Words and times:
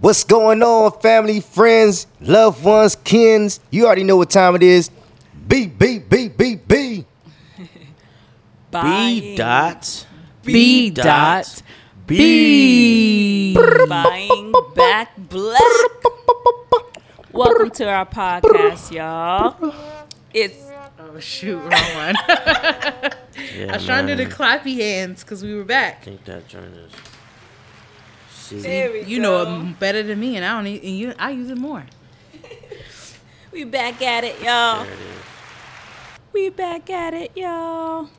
What's 0.00 0.24
going 0.24 0.62
on, 0.62 0.92
family, 1.00 1.40
friends, 1.40 2.06
loved 2.20 2.62
ones, 2.64 2.96
kins? 2.96 3.60
You 3.70 3.86
already 3.86 4.04
know 4.04 4.16
what 4.16 4.30
time 4.30 4.54
it 4.54 4.62
is. 4.62 4.90
B, 5.46 5.66
B, 5.66 5.98
B, 5.98 6.28
B, 6.28 6.56
B. 6.56 7.04
B 8.70 9.36
dot 9.36 10.06
B 10.42 10.90
dot 10.90 11.62
B. 12.06 13.54
buying 13.88 14.52
back 14.74 15.12
black. 15.16 15.60
Welcome 17.32 17.70
to 17.70 17.88
our 17.88 18.04
podcast, 18.04 18.90
y'all. 18.90 19.72
It's 20.32 20.56
Oh 20.98 21.18
shoot, 21.20 21.58
wrong 21.58 21.70
one. 21.70 22.14
Yeah, 23.56 23.72
I 23.72 23.76
was 23.76 23.84
trying 23.84 24.06
to 24.06 24.16
do 24.16 24.24
the 24.24 24.30
clappy 24.30 24.76
hands 24.76 25.22
because 25.22 25.42
we 25.42 25.54
were 25.54 25.64
back. 25.64 25.98
I 26.02 26.04
think 26.04 26.24
that 26.24 26.46
joint 26.48 26.74
is. 26.76 26.92
See, 28.44 28.60
there 28.60 28.92
we 28.92 29.04
You 29.04 29.16
go. 29.18 29.22
know 29.22 29.60
it 29.70 29.78
better 29.80 30.02
than 30.02 30.20
me, 30.20 30.36
and 30.36 30.44
I 30.44 30.56
don't. 30.56 30.66
e- 30.66 30.80
And 30.82 30.98
you, 30.98 31.14
I 31.18 31.30
use 31.30 31.48
it 31.50 31.56
more. 31.56 31.84
we 33.52 33.64
back 33.64 34.02
at 34.02 34.24
it, 34.24 34.36
y'all. 34.42 34.84
there 34.84 34.92
it 34.92 34.98
is. 34.98 35.22
We 36.32 36.48
back 36.50 36.90
at 36.90 37.14
it, 37.14 37.30
y'all. 37.36 38.10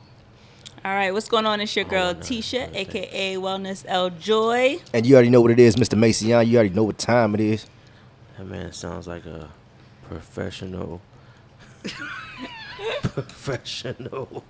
All 0.84 0.92
right, 0.94 1.12
what's 1.12 1.28
going 1.28 1.46
on? 1.46 1.60
It's 1.60 1.74
your 1.76 1.84
oh, 1.86 1.90
girl 1.90 2.14
no, 2.14 2.20
Tisha, 2.20 2.72
no, 2.72 2.78
aka 2.78 3.34
Wellness 3.36 3.84
L 3.86 4.10
Joy. 4.10 4.78
And 4.92 5.06
you 5.06 5.14
already 5.14 5.30
know 5.30 5.40
what 5.40 5.50
it 5.50 5.60
is, 5.60 5.76
Mr. 5.76 5.96
Mason. 5.98 6.28
You 6.28 6.34
already 6.34 6.70
know 6.70 6.84
what 6.84 6.98
time 6.98 7.34
it 7.34 7.40
is. 7.40 7.66
That 8.38 8.46
man 8.46 8.72
sounds 8.72 9.06
like 9.06 9.26
a 9.26 9.50
professional. 10.08 11.00
professional. 13.02 14.44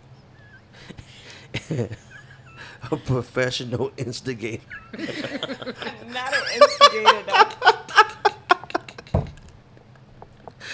a 2.93 2.97
professional 2.97 3.91
instigator. 3.97 4.63
Not 4.99 6.35
an 6.35 6.43
instigator, 6.55 7.23
though. 7.27 7.49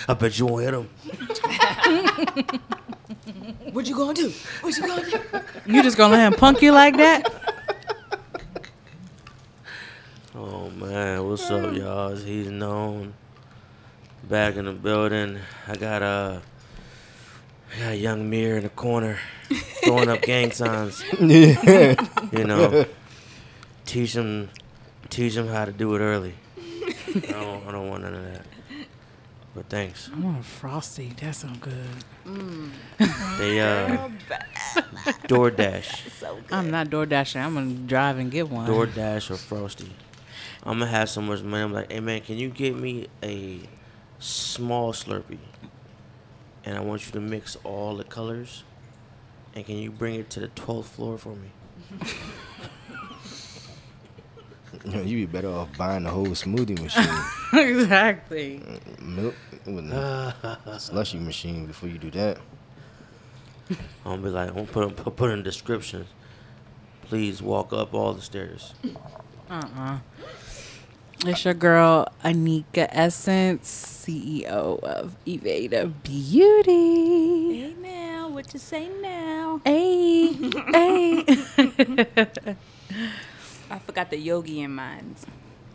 I 0.08 0.14
bet 0.14 0.38
you 0.38 0.46
won't 0.46 0.64
hit 0.64 0.74
him. 0.74 0.88
What 3.72 3.86
you 3.86 3.96
gonna 3.96 4.12
do? 4.12 4.30
What 4.60 4.76
you 4.76 4.86
gonna 4.86 5.10
do? 5.10 5.18
You 5.64 5.82
just 5.82 5.96
gonna 5.96 6.12
let 6.12 6.26
him 6.30 6.38
punk 6.38 6.60
you 6.60 6.72
like 6.72 6.96
that? 6.98 7.32
Oh 10.34 10.68
man, 10.70 11.26
what's 11.26 11.50
up, 11.50 11.74
y'all? 11.74 12.14
He's 12.14 12.48
known. 12.48 13.14
Back 14.24 14.56
in 14.56 14.66
the 14.66 14.72
building. 14.72 15.38
I 15.66 15.76
got 15.76 16.02
uh, 16.02 16.40
I 17.74 17.78
got 17.80 17.98
young 17.98 18.28
Mir 18.28 18.56
in 18.58 18.62
the 18.64 18.68
corner, 18.68 19.18
throwing 19.84 20.08
up 20.08 20.22
gang 20.22 20.50
signs. 20.52 21.02
You 21.20 22.44
know, 22.44 22.84
teach 23.86 24.12
them, 24.12 24.50
teach 25.08 25.34
them 25.34 25.48
how 25.48 25.64
to 25.64 25.72
do 25.72 25.94
it 25.94 26.00
early. 26.00 26.34
I 27.14 27.20
don't, 27.32 27.66
I 27.66 27.72
don't 27.72 27.88
want 27.88 28.02
none 28.02 28.14
of 28.14 28.24
that. 28.24 28.42
But 29.54 29.66
thanks. 29.68 30.10
I 30.14 30.18
want 30.18 30.40
a 30.40 30.42
frosty. 30.42 31.12
That 31.20 31.34
sounds 31.34 31.58
good. 31.58 32.72
They 33.38 33.60
uh, 33.60 34.08
DoorDash, 35.28 36.10
So 36.18 36.36
good. 36.36 36.44
I'm 36.50 36.70
not 36.70 36.88
door 36.88 37.04
dashing. 37.04 37.42
I'm 37.42 37.54
gonna 37.54 37.74
drive 37.74 38.18
and 38.18 38.30
get 38.30 38.48
one. 38.48 38.66
DoorDash 38.68 39.30
or 39.30 39.36
Frosty. 39.36 39.92
I'm 40.62 40.78
gonna 40.78 40.90
have 40.90 41.10
so 41.10 41.20
much 41.20 41.42
money. 41.42 41.64
I'm 41.64 41.72
like, 41.72 41.92
hey 41.92 42.00
man, 42.00 42.22
can 42.22 42.38
you 42.38 42.48
get 42.48 42.74
me 42.74 43.08
a 43.22 43.60
small 44.18 44.92
Slurpee? 44.94 45.38
And 46.64 46.76
I 46.76 46.80
want 46.80 47.06
you 47.06 47.12
to 47.12 47.20
mix 47.20 47.56
all 47.64 47.96
the 47.96 48.04
colors. 48.04 48.64
And 49.54 49.64
can 49.66 49.76
you 49.76 49.90
bring 49.90 50.14
it 50.14 50.30
to 50.30 50.40
the 50.40 50.48
12th 50.48 50.84
floor 50.84 51.18
for 51.18 51.34
me? 51.36 51.50
You 54.84 54.90
know, 54.90 55.02
you 55.02 55.18
be 55.18 55.26
better 55.26 55.48
off 55.50 55.76
buying 55.76 56.04
the 56.04 56.10
whole 56.10 56.26
smoothie 56.28 56.80
machine, 56.80 57.06
exactly. 57.60 58.60
milk, 59.00 59.34
with 59.64 59.84
a 59.92 60.34
slushy 60.80 61.18
machine 61.18 61.66
before 61.66 61.88
you 61.88 61.98
do 61.98 62.10
that. 62.12 62.38
I'm 63.70 63.76
gonna 64.04 64.22
be 64.22 64.28
like, 64.30 64.48
I'm 64.48 64.54
gonna 64.54 64.66
put 64.66 64.96
put, 64.96 65.16
put 65.16 65.30
in 65.30 65.38
the 65.38 65.42
description. 65.44 66.06
Please 67.02 67.40
walk 67.42 67.72
up 67.72 67.94
all 67.94 68.12
the 68.14 68.22
stairs. 68.22 68.74
Uh-uh. 69.48 69.98
It's 71.24 71.44
your 71.44 71.54
girl 71.54 72.08
Anika 72.24 72.88
Essence, 72.90 74.04
CEO 74.04 74.82
of 74.82 75.14
Evada 75.24 75.92
Beauty. 76.02 77.60
Hey 77.60 77.74
now, 77.80 78.28
what 78.28 78.52
you 78.52 78.58
say 78.58 78.88
now? 79.00 79.60
Hey, 79.64 80.32
hey. 80.32 81.24
I 83.70 83.78
forgot 83.78 84.10
the 84.10 84.16
yogi 84.18 84.60
in 84.60 84.74
mind. 84.74 85.16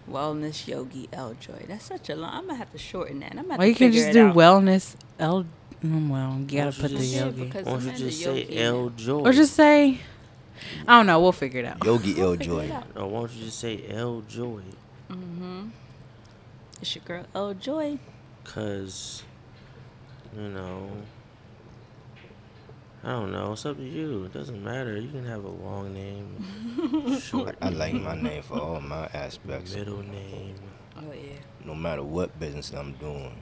Wellness 0.10 0.68
Yogi 0.68 1.08
L 1.14 1.34
Joy. 1.40 1.66
That's 1.68 1.86
such 1.86 2.10
a 2.10 2.16
long. 2.16 2.32
I'm 2.34 2.46
gonna 2.48 2.56
have 2.56 2.72
to 2.72 2.78
shorten 2.78 3.20
that. 3.22 3.32
I'm 3.32 3.48
gonna 3.48 3.54
have 3.54 3.60
Well, 3.60 3.66
to 3.66 3.70
you 3.70 3.76
can 3.76 3.92
figure 3.92 4.02
just 4.04 4.14
do 4.14 4.28
out. 4.28 4.36
wellness. 4.36 4.96
L. 5.20 5.46
mm, 5.84 6.10
Well, 6.10 6.40
you 6.40 6.58
gotta 6.58 6.72
put 6.80 6.92
the 6.92 7.04
yogi. 7.06 7.46
because 7.46 7.66
Why 7.66 7.72
don't 7.74 7.86
you 7.86 7.92
just 7.94 8.22
say 8.24 8.40
yogi- 8.44 8.58
L 8.60 8.90
Joy? 8.96 9.20
Or 9.22 9.34
just 9.34 9.54
say, 9.54 10.00
I 10.88 10.98
don't 10.98 11.08
know. 11.08 11.20
We'll 11.22 11.32
figure 11.34 11.60
it 11.62 11.66
out. 11.66 11.84
Yogi 11.86 12.20
L 12.22 12.32
Figure 12.38 12.46
Joy. 12.46 12.72
Or 12.96 13.08
why 13.08 13.20
don't 13.22 13.32
you 13.34 13.46
just 13.46 13.60
say 13.60 13.84
L 13.90 14.22
Joy? 15.10 15.16
It's 16.82 16.96
your 16.96 17.04
girl 17.06 17.26
Oh 17.34 17.54
Joy. 17.54 17.98
Cause, 18.44 19.24
you 20.36 20.48
know, 20.50 20.90
I 23.04 23.12
don't 23.12 23.32
know. 23.32 23.54
It's 23.54 23.66
up 23.66 23.78
to 23.78 23.84
you. 23.84 24.26
It 24.26 24.34
doesn't 24.34 24.64
matter. 24.64 24.98
You 24.98 25.10
can 25.10 25.26
have 25.26 25.44
a 25.44 25.50
long 25.50 25.94
name, 25.94 27.20
short 27.22 27.58
I 27.62 27.70
like 27.70 27.94
my 27.94 28.16
name 28.16 28.42
for 28.44 28.60
all 28.60 28.80
my 28.82 29.06
aspects, 29.14 29.76
middle 29.76 30.02
name. 30.04 30.56
Oh 30.98 31.12
yeah. 31.14 31.34
no 31.64 31.76
matter 31.76 32.04
what 32.04 32.40
business 32.40 32.72
I'm 32.72 32.94
doing. 32.94 33.36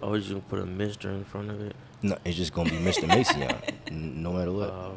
Or 0.00 0.16
you 0.16 0.34
can 0.34 0.40
put 0.42 0.60
a 0.60 0.66
Mister 0.66 1.10
in 1.10 1.24
front 1.24 1.50
of 1.50 1.60
it. 1.60 1.76
No, 2.02 2.16
it's 2.24 2.36
just 2.36 2.52
gonna 2.54 2.70
be 2.70 2.76
Mr. 2.76 3.06
Mason, 3.08 3.42
n- 3.88 4.22
no 4.22 4.32
matter 4.32 4.52
what. 4.52 4.70
Oh, 4.70 4.96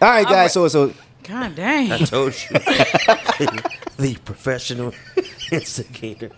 All 0.00 0.08
right, 0.10 0.26
guys. 0.26 0.52
So, 0.52 0.66
so 0.68 0.92
God 1.24 1.54
dang. 1.54 1.92
I 1.92 1.98
told 1.98 2.34
you, 2.34 2.56
the 3.98 4.14
professional 4.24 4.92
instigator. 5.52 6.30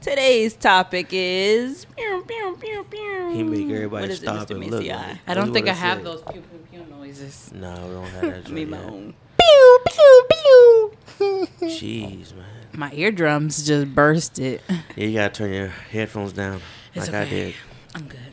Today's 0.00 0.54
topic 0.54 1.08
is. 1.12 1.84
Pew, 1.96 2.24
pew, 2.26 2.58
pew, 2.60 2.86
pew. 2.90 3.30
He 3.34 3.42
make 3.44 3.70
everybody 3.70 4.02
What 4.02 4.10
is 4.10 4.18
it, 4.22 4.26
stop 4.26 4.48
Mr. 4.48 4.50
and 4.56 4.64
look. 4.70 4.80
Macy? 4.80 4.92
I- 4.92 5.20
I 5.28 5.34
don't 5.34 5.52
think 5.52 5.68
I 5.68 5.72
have 5.72 5.98
said. 5.98 6.06
those 6.06 6.22
pew 6.22 6.40
pew 6.40 6.58
pew 6.70 6.84
noises. 6.90 7.50
No, 7.54 7.72
we 7.86 7.94
don't 7.94 8.06
have 8.08 8.20
that. 8.22 8.28
I 8.28 8.40
joint 8.40 8.50
made 8.50 8.68
my 8.68 8.78
yet. 8.78 8.86
own. 8.90 9.14
Jeez, 11.60 12.34
man. 12.34 12.44
My 12.72 12.90
eardrums 12.92 13.64
just 13.66 13.94
bursted. 13.94 14.60
Yeah, 14.96 15.04
you 15.06 15.14
gotta 15.14 15.32
turn 15.34 15.52
your 15.52 15.68
headphones 15.68 16.32
down, 16.32 16.60
It's 16.94 17.06
like 17.06 17.14
I 17.14 17.22
okay. 17.22 17.30
did. 17.30 17.54
I'm 17.94 18.08
good. 18.08 18.32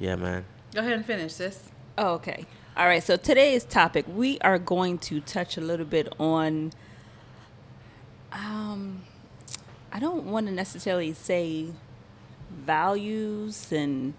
Yeah, 0.00 0.16
man. 0.16 0.44
Go 0.74 0.80
ahead 0.80 0.94
and 0.94 1.04
finish 1.06 1.34
this. 1.34 1.70
Oh, 1.96 2.14
okay. 2.14 2.44
All 2.76 2.84
right. 2.86 3.02
So 3.02 3.16
today's 3.16 3.64
topic, 3.64 4.04
we 4.06 4.38
are 4.40 4.58
going 4.58 4.98
to 4.98 5.20
touch 5.20 5.56
a 5.56 5.62
little 5.62 5.86
bit 5.86 6.12
on. 6.20 6.74
Um, 8.32 9.04
I 9.90 9.98
don't 9.98 10.26
want 10.26 10.46
to 10.48 10.52
necessarily 10.52 11.14
say 11.14 11.68
values, 12.50 13.72
and 13.72 14.12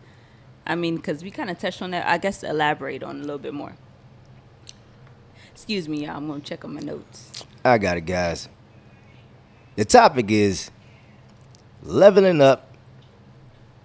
I 0.66 0.74
mean, 0.74 0.96
because 0.96 1.24
we 1.24 1.30
kind 1.30 1.52
of 1.52 1.60
touched 1.60 1.84
on 1.84 1.92
that. 1.92 2.08
I 2.08 2.18
guess 2.18 2.42
elaborate 2.42 3.04
on 3.04 3.18
a 3.18 3.20
little 3.20 3.38
bit 3.38 3.54
more. 3.54 3.76
Excuse 5.52 5.88
me, 5.88 6.08
y'all. 6.08 6.18
I'm 6.18 6.28
gonna 6.28 6.40
check 6.40 6.66
on 6.66 6.74
my 6.74 6.82
notes. 6.82 7.46
I 7.64 7.78
got 7.78 7.98
it, 7.98 8.08
guys. 8.08 8.50
The 9.76 9.86
topic 9.86 10.32
is 10.32 10.72
leveling 11.84 12.42
up 12.42 12.74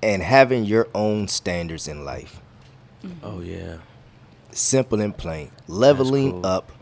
and 0.02 0.22
having 0.22 0.64
your 0.64 0.88
own 0.94 1.28
standards 1.28 1.88
in 1.88 2.06
life. 2.06 2.40
Oh 3.22 3.40
yeah. 3.40 3.76
Simple 4.52 5.00
and 5.00 5.16
plain. 5.16 5.50
Leveling 5.66 6.32
cool. 6.32 6.46
up 6.46 6.72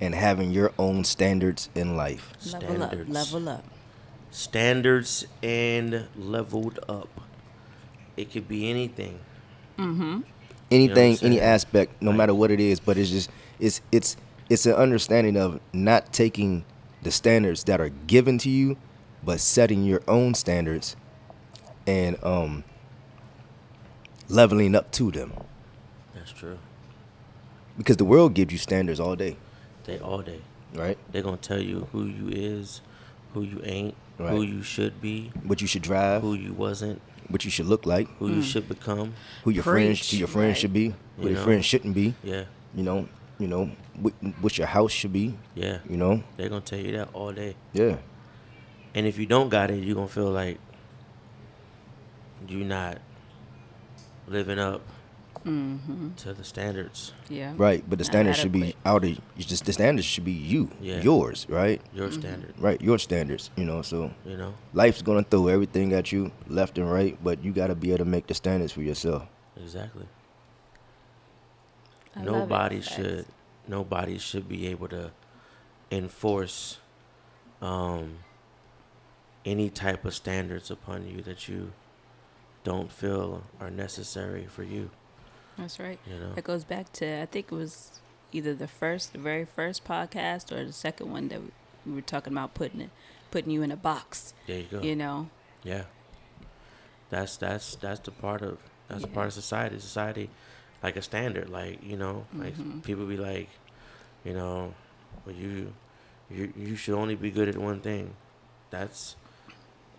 and 0.00 0.14
having 0.14 0.50
your 0.50 0.72
own 0.78 1.04
standards 1.04 1.68
in 1.74 1.96
life. 1.96 2.32
Level 2.52 2.82
up. 2.82 2.90
Standards. 2.90 3.10
Level 3.10 3.48
up. 3.48 3.64
Standards 4.30 5.26
and 5.42 6.06
leveled 6.16 6.78
up. 6.88 7.08
It 8.16 8.30
could 8.32 8.48
be 8.48 8.68
anything. 8.68 9.18
Mm-hmm. 9.78 10.20
Anything, 10.70 11.18
any 11.22 11.40
aspect, 11.40 12.00
no 12.00 12.10
Like- 12.10 12.18
matter 12.18 12.34
what 12.34 12.50
it 12.50 12.60
is, 12.60 12.78
but 12.80 12.96
it's 12.96 13.10
just 13.10 13.30
it's 13.58 13.80
it's 13.90 14.16
it's 14.48 14.66
an 14.66 14.74
understanding 14.74 15.36
of 15.36 15.60
not 15.72 16.12
taking 16.12 16.64
the 17.02 17.10
standards 17.10 17.64
that 17.64 17.80
are 17.80 17.88
given 17.88 18.38
to 18.38 18.50
you, 18.50 18.76
but 19.24 19.40
setting 19.40 19.84
your 19.84 20.02
own 20.06 20.34
standards 20.34 20.96
and 21.86 22.22
um 22.24 22.62
leveling 24.28 24.74
up 24.74 24.90
to 24.92 25.10
them. 25.10 25.32
That's 26.14 26.30
true. 26.32 26.58
Because 27.80 27.96
the 27.96 28.04
world 28.04 28.34
gives 28.34 28.52
you 28.52 28.58
standards 28.58 29.00
all 29.00 29.16
day, 29.16 29.38
They 29.84 29.98
all 30.00 30.20
day. 30.20 30.42
right? 30.74 30.98
They're 31.10 31.22
gonna 31.22 31.38
tell 31.38 31.62
you 31.62 31.88
who 31.92 32.04
you 32.04 32.28
is, 32.28 32.82
who 33.32 33.40
you 33.40 33.58
ain't, 33.64 33.94
who 34.18 34.42
you 34.42 34.62
should 34.62 35.00
be, 35.00 35.32
What 35.44 35.62
you 35.62 35.66
should 35.66 35.80
drive, 35.80 36.20
who 36.20 36.34
you 36.34 36.52
wasn't, 36.52 37.00
what 37.28 37.42
you 37.46 37.50
should 37.50 37.64
look 37.64 37.86
like, 37.86 38.06
who 38.18 38.28
you 38.28 38.34
hmm. 38.34 38.40
should 38.42 38.68
become. 38.68 39.14
who 39.44 39.50
your 39.50 39.62
friends, 39.64 40.10
who 40.10 40.18
your 40.18 40.28
friends 40.28 40.48
Right. 40.50 40.58
should 40.58 40.74
be, 40.74 40.88
who 41.16 41.22
You 41.22 41.28
your 41.30 41.38
know? 41.38 41.44
friends 41.44 41.64
shouldn't 41.64 41.94
be. 41.94 42.12
Yeah. 42.22 42.44
You 42.74 42.82
know, 42.82 43.08
you 43.38 43.48
know, 43.48 43.70
what, 43.98 44.12
what 44.42 44.58
your 44.58 44.66
house 44.66 44.92
should 44.92 45.14
be. 45.14 45.38
Yeah. 45.54 45.78
You 45.88 45.96
know, 45.96 46.22
They're 46.36 46.50
gonna 46.50 46.60
tell 46.60 46.78
you 46.78 46.92
that 46.98 47.08
all 47.14 47.32
day. 47.32 47.56
yeah, 47.72 47.96
And 48.94 49.06
if 49.06 49.16
you 49.16 49.24
don't 49.24 49.48
got 49.48 49.70
it, 49.70 49.82
you're 49.82 49.94
gonna 49.94 50.06
feel 50.06 50.30
like 50.30 50.58
you're 52.46 52.66
not 52.66 52.98
living 54.28 54.58
up 54.58 54.82
to 55.44 56.34
the 56.34 56.44
standards. 56.44 57.12
Yeah. 57.28 57.54
right. 57.56 57.82
But 57.88 57.98
the 57.98 58.04
Not 58.04 58.12
standards 58.12 58.38
should 58.38 58.52
be 58.52 58.62
adequate. 58.74 58.76
out 58.86 59.04
of. 59.04 59.20
Just 59.38 59.64
the 59.64 59.72
standards 59.72 60.06
should 60.06 60.24
be 60.24 60.32
you, 60.32 60.70
Yeah. 60.80 61.00
yours, 61.00 61.46
right? 61.48 61.80
Your 61.94 62.10
standard. 62.12 62.54
Right, 62.58 62.80
your 62.80 62.98
standards. 62.98 63.50
You 63.56 63.64
know, 63.64 63.80
so 63.82 64.12
You 64.26 64.36
know? 64.36 64.54
life's 64.74 65.00
gonna 65.02 65.22
throw 65.22 65.48
everything 65.48 65.92
at 65.94 66.12
you, 66.12 66.32
left 66.46 66.76
and 66.78 66.90
right, 66.90 67.16
but 67.24 67.42
you 67.42 67.52
gotta 67.52 67.74
be 67.74 67.88
able 67.90 67.98
to 67.98 68.04
make 68.04 68.26
the 68.26 68.34
standards 68.34 68.72
for 68.72 68.82
yourself. 68.82 69.24
Exactly. 69.56 70.06
I 72.14 72.18
love 72.20 72.26
it. 72.26 72.30
nobody 72.32 72.80
Facts. 72.80 72.94
should 72.96 73.26
nobody 73.68 74.18
should 74.18 74.48
be 74.48 74.66
able 74.68 74.88
to 74.88 75.12
enforce 75.90 76.78
um 77.62 78.18
any 79.44 79.70
type 79.70 80.04
of 80.04 80.14
standards 80.14 80.70
upon 80.70 81.06
you 81.06 81.22
that 81.22 81.48
you 81.48 81.72
don't 82.64 82.90
feel 82.92 83.44
are 83.60 83.70
necessary 83.70 84.46
for 84.46 84.62
you 84.64 84.90
That's 85.60 85.78
right. 85.78 85.98
you 86.06 86.18
know 86.18 86.32
That 86.34 86.44
goes 86.44 86.64
back 86.64 86.92
to 86.94 87.22
I 87.22 87.26
think 87.26 87.46
it 87.52 87.54
was 87.54 88.00
either 88.32 88.54
the 88.54 88.68
first, 88.68 89.12
the 89.12 89.18
very 89.18 89.44
first 89.44 89.84
podcast, 89.84 90.52
or 90.52 90.64
the 90.64 90.72
second 90.72 91.10
one 91.10 91.28
that 91.28 91.40
we- 91.42 91.50
we 91.86 91.92
were 91.94 92.00
talking 92.02 92.32
about 92.32 92.54
putting 92.54 92.80
it, 92.80 92.90
putting 93.30 93.50
you 93.50 93.62
in 93.62 93.70
a 93.72 93.76
box. 93.76 94.34
there 94.46 94.58
you 94.60 94.66
go 94.70 94.80
You 94.82 94.94
know. 94.96 95.28
yeah 95.62 95.84
that's 97.10 97.36
that's 97.36 97.76
that's 97.76 98.00
the 98.00 98.10
part 98.10 98.42
of 98.42 98.58
that's 98.88 99.04
a 99.04 99.08
Yeah. 99.08 99.14
part 99.14 99.26
of 99.28 99.32
society 99.32 99.78
society 99.78 100.30
like 100.82 100.96
a 100.96 101.02
standard 101.02 101.48
like 101.50 101.82
you 101.82 101.96
know 101.96 102.26
like 102.34 102.56
Mhm. 102.56 102.82
people 102.82 103.04
be 103.06 103.16
like 103.16 103.48
you 104.24 104.32
know 104.34 104.74
well 105.24 105.34
you 105.34 105.72
you 106.30 106.52
you 106.56 106.76
should 106.76 106.94
only 106.94 107.14
be 107.16 107.30
good 107.30 107.48
at 107.48 107.56
one 107.58 107.80
thing 107.80 108.14
that's 108.70 109.16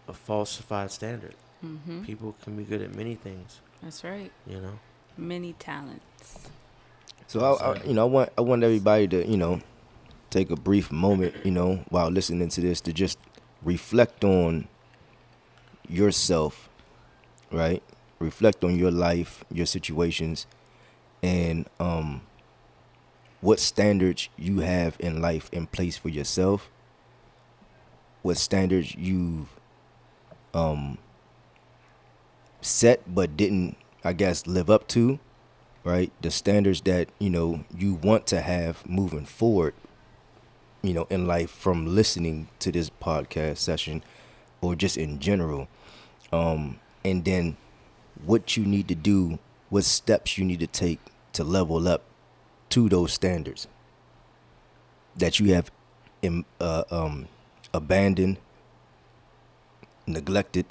a 0.08 0.14
falsified 0.14 0.92
standard 0.92 1.36
hmm 1.62 2.04
people 2.04 2.34
can 2.44 2.56
be 2.56 2.64
good 2.64 2.82
at 2.82 2.94
many 2.96 3.16
things 3.16 3.60
That's 3.84 4.04
right. 4.04 4.32
you 4.48 4.60
know 4.62 4.80
Many 5.18 5.54
talents. 5.54 6.50
So 7.28 7.40
I, 7.42 7.72
I, 7.72 7.84
you 7.84 7.94
know, 7.94 8.02
I 8.04 8.10
want 8.10 8.30
I 8.38 8.42
want 8.42 8.64
everybody 8.64 9.08
to 9.10 9.28
you 9.28 9.38
know 9.38 9.62
take 10.30 10.50
a 10.50 10.56
brief 10.56 10.92
moment, 10.92 11.36
you 11.46 11.52
know, 11.52 11.84
while 11.90 12.10
listening 12.10 12.50
to 12.50 12.62
this 12.62 12.82
to 12.82 12.94
just 12.94 13.18
reflect 13.64 14.24
on 14.24 14.68
yourself, 15.88 16.70
right? 17.52 17.84
Reflect 18.20 18.64
on 18.64 18.78
your 18.78 18.92
life, 18.92 19.44
your 19.52 19.66
situations, 19.66 20.48
and 21.22 21.68
um, 21.80 22.22
what 23.42 23.60
standards 23.60 24.30
you 24.38 24.60
have 24.60 24.96
in 25.00 25.22
life 25.22 25.50
in 25.52 25.68
place 25.68 25.98
for 25.98 26.10
yourself. 26.10 26.70
What 28.22 28.38
standards 28.38 28.96
you've 28.96 29.50
um, 30.54 30.98
set 32.62 33.02
but 33.14 33.36
didn't, 33.36 33.76
I 34.04 34.14
guess, 34.14 34.48
live 34.48 34.70
up 34.70 34.88
to 34.90 35.20
right? 35.84 36.12
The 36.22 36.32
standards 36.32 36.82
that, 36.82 37.10
you 37.20 37.30
know, 37.30 37.64
you 37.76 37.96
want 37.96 38.28
to 38.28 38.42
have 38.42 38.88
moving 38.88 39.26
forward, 39.26 39.74
you 40.82 40.94
know, 40.94 41.08
in 41.10 41.28
life 41.28 41.50
from 41.50 41.96
listening 41.96 42.48
to 42.60 42.72
this 42.72 42.90
podcast 42.90 43.58
session 43.58 44.04
or 44.62 44.76
just 44.76 44.98
in 44.98 45.20
general. 45.20 45.68
Um, 46.32 46.80
and 47.04 47.26
then 47.26 47.58
what 48.24 48.56
you 48.56 48.66
need 48.66 48.88
to 48.90 48.96
do, 48.96 49.40
what 49.70 49.86
steps 49.86 50.38
you 50.38 50.46
need 50.46 50.60
to 50.60 50.68
take 50.68 51.00
to 51.34 51.44
level 51.44 51.88
up 51.88 52.04
to 52.70 52.88
those 52.88 53.14
standards 53.14 53.68
that 55.16 55.40
you 55.40 55.54
have 55.54 55.72
uh, 56.60 56.84
um, 56.92 57.28
abandoned, 57.74 58.38
neglected, 60.06 60.66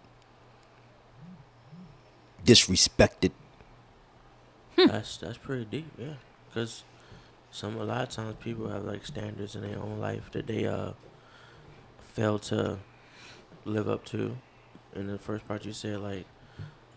disrespected. 2.44 3.32
that's 4.76 5.16
that's 5.18 5.38
pretty 5.38 5.64
deep 5.64 5.86
yeah. 5.98 6.14
Because 6.48 6.84
some 7.50 7.76
a 7.76 7.84
lot 7.84 8.02
of 8.02 8.10
times 8.10 8.36
people 8.40 8.68
have 8.68 8.84
like 8.84 9.06
standards 9.06 9.54
in 9.54 9.62
their 9.62 9.78
own 9.78 9.98
life 9.98 10.30
that 10.32 10.46
they 10.46 10.66
uh 10.66 10.92
fail 12.14 12.38
to 12.38 12.78
live 13.64 13.88
up 13.88 14.04
to. 14.06 14.36
In 14.94 15.06
the 15.06 15.18
first 15.18 15.46
part 15.46 15.64
you 15.64 15.72
said 15.72 16.00
like 16.00 16.26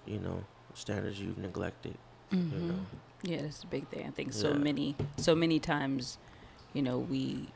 you 0.05 0.19
know 0.19 0.43
standards 0.73 1.19
you've 1.19 1.37
neglected 1.37 1.95
you 2.33 2.59
know. 2.59 2.79
Yeah, 3.21 3.43
that's 3.43 3.63
a 3.63 3.67
big 3.67 3.87
thing. 3.87 4.05
I 4.07 4.11
think 4.11 4.33
so 4.33 4.53
many, 4.53 4.95
so 5.17 5.35
many 5.35 5.59
times, 5.59 6.17
you 6.73 6.81
know, 6.81 6.97
we 6.97 7.47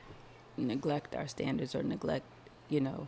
neglect 0.56 1.16
our 1.16 1.28
standards 1.28 1.76
or 1.76 1.84
neglect, 1.84 2.26
you 2.70 2.80
know, 2.80 3.08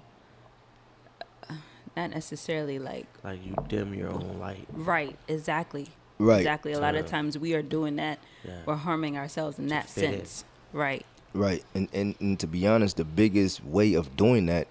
not 2.00 2.10
necessarily 2.12 2.80
like 2.80 3.06
like 3.24 3.46
you 3.46 3.56
dim 3.68 3.94
your 3.94 4.10
own 4.10 4.40
light 4.40 4.66
right, 4.72 5.18
exactly, 5.28 5.88
Right. 6.18 6.40
exactly. 6.40 6.72
A 6.74 6.80
lot 6.80 6.96
of 6.96 7.06
times 7.06 7.38
we 7.38 7.54
are 7.54 7.62
doing 7.62 7.96
that. 7.98 8.20
yeah 8.44 8.62
We're 8.66 8.76
harming 8.76 9.18
ourselves 9.18 9.58
in 9.60 9.68
that 9.68 9.90
fit 9.90 10.04
in. 10.06 10.12
sense, 10.20 10.44
right? 10.74 11.06
Right. 11.34 11.64
And, 11.76 11.88
and 11.94 12.16
and 12.20 12.40
to 12.40 12.48
be 12.48 12.66
honest, 12.68 12.98
the 12.98 13.06
biggest 13.06 13.64
way 13.64 13.94
of 13.94 14.16
doing 14.18 14.46
that 14.48 14.68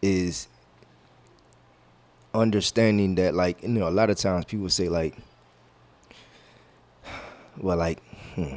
is 0.00 0.46
understanding 2.34 3.14
that 3.16 3.34
like 3.34 3.62
you 3.62 3.68
know, 3.68 3.88
a 3.88 3.90
lot 3.90 4.10
of 4.10 4.16
times 4.18 4.44
people 4.44 4.68
say 4.68 4.88
like 4.88 5.14
well 7.58 7.76
like 7.76 8.00
hmm, 8.34 8.56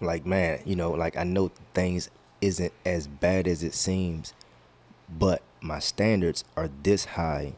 like 0.00 0.24
man, 0.26 0.60
you 0.64 0.76
know, 0.76 0.90
like 0.92 1.16
I 1.16 1.24
know 1.24 1.50
things 1.74 2.10
isn't 2.40 2.72
as 2.84 3.06
bad 3.08 3.48
as 3.48 3.62
it 3.62 3.74
seems, 3.74 4.32
but 5.08 5.42
my 5.66 5.78
standards 5.78 6.44
are 6.56 6.70
this 6.82 7.04
high 7.04 7.54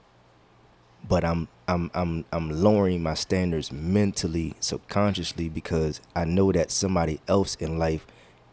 but 1.07 1.25
I'm 1.25 1.49
I'm 1.67 1.91
I'm 1.95 2.25
I'm 2.33 2.51
lowering 2.51 3.03
my 3.03 3.15
standards 3.15 3.71
mentally, 3.71 4.55
subconsciously 4.61 5.49
because 5.49 6.01
I 6.15 6.25
know 6.25 6.53
that 6.53 6.71
somebody 6.71 7.21
else 7.29 7.55
in 7.57 7.79
life 7.79 8.07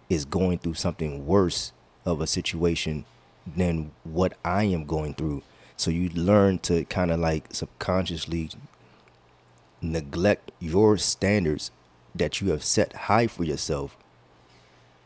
is 0.10 0.26
going 0.26 0.60
through 0.60 0.76
something 0.76 1.26
worse 1.26 1.72
of 2.06 2.22
a 2.22 2.28
situation 2.28 3.06
than 3.48 3.92
what 4.04 4.34
I 4.44 4.64
am 4.66 4.86
going 4.86 5.14
through. 5.14 5.44
So 5.78 5.92
you 5.92 6.10
learn 6.10 6.60
to 6.60 6.86
kind 6.86 7.12
of 7.12 7.20
like 7.20 7.54
subconsciously 7.54 8.52
neglect 9.82 10.52
your 10.60 10.98
standards 10.98 11.72
that 12.14 12.40
you 12.42 12.52
have 12.52 12.64
set 12.64 12.94
high 12.94 13.28
for 13.28 13.44
yourself 13.44 13.98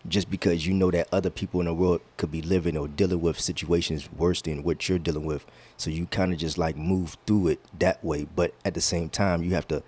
just 0.07 0.29
because 0.29 0.65
you 0.65 0.73
know 0.73 0.91
that 0.91 1.07
other 1.11 1.29
people 1.29 1.59
in 1.59 1.65
the 1.65 1.73
world 1.73 2.01
could 2.17 2.31
be 2.31 2.41
living 2.41 2.77
or 2.77 2.87
dealing 2.87 3.21
with 3.21 3.39
situations 3.39 4.09
worse 4.11 4.41
than 4.41 4.63
what 4.63 4.87
you're 4.87 4.99
dealing 4.99 5.25
with. 5.25 5.45
So 5.77 5.89
you 5.89 6.05
kind 6.05 6.31
of 6.31 6.39
just 6.39 6.57
like 6.57 6.77
move 6.77 7.17
through 7.27 7.49
it 7.49 7.59
that 7.79 8.03
way. 8.03 8.27
But 8.35 8.53
at 8.63 8.73
the 8.73 8.81
same 8.81 9.09
time, 9.09 9.43
you 9.43 9.51
have 9.55 9.67
to 9.67 9.83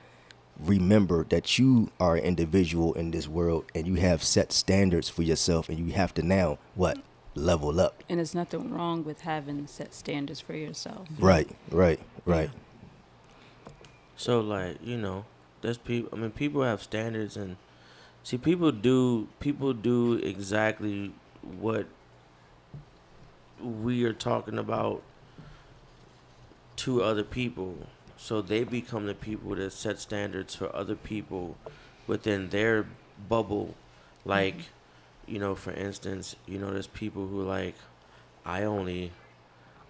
remember 0.60 1.24
that 1.26 1.58
you 1.58 1.92
are 2.00 2.16
an 2.16 2.24
individual 2.24 2.94
in 2.94 3.12
this 3.12 3.28
world 3.28 3.66
and 3.74 3.88
you 3.88 3.96
have 3.96 4.24
set 4.24 4.52
standards 4.52 5.10
for 5.10 5.24
yourself 5.24 5.70
and 5.70 5.80
you 5.80 5.94
have 5.94 6.14
to 6.16 6.24
now 6.24 6.60
what 6.76 6.98
level 7.36 7.80
up. 7.80 8.04
And 8.10 8.20
there's 8.20 8.36
nothing 8.36 8.72
wrong 8.72 9.04
with 9.04 9.22
having 9.22 9.66
set 9.68 9.94
standards 9.94 10.40
for 10.40 10.54
yourself. 10.54 11.08
Right, 11.20 11.50
right, 11.70 12.00
right. 12.26 12.50
So 14.16 14.40
like 14.40 14.78
you 14.84 14.98
know, 14.98 15.26
there's 15.62 15.78
people. 15.78 16.10
I 16.14 16.22
mean, 16.22 16.32
people 16.32 16.64
have 16.64 16.84
standards, 16.84 17.38
and 17.38 17.58
see, 18.24 18.38
people 18.38 18.72
do 18.72 19.28
people 19.40 19.74
do 19.74 20.14
exactly 20.14 21.12
what 21.60 21.86
we 23.62 24.04
are 24.06 24.14
talking 24.14 24.58
about 24.58 25.02
to 26.78 27.04
other 27.04 27.24
people. 27.24 27.88
So 28.18 28.42
they 28.42 28.64
become 28.64 29.08
the 29.08 29.16
people 29.16 29.56
that 29.56 29.74
set 29.74 30.00
standards 30.00 30.56
for 30.56 30.76
other 30.76 30.96
people 30.96 31.58
within 32.08 32.50
their 32.50 32.86
bubble. 33.28 33.76
Like, 34.26 34.58
mm-hmm. 34.58 35.34
you 35.34 35.40
know, 35.40 35.56
for 35.56 35.72
instance, 35.72 36.36
you 36.46 36.60
know, 36.60 36.72
there's 36.72 36.88
people 36.88 37.28
who 37.28 37.42
like, 37.42 37.76
I 38.46 38.64
only, 38.64 39.12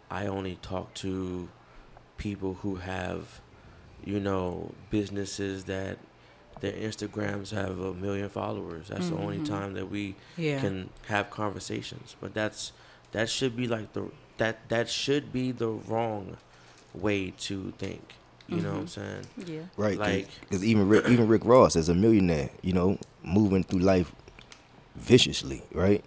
I 0.10 0.28
only 0.28 0.56
talk 0.62 0.94
to 0.96 1.50
people 2.18 2.56
who 2.62 2.76
have 2.76 3.42
you 4.04 4.20
know, 4.20 4.72
businesses 4.90 5.66
that 5.66 5.98
their 6.62 6.74
Instagrams 6.74 7.52
have 7.52 7.80
a 7.80 7.94
million 7.94 8.30
followers. 8.30 8.88
That's 8.90 9.10
the 9.10 9.16
only 9.18 9.40
Mhm. 9.40 9.48
time 9.48 9.74
that 9.74 9.90
we 9.92 10.16
Yeah. 10.38 10.62
can 10.62 10.90
have 11.08 11.30
conversations. 11.30 12.16
But 12.22 12.34
that's 12.34 12.72
that 13.12 13.30
should 13.30 13.56
be 13.58 13.68
like 13.68 13.94
the 13.94 14.10
that 14.38 14.70
that 14.70 14.90
should 14.90 15.32
be 15.34 15.52
the 15.52 15.68
wrong 15.68 16.38
way 16.94 17.32
to 17.40 17.74
think. 17.78 18.14
You 18.48 18.58
know 18.62 18.72
what 18.72 18.80
I'm 18.80 18.88
saying? 18.88 19.26
Yeah. 19.46 19.60
Right, 19.78 19.98
Like- 19.98 20.28
because 20.42 20.64
even 20.66 20.90
Rick, 20.90 21.08
even 21.08 21.28
Rick 21.28 21.46
Ross, 21.46 21.76
as 21.78 21.88
a 21.90 21.94
millionaire, 21.94 22.50
you 22.62 22.74
know, 22.74 22.98
moving 23.24 23.64
through 23.64 23.80
life 23.80 24.14
viciously, 24.96 25.64
right, 25.74 26.04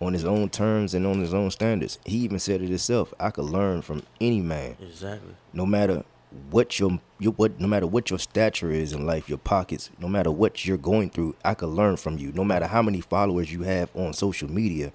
on 0.00 0.12
his 0.12 0.24
own 0.24 0.48
terms 0.48 0.94
and 0.94 1.06
on 1.06 1.20
his 1.20 1.34
own 1.34 1.50
standards. 1.50 1.98
He 2.04 2.18
even 2.18 2.38
said 2.38 2.62
it 2.62 2.68
himself. 2.68 3.12
I 3.18 3.30
could 3.30 3.44
learn 3.46 3.82
from 3.82 4.02
any 4.20 4.40
man, 4.40 4.76
Exactly. 4.80 5.34
no 5.52 5.66
matter 5.66 6.04
what 6.50 6.78
your 6.78 7.00
your 7.18 7.32
what 7.32 7.60
no 7.60 7.66
matter 7.66 7.86
what 7.86 8.10
your 8.10 8.18
stature 8.18 8.70
is 8.70 8.92
in 8.92 9.06
life, 9.06 9.28
your 9.28 9.38
pockets, 9.38 9.90
no 9.98 10.08
matter 10.08 10.30
what 10.30 10.66
you're 10.66 10.76
going 10.76 11.10
through, 11.10 11.36
I 11.44 11.54
could 11.54 11.68
learn 11.68 11.96
from 11.96 12.18
you. 12.18 12.32
No 12.32 12.44
matter 12.44 12.66
how 12.66 12.82
many 12.82 13.00
followers 13.00 13.52
you 13.52 13.62
have 13.62 13.90
on 13.94 14.12
social 14.12 14.50
media, 14.50 14.92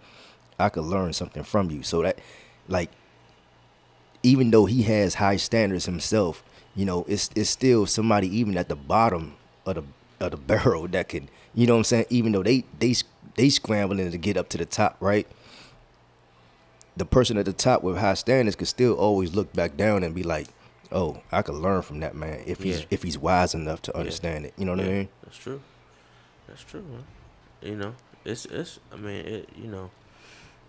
I 0.59 0.69
could 0.69 0.83
learn 0.85 1.13
something 1.13 1.43
from 1.43 1.71
you. 1.71 1.83
So 1.83 2.01
that 2.01 2.19
like 2.67 2.91
even 4.23 4.51
though 4.51 4.65
he 4.65 4.83
has 4.83 5.15
high 5.15 5.37
standards 5.37 5.85
himself, 5.85 6.43
you 6.75 6.85
know, 6.85 7.05
it's 7.07 7.29
it's 7.35 7.49
still 7.49 7.85
somebody 7.85 8.27
even 8.37 8.57
at 8.57 8.69
the 8.69 8.75
bottom 8.75 9.35
of 9.65 9.75
the 9.75 9.83
of 10.19 10.31
the 10.31 10.37
barrel 10.47 10.87
that 10.89 11.09
can, 11.09 11.29
you 11.53 11.67
know 11.67 11.73
what 11.73 11.79
I'm 11.79 11.83
saying? 11.85 12.05
Even 12.09 12.31
though 12.31 12.43
they 12.43 12.65
they 12.79 12.95
they 13.35 13.49
scrambling 13.49 14.11
to 14.11 14.17
get 14.17 14.37
up 14.37 14.49
to 14.49 14.57
the 14.57 14.65
top, 14.65 14.97
right? 14.99 15.27
The 16.97 17.05
person 17.05 17.37
at 17.37 17.45
the 17.45 17.53
top 17.53 17.83
with 17.83 17.97
high 17.97 18.15
standards 18.15 18.55
could 18.55 18.67
still 18.67 18.93
always 18.95 19.35
look 19.35 19.53
back 19.53 19.77
down 19.77 20.03
and 20.03 20.15
be 20.15 20.23
like, 20.23 20.47
"Oh, 20.91 21.21
I 21.31 21.41
could 21.41 21.55
learn 21.55 21.81
from 21.81 21.99
that 22.01 22.15
man 22.15 22.43
if 22.45 22.61
he's 22.63 22.79
Yeah. 22.81 22.85
if 22.91 23.03
he's 23.03 23.17
wise 23.17 23.53
enough 23.53 23.81
to 23.83 23.97
understand 23.97 24.45
it." 24.45 24.53
You 24.57 24.65
know 24.65 24.71
what 24.73 24.81
I 24.85 24.89
mean? 24.89 25.09
That's 25.23 25.37
true. 25.37 25.61
That's 26.47 26.63
true, 26.63 26.81
man. 26.83 27.03
You 27.61 27.75
know, 27.75 27.95
it's 28.25 28.45
it's. 28.45 28.79
I 28.91 28.95
mean, 28.97 29.25
it. 29.25 29.49
You 29.55 29.67
know, 29.67 29.91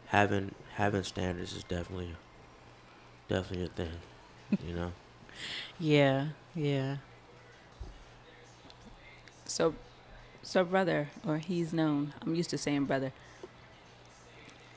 having 0.06 0.54
having 0.74 1.02
standards 1.04 1.54
is 1.54 1.64
definitely 1.64 2.14
definitely 3.28 3.66
a 3.66 3.68
thing. 3.68 3.98
You 4.66 4.74
know. 4.74 4.92
Yeah, 5.78 6.28
yeah. 6.56 6.96
So, 9.44 9.74
so 10.42 10.64
brother, 10.64 11.08
or 11.24 11.38
he's 11.38 11.72
known. 11.72 12.12
I'm 12.22 12.34
used 12.34 12.50
to 12.50 12.58
saying 12.58 12.86
brother. 12.86 13.12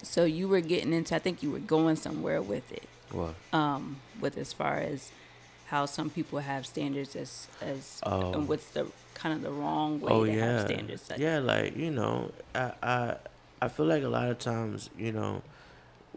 So 0.03 0.23
you 0.23 0.47
were 0.47 0.61
getting 0.61 0.93
into. 0.93 1.15
I 1.15 1.19
think 1.19 1.41
you 1.43 1.51
were 1.51 1.59
going 1.59 1.95
somewhere 1.95 2.41
with 2.41 2.71
it. 2.71 2.87
What? 3.11 3.35
Um, 3.51 4.01
with 4.19 4.37
as 4.37 4.53
far 4.53 4.77
as 4.77 5.11
how 5.71 5.85
some 5.85 6.09
people 6.09 6.39
have 6.39 6.65
standards 6.65 7.15
as 7.15 7.47
as 7.61 8.01
Oh. 8.03 8.33
and 8.33 8.47
what's 8.47 8.69
the 8.71 8.87
kind 9.13 9.33
of 9.33 9.41
the 9.41 9.51
wrong 9.51 10.01
way 10.01 10.11
oh 10.11 10.25
to 10.25 10.31
yeah. 10.31 10.45
have 10.45 10.67
standards. 10.67 11.09
Like, 11.09 11.19
yeah, 11.19 11.39
like 11.39 11.77
you 11.77 11.91
know, 11.91 12.31
I 12.53 12.73
I 12.83 13.15
I 13.61 13.67
feel 13.69 13.85
like 13.85 14.03
a 14.03 14.09
lot 14.09 14.29
of 14.29 14.37
times, 14.37 14.89
you 14.97 15.11
know, 15.13 15.41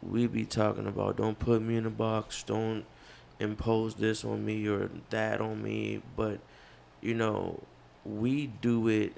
we 0.03 0.27
be 0.27 0.45
talking 0.45 0.87
about 0.89 1.17
don't 1.17 1.39
put 1.39 1.63
me 1.63 1.77
in 1.77 1.87
a 1.87 1.91
box, 1.91 2.43
don't 2.43 2.85
impose 3.39 3.95
this 3.95 4.25
on 4.25 4.45
me 4.45 4.67
or 4.67 4.91
that 5.11 5.41
on 5.41 5.63
me, 5.63 6.03
but 6.17 6.41
you 7.01 7.15
know, 7.15 7.63
we 8.05 8.49
do 8.49 8.89
it 8.89 9.13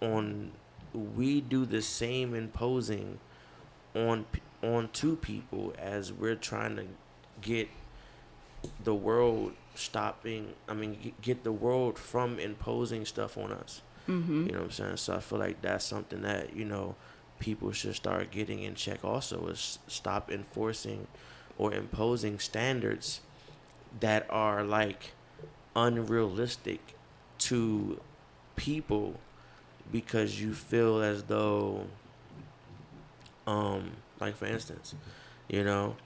on 0.00 0.52
we 0.94 1.40
do 1.42 1.66
the 1.66 1.82
same 1.82 2.34
imposing 2.34 3.18
on 3.94 4.24
on 4.62 4.88
two 4.92 5.16
people 5.16 5.74
as 5.78 6.10
we're 6.12 6.34
trying 6.34 6.76
to 6.76 6.86
get 7.42 7.68
the 8.84 8.94
world 8.94 9.52
stopping 9.74 10.52
i 10.68 10.74
mean 10.74 11.12
get 11.22 11.44
the 11.44 11.52
world 11.52 11.98
from 11.98 12.38
imposing 12.38 13.04
stuff 13.04 13.36
on 13.38 13.52
us 13.52 13.82
Mm-hmm. 14.08 14.46
you 14.46 14.52
know 14.52 14.58
what 14.60 14.64
i'm 14.64 14.70
saying 14.70 14.96
so 14.96 15.14
i 15.16 15.20
feel 15.20 15.38
like 15.38 15.60
that's 15.60 15.84
something 15.84 16.22
that 16.22 16.56
you 16.56 16.64
know 16.64 16.94
people 17.38 17.72
should 17.72 17.94
start 17.94 18.30
getting 18.30 18.62
in 18.62 18.74
check 18.74 19.04
also 19.04 19.46
is 19.48 19.78
stop 19.86 20.30
enforcing 20.32 21.06
or 21.58 21.74
imposing 21.74 22.38
standards 22.38 23.20
that 24.00 24.26
are 24.30 24.64
like 24.64 25.12
unrealistic 25.76 26.80
to 27.38 28.00
people 28.56 29.20
because 29.92 30.40
you 30.40 30.54
feel 30.54 31.00
as 31.02 31.24
though 31.24 31.84
um 33.46 33.90
like 34.20 34.36
for 34.36 34.46
instance 34.46 34.94
you 35.48 35.62
know 35.64 35.96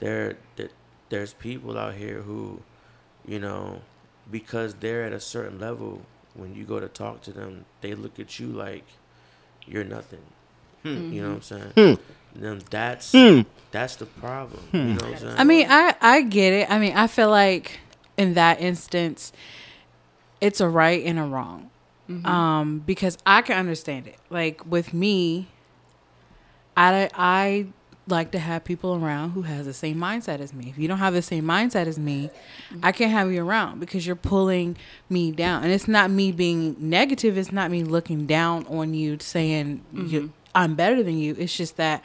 there 0.00 0.36
there- 0.56 0.68
there's 1.08 1.34
people 1.34 1.78
out 1.78 1.94
here 1.94 2.22
who 2.22 2.60
you 3.26 3.38
know 3.38 3.80
because 4.30 4.74
they're 4.74 5.04
at 5.04 5.12
a 5.12 5.20
certain 5.20 5.58
level 5.58 6.02
when 6.34 6.54
you 6.54 6.64
go 6.64 6.80
to 6.80 6.88
talk 6.88 7.22
to 7.22 7.32
them 7.32 7.64
they 7.80 7.94
look 7.94 8.18
at 8.18 8.38
you 8.38 8.48
like 8.48 8.84
you're 9.66 9.84
nothing. 9.84 10.20
Hmm, 10.82 11.12
you 11.12 11.22
know 11.22 11.28
what 11.28 11.36
i'm 11.36 11.42
saying? 11.42 11.72
Hmm. 11.74 11.94
Then 12.34 12.60
that's 12.68 13.12
hmm. 13.12 13.40
that's 13.70 13.96
the 13.96 14.06
problem 14.06 14.62
you 14.72 14.82
know 14.82 14.94
what 14.94 15.04
i'm 15.04 15.18
saying? 15.18 15.34
I 15.38 15.44
mean, 15.44 15.66
I 15.70 15.94
I 16.00 16.22
get 16.22 16.52
it. 16.52 16.70
I 16.70 16.78
mean, 16.78 16.96
I 16.96 17.06
feel 17.06 17.30
like 17.30 17.80
in 18.16 18.34
that 18.34 18.60
instance, 18.60 19.32
it's 20.40 20.60
a 20.60 20.68
right 20.68 21.04
and 21.04 21.18
a 21.18 21.22
wrong, 21.22 21.70
mm-hmm. 22.08 22.26
um, 22.26 22.80
because 22.80 23.16
I 23.24 23.42
can 23.42 23.56
understand 23.56 24.06
it. 24.06 24.18
Like 24.30 24.66
with 24.66 24.92
me, 24.92 25.48
I 26.76 27.08
I 27.14 27.66
like 28.06 28.30
to 28.32 28.38
have 28.38 28.64
people 28.64 28.94
around 28.94 29.30
who 29.30 29.42
has 29.42 29.66
the 29.66 29.72
same 29.72 29.96
mindset 29.96 30.40
as 30.40 30.52
me. 30.52 30.68
If 30.68 30.78
you 30.78 30.88
don't 30.88 30.98
have 30.98 31.14
the 31.14 31.22
same 31.22 31.44
mindset 31.44 31.86
as 31.86 31.98
me, 31.98 32.30
I 32.82 32.92
can't 32.92 33.10
have 33.10 33.32
you 33.32 33.44
around 33.44 33.80
because 33.80 34.06
you're 34.06 34.16
pulling 34.16 34.76
me 35.08 35.32
down. 35.32 35.64
And 35.64 35.72
it's 35.72 35.88
not 35.88 36.10
me 36.10 36.30
being 36.30 36.76
negative. 36.78 37.38
It's 37.38 37.52
not 37.52 37.70
me 37.70 37.82
looking 37.82 38.26
down 38.26 38.66
on 38.66 38.92
you, 38.92 39.18
saying 39.20 39.82
mm-hmm. 39.94 40.06
you, 40.06 40.32
I'm 40.54 40.74
better 40.74 41.02
than 41.02 41.16
you. 41.16 41.34
It's 41.38 41.56
just 41.56 41.76
that 41.76 42.04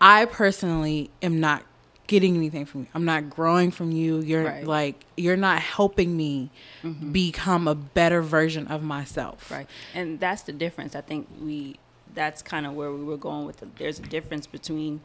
I 0.00 0.24
personally 0.24 1.10
am 1.20 1.40
not 1.40 1.62
getting 2.06 2.34
anything 2.34 2.64
from 2.64 2.82
you. 2.82 2.86
I'm 2.94 3.04
not 3.04 3.30
growing 3.30 3.70
from 3.70 3.92
you. 3.92 4.20
You're 4.20 4.44
Right. 4.44 4.66
like 4.66 5.04
you're 5.16 5.36
not 5.36 5.60
helping 5.60 6.16
me 6.16 6.50
mm-hmm. 6.82 7.12
become 7.12 7.68
a 7.68 7.74
better 7.74 8.22
version 8.22 8.66
of 8.66 8.82
myself. 8.82 9.48
Right. 9.50 9.68
And 9.94 10.18
that's 10.18 10.42
the 10.42 10.52
difference. 10.52 10.96
I 10.96 11.02
think 11.02 11.28
we 11.40 11.76
that's 12.14 12.42
kind 12.42 12.66
of 12.66 12.74
where 12.74 12.92
we 12.92 13.02
were 13.04 13.16
going 13.16 13.46
with 13.46 13.62
it. 13.62 13.76
There's 13.76 13.98
a 13.98 14.02
difference 14.02 14.46
between, 14.46 15.00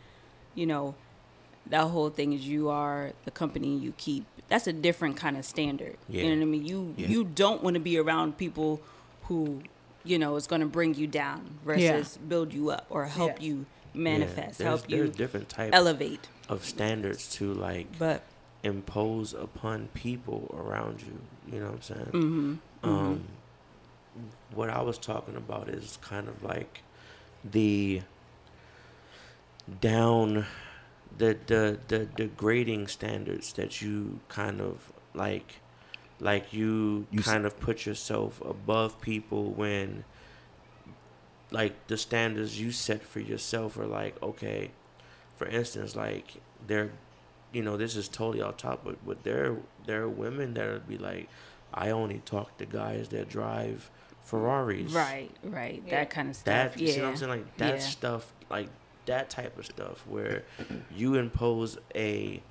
you 0.53 0.65
know, 0.65 0.95
that 1.67 1.87
whole 1.87 2.09
thing 2.09 2.33
is 2.33 2.47
you 2.47 2.69
are 2.69 3.11
the 3.25 3.31
company 3.31 3.75
you 3.77 3.93
keep. 3.97 4.25
That's 4.47 4.67
a 4.67 4.73
different 4.73 5.17
kind 5.17 5.35
of 5.37 5.45
standard. 5.45 5.97
Yeah. 6.07 6.23
You 6.23 6.29
know 6.29 6.35
what 6.37 6.41
I 6.43 6.45
mean? 6.45 6.65
You 6.65 6.93
Yeah. 6.97 7.07
you 7.07 7.23
don't 7.23 7.63
want 7.63 7.73
to 7.75 7.79
be 7.79 7.97
around 7.97 8.37
people 8.37 8.81
who, 9.23 9.61
you 10.03 10.19
know, 10.19 10.35
is 10.35 10.45
going 10.45 10.61
to 10.61 10.67
bring 10.67 10.93
you 10.93 11.07
down 11.07 11.57
versus 11.65 12.17
build 12.17 12.53
you 12.53 12.69
up 12.69 12.85
or 12.89 13.05
help 13.05 13.39
Yeah. 13.39 13.47
you 13.47 13.65
manifest, 13.95 14.59
there's, 14.59 14.67
help 14.67 14.87
there's 14.87 15.07
you 15.09 15.13
different 15.13 15.49
types 15.49 15.75
elevate. 15.75 16.27
of 16.49 16.63
standards 16.65 17.27
to 17.35 17.51
like 17.53 17.97
But 17.97 18.21
impose 18.63 19.33
upon 19.33 19.87
people 19.93 20.53
around 20.55 21.01
you. 21.01 21.19
You 21.51 21.59
know 21.61 21.67
what 21.71 21.75
I'm 21.75 21.81
saying? 21.81 22.05
mm-hmm, 22.11 22.89
Um, 22.89 23.23
what 24.53 24.69
I 24.69 24.81
was 24.81 24.97
talking 24.97 25.35
about 25.35 25.69
is 25.69 25.97
kind 26.01 26.27
of 26.27 26.43
like 26.43 26.81
the 27.51 28.01
down, 29.81 30.45
the 31.17 31.37
the 31.47 31.79
the 31.87 32.05
degrading 32.05 32.87
standards 32.87 33.53
that 33.53 33.81
you 33.81 34.19
kind 34.29 34.61
of 34.61 34.91
like, 35.13 35.55
like 36.19 36.53
you, 36.53 37.07
You 37.11 37.19
s- 37.19 37.25
kind 37.25 37.45
of 37.45 37.59
put 37.59 37.85
yourself 37.85 38.41
above 38.45 39.01
people 39.01 39.51
when, 39.51 40.05
like 41.51 41.87
the 41.87 41.97
standards 41.97 42.59
you 42.59 42.71
set 42.71 43.03
for 43.03 43.19
yourself 43.19 43.77
are 43.77 43.85
like 43.85 44.21
okay, 44.21 44.71
for 45.37 45.47
instance, 45.47 45.95
like 45.95 46.35
they're, 46.67 46.91
you 47.53 47.61
know, 47.63 47.77
this 47.77 47.95
is 47.95 48.07
totally 48.07 48.41
off 48.41 48.57
top, 48.57 48.83
but 48.83 49.05
but 49.05 49.23
there 49.23 49.57
there 49.85 50.03
are 50.03 50.09
women 50.09 50.53
that 50.55 50.69
would 50.71 50.87
be 50.87 50.97
like, 50.97 51.29
I 51.75 51.89
only 51.91 52.19
talk 52.25 52.57
to 52.57 52.65
guys 52.65 53.09
that 53.09 53.27
drive 53.29 53.91
Ferraris. 54.23 54.91
right, 54.93 55.29
right, 55.43 55.83
Yeah. 55.85 55.91
that 55.99 56.09
kind 56.09 56.29
of 56.29 56.35
stuff. 56.35 56.73
That 56.73 56.81
you 56.81 56.87
yeah. 56.87 56.93
see 56.93 57.01
what 57.01 57.09
I'm 57.09 57.17
saying? 57.17 57.29
Like 57.31 57.57
that 57.57 57.75
Yeah. 57.75 57.79
stuff, 57.81 58.33
like 58.49 58.69
that 59.05 59.29
type 59.29 59.57
of 59.59 59.65
stuff, 59.65 60.03
where 60.07 60.43
you 60.95 61.15
impose 61.15 61.77
a 61.93 62.41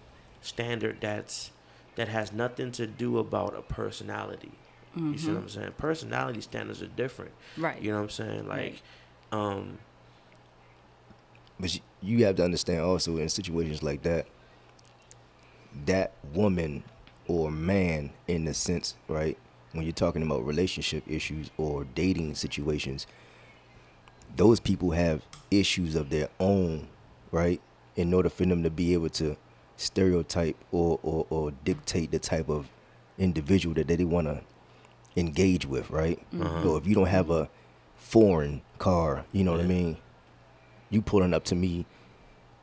standard 0.42 0.98
that's 1.00 1.50
that 1.96 2.08
has 2.08 2.32
nothing 2.32 2.70
to 2.72 2.86
do 2.86 3.18
about 3.18 3.56
a 3.56 3.62
personality. 3.62 4.52
You 4.96 5.18
see 5.18 5.28
what 5.32 5.38
I'm 5.42 5.48
saying? 5.48 5.72
Personality 5.76 6.40
standards 6.40 6.80
are 6.82 6.86
different. 6.86 7.32
Mm-hmm. 7.54 7.64
Right. 7.64 7.82
You 7.82 7.90
know 7.90 7.96
what 7.98 8.02
I'm 8.04 8.10
saying? 8.10 8.46
Like, 8.48 8.82
um, 9.32 9.78
But 11.58 11.74
you- 11.74 11.80
you 12.00 12.24
have 12.26 12.36
to 12.36 12.44
understand 12.44 12.80
also 12.82 13.16
in 13.16 13.28
situations 13.28 13.82
like 13.82 14.02
that, 14.02 14.26
that 15.86 16.12
woman 16.32 16.84
or 17.26 17.50
man, 17.50 18.10
in 18.28 18.44
the 18.44 18.54
sense, 18.54 18.94
right, 19.08 19.38
when 19.72 19.84
you're 19.84 19.92
talking 19.92 20.22
about 20.22 20.46
relationship 20.46 21.02
issues 21.06 21.50
or 21.56 21.84
dating 21.94 22.34
situations, 22.34 23.06
those 24.36 24.60
people 24.60 24.92
have 24.92 25.22
issues 25.50 25.94
of 25.94 26.10
their 26.10 26.28
own, 26.38 26.88
right, 27.30 27.60
in 27.96 28.12
order 28.12 28.28
for 28.28 28.44
them 28.44 28.62
to 28.62 28.70
be 28.70 28.92
able 28.92 29.08
to 29.08 29.36
stereotype 29.76 30.56
or, 30.70 30.98
or, 31.02 31.26
or 31.30 31.50
dictate 31.64 32.10
the 32.10 32.18
type 32.18 32.48
of 32.48 32.68
individual 33.18 33.74
that 33.74 33.88
they 33.88 34.04
want 34.04 34.26
to 34.26 34.40
engage 35.16 35.66
with, 35.66 35.90
right? 35.90 36.18
Mm-hmm. 36.32 36.62
So 36.62 36.76
if 36.76 36.86
you 36.86 36.94
don't 36.94 37.06
have 37.06 37.30
a 37.30 37.48
foreign 37.96 38.62
car, 38.78 39.24
you 39.32 39.44
know 39.44 39.52
what 39.52 39.60
I 39.60 39.64
mean? 39.64 39.96
You 40.90 41.02
pulling 41.02 41.34
up 41.34 41.44
to 41.44 41.54
me 41.54 41.86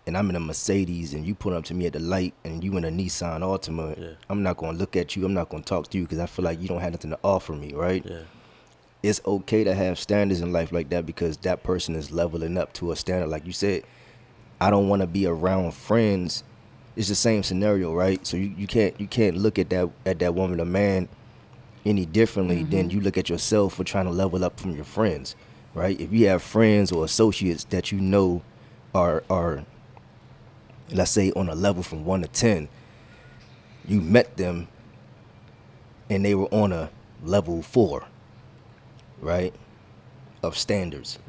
and 0.08 0.18
I'm 0.18 0.30
in 0.30 0.36
a 0.36 0.40
Mercedes 0.40 1.14
and 1.14 1.26
you 1.26 1.36
pulling 1.36 1.58
up 1.58 1.66
to 1.66 1.74
me 1.74 1.86
at 1.86 1.94
the 1.94 2.00
light 2.00 2.34
and 2.44 2.64
you 2.64 2.76
in 2.78 2.86
a 2.86 2.90
Nissan 2.90 3.42
Altima, 3.42 4.00
Yeah. 4.00 4.10
I'm 4.30 4.44
not 4.44 4.58
going 4.58 4.74
to 4.74 4.78
look 4.78 4.96
at 4.96 5.16
you. 5.16 5.26
I'm 5.26 5.34
not 5.34 5.50
going 5.50 5.64
to 5.64 5.70
talk 5.70 5.90
to 5.90 5.98
you 5.98 6.04
because 6.04 6.20
I 6.20 6.26
feel 6.26 6.46
like 6.46 6.62
you 6.62 6.68
don't 6.68 6.82
have 6.82 6.92
nothing 6.92 7.12
to 7.12 7.20
offer 7.24 7.54
me, 7.54 7.74
right? 7.74 8.04
yeah, 8.06 8.22
It's 9.04 9.22
okay 9.26 9.64
to 9.64 9.74
have 9.74 10.00
standards 10.00 10.42
in 10.42 10.52
life 10.52 10.72
like 10.72 10.90
that 10.90 11.06
because 11.06 11.38
that 11.38 11.64
person 11.64 11.96
is 11.96 12.12
leveling 12.12 12.58
up 12.58 12.74
to 12.74 12.92
a 12.92 12.96
standard. 12.96 13.28
Like 13.28 13.46
you 13.46 13.54
said, 13.54 13.84
I 14.60 14.70
don't 14.70 14.90
want 14.90 15.02
to 15.02 15.08
be 15.08 15.26
around 15.26 15.74
friends 15.74 16.44
it's 16.96 17.08
the 17.08 17.16
same 17.16 17.44
scenario, 17.44 17.94
right? 17.94 18.26
So 18.26 18.38
you, 18.38 18.54
you 18.58 18.68
can't 18.68 19.00
you 19.00 19.08
can't 19.08 19.38
look 19.38 19.58
at 19.58 19.70
that 19.70 19.90
at 20.06 20.20
that 20.20 20.36
woman 20.36 20.60
or 20.60 20.66
man 20.66 21.08
any 21.86 22.06
differently 22.06 22.62
mm-hmm. 22.62 22.70
than 22.70 22.90
you 22.90 23.02
look 23.02 23.18
at 23.18 23.30
yourself 23.30 23.76
for 23.76 23.84
trying 23.84 24.06
to 24.06 24.12
level 24.12 24.44
up 24.44 24.60
from 24.60 24.76
your 24.76 24.84
friends, 24.84 25.36
right? 25.74 26.00
If 26.00 26.12
you 26.12 26.28
have 26.28 26.44
friends 26.44 26.92
or 26.92 27.06
associates 27.06 27.64
that 27.66 27.92
you 27.92 28.00
know 28.00 28.42
are 28.94 29.24
are 29.30 29.66
let's 30.92 31.12
say 31.12 31.32
on 31.36 31.50
a 31.50 31.56
level 31.56 31.84
from 31.84 32.06
one 32.06 32.22
to 32.22 32.28
ten, 32.28 32.70
you 33.86 34.02
met 34.02 34.38
them 34.38 34.68
and 36.10 36.26
they 36.26 36.36
were 36.36 36.48
on 36.54 36.72
a 36.74 36.90
level 37.24 37.62
four, 37.62 38.04
right? 39.22 39.54
Of 40.44 40.58
standards. 40.58 41.20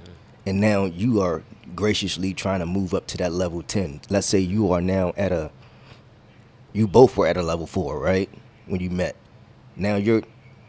And 0.45 0.61
now 0.61 0.87
you 0.87 1.21
are 1.21 1.45
graciously 1.77 2.35
trying 2.35 2.61
to 2.61 2.67
move 2.67 2.93
up 2.95 3.07
to 3.09 3.17
that 3.19 3.33
level 3.33 3.63
10. 3.63 4.01
Let's 4.11 4.27
say 4.27 4.41
you 4.41 4.73
are 4.73 4.81
now 4.81 5.13
at 5.17 5.31
a, 5.31 5.51
you 6.73 6.89
both 6.89 7.17
were 7.17 7.27
at 7.27 7.37
a 7.37 7.43
level 7.43 7.67
four, 7.67 7.99
right? 7.99 8.29
When 8.67 8.81
you 8.81 8.91
met. 8.91 9.15
Now 9.77 9.97
you're, 9.97 10.23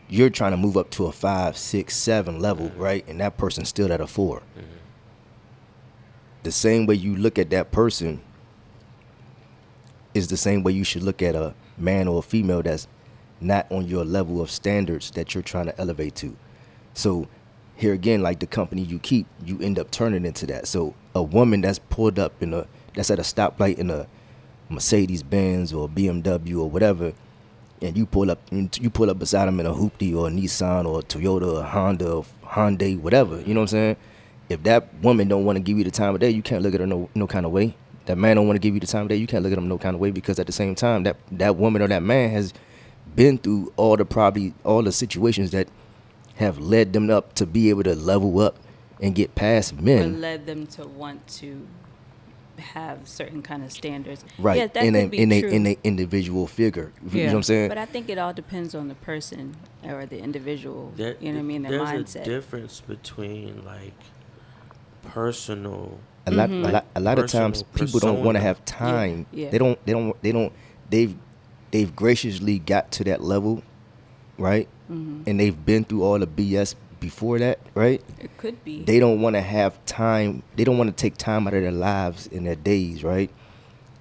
you're 0.08 0.30
trying 0.30 0.52
to 0.52 0.58
move 0.58 0.78
up 0.78 0.92
to 0.92 1.08
a 1.08 1.12
five, 1.12 1.58
six, 1.58 1.96
seven 1.96 2.40
level, 2.40 2.72
right? 2.76 3.04
And 3.08 3.20
that 3.20 3.38
person's 3.38 3.70
still 3.70 3.92
at 3.92 4.00
a 4.00 4.08
4 4.08 4.40
mm-hmm. 4.40 4.68
The 6.44 6.52
same 6.52 6.86
way 6.86 6.96
you 6.96 7.16
look 7.16 7.40
at 7.40 7.50
that 7.52 7.72
person 7.72 8.22
is 10.14 10.28
the 10.28 10.38
same 10.38 10.64
way 10.64 10.72
you 10.72 10.84
should 10.84 11.04
look 11.04 11.22
at 11.22 11.36
a 11.36 11.54
man 11.78 12.08
or 12.08 12.20
a 12.20 12.22
female 12.22 12.62
that's 12.62 12.88
not 13.42 13.70
on 13.72 13.88
your 13.88 14.06
level 14.06 14.42
of 14.42 14.50
standards 14.50 15.12
that 15.12 15.34
you're 15.34 15.44
trying 15.44 15.66
to 15.66 15.80
elevate 15.80 16.16
to. 16.16 16.36
So 16.94 17.28
here 17.76 17.94
again, 17.94 18.22
like 18.22 18.40
the 18.40 18.48
company 18.48 18.82
you 18.82 19.00
keep, 19.00 19.28
you 19.44 19.60
end 19.62 19.80
up 19.80 19.92
turning 19.92 20.26
into 20.26 20.46
that. 20.48 20.68
So 20.68 20.94
a 21.16 21.22
woman 21.22 21.62
that's 21.62 21.80
pulled 21.80 22.20
up 22.20 22.42
in 22.42 22.54
a 22.54 22.68
that's 22.96 23.10
at 23.10 23.20
a 23.20 23.24
stoplight 23.24 23.80
in 23.80 23.90
a 23.90 24.08
Mercedes 24.70 25.24
Benz 25.24 25.74
or 25.74 25.90
BMW 25.90 26.60
or 26.60 26.70
whatever, 26.70 27.14
and 27.82 27.98
you 27.98 28.06
pull 28.06 28.32
up 28.32 28.40
you 28.52 28.90
pull 28.90 29.10
up 29.10 29.20
beside 29.20 29.48
them 29.48 29.60
in 29.60 29.66
a 29.66 29.74
hoopty 29.74 30.16
or 30.16 30.28
a 30.28 30.32
Nissan 30.32 30.86
or 30.86 31.00
a 31.00 31.04
Toyota 31.04 31.60
or 31.60 31.64
Honda 31.64 32.12
or 32.12 32.26
Hyundai, 32.46 33.00
whatever. 33.00 33.42
You 33.42 33.54
know 33.54 33.62
what 33.62 33.74
I'm 33.74 33.96
saying? 33.96 33.98
If 34.50 34.64
that 34.64 34.94
woman 35.02 35.28
don't 35.28 35.46
want 35.46 35.56
to 35.56 35.62
give 35.62 35.78
you 35.78 35.84
the 35.84 35.92
time 35.92 36.14
of 36.14 36.22
day, 36.22 36.30
you 36.30 36.42
can't 36.42 36.62
look 36.62 36.74
at 36.74 36.80
her 36.80 36.88
no 36.88 37.10
no 37.16 37.28
kind 37.28 37.46
of 37.46 37.52
way. 37.52 37.76
That 38.06 38.18
man 38.18 38.36
don't 38.36 38.48
want 38.48 38.56
to 38.56 38.60
give 38.60 38.74
you 38.74 38.80
the 38.80 38.88
time 38.88 39.04
of 39.04 39.08
day, 39.10 39.16
you 39.16 39.28
can't 39.28 39.44
look 39.44 39.52
at 39.54 39.58
him 39.58 39.68
no 39.68 39.78
kind 39.78 39.96
of 39.96 40.02
way 40.02 40.12
because 40.12 40.38
at 40.40 40.46
the 40.46 40.52
same 40.52 40.76
time 40.76 41.04
that 41.04 41.16
that 41.32 41.56
woman 41.56 41.82
or 41.82 41.88
that 41.88 42.04
man 42.04 42.32
has 42.32 42.54
been 43.16 43.38
through 43.38 43.72
all 43.78 43.96
the 43.96 44.06
probably 44.06 44.54
all 44.64 44.82
the 44.84 44.92
situations 44.92 45.52
that 45.52 45.68
have 46.36 46.58
led 46.58 46.94
them 46.94 47.10
up 47.10 47.34
to 47.36 47.46
be 47.46 47.70
able 47.70 47.84
to 47.84 47.96
level 47.96 48.40
up 48.40 48.58
and 49.02 49.14
get 49.16 49.36
past 49.36 49.74
Or 49.74 49.82
men. 49.82 50.20
led 50.22 50.46
them 50.46 50.66
to 50.68 50.86
want 50.88 51.28
to 51.28 51.68
have 52.58 53.08
certain 53.08 53.42
kind 53.42 53.64
of 53.64 53.72
standards. 53.72 54.24
Right. 54.38 54.58
Yeah, 54.58 54.68
that 54.68 54.84
in 54.84 54.94
could 54.94 55.04
a 55.04 55.08
be 55.08 55.18
in 55.20 55.32
a 55.32 55.40
in 55.42 55.68
a 55.68 55.78
individual 55.84 56.46
figure. 56.48 56.92
You 57.04 57.10
know 57.10 57.20
Yeah. 57.20 57.28
what 57.28 57.36
I'm 57.38 57.44
saying? 57.44 57.70
But 57.70 57.78
I 57.78 57.86
think 57.86 58.10
it 58.10 58.18
all 58.18 58.34
depends 58.34 58.76
on 58.76 58.90
the 58.90 58.96
person 58.96 59.56
or 59.84 60.06
the 60.06 60.20
individual. 60.20 60.92
There- 60.96 61.16
you 61.20 61.30
know 61.32 61.38
what 61.38 61.40
I 61.40 61.44
mean? 61.44 61.62
Their 61.64 61.72
there's 61.72 61.90
mindset. 61.90 62.22
a 62.22 62.26
difference 62.26 62.82
between 62.82 63.64
like 63.66 63.94
personal. 65.04 66.00
A 66.26 66.32
lot, 66.32 66.50
Mm-hmm. 66.50 66.66
a 66.66 66.72
lot, 66.72 66.86
a 66.96 67.00
lot 67.00 67.20
of 67.20 67.30
times 67.30 67.64
Personal 67.64 67.88
people 67.88 68.00
don't 68.00 68.24
want 68.24 68.36
to 68.38 68.42
have 68.42 68.64
time. 68.66 69.26
yeah. 69.32 69.50
They 69.50 69.58
don't. 69.58 69.84
They 69.86 69.92
don't. 69.94 70.22
They 70.22 70.32
don't. 70.32 70.54
They've 70.90 71.16
they've 71.72 71.96
graciously 71.96 72.60
got 72.60 72.92
to 72.94 73.04
that 73.06 73.22
level, 73.24 73.64
right? 74.38 74.68
Mm-hmm. 74.92 75.24
And 75.28 75.40
they've 75.40 75.66
been 75.66 75.84
through 75.84 76.04
all 76.04 76.20
the 76.20 76.28
BS 76.28 76.76
before 77.00 77.40
that, 77.40 77.60
right? 77.76 78.02
it 78.20 78.38
could 78.38 78.64
be. 78.64 78.84
They 78.84 79.00
don't 79.00 79.22
want 79.22 79.36
to 79.36 79.42
have 79.42 79.84
time. 79.86 80.44
They 80.56 80.64
don't 80.64 80.78
want 80.78 80.90
to 80.90 80.96
take 80.96 81.18
time 81.18 81.48
out 81.48 81.54
of 81.54 81.62
their 81.62 81.72
lives 81.72 82.28
and 82.32 82.46
their 82.48 82.56
days, 82.56 83.04
right? 83.04 83.30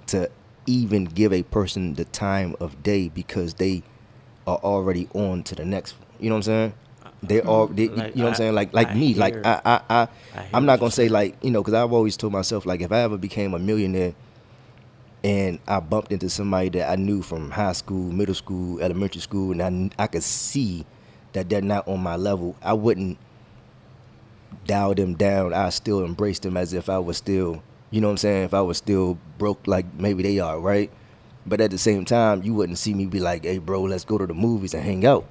To 0.09 0.31
even 0.67 1.05
give 1.07 1.33
a 1.33 1.43
person 1.45 1.95
the 1.95 2.05
time 2.05 2.55
of 2.61 2.83
day 2.85 3.09
because 3.09 3.55
they 3.55 3.83
are 4.47 4.59
already 4.59 5.09
on 5.15 5.43
to 5.45 5.55
the 5.57 5.65
next. 5.65 5.95
You 6.21 6.29
know 6.29 6.37
what 6.37 6.39
I'm 6.39 6.43
saying? 6.43 6.75
They 7.23 7.39
mm-hmm. 7.39 7.49
all, 7.49 7.67
they, 7.69 7.89
Like, 7.89 8.15
you 8.15 8.19
know 8.19 8.25
what 8.25 8.31
I'm 8.31 8.35
saying? 8.35 8.55
Like, 8.55 8.73
like 8.75 8.91
I 8.91 8.95
me, 8.95 9.15
like 9.15 9.35
hear- 9.35 9.43
I, 9.45 9.61
I, 9.65 9.81
I, 9.89 10.03
I, 10.03 10.09
I 10.53 10.57
am 10.57 10.67
not 10.67 10.81
gonna 10.81 10.91
say 10.91 11.09
like, 11.09 11.37
you 11.43 11.51
know, 11.51 11.63
because 11.63 11.75
I've 11.75 11.93
always 11.93 12.17
told 12.17 12.33
myself 12.33 12.67
like, 12.67 12.81
if 12.81 12.91
I 12.91 13.01
ever 13.01 13.17
became 13.17 13.55
a 13.55 13.59
millionaire, 13.59 14.15
and 15.25 15.61
I 15.69 15.79
bumped 15.79 16.11
into 16.11 16.29
somebody 16.29 16.69
that 16.71 16.91
I 16.91 16.97
knew 16.97 17.23
from 17.23 17.53
high 17.53 17.73
school, 17.73 18.11
middle 18.11 18.35
school, 18.35 18.81
elementary 18.81 19.21
school, 19.21 19.53
and 19.53 19.95
I, 19.99 20.05
I 20.05 20.07
could 20.09 20.25
see 20.25 20.85
that 21.33 21.49
they're 21.49 21.63
not 21.63 21.87
on 21.87 22.01
my 22.01 22.17
level, 22.17 22.57
I 22.63 22.73
wouldn't 22.73 23.19
dial 24.67 24.95
them 24.95 25.15
down. 25.15 25.55
I 25.55 25.71
still 25.71 26.05
embrace 26.05 26.39
them 26.39 26.57
as 26.57 26.73
if 26.73 26.89
I 26.89 26.99
was 26.99 27.17
still, 27.17 27.63
you 27.91 28.01
know 28.01 28.09
what 28.09 28.13
I'm 28.13 28.19
saying? 28.19 28.45
If 28.45 28.55
I 28.55 28.61
was 28.61 28.79
still 28.79 29.19
broke, 29.39 29.67
like 29.67 29.87
maybe 29.95 30.23
they 30.23 30.39
are, 30.39 30.59
right? 30.59 30.91
But 31.47 31.61
at 31.61 31.71
the 31.71 31.79
same 31.79 32.05
time, 32.05 32.43
you 32.43 32.55
wouldn't 32.55 32.79
see 32.79 32.95
me 32.95 33.07
be 33.07 33.19
like, 33.19 33.45
"Hey, 33.45 33.59
bro, 33.59 33.83
let's 33.83 34.05
go 34.05 34.17
to 34.17 34.27
the 34.27 34.35
movies 34.35 34.75
and 34.75 34.85
hang 34.85 35.05
out." 35.05 35.25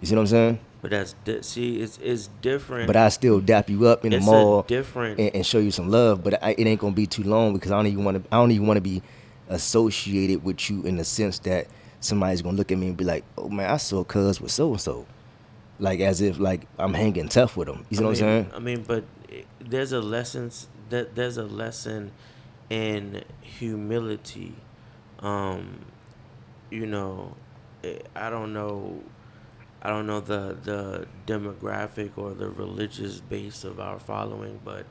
You 0.00 0.06
see 0.06 0.14
what 0.14 0.20
I'm 0.22 0.26
saying? 0.28 0.58
But 0.82 0.92
that's 0.92 1.14
di- 1.24 1.42
see, 1.42 1.80
it's 1.80 1.98
it's 2.02 2.28
different. 2.40 2.86
But 2.86 2.96
I 2.96 3.08
still 3.10 3.40
dap 3.40 3.68
you 3.68 3.86
up 3.86 4.04
in 4.04 4.12
the 4.12 4.20
mall 4.20 4.62
different- 4.62 5.20
and, 5.20 5.34
and 5.34 5.46
show 5.46 5.58
you 5.58 5.70
some 5.70 5.90
love. 5.90 6.24
But 6.24 6.42
I, 6.42 6.52
it 6.56 6.66
ain't 6.66 6.80
gonna 6.80 6.94
be 6.94 7.06
too 7.06 7.22
long 7.22 7.52
because 7.52 7.70
I 7.70 7.76
don't 7.76 7.86
even 7.86 8.04
want 8.04 8.22
to. 8.22 8.34
I 8.34 8.38
don't 8.38 8.50
even 8.50 8.66
want 8.66 8.78
to 8.78 8.82
be 8.82 9.02
associated 9.48 10.42
with 10.42 10.70
you 10.70 10.82
in 10.84 10.96
the 10.96 11.04
sense 11.04 11.38
that 11.40 11.66
somebody's 12.00 12.40
gonna 12.40 12.56
look 12.56 12.72
at 12.72 12.78
me 12.78 12.86
and 12.88 12.96
be 12.96 13.04
like, 13.04 13.24
"Oh 13.36 13.48
man, 13.48 13.68
I 13.70 13.76
saw 13.76 14.02
Cuz 14.04 14.40
with 14.40 14.50
so 14.50 14.70
and 14.72 14.80
so," 14.80 15.06
like 15.78 16.00
as 16.00 16.20
if 16.22 16.38
like 16.38 16.66
I'm 16.78 16.94
hanging 16.94 17.28
tough 17.28 17.56
with 17.56 17.68
them. 17.68 17.84
You 17.90 17.98
I 17.98 18.02
what 18.02 18.04
mean, 18.04 18.10
I'm 18.10 18.14
saying? 18.16 18.50
I 18.54 18.58
mean, 18.58 18.84
but 18.86 19.04
there's 19.60 19.92
a 19.92 20.00
lesson 20.00 20.50
that 20.88 21.14
there's 21.14 21.36
a 21.36 21.44
lesson 21.44 22.12
in 22.70 23.22
humility. 23.42 24.54
Um, 25.20 25.80
you 26.70 26.86
know, 26.86 27.36
eh, 27.84 27.98
I 28.16 28.30
don't 28.30 28.52
know, 28.54 29.02
I 29.82 29.88
don't 29.88 30.06
know 30.06 30.20
the 30.20 30.56
the 30.62 31.06
demographic 31.26 32.12
or 32.16 32.32
the 32.34 32.50
religious 32.50 33.20
base 33.20 33.64
of 33.64 33.80
our 33.80 33.98
following, 33.98 34.60
but 34.64 34.86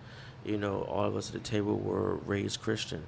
you 0.46 0.58
know, 0.58 0.82
all 0.84 1.06
of 1.06 1.16
us 1.16 1.28
at 1.28 1.34
the 1.34 1.40
table 1.40 1.78
were 1.78 2.16
raised 2.26 2.62
Christian. 2.62 3.06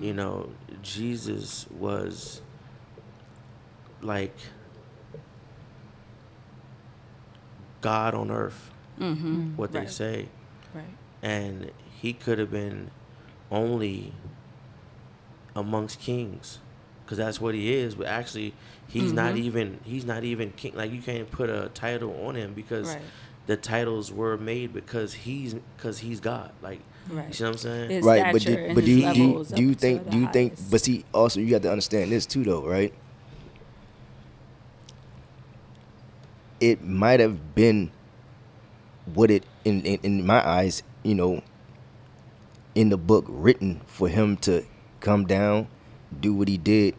You 0.00 0.12
know, 0.12 0.50
Jesus 0.82 1.66
was 1.70 2.42
like 4.02 4.34
God 7.80 8.14
on 8.14 8.30
earth, 8.30 8.70
mm-hmm. 8.98 9.56
what 9.56 9.72
they 9.72 9.80
Right. 9.80 9.90
say 9.90 10.28
Right. 10.74 10.84
and 11.22 11.70
he 12.00 12.12
could 12.12 12.38
have 12.38 12.50
been 12.50 12.90
only 13.50 14.12
amongst 15.54 15.98
kings 16.00 16.58
because 17.04 17.18
that's 17.18 17.40
what 17.40 17.54
he 17.54 17.72
is 17.72 17.94
but 17.94 18.06
actually 18.06 18.52
he's 18.88 19.12
not 19.12 19.34
Mhm. 19.34 19.38
even 19.38 19.80
he's 19.84 20.04
not 20.04 20.24
even 20.24 20.50
king 20.52 20.72
like 20.74 20.90
you 20.92 21.00
can't 21.02 21.30
put 21.30 21.48
a 21.50 21.70
title 21.74 22.26
on 22.26 22.34
him 22.34 22.54
because 22.54 22.88
Right. 22.88 23.02
the 23.46 23.56
titles 23.56 24.10
were 24.12 24.36
made 24.36 24.72
because 24.72 25.12
he's 25.14 25.54
because 25.76 25.98
he's 25.98 26.20
god 26.20 26.52
like 26.62 26.80
Right. 27.10 27.28
you 27.28 27.32
see 27.34 27.44
what 27.44 27.50
i'm 27.50 27.56
saying 27.58 27.90
His 27.90 28.04
right, 28.04 28.32
but 28.32 28.42
stature 28.42 28.68
do, 28.68 28.74
but 28.74 28.84
do 28.84 28.90
you, 28.90 29.12
do 29.12 29.20
you, 29.20 29.44
do 29.54 29.62
you 29.62 29.74
think 29.74 30.10
do 30.10 30.18
you 30.18 30.26
think? 30.28 30.54
But 30.70 30.80
see, 30.82 31.04
also 31.14 31.40
you 31.40 31.52
have 31.54 31.62
to 31.62 31.70
understand 31.70 32.10
this 32.12 32.26
too, 32.26 32.44
though, 32.44 32.66
right? 32.66 32.92
It 36.60 36.82
might 36.82 37.20
have 37.20 37.54
been 37.54 37.90
what 39.14 39.30
it 39.30 39.44
in, 39.64 39.80
in 39.82 39.98
in 40.02 40.26
my 40.26 40.46
eyes, 40.46 40.82
you 41.02 41.14
know, 41.14 41.42
in 42.74 42.88
the 42.90 42.96
book 42.98 43.24
written 43.28 43.80
for 43.86 44.08
him 44.08 44.36
to 44.38 44.64
come 45.00 45.24
down, 45.24 45.68
do 46.20 46.34
what 46.34 46.48
he 46.48 46.58
did 46.58 46.94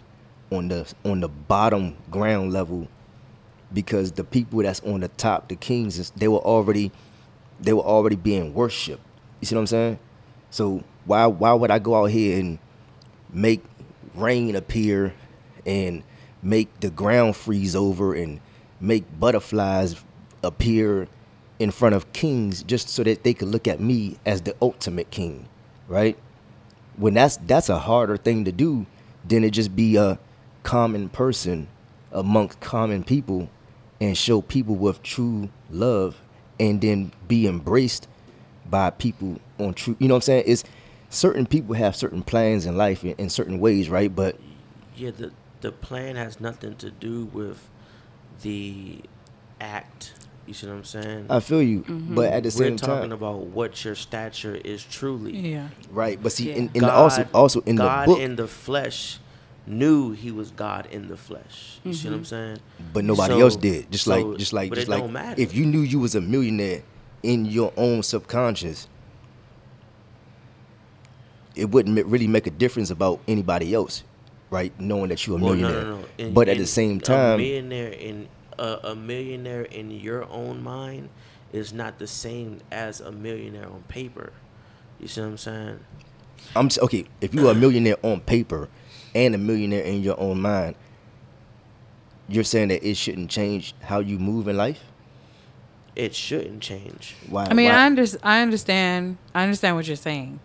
on 0.51 0.67
the 0.67 0.91
on 1.05 1.19
the 1.21 1.27
bottom 1.27 1.97
ground 2.09 2.53
level, 2.53 2.88
because 3.73 4.13
the 4.13 4.23
people 4.23 4.62
that's 4.62 4.79
on 4.81 5.01
the 5.01 5.07
top, 5.09 5.47
the 5.47 5.55
kings, 5.55 6.12
they 6.12 6.27
were 6.27 6.39
already 6.39 6.91
they 7.59 7.73
were 7.73 7.83
already 7.83 8.15
being 8.15 8.53
worshipped. 8.53 9.03
You 9.39 9.47
see 9.47 9.55
what 9.55 9.62
I'm 9.62 9.67
saying? 9.67 9.99
So 10.49 10.83
why 11.05 11.27
why 11.27 11.53
would 11.53 11.71
I 11.71 11.79
go 11.79 11.95
out 11.95 12.05
here 12.05 12.39
and 12.39 12.59
make 13.31 13.63
rain 14.15 14.55
appear 14.55 15.13
and 15.65 16.03
make 16.41 16.79
the 16.79 16.89
ground 16.89 17.35
freeze 17.35 17.75
over 17.75 18.13
and 18.13 18.39
make 18.79 19.19
butterflies 19.19 20.03
appear 20.43 21.07
in 21.59 21.71
front 21.71 21.93
of 21.93 22.12
kings 22.13 22.63
just 22.63 22.89
so 22.89 23.03
that 23.03 23.23
they 23.23 23.33
could 23.33 23.49
look 23.49 23.67
at 23.67 23.79
me 23.79 24.17
as 24.25 24.41
the 24.41 24.55
ultimate 24.62 25.12
king, 25.12 25.47
right? 25.88 26.17
When 26.95 27.13
that's 27.13 27.38
that's 27.38 27.69
a 27.69 27.79
harder 27.79 28.17
thing 28.17 28.45
to 28.45 28.51
do 28.51 28.85
than 29.27 29.43
it 29.43 29.51
just 29.51 29.75
be 29.75 29.97
a 29.97 30.17
common 30.63 31.09
person 31.09 31.67
amongst 32.11 32.59
common 32.59 33.03
people 33.03 33.49
and 34.01 34.17
show 34.17 34.41
people 34.41 34.75
with 34.75 35.01
true 35.03 35.49
love 35.69 36.17
and 36.59 36.81
then 36.81 37.11
be 37.27 37.47
embraced 37.47 38.07
by 38.69 38.89
people 38.89 39.39
on 39.59 39.73
true 39.73 39.95
you 39.99 40.07
know 40.07 40.15
what 40.15 40.17
I'm 40.19 40.21
saying? 40.23 40.43
It's 40.47 40.63
certain 41.09 41.45
people 41.45 41.75
have 41.75 41.95
certain 41.95 42.23
plans 42.23 42.65
in 42.65 42.77
life 42.77 43.03
in, 43.03 43.11
in 43.17 43.29
certain 43.29 43.59
ways, 43.59 43.89
right? 43.89 44.13
But 44.13 44.37
yeah 44.95 45.11
the 45.11 45.31
the 45.61 45.71
plan 45.71 46.15
has 46.15 46.39
nothing 46.39 46.75
to 46.75 46.89
do 46.91 47.25
with 47.25 47.69
the 48.41 49.01
act 49.59 50.13
you 50.45 50.53
see 50.53 50.65
what 50.67 50.73
i'm 50.73 50.83
saying 50.83 51.25
I 51.29 51.41
feel 51.41 51.61
you. 51.61 51.81
Mm-hmm. 51.81 52.15
But 52.15 52.31
at 52.33 52.43
the 52.43 52.51
same 52.51 52.75
time 52.77 52.89
we're 52.89 52.95
talking 52.95 53.09
time, 53.09 53.17
about 53.17 53.39
what 53.47 53.83
your 53.85 53.93
stature 53.95 54.55
is 54.55 54.83
truly 54.83 55.37
Yeah. 55.37 55.67
right? 55.91 56.21
But 56.21 56.31
see, 56.31 56.51
in, 56.51 56.65
Yeah. 56.65 56.69
in 56.73 56.81
the, 56.81 56.91
also 56.91 57.27
also 57.33 57.61
in 57.61 57.75
God 57.75 58.07
the 58.07 58.13
book, 58.13 58.21
in 58.21 58.35
the 58.35 58.47
flesh 58.47 59.19
knew 59.69 60.12
he 60.12 60.32
was 60.32 60.51
God 60.51 60.88
in 60.91 61.08
the 61.08 61.15
flesh. 61.15 61.79
You 61.84 61.93
see 61.93 62.08
what 62.08 62.15
I'm 62.15 62.19
mm-hmm. 62.21 62.25
saying? 62.25 62.60
But 62.91 63.05
nobody 63.05 63.36
So- 63.36 63.39
else 63.41 63.55
did. 63.55 63.91
Just 63.91 64.05
so- 64.05 64.29
like, 64.29 64.38
just 64.39 64.53
like, 64.53 64.69
but 64.69 64.75
just 64.75 64.88
it 64.88 64.91
like, 64.91 65.01
don't 65.01 65.13
matter. 65.13 65.41
if 65.41 65.53
you 65.55 65.65
knew 65.65 65.82
you 65.82 65.99
was 65.99 66.15
a 66.15 66.21
millionaire 66.21 66.82
in 67.23 67.45
your 67.45 67.71
own 67.77 68.03
subconscious, 68.03 68.88
it 71.55 71.69
wouldn't 71.69 72.05
really 72.05 72.27
make 72.27 72.47
a 72.47 72.51
difference 72.51 72.89
about 72.89 73.19
anybody 73.27 73.73
else, 73.73 74.03
right? 74.49 74.77
Knowing 74.79 75.10
that 75.10 75.25
you're 75.27 75.38
a 75.38 75.41
Well, 75.41 75.55
millionaire. 75.55 75.84
no, 75.84 75.95
no, 75.95 76.01
no. 76.01 76.05
In- 76.17 76.34
but 76.34 76.47
at 76.49 76.55
in- 76.55 76.62
the 76.62 76.67
same 76.67 76.97
a 76.97 77.01
time, 77.01 77.38
millionaire 77.38 77.89
in 77.91 78.27
a, 78.58 78.79
a 78.84 78.95
millionaire 78.95 79.63
in 79.63 79.91
your 79.91 80.27
own 80.29 80.62
mind 80.63 81.10
is 81.53 81.73
not 81.73 81.97
the 81.97 82.08
same 82.08 82.60
as 82.71 83.01
a 83.01 83.12
millionaire 83.12 83.65
on 83.67 83.84
paper. 83.88 84.32
You 84.99 85.08
see 85.08 85.21
what 85.21 85.27
I'm 85.27 85.38
saying? 85.38 85.79
I'm 86.55 86.69
okay. 86.82 87.05
If 87.21 87.34
you 87.34 87.47
are 87.47 87.51
a 87.51 87.55
millionaire 87.55 87.97
on 88.03 88.21
paper 88.21 88.69
and 89.15 89.35
a 89.35 89.37
millionaire 89.37 89.83
in 89.83 90.01
your 90.01 90.19
own 90.19 90.41
mind, 90.41 90.75
you're 92.27 92.43
saying 92.43 92.69
that 92.69 92.87
it 92.87 92.95
shouldn't 92.95 93.29
change 93.29 93.73
how 93.81 93.99
you 93.99 94.19
move 94.19 94.47
in 94.47 94.57
life. 94.57 94.83
It 95.95 96.15
shouldn't 96.15 96.61
change. 96.61 97.15
Why? 97.27 97.47
I 97.49 97.53
mean, 97.53 97.69
why? 97.69 97.75
I, 97.75 97.85
under, 97.85 98.05
I 98.23 98.41
understand. 98.41 99.17
I 99.33 99.43
understand 99.43 99.75
what 99.75 99.87
you're 99.87 99.95
saying. 99.95 100.39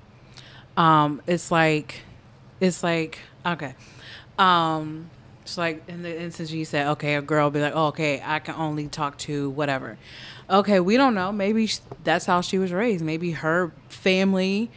Um, 0.77 1.23
it's 1.27 1.51
like, 1.51 2.03
it's 2.61 2.83
like 2.83 3.21
okay. 3.47 3.75
Um, 4.39 5.11
it's 5.43 5.59
like 5.59 5.87
in 5.89 6.03
the 6.03 6.21
instance 6.21 6.51
you 6.51 6.65
said, 6.65 6.89
okay, 6.93 7.15
a 7.15 7.23
girl 7.23 7.51
be 7.51 7.61
like, 7.61 7.75
oh, 7.77 7.89
okay, 7.89 8.23
I 8.25 8.39
can 8.39 8.55
only 8.55 8.89
talk 8.89 9.19
to 9.19 9.51
whatever. 9.51 9.99
Okay, 10.49 10.81
we 10.81 10.97
don't 10.97 11.15
know. 11.15 11.33
Maybe 11.33 11.67
sh- 11.67 11.81
that's 12.03 12.27
how 12.27 12.41
she 12.41 12.59
was 12.59 12.73
raised. 12.73 13.05
Maybe 13.05 13.33
her 13.33 13.73
family 13.89 14.71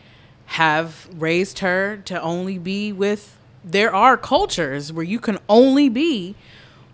have 0.47 1.07
raised 1.13 1.59
her 1.59 1.97
to 2.05 2.21
only 2.21 2.57
be 2.57 2.91
with. 2.91 3.36
There 3.69 3.93
are 3.93 4.15
cultures 4.17 4.93
where 4.93 5.03
you 5.03 5.19
can 5.19 5.37
only 5.49 5.89
be 5.89 6.35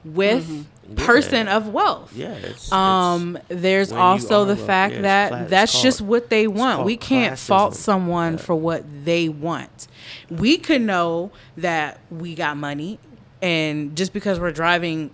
with 0.03 0.67
person 0.97 1.47
Yeah. 1.47 1.55
of 1.57 1.69
wealth. 1.69 2.11
Yeah. 2.15 2.33
It's, 2.33 2.71
Um, 2.71 3.37
there's 3.47 3.91
also 3.91 4.43
the 4.43 4.57
fact 4.57 4.95
yeah, 4.95 5.01
that 5.01 5.29
class- 5.29 5.49
that's 5.49 5.81
just 5.81 6.01
what 6.01 6.29
they 6.29 6.45
want. 6.47 6.83
We 6.83 6.97
can't 6.97 7.39
fault 7.39 7.75
someone 7.75 8.33
Yeah. 8.33 8.39
for 8.39 8.55
what 8.55 8.83
they 9.05 9.29
want. 9.29 9.87
We 10.29 10.57
could 10.57 10.81
know 10.81 11.31
that 11.57 11.99
we 12.11 12.35
got 12.35 12.57
money, 12.57 12.99
and 13.41 13.95
just 13.95 14.11
because 14.13 14.39
we're 14.39 14.51
driving 14.51 15.11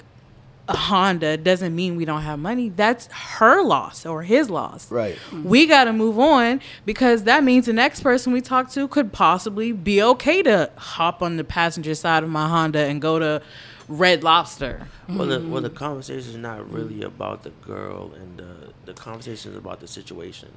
a 0.70 0.78
Honda 0.78 1.38
doesn't 1.38 1.76
mean 1.76 1.96
we 1.96 2.06
don't 2.06 2.22
have 2.22 2.40
money. 2.40 2.70
That's 2.70 3.08
her 3.08 3.62
loss 3.64 4.06
or 4.06 4.24
his 4.24 4.50
loss. 4.50 4.90
Right. 4.92 5.18
We 5.32 5.66
got 5.66 5.86
to 5.86 5.94
move 5.94 6.20
on 6.20 6.62
because 6.86 7.24
that 7.24 7.44
means 7.44 7.66
the 7.66 7.74
next 7.74 8.02
person 8.02 8.32
we 8.32 8.42
talk 8.42 8.70
to 8.72 8.88
could 8.88 9.12
possibly 9.12 9.72
be 9.72 10.02
okay 10.02 10.42
to 10.44 10.72
hop 10.76 11.22
on 11.22 11.38
the 11.38 11.44
passenger 11.44 11.96
side 11.96 12.24
of 12.24 12.30
my 12.30 12.48
Honda 12.48 12.86
and 12.86 13.02
go 13.02 13.20
to 13.20 13.42
Red 13.88 14.24
Lobster. 14.24 14.88
Well, 15.08 15.28
the, 15.28 15.40
well, 15.40 15.62
the 15.62 15.72
conversation 15.72 16.30
is 16.30 16.38
not 16.38 16.72
really 16.72 17.02
about 17.02 17.42
the 17.42 17.50
girl, 17.50 18.14
and 18.14 18.38
the 18.38 18.74
the 18.86 18.94
conversation 18.94 19.52
is 19.52 19.58
about 19.58 19.80
the 19.80 19.88
situation. 19.88 20.50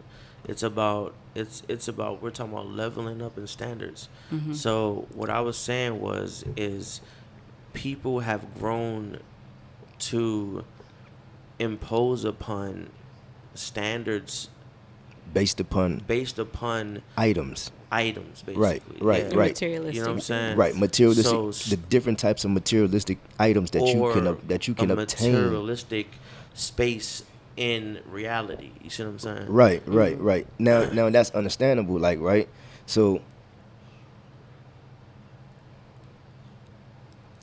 It's 0.44 0.62
about 0.62 1.14
it's 1.34 1.62
it's 1.66 1.88
about 1.88 2.20
we're 2.20 2.30
talking 2.30 2.52
about 2.52 2.68
leveling 2.68 3.22
up 3.22 3.38
in 3.38 3.46
standards. 3.46 4.10
Mm-hmm. 4.30 4.52
So 4.52 5.06
what 5.14 5.30
I 5.30 5.40
was 5.40 5.56
saying 5.56 6.00
was 6.00 6.44
is 6.56 7.00
people 7.72 8.20
have 8.20 8.54
grown 8.58 9.18
to 10.02 10.64
impose 11.58 12.24
upon 12.24 12.90
standards 13.54 14.48
based 15.32 15.60
upon 15.60 15.98
based 16.06 16.38
upon 16.38 17.02
items. 17.16 17.70
items, 17.90 18.42
basically. 18.42 18.62
Right, 18.62 18.82
right, 19.00 19.22
Yeah. 19.30 19.38
right. 19.38 19.50
Materialistic. 19.50 19.94
You 19.94 20.00
know 20.00 20.06
what 20.08 20.14
I'm 20.14 20.20
saying? 20.20 20.56
Right, 20.56 20.76
materialistic. 20.76 21.30
So, 21.54 21.70
the 21.70 21.76
different 21.76 22.18
types 22.18 22.44
of 22.44 22.50
materialistic 22.50 23.18
items 23.38 23.70
that 23.72 23.86
you 23.86 24.12
can 24.12 24.26
or 24.26 24.34
that 24.48 24.66
you 24.66 24.74
can 24.74 24.90
a 24.90 24.94
obtain. 24.94 25.32
materialistic 25.32 26.08
space 26.54 27.22
in 27.56 28.00
reality. 28.10 28.70
You 28.82 28.90
see 28.90 29.04
what 29.04 29.10
I'm 29.10 29.18
saying? 29.18 29.46
Right, 29.48 29.82
right, 29.86 30.14
mm-hmm. 30.14 30.24
right. 30.24 30.46
Now, 30.58 30.84
now 30.90 31.10
that's 31.10 31.30
understandable. 31.30 31.98
Like, 31.98 32.18
right. 32.20 32.48
So, 32.86 33.20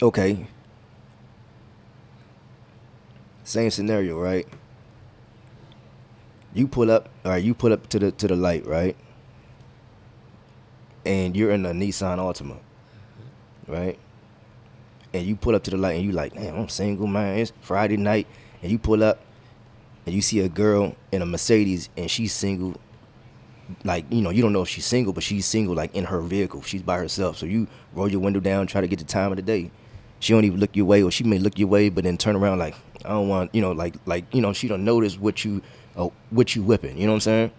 okay. 0.01 0.47
Same 3.49 3.71
scenario, 3.71 4.19
right? 4.19 4.47
You 6.53 6.67
pull 6.67 6.91
up, 6.91 7.09
all 7.25 7.31
right. 7.31 7.43
You 7.43 7.55
pull 7.55 7.73
up 7.73 7.89
to 7.89 7.97
the 7.97 8.11
to 8.11 8.27
the 8.27 8.35
light, 8.35 8.63
right? 8.67 8.95
And 11.03 11.35
you're 11.35 11.49
in 11.49 11.65
a 11.65 11.71
Nissan 11.71 12.19
Altima, 12.19 12.59
right? 13.67 13.97
And 15.15 15.25
you 15.25 15.35
pull 15.35 15.55
up 15.55 15.63
to 15.63 15.71
the 15.71 15.77
light, 15.77 15.95
and 15.95 16.05
you 16.05 16.11
like, 16.11 16.35
damn, 16.35 16.57
I'm 16.57 16.69
single, 16.69 17.07
man. 17.07 17.39
It's 17.39 17.51
Friday 17.61 17.97
night, 17.97 18.27
and 18.61 18.71
you 18.71 18.77
pull 18.77 19.03
up, 19.03 19.19
and 20.05 20.13
you 20.13 20.21
see 20.21 20.41
a 20.41 20.49
girl 20.49 20.95
in 21.11 21.23
a 21.23 21.25
Mercedes 21.25 21.89
and 21.97 22.09
she's 22.09 22.33
single, 22.33 22.75
like 23.83 24.05
you 24.11 24.21
know 24.21 24.29
you 24.29 24.43
don't 24.43 24.53
know 24.53 24.61
if 24.61 24.69
she's 24.69 24.85
single, 24.85 25.11
but 25.11 25.23
she's 25.23 25.47
single 25.47 25.73
like 25.73 25.95
in 25.95 26.05
her 26.05 26.21
vehicle. 26.21 26.61
She's 26.61 26.83
by 26.83 26.99
herself. 26.99 27.37
So 27.37 27.47
you 27.47 27.67
roll 27.93 28.11
your 28.11 28.19
window 28.19 28.41
down, 28.41 28.67
try 28.67 28.81
to 28.81 28.87
get 28.87 28.99
the 28.99 29.05
time 29.05 29.31
of 29.31 29.37
the 29.37 29.41
day. 29.41 29.71
She 30.19 30.33
don't 30.33 30.45
even 30.45 30.59
look 30.59 30.75
your 30.75 30.85
way, 30.85 31.01
or 31.01 31.09
she 31.09 31.23
may 31.23 31.39
look 31.39 31.57
your 31.57 31.69
way, 31.69 31.89
but 31.89 32.03
then 32.03 32.15
turn 32.15 32.35
around 32.35 32.59
like 32.59 32.75
I 33.05 33.09
don't 33.09 33.27
want 33.29 33.53
you 33.55 33.61
know 33.61 33.71
like 33.71 33.95
like 34.05 34.25
you 34.33 34.41
know 34.41 34.53
she 34.53 34.67
don't 34.67 34.83
notice 34.83 35.17
what 35.17 35.43
you 35.45 35.61
uh, 35.95 36.09
what 36.29 36.55
you 36.55 36.63
whipping. 36.63 36.97
You 36.97 37.05
know 37.05 37.13
what 37.13 37.17
I'm 37.17 37.21
saying? 37.21 37.51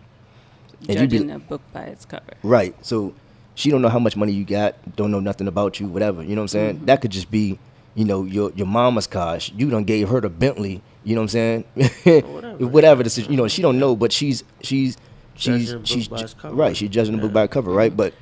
And 0.89 1.01
you 1.01 1.07
be- 1.07 1.19
Judging 1.19 1.31
a 1.31 1.39
book 1.39 1.63
by 1.73 1.83
its 1.83 2.05
cover. 2.05 2.25
Right. 2.43 2.75
So 2.85 3.15
she 3.55 3.71
don't 3.71 3.83
know 3.83 3.89
how 3.91 3.99
much 3.99 4.17
money 4.17 4.33
you 4.33 4.45
got, 4.45 4.75
don't 4.97 5.11
know 5.11 5.21
nothing 5.21 5.47
about 5.49 5.79
you, 5.81 5.87
whatever. 5.87 6.23
You 6.23 6.31
know 6.35 6.43
what 6.43 6.45
I'm 6.45 6.49
saying? 6.49 6.87
That 6.87 7.03
could 7.03 7.11
just 7.11 7.31
be, 7.31 7.59
you 7.95 8.05
know, 8.07 8.25
your 8.25 8.51
your 8.53 8.67
mama's 8.67 9.07
car. 9.07 9.39
Sh- 9.41 9.53
You 9.57 9.69
done 9.71 9.85
gave 9.85 10.09
her 10.09 10.21
the 10.21 10.31
Bentley. 10.31 10.83
You 11.05 11.15
know 11.15 11.23
what 11.23 11.35
I'm 11.35 11.65
saying? 11.75 12.23
whatever. 12.33 12.67
whatever 12.67 13.03
the 13.03 13.27
you 13.31 13.37
know, 13.37 13.49
she 13.49 13.63
don't 13.63 13.79
know, 13.79 13.97
but 13.97 14.13
she's 14.13 14.45
she's 14.63 14.97
she's 15.35 15.67
Judging 15.67 15.79
book 15.79 15.87
she's 15.87 16.09
by 16.09 16.21
its 16.21 16.35
cover. 16.35 16.55
right. 16.55 16.77
She's 16.77 16.91
judging 16.91 17.17
the 17.17 17.23
book 17.23 17.33
by 17.33 17.43
the 17.43 17.49
cover, 17.49 17.71
right? 17.73 17.95
But 17.95 18.15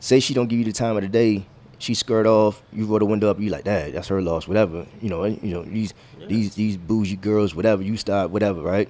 say 0.00 0.20
she 0.20 0.34
don't 0.34 0.48
give 0.48 0.58
you 0.58 0.64
the 0.64 0.72
time 0.72 0.96
of 0.96 1.02
the 1.02 1.08
day. 1.08 1.46
She 1.78 1.94
skirt 1.94 2.26
off. 2.26 2.62
You 2.72 2.86
roll 2.86 2.98
the 2.98 3.04
window 3.04 3.30
up. 3.30 3.38
You 3.38 3.50
like 3.50 3.64
that? 3.64 3.92
That's 3.92 4.08
her 4.08 4.22
loss. 4.22 4.48
Whatever. 4.48 4.86
You 5.00 5.10
know. 5.10 5.24
You 5.24 5.54
know 5.54 5.62
these 5.62 5.94
these 6.26 6.54
these 6.54 6.76
bougie 6.76 7.16
girls. 7.16 7.54
Whatever. 7.54 7.82
You 7.82 7.96
start. 7.96 8.30
Whatever. 8.30 8.62
Right. 8.62 8.88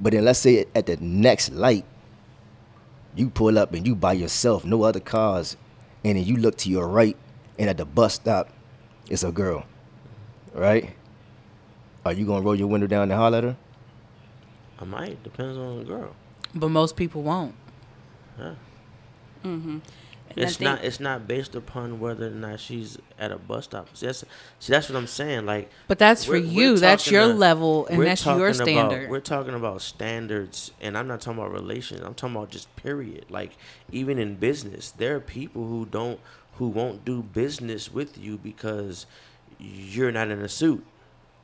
But 0.00 0.12
then 0.12 0.24
let's 0.24 0.38
say 0.38 0.66
at 0.74 0.86
the 0.86 0.96
next 0.96 1.52
light, 1.52 1.84
you 3.14 3.28
pull 3.28 3.58
up 3.58 3.74
and 3.74 3.86
you 3.86 3.94
by 3.94 4.14
yourself, 4.14 4.64
no 4.64 4.82
other 4.82 5.00
cars, 5.00 5.56
and 6.04 6.16
then 6.16 6.24
you 6.24 6.36
look 6.36 6.56
to 6.58 6.70
your 6.70 6.88
right, 6.88 7.16
and 7.58 7.68
at 7.68 7.76
the 7.76 7.84
bus 7.84 8.14
stop, 8.14 8.48
it's 9.10 9.22
a 9.24 9.32
girl, 9.32 9.66
right? 10.54 10.90
Are 12.06 12.12
you 12.12 12.24
gonna 12.24 12.40
roll 12.40 12.54
your 12.54 12.68
window 12.68 12.86
down 12.86 13.02
and 13.02 13.12
holler 13.12 13.38
at 13.38 13.44
her? 13.44 13.56
I 14.80 14.84
might. 14.84 15.22
Depends 15.22 15.58
on 15.58 15.78
the 15.80 15.84
girl. 15.84 16.14
But 16.54 16.70
most 16.70 16.96
people 16.96 17.22
won't. 17.22 17.54
Yeah. 18.38 18.54
Mm-hmm. 19.44 19.78
And 20.30 20.38
It's 20.38 20.60
not. 20.60 20.84
It's 20.84 21.00
not 21.00 21.26
based 21.26 21.54
upon 21.54 21.98
whether 22.00 22.28
or 22.28 22.30
not 22.30 22.60
she's 22.60 22.98
at 23.18 23.32
a 23.32 23.36
bus 23.38 23.64
stop. 23.64 23.88
See, 23.96 24.06
that's 24.06 24.24
see. 24.60 24.72
That's 24.72 24.88
what 24.88 24.96
I'm 24.96 25.06
saying. 25.06 25.44
Like, 25.46 25.70
But 25.88 25.98
that's 25.98 26.24
for 26.24 26.36
you. 26.36 26.78
That's 26.78 27.10
your 27.10 27.22
a- 27.22 27.26
level, 27.26 27.86
and 27.86 28.00
that's 28.02 28.24
your 28.24 28.54
standard. 28.54 28.98
About, 29.04 29.10
we're 29.10 29.20
talking 29.20 29.54
about 29.54 29.82
standards, 29.82 30.70
and 30.80 30.96
I'm 30.96 31.08
not 31.08 31.20
talking 31.20 31.38
about 31.40 31.52
relations. 31.52 32.00
I'm 32.02 32.14
talking 32.14 32.36
about 32.36 32.50
just 32.50 32.74
period. 32.76 33.26
Like, 33.28 33.56
even 33.90 34.18
in 34.18 34.36
business, 34.36 34.90
there 34.92 35.16
are 35.16 35.20
people 35.20 35.66
who 35.66 35.84
don't, 35.86 36.20
who 36.54 36.68
won't 36.68 37.04
do 37.04 37.22
business 37.22 37.92
with 37.92 38.16
you 38.16 38.38
because 38.38 39.06
you're 39.58 40.12
not 40.12 40.30
in 40.30 40.40
a 40.40 40.48
suit, 40.48 40.84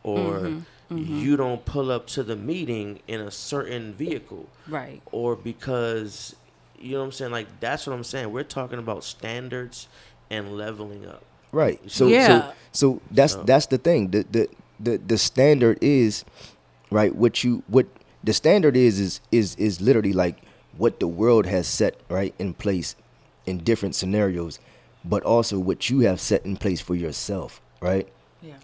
or 0.02 0.62
Mm-hmm, 0.88 1.16
you 1.20 1.36
don't 1.36 1.64
pull 1.64 1.90
up 1.90 2.06
to 2.06 2.22
the 2.22 2.36
meeting 2.36 3.00
in 3.08 3.20
a 3.20 3.32
certain 3.32 3.92
vehicle 3.92 4.46
Right. 4.68 5.02
or 5.10 5.34
because 5.34 6.36
you 6.80 6.92
know 6.92 6.98
what 7.00 7.04
I'm 7.06 7.12
saying. 7.12 7.32
Like 7.32 7.48
that's 7.60 7.86
what 7.86 7.92
I'm 7.94 8.04
saying. 8.04 8.32
We're 8.32 8.42
talking 8.44 8.78
about 8.78 9.04
standards 9.04 9.88
and 10.30 10.56
leveling 10.56 11.06
up. 11.06 11.22
Right. 11.52 11.80
So 11.90 12.06
Yeah. 12.08 12.52
so 12.72 12.96
so 12.96 13.02
that's 13.10 13.32
So- 13.34 13.42
that's 13.44 13.66
the 13.66 13.78
thing. 13.78 14.10
The 14.10 14.26
the 14.30 14.48
the 14.80 14.98
the 14.98 15.18
standard 15.18 15.78
is 15.80 16.24
right 16.90 17.14
what 17.14 17.42
you 17.44 17.62
what 17.68 17.86
the 18.22 18.32
standard 18.32 18.76
is 18.76 19.00
is 19.00 19.20
is 19.32 19.54
is 19.56 19.80
literally 19.80 20.12
like 20.12 20.36
what 20.76 21.00
the 21.00 21.06
world 21.08 21.46
has 21.46 21.66
set 21.66 21.94
right 22.08 22.34
in 22.38 22.52
place 22.54 22.94
in 23.46 23.58
different 23.58 23.94
scenarios, 23.94 24.58
but 25.04 25.22
also 25.22 25.58
what 25.58 25.88
you 25.88 26.00
have 26.00 26.20
set 26.20 26.44
in 26.44 26.56
place 26.56 26.80
for 26.80 26.94
yourself, 26.94 27.60
right? 27.80 28.08
yeah. 28.42 28.54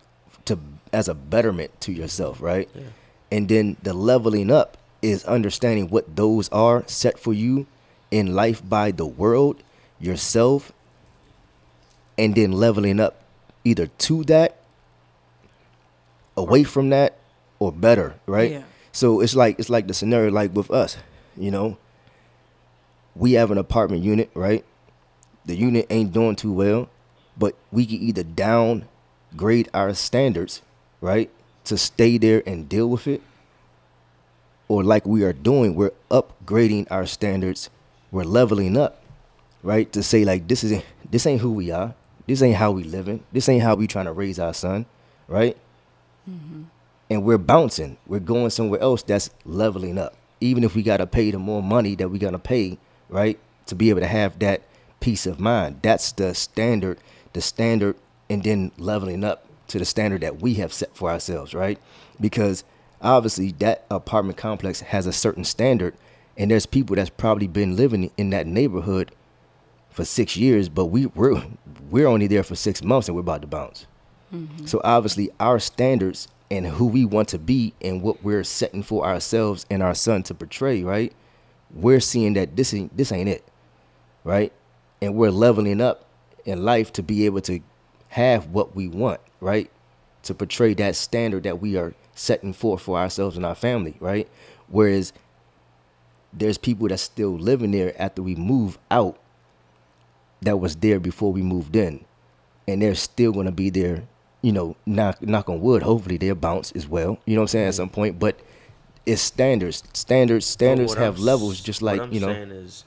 To 0.46 0.58
as 0.92 1.08
a 1.08 1.14
betterment 1.14 1.80
to 1.82 1.92
yourself, 1.92 2.40
right? 2.42 2.68
Yeah. 2.74 2.82
And 3.30 3.48
then 3.48 3.76
the 3.82 3.94
leveling 3.94 4.50
up 4.50 4.76
is 5.00 5.24
understanding 5.24 5.88
what 5.88 6.16
those 6.16 6.48
are 6.50 6.84
set 6.86 7.18
for 7.18 7.32
you 7.32 7.66
in 8.12 8.34
life 8.36 8.62
by 8.68 8.92
the 8.92 9.06
world, 9.06 9.62
yourself, 9.98 10.70
and 12.16 12.34
then 12.36 12.52
leveling 12.52 13.00
up 13.00 13.24
either 13.64 13.86
to 13.86 14.22
that, 14.24 14.58
away 16.36 16.62
from 16.62 16.90
that, 16.90 17.16
or 17.58 17.72
better, 17.72 18.14
right? 18.26 18.50
Yeah. 18.52 18.62
So 18.92 19.20
it's 19.20 19.34
like 19.34 19.58
it's 19.58 19.70
like 19.70 19.86
the 19.88 19.94
scenario 19.94 20.30
like 20.30 20.54
with 20.54 20.70
us, 20.70 20.98
you 21.36 21.50
know. 21.50 21.78
We 23.16 23.32
have 23.32 23.50
an 23.50 23.58
apartment 23.58 24.02
unit, 24.02 24.30
right? 24.34 24.64
The 25.44 25.56
unit 25.56 25.86
ain't 25.90 26.12
doing 26.12 26.36
too 26.36 26.52
well. 26.52 26.88
but 27.36 27.54
we 27.70 27.86
can 27.86 27.96
either 27.96 28.22
downgrade 28.22 29.68
our 29.72 29.94
standards, 29.94 30.62
right, 31.00 31.30
to 31.64 31.76
stay 31.78 32.18
there 32.18 32.42
and 32.46 32.68
deal 32.68 32.88
with 32.88 33.06
it, 33.06 33.22
or 34.68 34.84
like 34.84 35.06
we 35.06 35.22
are 35.24 35.32
doing, 35.32 35.74
we're 35.74 35.92
upgrading 36.10 36.86
our 36.90 37.06
standards, 37.06 37.70
we're 38.12 38.22
leveling 38.22 38.76
up, 38.76 39.02
right, 39.64 39.92
to 39.92 40.02
say 40.02 40.24
like 40.24 40.46
this 40.46 40.62
is 40.62 40.80
this 41.10 41.26
ain't 41.26 41.40
who 41.40 41.50
we 41.50 41.72
are, 41.72 41.94
this 42.28 42.42
ain't 42.42 42.56
how 42.56 42.70
we 42.70 42.84
living, 42.84 43.24
this 43.32 43.48
ain't 43.48 43.62
how 43.62 43.74
we 43.74 43.88
trying 43.88 44.04
to 44.04 44.12
raise 44.12 44.38
our 44.38 44.54
son, 44.54 44.86
right, 45.26 45.56
mm-hmm. 46.30 46.62
and 47.10 47.24
we're 47.24 47.38
bouncing, 47.38 47.96
we're 48.06 48.20
going 48.20 48.50
somewhere 48.50 48.80
else 48.80 49.02
that's 49.02 49.30
leveling 49.44 49.98
up, 49.98 50.14
even 50.40 50.62
if 50.62 50.76
we 50.76 50.82
gotta 50.82 51.06
pay 51.06 51.32
the 51.32 51.38
more 51.38 51.62
money 51.62 51.96
that 51.96 52.10
we 52.10 52.18
gotta 52.20 52.38
pay, 52.38 52.78
right, 53.08 53.40
to 53.66 53.74
be 53.74 53.90
able 53.90 54.00
to 54.00 54.06
have 54.06 54.38
that 54.38 54.62
peace 55.00 55.26
of 55.26 55.40
mind. 55.40 55.80
That's 55.82 56.12
the 56.12 56.34
standard, 56.34 56.98
the 57.32 57.40
standard, 57.40 57.96
and 58.30 58.44
then 58.44 58.70
leveling 58.78 59.24
up 59.24 59.46
to 59.68 59.78
the 59.78 59.84
standard 59.84 60.20
that 60.20 60.40
we 60.40 60.54
have 60.54 60.72
set 60.72 60.94
for 60.94 61.10
ourselves, 61.10 61.54
right? 61.54 61.78
Because 62.20 62.62
obviously 63.00 63.52
that 63.52 63.84
apartment 63.90 64.36
complex 64.36 64.80
has 64.80 65.06
a 65.06 65.12
certain 65.12 65.44
standard, 65.44 65.94
and 66.36 66.50
there's 66.50 66.66
people 66.66 66.96
that's 66.96 67.10
probably 67.10 67.46
been 67.46 67.76
living 67.76 68.10
in 68.16 68.30
that 68.30 68.46
neighborhood 68.46 69.12
for 69.90 70.04
six 70.04 70.36
years, 70.36 70.68
but 70.68 70.86
we 70.86 71.06
we're 71.06 71.42
we're 71.90 72.06
only 72.06 72.26
there 72.26 72.42
for 72.42 72.56
six 72.56 72.82
months 72.82 73.08
and 73.08 73.14
we're 73.14 73.20
about 73.20 73.42
to 73.42 73.48
bounce. 73.48 73.86
Mm-hmm. 74.34 74.66
So 74.66 74.80
obviously 74.82 75.30
our 75.38 75.58
standards 75.58 76.28
and 76.50 76.66
who 76.66 76.86
we 76.86 77.04
want 77.04 77.28
to 77.28 77.38
be 77.38 77.74
and 77.80 78.02
what 78.02 78.22
we're 78.22 78.44
setting 78.44 78.82
for 78.82 79.06
ourselves 79.06 79.66
and 79.70 79.82
our 79.82 79.94
son 79.94 80.22
to 80.24 80.34
portray, 80.34 80.82
right? 80.82 81.12
We're 81.74 82.00
seeing 82.00 82.34
that 82.34 82.56
this 82.56 82.72
ain't 82.74 82.96
this 82.96 83.12
ain't 83.12 83.28
it, 83.28 83.44
right? 84.24 84.52
And 85.00 85.14
we're 85.14 85.30
leveling 85.30 85.80
up 85.80 86.06
in 86.44 86.64
life 86.64 86.92
to 86.94 87.02
be 87.02 87.26
able 87.26 87.40
to 87.42 87.60
have 88.08 88.48
what 88.48 88.74
we 88.74 88.88
want, 88.88 89.20
right? 89.40 89.70
To 90.24 90.34
portray 90.34 90.74
that 90.74 90.96
standard 90.96 91.42
that 91.44 91.60
we 91.60 91.76
are 91.76 91.94
setting 92.14 92.52
forth 92.52 92.82
for 92.82 92.98
ourselves 92.98 93.36
and 93.36 93.44
our 93.44 93.54
family, 93.54 93.96
right? 94.00 94.28
Whereas 94.68 95.12
there's 96.32 96.58
people 96.58 96.88
that's 96.88 97.02
still 97.02 97.36
living 97.36 97.70
there 97.70 98.00
after 98.00 98.22
we 98.22 98.34
move 98.34 98.78
out 98.90 99.18
that 100.40 100.58
was 100.58 100.76
there 100.76 100.98
before 100.98 101.32
we 101.32 101.42
moved 101.42 101.76
in. 101.76 102.04
And 102.66 102.80
they're 102.80 102.94
still 102.94 103.32
gonna 103.32 103.52
be 103.52 103.70
there, 103.70 104.04
you 104.40 104.52
know, 104.52 104.76
knock 104.86 105.20
knock 105.22 105.48
on 105.48 105.60
wood, 105.60 105.82
hopefully 105.82 106.16
they'll 106.16 106.34
bounce 106.34 106.72
as 106.72 106.86
well. 106.86 107.18
You 107.26 107.34
know 107.34 107.40
what 107.40 107.44
I'm 107.44 107.48
saying, 107.48 107.68
at 107.68 107.74
some 107.74 107.90
point. 107.90 108.18
But 108.18 108.38
it's 109.04 109.22
standards. 109.22 109.82
Standards 109.92 110.46
standards 110.46 110.94
have 110.94 111.18
I'm 111.18 111.24
levels 111.24 111.60
just 111.60 111.82
like, 111.82 112.00
what 112.00 112.08
I'm 112.08 112.14
you 112.14 112.20
know. 112.20 112.32
saying 112.32 112.50
is, 112.50 112.84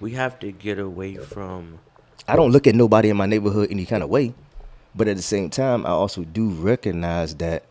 we 0.00 0.12
have 0.12 0.38
to 0.40 0.52
get 0.52 0.78
away 0.78 1.16
from. 1.16 1.78
I 2.26 2.36
don't 2.36 2.52
look 2.52 2.66
at 2.66 2.74
nobody 2.74 3.10
in 3.10 3.16
my 3.16 3.26
neighborhood 3.26 3.68
any 3.70 3.86
kind 3.86 4.02
of 4.02 4.08
way. 4.08 4.34
But 4.94 5.06
at 5.08 5.16
the 5.16 5.22
same 5.22 5.50
time, 5.50 5.86
I 5.86 5.90
also 5.90 6.24
do 6.24 6.50
recognize 6.50 7.34
that 7.36 7.64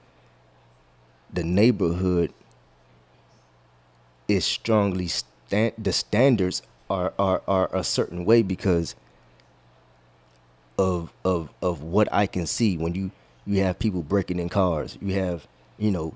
the 1.34 1.44
neighborhood 1.44 2.34
is 4.30 4.46
strongly 4.46 5.08
stand 5.08 5.74
the 5.78 5.92
standards 5.92 6.62
are, 6.90 7.14
are 7.20 7.42
are 7.48 7.70
a 7.76 7.84
certain 7.84 8.24
way 8.24 8.42
because 8.42 8.96
of 10.78 11.12
of 11.26 11.50
of 11.62 11.82
what 11.82 12.08
I 12.12 12.26
can 12.28 12.46
see 12.46 12.78
when 12.78 12.96
you 12.96 13.12
you 13.46 13.64
have 13.64 13.80
people 13.80 14.04
breaking 14.04 14.40
in 14.40 14.48
cars, 14.50 14.98
you 15.02 15.16
have, 15.16 15.48
you 15.80 15.90
know, 15.92 16.14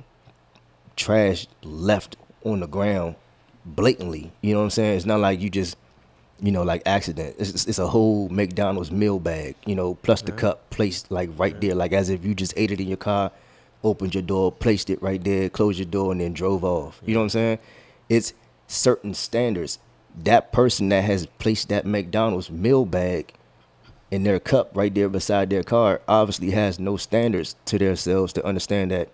trash 0.95 1.47
left 1.63 2.15
on 2.45 2.60
the 2.60 2.67
ground 2.67 3.15
blatantly. 3.65 4.32
You 4.41 4.54
know 4.54 4.60
what 4.60 4.65
I'm 4.65 4.69
saying? 4.69 4.97
It's 4.97 5.06
not 5.06 5.19
like 5.19 5.39
you 5.41 5.49
just 5.49 5.78
you 6.41 6.52
know, 6.52 6.63
like 6.63 6.82
accident. 6.86 7.36
It's, 7.39 7.49
it's- 7.49 7.67
it's 7.67 7.80
a 7.80 7.88
whole 7.88 8.28
McDonald's 8.30 8.91
meal 8.91 9.19
bag, 9.19 9.56
you 9.65 9.76
know, 9.76 9.95
plus 9.95 10.21
the 10.21 10.32
cup 10.34 10.69
placed 10.69 11.10
like 11.12 11.30
right 11.38 11.60
there, 11.62 11.73
like 11.76 11.93
as 11.93 12.10
if 12.10 12.26
you 12.26 12.36
just 12.36 12.54
ate 12.58 12.71
it 12.71 12.82
in 12.82 12.88
your 12.88 12.97
car, 12.97 13.32
opened 13.84 14.13
your 14.13 14.23
door, 14.23 14.52
placed 14.52 14.89
it 14.89 15.02
right 15.02 15.23
there, 15.23 15.49
closed 15.49 15.80
your 15.80 15.86
door, 15.86 16.12
and 16.12 16.19
then 16.21 16.34
drove 16.34 16.63
off. 16.65 17.02
You 17.06 17.13
know 17.13 17.21
what 17.21 17.26
I'm 17.26 17.30
saying? 17.30 17.60
It's 18.13 18.34
certain 18.67 19.13
standards. 19.13 19.80
That 20.23 20.52
person 20.52 20.89
that 20.89 21.04
has 21.04 21.26
placed 21.26 21.69
that 21.69 21.86
McDonald's 21.86 22.52
meal 22.52 22.86
bag 22.86 23.34
in 24.12 24.23
their 24.23 24.39
cup 24.39 24.69
right 24.76 24.93
there 24.93 25.10
beside 25.10 25.49
their 25.49 25.63
car 25.63 25.99
obviously 26.08 26.52
has 26.52 26.80
no 26.80 26.97
standards 26.97 27.56
to 27.65 27.80
themselves 27.80 28.32
to 28.34 28.45
understand 28.45 28.91
that 28.91 29.10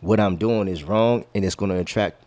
what 0.00 0.20
I'm 0.20 0.36
doing 0.36 0.68
is 0.68 0.84
wrong 0.84 1.24
and 1.34 1.44
it's 1.44 1.54
going 1.54 1.70
to 1.70 1.78
attract 1.78 2.22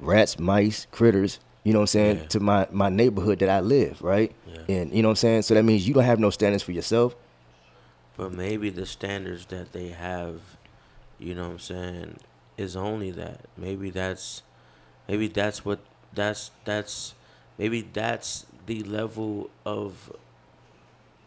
rats, 0.00 0.38
mice, 0.38 0.86
critters, 0.90 1.38
you 1.62 1.74
know 1.74 1.80
what 1.80 1.82
I'm 1.82 1.86
saying, 1.88 2.16
Yeah. 2.16 2.26
to 2.28 2.40
my, 2.40 2.66
my 2.70 2.88
neighborhood 2.88 3.40
that 3.40 3.50
I 3.50 3.60
live, 3.60 4.00
right? 4.00 4.32
Yeah. 4.46 4.76
And 4.76 4.94
you 4.94 5.02
know 5.02 5.08
what 5.08 5.12
I'm 5.12 5.16
saying? 5.16 5.42
So 5.42 5.52
that 5.54 5.64
means 5.64 5.86
you 5.86 5.92
don't 5.92 6.04
have 6.04 6.18
no 6.18 6.30
standards 6.30 6.62
for 6.62 6.72
yourself. 6.72 7.14
But 8.16 8.32
maybe 8.32 8.70
the 8.70 8.86
standards 8.86 9.44
that 9.46 9.72
they 9.72 9.88
have, 9.88 10.40
you 11.18 11.34
know 11.34 11.42
what 11.42 11.50
I'm 11.52 11.58
saying, 11.58 12.16
is 12.56 12.74
only 12.76 13.10
that. 13.10 13.40
Maybe 13.58 13.90
that's 13.90 14.42
maybe 15.08 15.28
that's 15.28 15.64
what 15.64 15.80
that's 16.14 16.50
that's 16.64 17.14
maybe 17.58 17.82
that's 17.82 18.46
the 18.66 18.82
level 18.84 19.50
of 19.66 20.12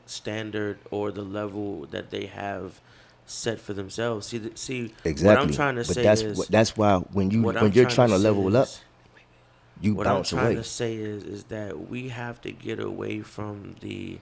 standard 0.05 0.79
or 0.91 1.11
the 1.11 1.21
level 1.21 1.85
that 1.91 2.09
they 2.11 2.25
have 2.27 2.79
set 3.25 3.59
for 3.59 3.73
themselves. 3.73 4.27
See 4.27 4.51
see 4.55 4.93
Exactly. 5.03 5.25
what 5.27 5.37
I'm 5.37 5.51
trying 5.53 5.75
to 5.75 5.81
but 5.81 5.95
say 5.95 6.03
that's 6.03 6.21
is 6.21 6.37
what, 6.37 6.47
that's 6.49 6.77
why 6.77 6.97
when 6.97 7.29
you 7.31 7.43
when 7.43 7.57
I'm 7.57 7.71
you're 7.71 7.89
trying 7.89 8.09
to 8.09 8.17
say 8.17 8.23
level 8.23 8.55
up, 8.55 8.67
is- 8.67 8.81
you 9.81 9.93
what 9.95 10.07
I'm 10.07 10.23
trying 10.23 10.45
away. 10.47 10.55
to 10.55 10.63
say 10.63 10.95
is 10.95 11.23
is 11.23 11.43
that 11.45 11.89
we 11.89 12.09
have 12.09 12.41
to 12.41 12.51
get 12.51 12.79
away 12.79 13.21
from 13.21 13.75
the 13.81 14.19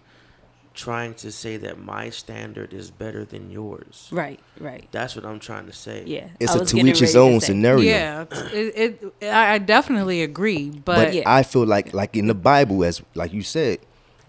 trying 0.75 1.13
to 1.15 1.31
say 1.31 1.57
that 1.57 1.79
my 1.79 2.09
standard 2.09 2.73
is 2.73 2.91
better 2.91 3.25
than 3.25 3.49
yours. 3.49 4.09
Right, 4.11 4.39
right. 4.59 4.87
That's 4.91 5.15
what 5.15 5.25
I'm 5.25 5.39
trying 5.39 5.65
to 5.67 5.73
say. 5.73 6.03
Yeah. 6.05 6.27
It's 6.39 6.55
I 6.55 6.59
a 6.59 6.65
to 6.65 6.77
each 6.77 6.99
his 6.99 7.15
own 7.15 7.39
scenario. 7.41 7.83
Yeah, 7.83 8.25
it, 8.53 9.01
it, 9.21 9.25
I 9.25 9.53
I 9.53 9.57
definitely 9.57 10.21
agree, 10.21 10.69
but, 10.69 10.95
But 10.95 11.13
Yeah. 11.13 11.23
I 11.25 11.43
feel 11.43 11.65
like 11.65 11.93
like 11.93 12.15
in 12.15 12.27
the 12.27 12.35
Bible, 12.35 12.83
as 12.83 13.01
like 13.15 13.33
you 13.33 13.41
said, 13.43 13.79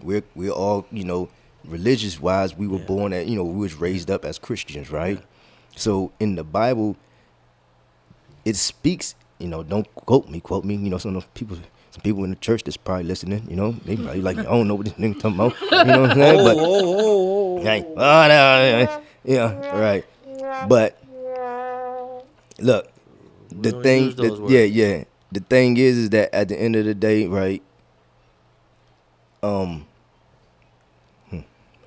we're 0.01 0.23
we're 0.35 0.51
all 0.51 0.85
you 0.91 1.03
know 1.03 1.29
religious 1.65 2.19
wise. 2.19 2.55
We 2.55 2.67
were 2.67 2.79
Yeah. 2.79 2.85
born 2.85 3.13
at 3.13 3.27
you 3.27 3.35
know 3.35 3.43
we 3.43 3.59
was 3.59 3.75
raised 3.75 4.09
up 4.09 4.23
as 4.25 4.39
Christians, 4.39 4.89
right? 4.89 5.21
So 5.75 6.11
in 6.19 6.35
the 6.35 6.43
Bible, 6.43 6.95
it 8.45 8.55
speaks. 8.55 9.15
You 9.39 9.47
know, 9.49 9.61
don't 9.63 9.87
quote 9.93 10.29
me, 10.29 10.39
quote 10.39 10.65
me. 10.65 10.75
You 10.75 10.89
know, 10.89 10.97
some 10.97 11.15
of 11.15 11.31
people, 11.35 11.57
some 11.97 12.03
people 12.03 12.23
in 12.23 12.29
the 12.29 12.35
church 12.35 12.63
that's 12.63 12.77
probably 12.77 13.05
listening. 13.05 13.47
You 13.49 13.55
know, 13.55 13.71
they 13.71 13.95
probably 13.95 14.21
like 14.21 14.37
I 14.37 14.43
don't 14.43 14.67
know 14.67 14.75
what 14.75 14.85
this 14.85 14.93
nigga 14.95 15.19
talking 15.19 15.39
about. 15.39 15.59
You 15.61 15.83
know 15.85 16.01
what 16.01 16.09
I'm 16.11 16.17
saying? 16.17 16.43
But 16.43 17.63
Hey, 17.63 17.85
oh, 17.85 18.27
no, 18.27 19.01
yeah, 19.25 19.77
right. 19.77 20.05
But 20.69 21.01
look, 22.59 22.87
the 23.51 23.71
thing, 23.81 24.15
the, 24.15 24.45
yeah, 24.49 24.63
yeah. 24.63 25.03
The 25.31 25.39
thing 25.41 25.75
is, 25.77 25.97
is 25.97 26.09
that 26.11 26.33
at 26.33 26.47
the 26.49 26.55
end 26.59 26.75
of 26.75 26.85
the 26.85 26.93
day, 26.95 27.27
right? 27.27 27.61
Um. 29.43 29.85
hmm, 31.29 31.39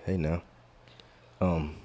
Hey 0.04 0.16
now. 0.16 0.42
Um. 1.40 1.76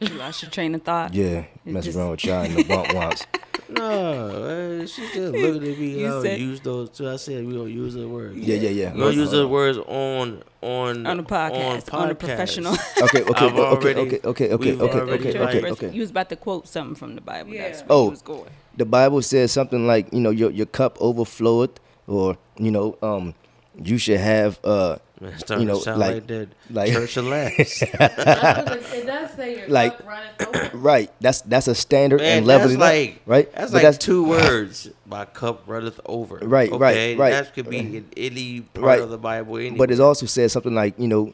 You 0.00 0.08
lost 0.08 0.42
your 0.42 0.50
train 0.50 0.74
of 0.74 0.82
thought. 0.82 1.14
Yeah, 1.14 1.44
It 1.64 1.72
mess 1.72 1.84
just- 1.84 1.96
around 1.96 2.10
with 2.10 2.24
y'all 2.24 2.42
in 2.44 2.54
the 2.54 2.64
bump 2.64 2.92
once. 2.94 3.24
No, 3.68 4.28
man, 4.46 4.86
she 4.86 5.02
just 5.02 5.16
looking 5.34 5.56
at 5.72 5.78
me. 5.78 5.90
You 5.90 5.98
You 6.06 6.22
said- 6.22 6.40
use 6.40 6.60
those. 6.60 6.90
Too. 6.90 7.08
I 7.08 7.16
said 7.16 7.46
we 7.46 7.54
don't 7.54 7.70
use 7.70 7.94
the 7.94 8.06
words. 8.08 8.36
Yeah, 8.36 8.56
yeah, 8.56 8.68
yeah. 8.70 8.92
We 8.92 9.00
don't 9.00 9.14
use 9.14 9.30
Hold 9.30 9.42
the 9.44 9.48
words 9.48 9.78
on 9.78 10.42
on 10.60 11.06
On 11.06 11.20
a 11.20 11.22
podcast, 11.22 11.92
on, 11.94 12.10
a 12.10 12.14
podcast. 12.14 12.18
professional. 12.18 12.72
Okay, 13.02 13.22
okay, 13.22 13.46
I've 13.46 13.52
okay, 13.52 13.60
already- 13.62 14.00
okay, 14.00 14.20
okay, 14.24 14.50
okay, 14.52 14.70
we've 14.72 14.80
okay, 14.82 14.98
already 15.00 15.28
okay, 15.28 15.38
okay, 15.40 15.70
okay. 15.70 15.90
You 15.90 16.00
was 16.00 16.10
about 16.10 16.28
to 16.30 16.36
quote 16.36 16.66
something 16.68 16.94
from 16.94 17.14
the 17.14 17.20
Bible. 17.20 17.52
That's 17.52 17.80
where 17.82 17.86
Oh. 17.90 18.10
was 18.10 18.22
going. 18.22 18.50
the 18.76 18.84
Bible 18.84 19.22
says 19.22 19.52
something 19.52 19.86
like, 19.86 20.12
you 20.12 20.20
know, 20.20 20.30
your 20.30 20.50
your 20.50 20.66
cup 20.66 20.98
overfloweth, 20.98 21.76
or 22.06 22.36
you 22.58 22.70
know, 22.70 22.96
um, 23.02 23.34
you 23.82 23.98
should 23.98 24.20
have 24.20 24.58
uh, 24.64 24.96
Man, 25.20 25.32
it's 25.32 25.40
starting 25.44 25.66
You 25.68 25.72
know, 25.72 25.78
to 25.78 25.84
sound 25.84 26.00
like- 26.00 26.14
like, 26.14 26.26
that 26.26 26.48
like- 26.70 26.92
church 26.92 27.16
of 27.16 27.26
last. 27.26 27.82
it 27.82 29.06
does 29.06 29.30
say 29.36 29.58
your 29.58 29.68
Like- 29.68 29.96
cup 29.98 30.06
runneth 30.08 30.56
over. 30.74 30.76
right. 30.78 31.10
That's 31.20 31.40
that's 31.42 31.68
a 31.68 31.74
standard 31.74 32.20
Man, 32.20 32.38
and 32.38 32.46
that's 32.48 32.58
leveling 32.62 32.78
like 32.80 33.10
up, 33.10 33.16
right? 33.26 33.52
That's 33.54 33.70
But 33.72 33.84
like 33.84 33.98
two 34.00 34.24
words. 34.28 34.90
My 35.06 35.24
cup 35.24 35.62
runneth 35.66 36.00
over. 36.06 36.38
Right, 36.38 36.70
right, 36.72 36.92
okay? 36.96 37.16
right. 37.16 37.30
That 37.30 37.54
could 37.54 37.70
be 37.70 37.78
in 37.78 38.06
any 38.16 38.62
part 38.62 38.84
Right. 38.86 39.00
of 39.00 39.10
the 39.10 39.18
Bible. 39.18 39.56
Anyway. 39.58 39.76
But 39.76 39.90
it 39.92 40.00
also 40.00 40.26
says 40.26 40.52
something 40.52 40.74
like, 40.74 40.98
you 40.98 41.06
know, 41.06 41.32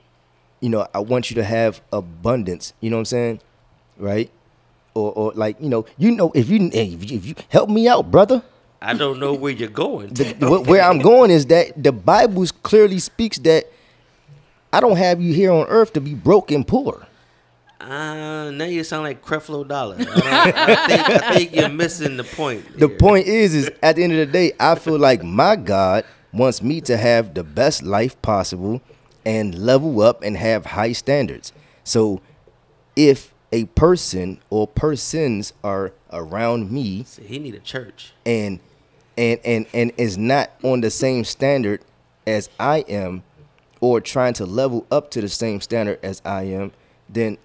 you 0.60 0.68
know, 0.68 0.86
I 0.92 0.98
want 0.98 1.30
you 1.30 1.36
to 1.36 1.44
have 1.44 1.80
abundance. 1.90 2.74
You 2.80 2.90
know 2.90 2.96
what 2.96 3.00
I'm 3.00 3.04
saying? 3.06 3.40
Right? 3.96 4.30
Or, 4.92 5.12
or 5.12 5.32
like, 5.34 5.56
you 5.60 5.68
know, 5.70 5.86
you 5.96 6.10
know, 6.10 6.32
if 6.34 6.50
you 6.50 6.68
if 6.74 7.10
you, 7.10 7.16
if 7.16 7.24
you 7.24 7.34
help 7.48 7.70
me 7.70 7.88
out, 7.88 8.10
brother. 8.10 8.42
I 8.82 8.94
don't 8.94 9.18
know 9.20 9.34
where 9.34 9.52
you're 9.52 9.68
going. 9.68 10.08
The, 10.14 10.62
where 10.66 10.82
I'm 10.82 10.98
going 10.98 11.30
is 11.30 11.46
that 11.46 11.82
the 11.82 11.92
Bible 11.92 12.46
clearly 12.62 12.98
speaks 12.98 13.38
that 13.40 13.66
I 14.72 14.80
don't 14.80 14.96
have 14.96 15.20
you 15.20 15.34
here 15.34 15.52
on 15.52 15.66
earth 15.68 15.92
to 15.94 16.00
be 16.00 16.14
broke 16.14 16.50
and 16.50 16.66
poor. 16.66 17.06
Uh, 17.80 18.50
now 18.50 18.64
you 18.66 18.84
sound 18.84 19.04
like 19.04 19.24
Creflo 19.24 19.66
Dollar. 19.66 19.96
I, 19.98 20.52
I 20.54 20.86
think, 20.86 21.08
I 21.10 21.34
think 21.34 21.54
you're 21.54 21.68
missing 21.70 22.16
the 22.16 22.24
point. 22.24 22.78
The 22.78 22.88
here. 22.88 22.98
point 22.98 23.26
is, 23.26 23.54
is 23.54 23.70
at 23.82 23.96
the 23.96 24.04
end 24.04 24.12
of 24.12 24.18
the 24.18 24.26
day, 24.26 24.52
I 24.60 24.74
feel 24.74 24.98
like 24.98 25.22
my 25.22 25.56
God 25.56 26.04
wants 26.32 26.62
me 26.62 26.80
to 26.82 26.96
have 26.96 27.34
the 27.34 27.42
best 27.42 27.82
life 27.82 28.20
possible 28.22 28.80
and 29.24 29.54
level 29.58 30.00
up 30.02 30.22
and 30.22 30.36
have 30.36 30.66
high 30.66 30.92
standards. 30.92 31.52
So 31.84 32.20
if 32.96 33.34
a 33.52 33.64
person 33.64 34.40
or 34.50 34.66
persons 34.66 35.52
are 35.64 35.92
around 36.12 36.70
me 36.70 37.04
See, 37.04 37.24
he 37.24 37.38
need 37.38 37.54
a 37.54 37.60
church. 37.60 38.12
and 38.24 38.60
and 39.16 39.40
and 39.44 39.66
and 39.74 39.92
is 39.96 40.16
not 40.18 40.50
on 40.62 40.80
the 40.80 40.90
same 40.90 41.24
standard 41.24 41.80
as 42.26 42.48
I 42.58 42.80
am 42.88 43.22
or 43.80 44.00
trying 44.00 44.34
to 44.34 44.46
level 44.46 44.86
up 44.90 45.10
to 45.12 45.20
the 45.20 45.28
same 45.28 45.60
standard 45.60 45.98
as 46.02 46.20
I 46.24 46.44
am, 46.44 46.72
then 47.08 47.38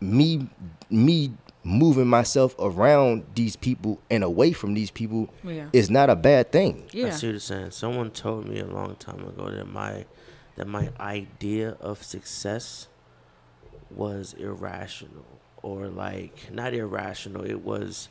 me 0.00 0.48
me 0.90 1.32
moving 1.64 2.06
myself 2.06 2.54
around 2.60 3.24
these 3.34 3.56
people 3.56 3.98
and 4.08 4.22
away 4.22 4.52
from 4.52 4.74
these 4.74 4.90
people 4.92 5.28
Yeah. 5.42 5.68
is 5.72 5.90
not 5.90 6.08
a 6.08 6.14
bad 6.14 6.52
thing. 6.52 6.84
Yeah. 6.92 7.08
I 7.08 7.10
see 7.10 7.26
what 7.26 7.32
you're 7.32 7.40
saying. 7.40 7.70
Someone 7.72 8.12
told 8.12 8.48
me 8.48 8.60
a 8.60 8.66
long 8.66 8.94
time 8.96 9.26
ago 9.26 9.50
that 9.50 9.66
my 9.66 10.04
that 10.54 10.68
my 10.68 10.90
idea 11.00 11.76
of 11.80 12.02
success 12.04 12.86
was 13.90 14.34
irrational 14.34 15.24
or 15.62 15.88
like 15.88 16.52
not 16.52 16.72
irrational. 16.72 17.44
It 17.44 17.64
was 17.64 18.08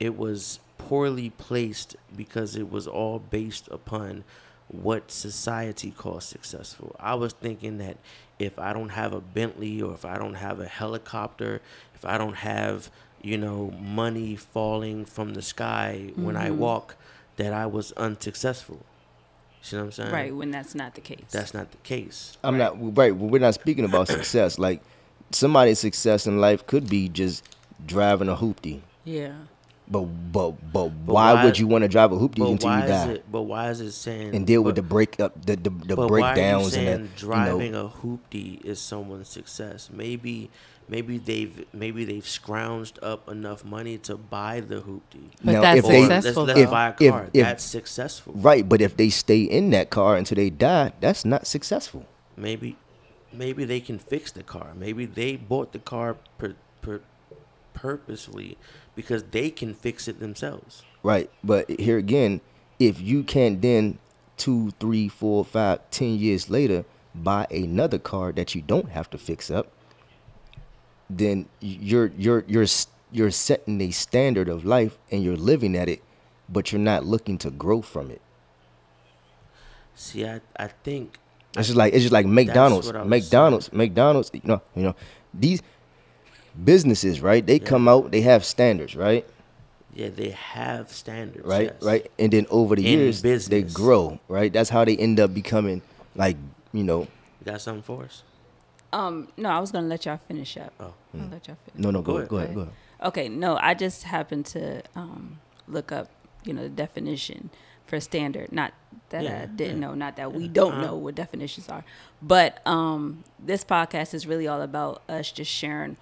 it 0.00 0.16
was 0.16 0.60
poorly 0.78 1.30
placed 1.30 1.96
because 2.14 2.56
it 2.56 2.70
was 2.70 2.86
all 2.86 3.18
based 3.18 3.68
upon 3.70 4.24
what 4.68 5.10
society 5.10 5.90
calls 5.90 6.24
successful. 6.24 6.96
I 6.98 7.14
was 7.14 7.32
thinking 7.32 7.78
that 7.78 7.98
if 8.38 8.58
I 8.58 8.72
don't 8.72 8.90
have 8.90 9.12
a 9.12 9.20
Bentley 9.20 9.80
or 9.80 9.94
if 9.94 10.04
I 10.04 10.18
don't 10.18 10.34
have 10.34 10.60
a 10.60 10.66
helicopter, 10.66 11.60
if 11.94 12.04
I 12.04 12.18
don't 12.18 12.36
have, 12.36 12.90
you 13.22 13.38
know, 13.38 13.72
money 13.80 14.36
falling 14.36 15.04
from 15.04 15.34
the 15.34 15.42
sky 15.42 16.12
when 16.16 16.36
I 16.36 16.48
mm-hmm. 16.48 16.58
walk, 16.58 16.96
that 17.36 17.52
I 17.52 17.66
was 17.66 17.92
unsuccessful. 17.92 18.84
See 19.62 19.76
what 19.76 19.84
I'm 19.84 19.92
saying? 19.92 20.12
Right, 20.12 20.34
when 20.34 20.50
that's 20.50 20.74
not 20.74 20.94
the 20.94 21.00
case. 21.00 21.24
That's 21.30 21.54
not 21.54 21.70
the 21.70 21.78
case. 21.78 22.36
I'm 22.44 22.58
not 22.58 22.96
right. 22.96 23.16
We're 23.16 23.38
not 23.38 23.54
speaking 23.54 23.84
about 23.84 24.08
success. 24.16 24.58
Like 24.58 24.82
somebody's 25.30 25.78
success 25.78 26.26
in 26.26 26.40
life 26.40 26.66
could 26.66 26.88
be 26.88 27.08
just 27.08 27.44
driving 27.86 28.28
a 28.28 28.36
hoopty. 28.36 28.80
Yeah. 29.04 29.32
But 29.86 30.00
but 30.32 30.52
but, 30.72 30.90
why, 31.04 31.34
why- 31.34 31.44
would 31.44 31.58
you 31.58 31.66
want 31.66 31.82
to 31.82 31.88
drive 31.88 32.10
a 32.10 32.16
hoopty 32.16 32.38
But 32.38 32.48
until 32.52 32.74
you 32.74 32.86
die 32.86 33.10
it? 33.12 33.30
But 33.30 33.42
why 33.42 33.68
is 33.68 33.80
it 33.80 33.92
saying 33.92 34.34
and 34.34 34.46
deal 34.46 34.62
with 34.62 34.76
the 34.76 34.82
break 34.82 35.20
up 35.20 35.44
the 35.44 35.56
the, 35.56 35.68
the 35.70 35.94
But 35.96 35.96
why 35.96 36.02
are 36.02 36.04
you 36.04 36.08
breakdowns 36.34 36.64
and 36.64 36.72
saying 36.72 36.96
the 37.02 37.02
you 37.04 37.08
driving 37.16 37.72
know, 37.72 37.86
a 37.86 38.06
hoopty 38.06 38.64
is 38.64 38.80
someone's 38.80 39.28
success? 39.28 39.90
Maybe, 39.92 40.50
maybe 40.88 41.18
they've 41.18 41.66
maybe 41.74 42.06
they've 42.06 42.24
scrounged 42.24 42.98
up 43.02 43.28
enough 43.28 43.62
money 43.62 43.98
to 43.98 44.16
buy 44.16 44.60
the 44.60 44.76
hoopty. 44.80 45.28
But 45.44 45.52
Now, 45.52 45.60
that's 45.60 45.78
if 45.80 45.84
they- 45.86 46.04
Or 46.04 46.06
let's, 46.08 46.14
successful. 46.24 46.44
let's 46.44 46.60
if- 46.60 46.70
buy 46.70 46.86
a 46.88 46.94
if- 46.98 47.30
if- 47.34 47.44
That's 47.44 47.64
successful. 47.64 48.32
right. 48.36 48.66
But 48.66 48.80
if 48.80 48.96
they 48.96 49.10
stay 49.10 49.42
in 49.42 49.68
that 49.70 49.90
car 49.90 50.16
until 50.16 50.36
they 50.36 50.48
die, 50.48 50.92
that's 51.00 51.26
not 51.26 51.46
successful. 51.46 52.06
Maybe, 52.38 52.76
maybe 53.34 53.66
they 53.66 53.80
can 53.80 53.98
fix 53.98 54.32
the 54.32 54.42
car. 54.42 54.72
Maybe 54.74 55.04
they 55.04 55.36
bought 55.36 55.72
the 55.72 55.78
car 55.78 56.16
per, 56.38 56.54
per, 56.80 57.02
purposely 57.74 58.56
because 58.94 59.24
they 59.24 59.50
can 59.50 59.74
fix 59.74 60.08
it 60.08 60.20
themselves. 60.20 60.82
Right. 61.02 61.30
But 61.42 61.68
here 61.70 61.98
again, 61.98 62.40
if 62.78 63.00
you 63.00 63.22
can't 63.22 63.60
then 63.60 63.98
two, 64.36 64.72
three, 64.80 65.08
four, 65.08 65.44
five, 65.44 65.80
ten 65.90 66.18
years 66.18 66.50
later 66.50 66.84
buy 67.14 67.46
another 67.50 67.98
car 67.98 68.32
that 68.32 68.54
you 68.54 68.62
don't 68.62 68.90
have 68.90 69.08
to 69.10 69.18
fix 69.18 69.50
up, 69.50 69.68
then 71.08 71.46
you're 71.60 72.10
you're 72.16 72.44
you're 72.48 72.66
you're 73.12 73.30
setting 73.30 73.80
a 73.80 73.90
standard 73.90 74.48
of 74.48 74.64
life 74.64 74.98
and 75.10 75.22
you're 75.22 75.36
living 75.36 75.76
at 75.76 75.88
it, 75.88 76.02
but 76.48 76.72
you're 76.72 76.80
not 76.80 77.04
looking 77.04 77.38
to 77.38 77.50
grow 77.50 77.80
from 77.82 78.10
it. 78.10 78.20
See, 79.94 80.26
I, 80.26 80.40
I 80.56 80.68
think 80.68 81.18
It's 81.56 81.68
just 81.68 81.76
like 81.76 81.92
it's 81.94 82.02
just 82.02 82.12
like 82.12 82.26
McDonald's. 82.26 82.86
what 82.88 82.96
I 82.96 83.02
was 83.02 83.08
McDonald's, 83.10 83.72
McDonald's. 83.72 84.30
You 84.32 84.40
know, 84.44 84.62
you 84.74 84.82
know, 84.82 84.96
these 85.32 85.62
businesses, 86.62 87.20
right? 87.20 87.44
They 87.46 87.58
Yeah. 87.58 87.66
come 87.66 87.88
out, 87.88 88.10
they 88.10 88.20
have 88.22 88.44
standards, 88.44 88.94
right? 88.96 89.26
yeah, 89.96 90.08
they 90.08 90.30
have 90.30 90.90
standards. 90.90 91.46
right 91.46 91.70
yes. 91.72 91.80
right 91.82 92.10
and 92.18 92.32
then 92.32 92.46
over 92.50 92.74
the 92.74 92.84
In 92.84 92.98
years 92.98 93.22
they 93.46 93.62
grow 93.62 94.18
right 94.26 94.52
that's 94.52 94.68
how 94.68 94.84
they 94.84 94.96
end 94.96 95.20
up 95.20 95.32
becoming 95.32 95.82
like 96.16 96.36
you 96.72 96.82
know 96.82 97.02
You 97.38 97.44
got 97.52 97.60
something 97.60 97.82
for 97.82 98.02
us? 98.02 98.24
um, 98.92 99.28
no, 99.36 99.48
I 99.48 99.60
was 99.60 99.70
gonna 99.70 99.86
let 99.86 100.04
y'all 100.04 100.16
finish 100.16 100.56
up. 100.56 100.72
Oh. 100.80 100.94
I'll 101.14 101.28
let 101.28 101.46
y'all 101.46 101.56
finish. 101.64 101.80
no 101.80 101.92
no 101.92 102.02
Go 102.02 102.12
go, 102.12 102.16
ahead. 102.18 102.28
go 102.28 102.36
ahead 102.38 102.54
go 102.54 102.60
ahead 102.62 102.74
Okay, 103.04 103.28
no, 103.28 103.56
I 103.60 103.74
just 103.74 104.02
happened 104.02 104.46
to 104.46 104.82
um, 104.96 105.38
look 105.68 105.92
up, 105.92 106.08
you 106.44 106.52
know, 106.54 106.62
the 106.62 106.68
definition 106.70 107.50
for 107.86 108.00
standard. 108.00 108.50
Not 108.50 108.72
that 109.10 109.22
Yeah, 109.22 109.42
I 109.42 109.46
didn't 109.46 109.80
yeah. 109.80 109.88
know, 109.88 109.94
not 109.94 110.16
that 110.16 110.32
we 110.32 110.48
don't 110.48 110.72
Uh-huh. 110.72 110.80
know 110.86 110.94
what 110.96 111.14
definitions 111.14 111.68
are, 111.68 111.84
but 112.22 112.66
um, 112.66 113.22
this 113.38 113.62
podcast 113.64 114.12
is 114.14 114.26
really 114.26 114.48
all 114.48 114.62
about 114.62 115.02
us 115.08 115.30
just 115.30 115.50
sharing, 115.52 115.96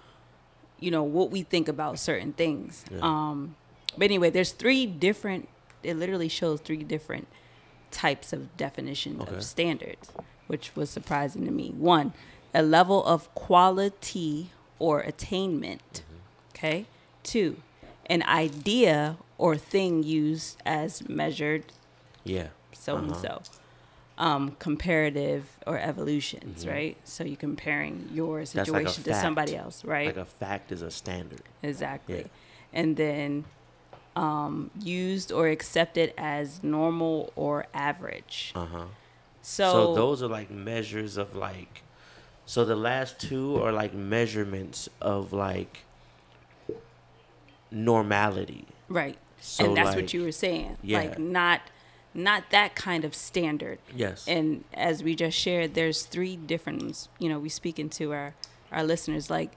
you 0.83 0.91
know, 0.91 1.03
what 1.03 1.31
we 1.31 1.43
think 1.43 1.69
about 1.69 1.99
certain 1.99 2.33
things. 2.33 2.85
Yeah. 2.91 2.99
Um, 3.03 3.57
but 3.97 4.05
anyway, 4.07 4.31
there's 4.31 4.53
three 4.53 4.87
different. 4.87 5.49
It 5.83 5.97
literally 5.97 6.29
shows 6.29 6.61
three 6.61 6.83
different 6.85 7.29
types 7.91 8.33
of 8.33 8.57
definition 8.57 9.21
Okay. 9.21 9.37
of 9.37 9.45
standards, 9.45 10.11
which 10.47 10.75
was 10.75 10.89
surprising 10.91 11.45
to 11.45 11.51
me. 11.51 11.71
One, 11.71 12.13
a 12.55 12.63
level 12.63 13.05
of 13.05 13.33
quality 13.35 14.51
or 14.79 15.01
attainment. 15.01 16.03
Okay. 16.55 16.87
Two, 17.23 17.57
an 18.07 18.23
idea 18.25 19.17
or 19.39 19.57
thing 19.57 20.03
used 20.03 20.57
as 20.65 21.09
measured 21.09 21.65
Yeah. 22.25 22.49
so 22.73 22.97
and 22.97 23.11
Uh-huh. 23.13 23.21
so. 23.23 23.43
Um, 24.29 24.45
comparative 24.69 25.43
or 25.67 25.77
evolutions, 25.91 26.59
right? 26.75 26.97
So 27.05 27.25
you're 27.25 27.37
comparing 27.49 27.95
your 28.19 28.37
Mm-hmm. 28.43 28.59
Situation 28.59 28.85
like 28.85 28.95
to 28.95 29.11
fact. 29.13 29.23
somebody 29.27 29.55
else, 29.57 29.85
right? 29.85 30.07
Like 30.07 30.17
a 30.29 30.31
fact 30.45 30.71
is 30.71 30.81
a 30.83 30.91
standard. 30.91 31.43
Exactly. 31.63 32.19
Yeah. 32.19 32.81
And 32.81 32.97
then 32.97 33.45
um, 34.15 34.71
used 34.81 35.29
or 35.33 35.49
accepted 35.49 36.09
as 36.17 36.63
normal 36.63 37.33
or 37.35 37.67
average. 37.75 38.53
Uh 38.55 38.67
huh. 38.75 38.85
So, 39.43 39.65
So, 39.73 39.95
those 40.03 40.23
are 40.23 40.29
like 40.29 40.51
measures 40.51 41.17
of 41.17 41.29
like. 41.35 41.83
So 42.47 42.65
the 42.65 42.77
last 42.77 43.19
two 43.29 43.47
are 43.63 43.73
like 43.83 43.93
measurements 43.95 44.89
of 45.01 45.33
like 45.33 45.75
normality. 47.71 48.67
right. 48.89 49.19
So 49.41 49.65
and 49.65 49.77
that's 49.77 49.89
like, 49.89 49.97
what 49.97 50.15
you 50.15 50.23
were 50.23 50.31
saying. 50.33 50.77
yeah. 50.83 50.99
Like 50.99 51.19
not 51.19 51.61
not 52.15 52.51
that 52.51 52.75
kind 52.75 53.05
of 53.05 53.15
standard. 53.15 53.79
Yes. 53.95 54.27
And 54.29 54.65
as 54.75 55.03
we 55.03 55.15
just 55.15 55.37
shared, 55.39 55.75
there's 55.75 56.03
three 56.05 56.37
different 56.37 57.09
you 57.19 57.29
know, 57.29 57.39
we 57.39 57.49
speaking 57.49 57.89
to 57.91 58.13
our 58.13 58.35
our 58.71 58.85
listeners 58.85 59.29
like 59.31 59.53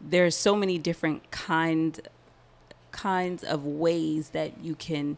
there's 0.00 0.34
so 0.36 0.54
many 0.56 0.78
different 0.78 1.30
kind 1.30 2.00
kinds 2.92 3.42
of 3.44 3.64
ways 3.64 4.30
that 4.30 4.58
you 4.62 4.74
can 4.74 5.16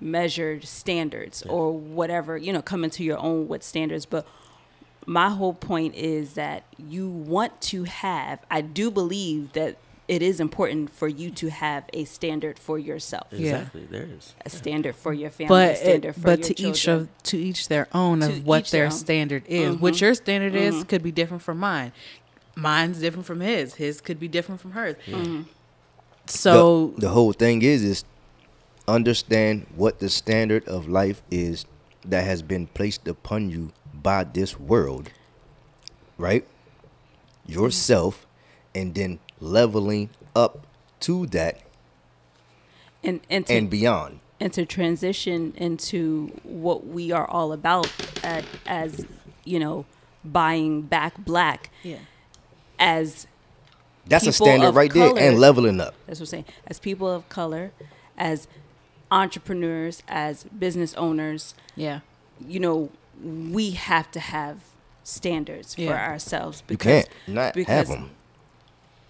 measure 0.00 0.60
standards 0.62 1.42
Yeah. 1.44 1.52
or 1.52 1.72
whatever, 1.72 2.36
you 2.36 2.52
know, 2.52 2.62
come 2.62 2.84
into 2.84 3.04
your 3.04 3.18
own 3.18 3.48
with 3.48 3.62
standards, 3.62 4.06
but 4.06 4.26
my 5.06 5.30
whole 5.30 5.54
point 5.54 5.94
is 5.94 6.34
that 6.34 6.62
you 6.78 7.08
want 7.08 7.60
to 7.62 7.84
have 7.84 8.40
I 8.50 8.60
do 8.60 8.90
believe 8.90 9.52
that 9.54 9.76
it 10.16 10.22
is 10.22 10.40
important 10.40 10.90
for 10.90 11.06
you 11.08 11.30
to 11.30 11.48
have 11.50 11.84
a 11.92 12.04
standard 12.04 12.58
for 12.58 12.78
yourself. 12.78 13.28
Yeah. 13.30 13.38
exactly. 13.58 13.86
There 13.88 14.08
is. 14.16 14.34
A 14.44 14.50
standard 14.50 14.96
for 14.96 15.12
your 15.12 15.30
family, 15.30 15.46
a 15.64 15.68
But 15.68 15.78
standard 15.78 16.08
it, 16.10 16.14
for 16.14 16.20
but 16.30 16.38
your 16.40 16.48
to 16.48 16.62
each 16.68 16.88
of 16.88 17.08
to 17.30 17.36
each 17.38 17.68
their 17.68 17.86
own 17.94 18.20
To 18.20 18.26
of 18.26 18.44
what 18.44 18.64
their 18.66 18.80
their 18.80 18.86
own. 18.86 18.90
standard 19.06 19.44
is. 19.46 19.76
What 19.76 19.94
Mhm. 19.94 20.00
your 20.00 20.14
standard 20.14 20.54
is 20.54 20.74
Mhm. 20.74 20.88
could 20.88 21.02
be 21.02 21.12
different 21.12 21.42
from 21.42 21.58
mine. 21.58 21.92
Mine's 22.56 22.98
different 22.98 23.26
from 23.26 23.40
his. 23.40 23.74
His 23.74 24.00
could 24.00 24.18
be 24.18 24.28
different 24.28 24.60
from 24.60 24.72
hers. 24.72 24.96
Mm-hmm. 25.06 25.42
So 26.26 26.88
the, 26.96 27.02
the 27.02 27.08
whole 27.10 27.32
thing 27.32 27.62
is 27.62 27.82
is 27.84 28.04
understand 28.88 29.66
what 29.76 30.00
the 30.00 30.08
standard 30.08 30.66
of 30.66 30.88
life 30.88 31.22
is 31.30 31.64
that 32.04 32.24
has 32.24 32.42
been 32.42 32.66
placed 32.78 33.06
upon 33.06 33.48
you 33.50 33.70
by 33.94 34.24
this 34.24 34.58
world 34.58 35.10
right 36.18 36.44
yourself 37.46 38.26
and 38.74 38.94
then 38.94 39.18
leveling 39.40 40.10
up 40.36 40.66
to 41.00 41.26
that 41.26 41.60
and 43.02 43.20
and 43.30 43.46
to, 43.46 43.54
and 43.54 43.70
beyond 43.70 44.20
and 44.38 44.52
to 44.52 44.64
transition 44.64 45.52
into 45.56 46.28
what 46.42 46.86
we 46.86 47.10
are 47.12 47.28
all 47.28 47.52
about 47.52 47.90
at, 48.22 48.44
as 48.66 49.06
you 49.44 49.58
know 49.58 49.86
buying 50.24 50.82
back 50.82 51.16
black 51.24 51.70
yeah. 51.82 51.96
as 52.78 53.26
that's 54.06 54.26
a 54.26 54.32
standard 54.32 54.68
of 54.68 54.76
right 54.76 54.92
there 54.92 55.16
and 55.16 55.38
leveling 55.38 55.80
up 55.80 55.94
that's 56.06 56.20
what 56.20 56.24
I'm 56.24 56.30
saying 56.30 56.44
as 56.66 56.78
people 56.78 57.08
of 57.08 57.28
color 57.30 57.72
as 58.18 58.46
entrepreneurs 59.10 60.02
as 60.08 60.44
business 60.44 60.94
owners 60.94 61.54
Yeah. 61.74 62.00
you 62.46 62.60
know 62.60 62.90
we 63.22 63.70
have 63.72 64.10
to 64.12 64.20
have 64.20 64.58
standards 65.02 65.74
for 65.74 65.80
Yeah. 65.82 66.10
ourselves 66.10 66.60
you 66.60 66.76
because 66.76 67.04
can't 67.04 67.08
not 67.28 67.54
because- 67.54 67.88
have 67.88 67.88
them 67.88 68.10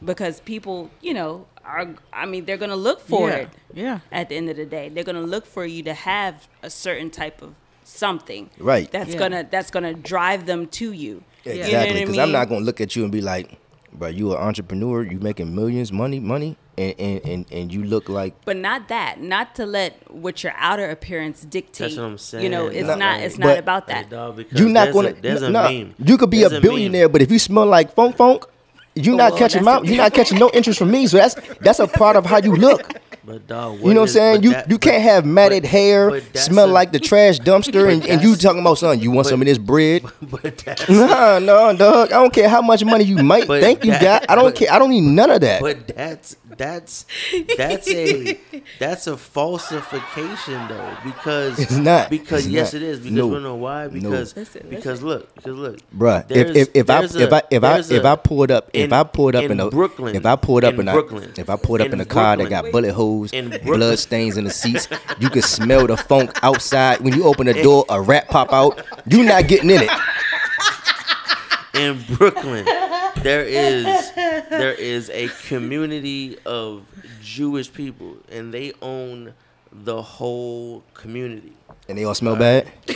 because 0.05 0.41
people 0.41 0.91
you 1.01 1.15
know 1.15 1.47
are 1.65 1.89
I 2.13 2.27
mean 2.27 2.45
they're 2.47 2.57
gonna 2.57 2.77
look 2.77 3.01
for 3.01 3.29
yeah. 3.29 3.37
it 3.37 3.49
Yeah. 3.75 3.99
at 4.11 4.29
the 4.29 4.37
end 4.37 4.49
of 4.51 4.57
the 4.57 4.67
day. 4.67 4.89
They're 4.89 5.05
gonna 5.05 5.21
look 5.23 5.47
for 5.47 5.65
you 5.67 5.83
to 5.85 5.95
have 5.95 6.49
a 6.63 6.71
certain 6.71 7.11
type 7.11 7.43
of 7.43 7.55
something. 7.85 8.51
Right. 8.59 8.91
That's 8.91 9.11
Yeah. 9.13 9.19
gonna 9.19 9.47
that's 9.51 9.71
gonna 9.71 9.95
drive 9.95 10.47
them 10.47 10.67
to 10.69 10.93
you. 10.93 11.23
You 11.45 11.55
know 11.55 11.61
exactly 11.61 11.79
what 11.93 11.97
I 11.97 12.01
because 12.05 12.19
i'm 12.19 12.29
mean? 12.29 12.33
not 12.33 12.49
going 12.51 12.61
to 12.61 12.65
look 12.67 12.81
at 12.83 12.95
you 12.95 13.03
and 13.03 13.11
be 13.11 13.23
like 13.23 13.59
bro, 13.93 14.09
you 14.09 14.31
are 14.33 14.39
an 14.39 14.47
entrepreneur, 14.47 15.03
you 15.03 15.19
making 15.19 15.55
millions, 15.55 15.91
money, 15.91 16.21
money, 16.21 16.57
and 16.79 16.95
and 16.99 17.21
and, 17.27 17.47
and 17.51 17.73
you 17.73 17.83
look 17.83 18.09
like 18.09 18.35
But 18.45 18.57
not 18.59 18.89
that. 18.89 19.21
Not 19.21 19.55
to 19.57 19.65
let 19.67 20.13
what 20.13 20.45
your 20.45 20.53
outer 20.57 20.89
appearance 20.91 21.41
dictate. 21.43 21.89
that's 21.89 21.97
what 21.97 22.05
I'm 22.05 22.19
saying. 22.19 22.45
You 22.45 22.51
know, 22.51 22.67
it's 22.69 22.87
No, 22.87 22.95
not. 22.95 23.21
It's 23.21 23.39
not 23.39 23.59
about 23.59 23.89
Hey, 23.91 24.03
that. 24.03 24.11
dog, 24.11 24.37
because 24.37 24.61
you 24.61 24.69
not 24.69 24.85
there's 24.85 24.95
gonna. 24.95 25.09
A, 25.09 25.13
there's 25.15 25.43
a 25.43 25.51
nah, 25.51 25.71
meme. 25.71 25.95
You 25.99 26.19
could 26.19 26.31
be 26.31 26.41
There's 26.41 26.53
a 26.53 26.55
meme. 26.57 26.63
billionaire, 26.63 27.09
but 27.09 27.23
if 27.23 27.31
you 27.33 27.39
smell 27.39 27.67
like 27.67 27.95
funk 27.95 28.17
funk, 28.17 28.45
you 29.07 29.17
not 29.17 29.33
oh, 29.33 29.35
Well, 29.35 29.39
catching 29.39 29.65
my, 29.65 29.79
a- 29.79 29.85
you 29.85 29.97
not 29.97 30.13
catching 30.15 30.39
no 30.39 30.51
interest 30.53 30.79
from 30.79 30.91
me. 30.91 31.07
So 31.07 31.17
that's 31.19 31.35
that's 31.61 31.79
a 31.79 31.87
part 31.87 32.17
of 32.17 32.27
how 32.27 32.39
you 32.39 32.55
look. 32.55 32.93
But 33.23 33.47
dog, 33.47 33.79
You 33.81 33.93
know 33.95 34.01
what 34.01 34.09
I'm 34.09 34.09
saying? 34.09 34.43
You 34.43 34.55
you 34.67 34.79
can't 34.79 35.03
have 35.03 35.27
matted 35.27 35.65
hair, 35.65 36.21
smell 36.35 36.67
like 36.69 36.91
the 36.91 36.99
trash 36.99 37.39
dumpster, 37.49 37.93
and, 37.93 38.05
and 38.07 38.23
you 38.23 38.35
talking 38.35 38.61
about 38.63 38.79
son. 38.79 38.99
You 38.99 39.11
want 39.11 39.27
some 39.29 39.41
of 39.43 39.47
this 39.47 39.59
bread? 39.59 40.03
But 40.23 40.65
Nah, 40.89 41.39
no, 41.39 41.73
dog. 41.77 42.09
I 42.13 42.15
don't 42.23 42.33
care 42.33 42.49
how 42.49 42.63
much 42.63 42.83
money 42.83 43.05
you 43.05 43.17
might 43.23 43.47
But 43.47 43.63
think 43.63 43.85
you 43.85 43.93
got. 43.93 44.25
I 44.29 44.35
don't 44.35 44.47
but- 44.47 44.55
care. 44.57 44.73
I 44.73 44.79
don't 44.79 44.91
need 44.91 45.03
none 45.03 45.31
of 45.31 45.43
that. 45.43 45.61
but 45.61 45.87
that's 45.89 46.37
that's 46.61 47.07
that's 47.57 47.89
a 47.89 48.39
that's 48.79 49.07
a 49.07 49.17
falsification 49.17 50.69
though 50.69 50.95
because 51.03 51.59
It's 51.59 51.73
not. 51.73 52.11
because 52.11 52.45
It's 52.45 52.53
yes 52.53 52.73
not. 52.75 52.83
it 52.83 52.87
is 52.87 52.99
because 53.01 53.13
No. 53.17 53.33
you 53.35 53.41
know 53.41 53.55
why 53.55 53.89
because 53.89 54.37
Listen, 54.37 54.67
because 54.69 55.03
look 55.03 55.35
because 55.35 55.57
look 55.57 55.79
Bruh, 55.97 56.21
if 56.23 56.29
there's- 56.29 56.57
if, 56.57 56.69
if 56.75 56.91
I 56.91 57.05
if 57.05 57.15
a- 57.17 57.35
I 57.35 57.43
if 57.51 57.65
I 57.65 57.73
there's 57.75 57.91
if 57.91 58.05
a- 58.05 58.09
I 58.09 58.17
pulled 58.17 58.51
up 58.51 58.69
if 58.75 58.85
in- 58.85 58.93
I 58.93 59.03
pulled 59.05 59.35
up 59.37 59.45
in, 59.45 59.53
in 59.53 59.61
a 59.61 59.71
Brooklyn, 59.71 60.15
if 60.15 60.27
I 60.27 60.37
pulled 60.37 60.65
up 60.65 60.75
in 60.75 60.81
in, 60.81 60.89
a 60.89 60.93
Brooklyn, 60.93 61.33
if 61.39 61.49
I 61.49 61.57
pulled 61.57 61.81
up 61.81 61.87
in, 61.87 61.95
in 61.95 62.01
a 62.01 62.05
car 62.05 62.37
that 62.37 62.49
Brooklyn. 62.49 62.65
got 62.65 62.73
bullet 62.73 62.93
holes, 62.93 63.33
In 63.33 63.49
blood 63.65 63.99
stains 63.99 64.37
in 64.37 64.45
the 64.45 64.51
seats, 64.51 64.87
you 65.19 65.31
can 65.31 65.43
smell 65.43 65.87
the 65.87 65.97
funk 65.97 66.39
outside. 66.43 67.01
When 67.01 67.15
you 67.15 67.25
open 67.25 67.47
the 67.47 67.55
door, 67.63 67.87
a 67.89 68.01
rat 68.03 68.29
pop 68.29 68.53
out. 68.53 68.85
You 69.07 69.25
not 69.25 69.49
getting 69.49 69.71
in 69.71 69.81
it. 69.83 69.91
in 71.75 72.03
Brooklyn, 72.17 72.65
there 73.23 73.45
is 73.45 73.87
there 74.51 74.73
is 74.75 75.09
a 75.11 75.29
community 75.49 76.37
of 76.45 76.85
Jewish 77.23 77.73
people, 77.73 78.17
and 78.31 78.53
they 78.53 78.73
own 78.83 79.33
the 79.73 80.03
whole 80.03 80.83
community. 80.95 81.53
And 81.89 81.97
they 81.97 82.05
all 82.05 82.15
smell 82.15 82.37
bad. 82.37 82.71
Uh, 82.89 82.95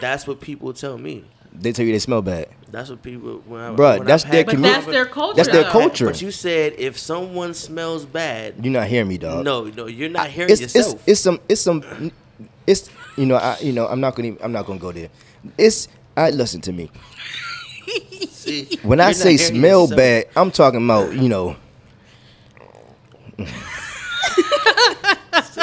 that's 0.00 0.26
what 0.26 0.40
people 0.40 0.72
tell 0.72 0.98
me. 0.98 1.24
They 1.52 1.72
tell 1.72 1.86
you 1.86 1.92
they 1.92 1.98
smell 2.00 2.20
bad. 2.22 2.48
That's 2.70 2.90
what 2.90 3.02
people. 3.02 3.42
When 3.46 3.60
I, 3.60 3.70
Bruh, 3.70 3.98
when 3.98 4.06
that's 4.08 4.24
I've 4.24 4.30
their 4.32 4.38
had 4.44 4.46
But 4.46 4.62
that's 4.62 4.86
their 4.86 5.06
culture. 5.06 5.36
That's 5.36 5.48
their 5.48 5.62
though. 5.62 5.70
culture. 5.70 6.06
But 6.06 6.20
you 6.20 6.32
said 6.32 6.74
if 6.78 6.98
someone 6.98 7.54
smells 7.54 8.04
bad, 8.04 8.54
You're 8.64 8.72
not 8.72 8.88
hearing 8.88 9.06
me, 9.08 9.18
dog. 9.18 9.44
no, 9.44 9.64
no, 9.66 9.86
you're 9.86 10.08
not 10.08 10.28
hearing 10.30 10.50
it's, 10.50 10.60
it's 10.60 10.74
yourself. 10.74 11.02
it's 11.06 11.20
some 11.20 11.40
it's 11.48 11.60
some 11.60 12.10
it's 12.66 12.90
you 13.16 13.26
know 13.26 13.36
I 13.36 13.56
you 13.60 13.72
know 13.72 13.86
I'm 13.86 14.00
not 14.00 14.16
gonna 14.16 14.34
I'm 14.42 14.50
not 14.50 14.66
gonna 14.66 14.80
go 14.80 14.90
there. 14.90 15.10
It's 15.56 15.86
I 16.16 16.30
listen 16.30 16.60
to 16.62 16.72
me. 16.72 16.90
See, 18.44 18.78
When 18.82 19.00
I 19.00 19.12
say 19.12 19.36
smell 19.36 19.82
yourself. 19.82 19.96
bad, 19.96 20.26
I'm 20.36 20.50
talking 20.50 20.84
about 20.84 21.12
you 21.14 21.28
know. 21.28 21.56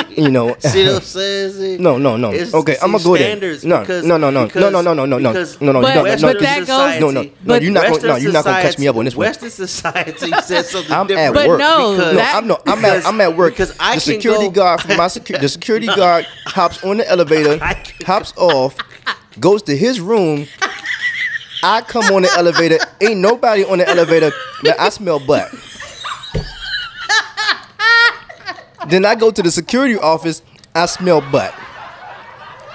you 0.09 0.29
know. 0.29 0.55
See 0.59 0.86
what 0.86 0.95
I'm 0.97 1.01
saying? 1.01 1.82
No, 1.82 1.97
no, 1.97 2.17
no. 2.17 2.32
It's- 2.34 2.53
Okay, 2.53 2.73
see, 2.75 2.79
I'm 2.82 2.91
gonna 2.91 3.03
go 3.03 3.15
there. 3.17 3.27
standards 3.27 3.63
No, 3.65 3.79
because- 3.79 4.05
no, 4.05 4.17
no, 4.17 4.29
no, 4.29 4.41
no, 4.41 4.45
because- 4.47 4.61
no, 4.61 4.69
no, 4.82 4.93
no, 4.93 5.05
no, 5.05 5.17
no, 5.17 5.29
because 5.32 5.61
no, 5.61 5.71
no, 5.71 5.82
But- 5.82 5.95
no, 5.95 6.03
but 6.03 6.21
no, 6.21 6.34
that 6.34 6.59
no, 6.59 6.65
goes- 6.67 6.99
no, 6.99 7.11
no, 7.11 7.21
no. 7.21 7.29
but 7.45 7.61
You're 7.61 7.71
not 7.71 7.84
gonna, 7.91 8.07
no, 8.07 8.15
you're 8.17 8.32
not 8.34 8.43
gonna 8.43 8.61
catch 8.61 8.77
me 8.79 8.88
up 8.88 8.95
on 8.97 9.05
this 9.05 9.15
one. 9.15 9.27
Western 9.27 9.49
society 9.49 10.32
says 10.43 10.69
something 10.69 10.91
I'm 10.97 11.07
different. 11.07 11.27
at 11.29 11.34
But 11.34 11.47
work. 11.47 11.59
no, 11.59 11.95
no, 11.97 12.13
that- 12.15 12.36
I'm 12.36 12.47
no, 12.47 12.59
I'm 12.67 12.84
at, 12.86 13.05
I'm 13.05 13.21
at 13.21 13.38
work 13.38 13.53
Because 13.53 13.73
I 13.79 13.95
the 13.95 14.01
security 14.01 14.45
go- 14.47 14.51
guard 14.51 14.82
from 14.82 14.97
my 14.97 15.05
secu- 15.07 15.39
the 15.39 15.49
security 15.49 15.88
guard 15.88 16.25
hops 16.45 16.84
on 16.84 16.97
the 16.97 17.09
elevator, 17.09 17.57
hops 18.05 18.34
off, 18.38 18.75
goes 19.39 19.61
to 19.63 19.77
his 19.77 19.99
room. 20.01 20.47
I 21.64 21.82
come 21.82 22.05
on 22.05 22.24
the 22.24 22.30
elevator. 22.36 22.78
Ain't 23.01 23.20
nobody 23.20 23.64
on 23.64 23.78
the 23.80 23.88
elevator. 23.88 24.32
Now 24.64 24.74
I 24.80 24.89
smell 24.89 25.20
butt. 25.20 25.49
then 28.89 29.05
I 29.05 29.16
go 29.16 29.32
to 29.32 29.41
the 29.41 29.51
security 29.51 29.95
office. 29.97 30.41
I 30.74 30.86
smell 30.88 31.22
butt. 31.32 31.53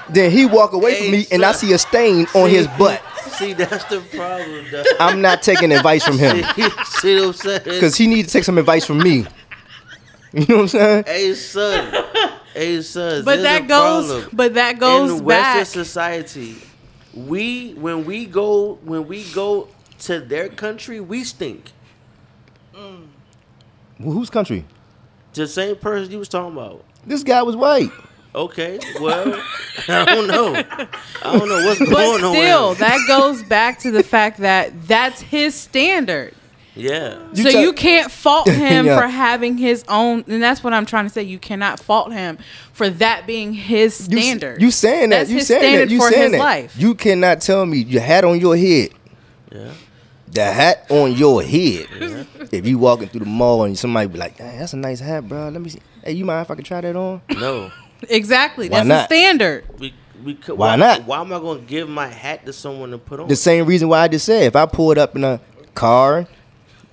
Then 0.08 0.30
he 0.30 0.46
walk 0.46 0.72
away 0.72 0.94
from 0.94 1.06
Hey, 1.06 1.10
me, 1.12 1.26
and 1.32 1.44
I 1.44 1.50
see 1.52 1.72
a 1.72 1.78
stain 1.78 2.26
on 2.34 2.48
his 2.48 2.68
butt. 2.78 3.02
See, 3.38 3.52
that's 3.54 3.84
the 3.86 4.00
problem, 4.16 4.64
though. 4.70 4.84
I'm 5.00 5.20
not 5.20 5.42
taking 5.42 5.72
advice 5.72 6.04
from 6.04 6.16
him 6.18 6.36
See 6.84 7.16
what 7.16 7.26
I'm 7.26 7.32
saying? 7.32 7.60
because 7.64 7.96
he 7.96 8.06
needs 8.06 8.28
to 8.28 8.32
take 8.38 8.44
some 8.44 8.56
advice 8.56 8.84
from 8.86 8.98
me. 8.98 9.26
You 10.32 10.44
know 10.48 10.56
what 10.56 10.62
I'm 10.62 10.68
saying? 10.68 11.04
Hey, 11.06 11.34
son. 11.34 12.04
Hey, 12.54 12.82
son. 12.82 13.24
But 13.24 13.42
that 13.42 13.66
goes. 13.66 14.06
problem. 14.06 14.30
But 14.32 14.54
that 14.54 14.78
goes 14.78 15.18
in 15.18 15.24
Western 15.24 15.54
back. 15.60 15.66
society, 15.66 16.56
we 17.16 17.72
when 17.74 18.04
we 18.04 18.26
go 18.26 18.74
when 18.84 19.06
we 19.08 19.24
go 19.32 19.68
to 20.00 20.20
their 20.20 20.48
country, 20.48 21.00
we 21.00 21.24
stink. 21.24 21.72
Mm. 22.74 23.06
Well, 23.98 24.12
whose 24.12 24.30
country? 24.30 24.64
The 25.32 25.46
same 25.46 25.76
person 25.76 26.10
you 26.12 26.18
was 26.18 26.28
talking 26.28 26.52
about. 26.52 26.84
This 27.06 27.22
guy 27.22 27.42
was 27.42 27.56
white. 27.56 27.90
Okay, 28.34 28.78
well, 29.00 29.40
I 29.88 30.04
don't 30.04 30.26
know. 30.26 30.54
I 30.54 31.38
don't 31.38 31.48
know 31.48 31.64
what's 31.66 31.78
But 31.78 31.88
going 31.88 32.24
on. 32.24 32.34
still, 32.34 32.74
that 32.74 33.02
goes 33.08 33.42
back 33.42 33.78
to 33.80 33.90
the 33.90 34.02
fact 34.02 34.38
that 34.40 34.86
that's 34.86 35.22
his 35.22 35.54
standard. 35.54 36.34
Yeah. 36.76 37.18
You 37.34 37.42
so 37.44 37.50
tell- 37.50 37.62
you 37.62 37.72
can't 37.72 38.10
fault 38.12 38.48
him 38.50 38.86
Yeah. 38.86 39.00
for 39.00 39.06
having 39.08 39.56
his 39.58 39.84
own, 39.88 40.24
and 40.28 40.42
that's 40.42 40.62
what 40.62 40.72
I'm 40.72 40.86
trying 40.86 41.04
to 41.06 41.10
say. 41.10 41.22
You 41.22 41.38
cannot 41.38 41.80
fault 41.80 42.12
him 42.12 42.38
for 42.72 42.88
that 42.90 43.26
being 43.26 43.52
his 43.54 43.94
standard. 43.94 44.60
you 44.60 44.70
saying 44.70 45.10
that? 45.10 45.18
That's 45.28 45.30
you 45.30 45.40
saying 45.40 45.76
that? 45.78 45.90
You 45.90 46.00
saying 46.00 46.22
his 46.22 46.32
that? 46.32 46.38
life. 46.38 46.74
You 46.78 46.94
cannot 46.94 47.40
tell 47.40 47.64
me 47.66 47.78
your 47.78 48.02
hat 48.02 48.24
on 48.24 48.38
your 48.38 48.56
head. 48.56 48.90
Yeah. 49.50 49.72
The 50.28 50.44
hat 50.44 50.86
on 50.90 51.12
your 51.14 51.42
head. 51.42 51.86
If 52.52 52.66
you 52.66 52.78
walking 52.78 53.08
through 53.08 53.20
the 53.20 53.26
mall 53.26 53.64
and 53.64 53.78
somebody 53.78 54.08
be 54.08 54.18
like, 54.18 54.36
"Dang, 54.36 54.58
that's 54.58 54.72
a 54.74 54.76
nice 54.76 55.00
hat, 55.00 55.26
bro. 55.26 55.48
Let 55.48 55.60
me 55.62 55.70
see. 55.70 55.80
Hey, 56.04 56.12
you 56.12 56.24
mind 56.24 56.44
if 56.44 56.50
I 56.50 56.54
can 56.56 56.64
try 56.64 56.80
that 56.82 56.94
on?" 56.94 57.22
No. 57.30 57.70
exactly. 58.10 58.68
Why 58.68 58.78
That's 58.78 58.88
not? 58.88 59.08
the 59.08 59.14
standard. 59.14 59.64
We, 59.78 59.94
we 60.22 60.34
could, 60.34 60.58
Why 60.58 60.76
not? 60.76 61.04
Why 61.04 61.20
am 61.20 61.32
I 61.32 61.38
going 61.38 61.60
to 61.60 61.66
give 61.66 61.88
my 61.88 62.06
hat 62.08 62.44
to 62.46 62.52
someone 62.52 62.90
to 62.90 62.98
put 62.98 63.20
on? 63.20 63.28
The 63.28 63.36
same 63.36 63.64
reason 63.66 63.88
why 63.88 64.00
I 64.00 64.08
just 64.08 64.26
said 64.26 64.42
if 64.42 64.56
I 64.56 64.66
pulled 64.66 64.98
up 64.98 65.16
in 65.16 65.24
a 65.24 65.40
car 65.74 66.26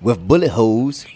with 0.04 0.20
bullet 0.28 0.50
holes, 0.50 1.06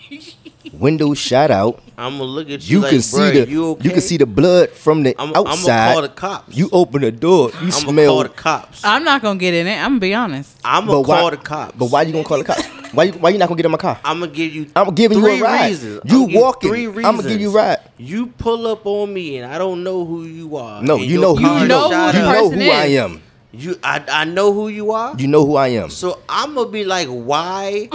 windows 0.72 1.18
shot 1.18 1.50
out, 1.50 1.80
I'm 1.96 2.12
gonna 2.12 2.24
look 2.24 2.48
at 2.48 2.66
you. 2.68 2.78
you 2.78 2.80
like, 2.82 2.90
can 2.90 3.02
see 3.02 3.30
the 3.32 3.48
you, 3.48 3.66
okay? 3.72 3.90
can 3.90 4.00
see 4.00 4.16
the 4.16 4.24
blood 4.26 4.70
from 4.70 5.02
the 5.02 5.14
I'm, 5.18 5.28
I'm 5.36 5.44
gonna 5.44 5.92
call 5.92 6.02
the 6.02 6.08
cops. 6.08 6.56
you 6.56 6.70
open 6.72 7.02
the 7.02 7.12
door, 7.12 7.50
you 7.50 7.54
I'm 7.54 7.68
gonna 7.68 7.92
smell. 7.92 8.14
call 8.14 8.22
the 8.22 8.28
cops. 8.30 8.84
I'm 8.84 9.04
not 9.04 9.20
gonna 9.20 9.38
get 9.38 9.52
in 9.52 9.66
it. 9.66 9.76
I'm 9.76 9.90
gonna 9.92 10.00
be 10.00 10.14
honest. 10.14 10.58
I'm 10.64 10.86
gonna 10.86 11.02
but 11.02 11.08
why, 11.08 11.20
call 11.20 11.30
the 11.30 11.36
cops. 11.36 11.76
But 11.76 11.86
why 11.90 12.02
you 12.02 12.12
gonna 12.12 12.24
call 12.24 12.38
the 12.38 12.44
cops? 12.44 12.64
Why 12.92 13.04
you 13.04 13.12
why 13.12 13.28
you 13.28 13.38
not 13.38 13.48
gonna 13.48 13.58
get 13.58 13.66
in 13.66 13.72
my 13.72 13.76
car? 13.76 14.00
I'm 14.02 14.20
gonna 14.20 14.32
give 14.32 14.54
you. 14.54 14.70
I'm 14.74 14.94
giving 14.94 15.18
you 15.18 15.26
a 15.26 15.28
three 15.28 15.42
ride. 15.42 15.68
Reasons. 15.68 16.00
You 16.06 16.16
I'ma 16.22 16.26
give 16.26 16.40
walking. 16.40 16.70
Three 16.70 16.86
reasons. 16.86 17.06
I'ma 17.06 17.22
give 17.28 17.40
you 17.42 17.50
a 17.50 17.52
ride. 17.52 17.78
You 17.98 18.26
pull 18.28 18.66
up 18.66 18.86
on 18.86 19.12
me 19.12 19.36
and 19.36 19.52
I 19.52 19.58
don't 19.58 19.84
know 19.84 20.06
who 20.06 20.24
you 20.24 20.56
are. 20.56 20.82
No, 20.82 20.96
you 20.96 21.20
know 21.20 21.34
who 21.36 21.42
you 21.42 21.68
know 21.68 21.90
know. 21.90 22.10
who 22.10 22.18
You 22.18 22.24
know 22.24 22.32
person 22.48 22.60
who 22.60 22.70
I 22.70 22.84
am. 22.86 23.22
You, 23.50 23.78
I, 23.82 24.04
I 24.08 24.24
know 24.24 24.52
who 24.52 24.68
you 24.68 24.92
are. 24.92 25.14
You 25.18 25.26
know 25.26 25.44
who 25.44 25.56
I 25.56 25.68
am. 25.68 25.90
so 25.90 26.20
I'm 26.28 26.54
gonna 26.54 26.70
be 26.70 26.84
like, 26.84 27.08
why? 27.08 27.88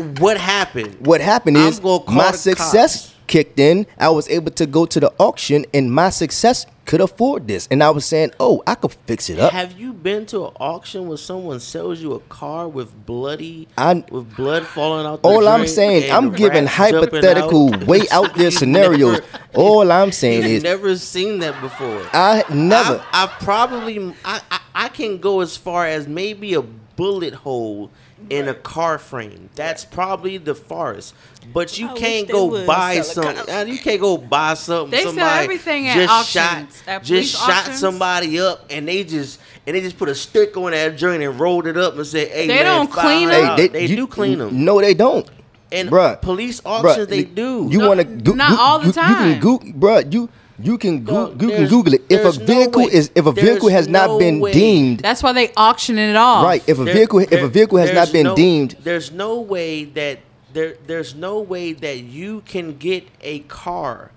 What 0.00 0.36
happened? 0.38 0.96
What 1.06 1.20
happened 1.20 1.56
is 1.56 1.80
my 1.82 2.32
success 2.32 3.06
cops. 3.06 3.14
kicked 3.26 3.58
in. 3.58 3.86
I 3.98 4.10
was 4.10 4.28
able 4.28 4.50
to 4.52 4.66
go 4.66 4.86
to 4.86 5.00
the 5.00 5.12
auction, 5.18 5.64
and 5.72 5.92
my 5.92 6.10
success 6.10 6.66
could 6.86 7.00
afford 7.00 7.46
this. 7.46 7.68
And 7.70 7.84
I 7.84 7.90
was 7.90 8.04
saying, 8.04 8.32
"Oh, 8.40 8.62
I 8.66 8.74
could 8.74 8.92
fix 9.06 9.30
it 9.30 9.38
up." 9.38 9.52
Have 9.52 9.78
you 9.78 9.92
been 9.92 10.26
to 10.26 10.46
an 10.46 10.52
auction 10.58 11.06
where 11.06 11.18
someone 11.18 11.60
sells 11.60 12.00
you 12.00 12.14
a 12.14 12.18
car 12.20 12.66
with 12.66 13.06
bloody, 13.06 13.68
I- 13.78 14.02
with 14.10 14.34
blood 14.34 14.66
falling 14.66 15.06
out? 15.06 15.20
All 15.22 15.46
I'm 15.46 15.66
saying, 15.68 16.10
I'm 16.10 16.32
giving 16.32 16.66
hypothetical, 16.66 17.72
out? 17.74 17.84
way 17.84 18.00
out 18.10 18.34
there 18.36 18.50
scenarios. 18.50 19.20
never- 19.20 19.24
All 19.54 19.92
I'm 19.98 20.10
saying 20.12 20.42
You've 20.42 20.50
is, 20.52 20.62
never 20.62 20.96
seen 20.96 21.38
that 21.40 21.60
before. 21.60 22.02
I 22.12 22.42
never. 22.52 23.04
I, 23.12 23.24
I 23.24 23.26
probably 23.44 24.12
I, 24.24 24.40
I 24.50 24.60
I 24.74 24.88
can 24.88 25.18
go 25.18 25.40
as 25.40 25.56
far 25.56 25.86
as 25.86 26.08
maybe 26.08 26.54
a 26.54 26.62
bullet 26.62 27.34
hole 27.34 27.90
in 28.28 28.48
a 28.48 28.54
car 28.54 28.98
frame. 28.98 29.48
That's 29.54 29.84
probably 29.84 30.36
the 30.38 30.54
farthest. 30.54 31.14
But 31.52 31.78
you 31.78 31.88
I 31.88 31.94
can't 31.94 32.28
go 32.28 32.66
buy 32.66 33.00
something. 33.00 33.36
car. 33.46 33.50
uh, 33.60 33.64
You 33.64 33.78
can't 33.78 34.00
go 34.00 34.16
buy 34.18 34.54
something. 34.54 34.90
They 34.90 35.04
sell 35.10 35.40
everything 35.42 35.88
at 35.88 35.94
just 35.96 36.12
auctions, 36.36 36.76
shot, 36.78 36.88
at 36.88 37.02
police 37.04 37.30
just 37.32 37.42
shot 37.46 37.58
auctions. 37.62 37.78
somebody 37.78 38.38
up, 38.38 38.66
and 38.70 38.86
they 38.86 39.04
just 39.04 39.40
and 39.66 39.74
they 39.76 39.80
just 39.80 39.96
put 39.98 40.08
a 40.08 40.14
stick 40.14 40.56
on 40.56 40.72
that 40.72 40.96
joint 40.96 41.22
and 41.22 41.38
rolled 41.40 41.66
it 41.66 41.76
up 41.76 41.96
and 41.96 42.06
said, 42.06 42.28
"Hey, 42.28 42.46
They 42.46 42.54
man, 42.62 42.64
don't 42.64 42.90
clean 42.92 43.28
$500." 43.28 43.56
them? 43.56 43.72
They, 43.72 43.86
you- 43.86 43.96
do 43.96 44.06
clean 44.06 44.38
them. 44.38 44.64
No, 44.64 44.80
they 44.80 44.94
don't. 44.94 45.28
And 45.72 45.88
Bruh. 45.88 46.20
police 46.20 46.60
Bruh, 46.60 46.84
auctions, 46.84 47.06
they 47.08 47.22
do. 47.24 47.68
You 47.70 47.78
No, 47.78 47.88
want 47.88 48.24
to? 48.24 48.34
not 48.34 48.58
all 48.58 48.80
the 48.80 48.92
time. 48.92 49.08
You 49.10 49.14
time. 49.16 49.40
can 49.60 49.72
go, 49.72 49.86
bruh. 49.86 50.12
You 50.12 50.28
you 50.62 50.78
can 50.78 51.04
go, 51.04 51.28
Dog, 51.30 51.42
you 51.42 51.50
can 51.50 51.66
Google 51.68 51.94
it. 51.94 52.02
If 52.08 52.20
a 52.20 52.22
there's 52.22 52.38
no 52.38 52.44
vehicle 52.46 52.82
way- 52.82 52.92
is 52.92 53.10
if 53.14 53.26
a 53.26 53.32
vehicle 53.32 53.68
there's 53.68 53.86
has 53.86 53.88
not 53.88 54.18
been 54.18 54.40
way. 54.40 54.52
deemed 54.52 55.00
That's 55.00 55.22
why 55.22 55.32
they 55.32 55.52
auction 55.56 55.98
it 55.98 56.16
off. 56.16 56.44
right, 56.44 56.62
if 56.66 56.78
a 56.78 56.84
There- 56.84 56.94
vehicle 56.94 57.20
if 57.20 57.32
a 57.32 57.48
vehicle 57.48 57.78
has 57.78 57.92
not 57.92 58.12
been 58.12 58.24
no- 58.24 58.36
deemed 58.36 58.76
there's 58.82 59.10
no 59.12 59.40
way 59.40 59.84
that 59.84 60.18
there 60.52 60.74
there's 60.86 61.14
no 61.14 61.38
way 61.40 61.72
that 61.72 61.98
you 62.00 62.42
can 62.46 62.76
get 62.76 63.06
a 63.20 63.40
car 63.40 64.10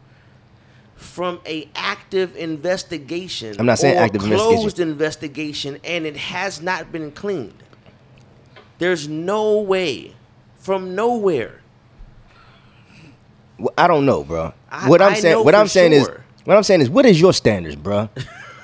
from 0.96 1.40
a 1.46 1.68
active 1.76 2.36
investigation. 2.38 3.56
I'm 3.60 3.66
not 3.66 3.78
saying 3.80 3.98
or 3.98 4.02
active 4.02 4.22
closed 4.22 4.80
investigation, 4.80 5.78
and 5.84 6.06
it 6.06 6.16
has 6.18 6.62
not 6.62 6.92
been 6.92 7.12
cleaned. 7.12 7.54
There's 8.80 9.08
no 9.08 9.60
way 9.60 10.14
from 10.58 10.96
nowhere. 10.96 11.60
Well, 13.60 13.74
I 13.78 13.88
don't 13.88 14.06
know, 14.06 14.24
bro. 14.24 14.54
I- 14.72 14.90
what 14.90 15.02
I'm 15.02 15.14
I 15.14 15.20
saying, 15.20 15.44
what 15.44 15.54
I'm 15.56 15.68
saying 15.68 15.94
is, 15.94 16.06
sure. 16.06 16.23
What 16.46 16.58
I'm 16.58 16.64
saying 16.64 16.82
is, 16.82 16.90
what 16.90 17.06
is 17.06 17.20
your 17.20 17.34
standards, 17.34 17.76
bro? 17.76 18.10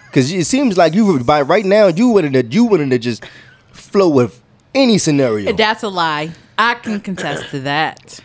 Because 0.07 0.31
it 0.33 0.45
seems 0.45 0.77
like 0.77 0.93
you 0.93 1.05
would 1.05 1.25
by 1.25 1.41
right 1.41 1.65
now 1.65 1.87
you 1.87 2.09
wouldn't 2.09 2.35
have, 2.35 2.53
you 2.53 2.65
wouldn't 2.65 2.91
have 2.91 3.01
just 3.01 3.23
flow 3.71 4.09
with 4.09 4.41
any 4.75 4.97
scenario. 4.97 5.53
That's 5.53 5.83
a 5.83 5.89
lie. 5.89 6.31
I 6.57 6.75
can 6.75 6.99
contest 6.99 7.49
to 7.51 7.59
that. 7.61 8.19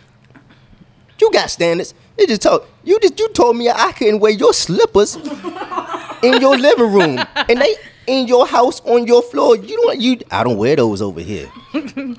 You 1.19 1.31
got 1.31 1.49
standards. 1.49 1.93
You 2.17 2.27
just 2.27 2.41
told 2.41 2.65
you 2.83 2.99
just 2.99 3.19
you 3.19 3.29
told 3.29 3.57
me 3.57 3.69
I 3.69 3.91
couldn't 3.93 4.19
wear 4.19 4.31
your 4.31 4.53
slippers 4.53 5.15
in 5.15 6.41
your 6.41 6.57
living 6.57 6.93
room, 6.93 7.19
and 7.35 7.61
they 7.61 7.75
in 8.07 8.27
your 8.27 8.45
house 8.45 8.81
on 8.81 9.07
your 9.07 9.21
floor. 9.21 9.55
You 9.55 9.81
don't 9.81 9.99
you. 10.01 10.19
I 10.31 10.43
don't 10.43 10.57
wear 10.57 10.75
those 10.75 11.01
over 11.01 11.21
here. 11.21 11.49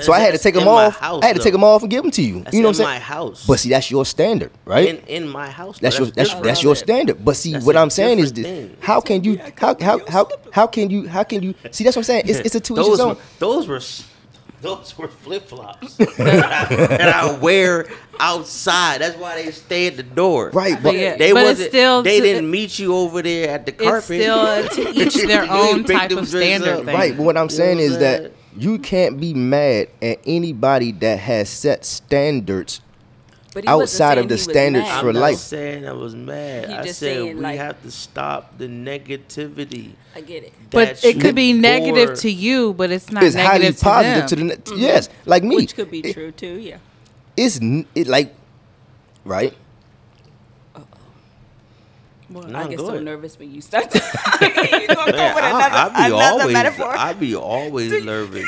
so 0.00 0.12
I 0.12 0.20
had 0.20 0.32
to 0.32 0.38
take 0.38 0.54
them 0.54 0.68
off. 0.68 0.98
house, 0.98 1.22
I 1.22 1.26
had 1.26 1.36
to 1.36 1.42
take 1.42 1.52
them 1.52 1.64
off 1.64 1.82
and 1.82 1.90
give 1.90 2.02
them 2.02 2.10
to 2.12 2.22
you. 2.22 2.40
That's 2.42 2.54
you 2.56 2.62
know 2.62 2.68
in 2.68 2.74
what 2.74 2.80
I'm 2.80 2.84
saying? 2.86 2.88
my 2.88 2.98
house. 2.98 3.46
But 3.46 3.58
see, 3.60 3.70
that's 3.70 3.90
your 3.90 4.04
standard, 4.04 4.50
right? 4.64 4.88
in 4.88 4.96
in 5.06 5.28
my 5.28 5.48
house. 5.50 5.78
That's 5.78 5.96
though, 5.98 6.04
your 6.04 6.12
that's 6.12 6.28
different. 6.30 6.44
that's 6.46 6.62
your 6.62 6.76
standard. 6.76 7.24
But 7.24 7.36
see, 7.36 7.52
That's 7.52 7.64
what 7.66 7.76
I'm 7.76 7.90
saying 7.90 8.18
is 8.20 8.32
this: 8.32 8.44
thing. 8.46 8.76
how 8.80 9.00
can 9.00 9.24
you 9.24 9.40
how 9.58 9.76
how 9.80 10.00
how 10.08 10.28
how 10.52 10.66
can 10.66 10.90
you 10.90 11.08
how 11.08 11.24
can 11.24 11.42
you 11.42 11.54
see? 11.70 11.84
That's 11.84 11.96
what 11.96 12.00
I'm 12.00 12.04
saying. 12.04 12.22
It's 12.26 12.38
it's 12.40 12.54
a 12.54 12.60
two 12.60 12.74
each 12.74 12.86
those 12.86 12.98
were, 12.98 13.16
those 13.38 13.68
were 13.68 13.80
those 14.60 14.96
were 14.96 15.08
flip 15.08 15.48
flops 15.48 15.96
that, 15.96 16.08
I- 16.70 16.74
that 16.86 17.08
I 17.14 17.36
wear 17.38 17.86
outside. 18.20 19.00
That's 19.00 19.16
why 19.16 19.42
they 19.42 19.50
stay 19.50 19.88
at 19.88 19.96
the 19.96 20.04
door. 20.04 20.50
Right, 20.50 20.74
But 20.76 20.82
but 20.84 20.94
yeah, 20.96 21.16
They 21.16 21.32
but 21.32 21.42
wasn't. 21.42 21.70
still 21.70 22.02
they 22.04 22.20
to- 22.20 22.24
didn't 22.26 22.48
meet 22.50 22.78
you 22.78 22.94
over 22.94 23.22
there 23.22 23.50
at 23.50 23.66
the 23.66 23.72
carpet. 23.72 24.20
It's 24.20 24.74
still 24.74 24.84
to 24.84 24.90
each 24.92 25.14
their 25.26 25.50
own 25.50 25.82
type 25.84 26.12
of 26.12 26.28
standard 26.28 26.86
Right, 26.86 27.16
but 27.16 27.24
what 27.24 27.36
I'm 27.36 27.48
saying 27.48 27.78
is 27.80 27.98
that 27.98 28.30
you 28.56 28.78
can't 28.78 29.20
be 29.20 29.34
mad 29.34 29.88
at 30.00 30.20
anybody 30.26 30.92
that 30.92 31.18
has 31.18 31.48
set 31.48 31.84
standards 31.84 32.80
But 33.54 33.66
outside 33.66 34.18
of 34.18 34.28
the 34.28 34.38
standards 34.38 34.86
mad. 34.86 35.00
for 35.00 35.08
I'm 35.08 35.14
not 35.14 35.20
life. 35.20 35.38
saying 35.38 35.86
I 35.86 35.92
was 35.92 36.14
mad. 36.14 36.68
He 36.68 36.74
I 36.74 36.86
said 36.92 37.22
we 37.22 37.34
like- 37.34 37.58
have 37.58 37.82
to 37.82 37.90
stop 37.90 38.58
the 38.58 38.66
negativity. 38.66 39.92
I 40.14 40.20
get 40.20 40.44
it. 40.44 40.52
But 40.70 41.02
it 41.04 41.20
could 41.20 41.34
be 41.34 41.52
negative 41.52 42.18
to 42.20 42.30
you, 42.30 42.72
but 42.74 42.90
it's 42.90 43.10
not 43.10 43.22
It's 43.24 43.34
highly 43.34 43.60
negative 43.64 43.78
to 43.78 43.84
positive 43.84 44.16
them. 44.20 44.28
to 44.28 44.36
the 44.36 44.44
ne- 44.44 44.54
mm-hmm. 44.56 44.78
yes, 44.80 45.08
like 45.26 45.42
me. 45.42 45.56
Which 45.56 45.74
could 45.74 45.90
be 45.90 46.00
It- 46.00 46.12
true 46.14 46.32
too. 46.32 46.58
Yeah. 46.58 46.78
It's 47.36 47.58
it 47.94 48.06
like 48.08 48.34
right. 49.24 49.54
Well, 52.32 52.48
No, 52.48 52.58
I 52.58 52.66
get 52.68 52.78
so 52.86 52.88
ahead. 52.88 53.02
nervous 53.04 53.38
when 53.38 53.50
you 53.52 53.60
start. 53.60 53.90
To, 53.90 53.98
you 54.40 54.86
gonna 54.88 55.12
come 55.12 55.34
with 55.34 55.44
another, 55.44 55.76
I, 55.76 55.90
I 55.94 56.08
be 56.08 56.14
another 56.14 56.14
always, 56.42 56.52
metaphor. 56.54 56.94
I 56.96 57.12
be 57.12 57.34
always 57.36 57.90
nervous. 58.04 58.44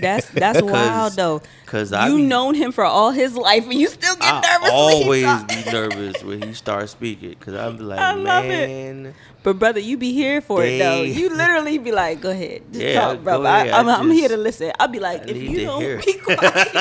That's 0.00 0.30
that's 0.30 0.62
wild 0.62 1.12
though. 1.16 1.42
Cause 1.66 1.92
I 1.92 2.08
you 2.08 2.16
be, 2.16 2.22
known 2.22 2.54
him 2.54 2.72
for 2.72 2.84
all 2.84 3.10
his 3.10 3.34
life, 3.36 3.64
and 3.64 3.74
you 3.74 3.88
still 3.88 4.16
get 4.16 4.34
I 4.34 4.40
nervous. 4.40 4.62
when 4.62 4.72
always 4.72 5.42
he 5.42 5.44
be 5.44 5.64
nervous 5.64 6.22
when 6.22 6.40
he 6.40 6.54
starts 6.54 6.92
speaking. 6.92 7.34
Cause 7.36 7.54
I'm 7.54 7.76
like, 7.78 7.98
I 8.00 8.14
love 8.14 8.44
it. 8.44 8.48
man, 8.48 9.14
But 9.42 9.58
brother, 9.58 9.80
you 9.80 9.96
be 9.96 10.12
here 10.12 10.40
for 10.40 10.64
it 10.64 10.78
though. 10.78 11.02
You 11.02 11.28
literally 11.30 11.78
be 11.78 11.92
like, 11.92 12.20
"Go 12.20 12.30
ahead, 12.30 12.62
just 12.72 12.84
Yeah, 12.84 13.00
talk, 13.00 13.18
go 13.18 13.22
brother. 13.24 13.46
ahead. 13.48 13.70
I, 13.70 13.78
I'm, 13.80 13.88
I 13.88 13.94
I'm 13.96 14.10
here 14.10 14.28
to 14.28 14.36
listen." 14.36 14.72
I'll 14.80 14.88
be 14.88 14.98
like, 15.00 15.22
I 15.22 15.24
"If 15.28 15.36
you 15.36 15.60
don't 15.60 15.80
hear. 15.80 15.98
be 15.98 16.14
quiet, 16.14 16.76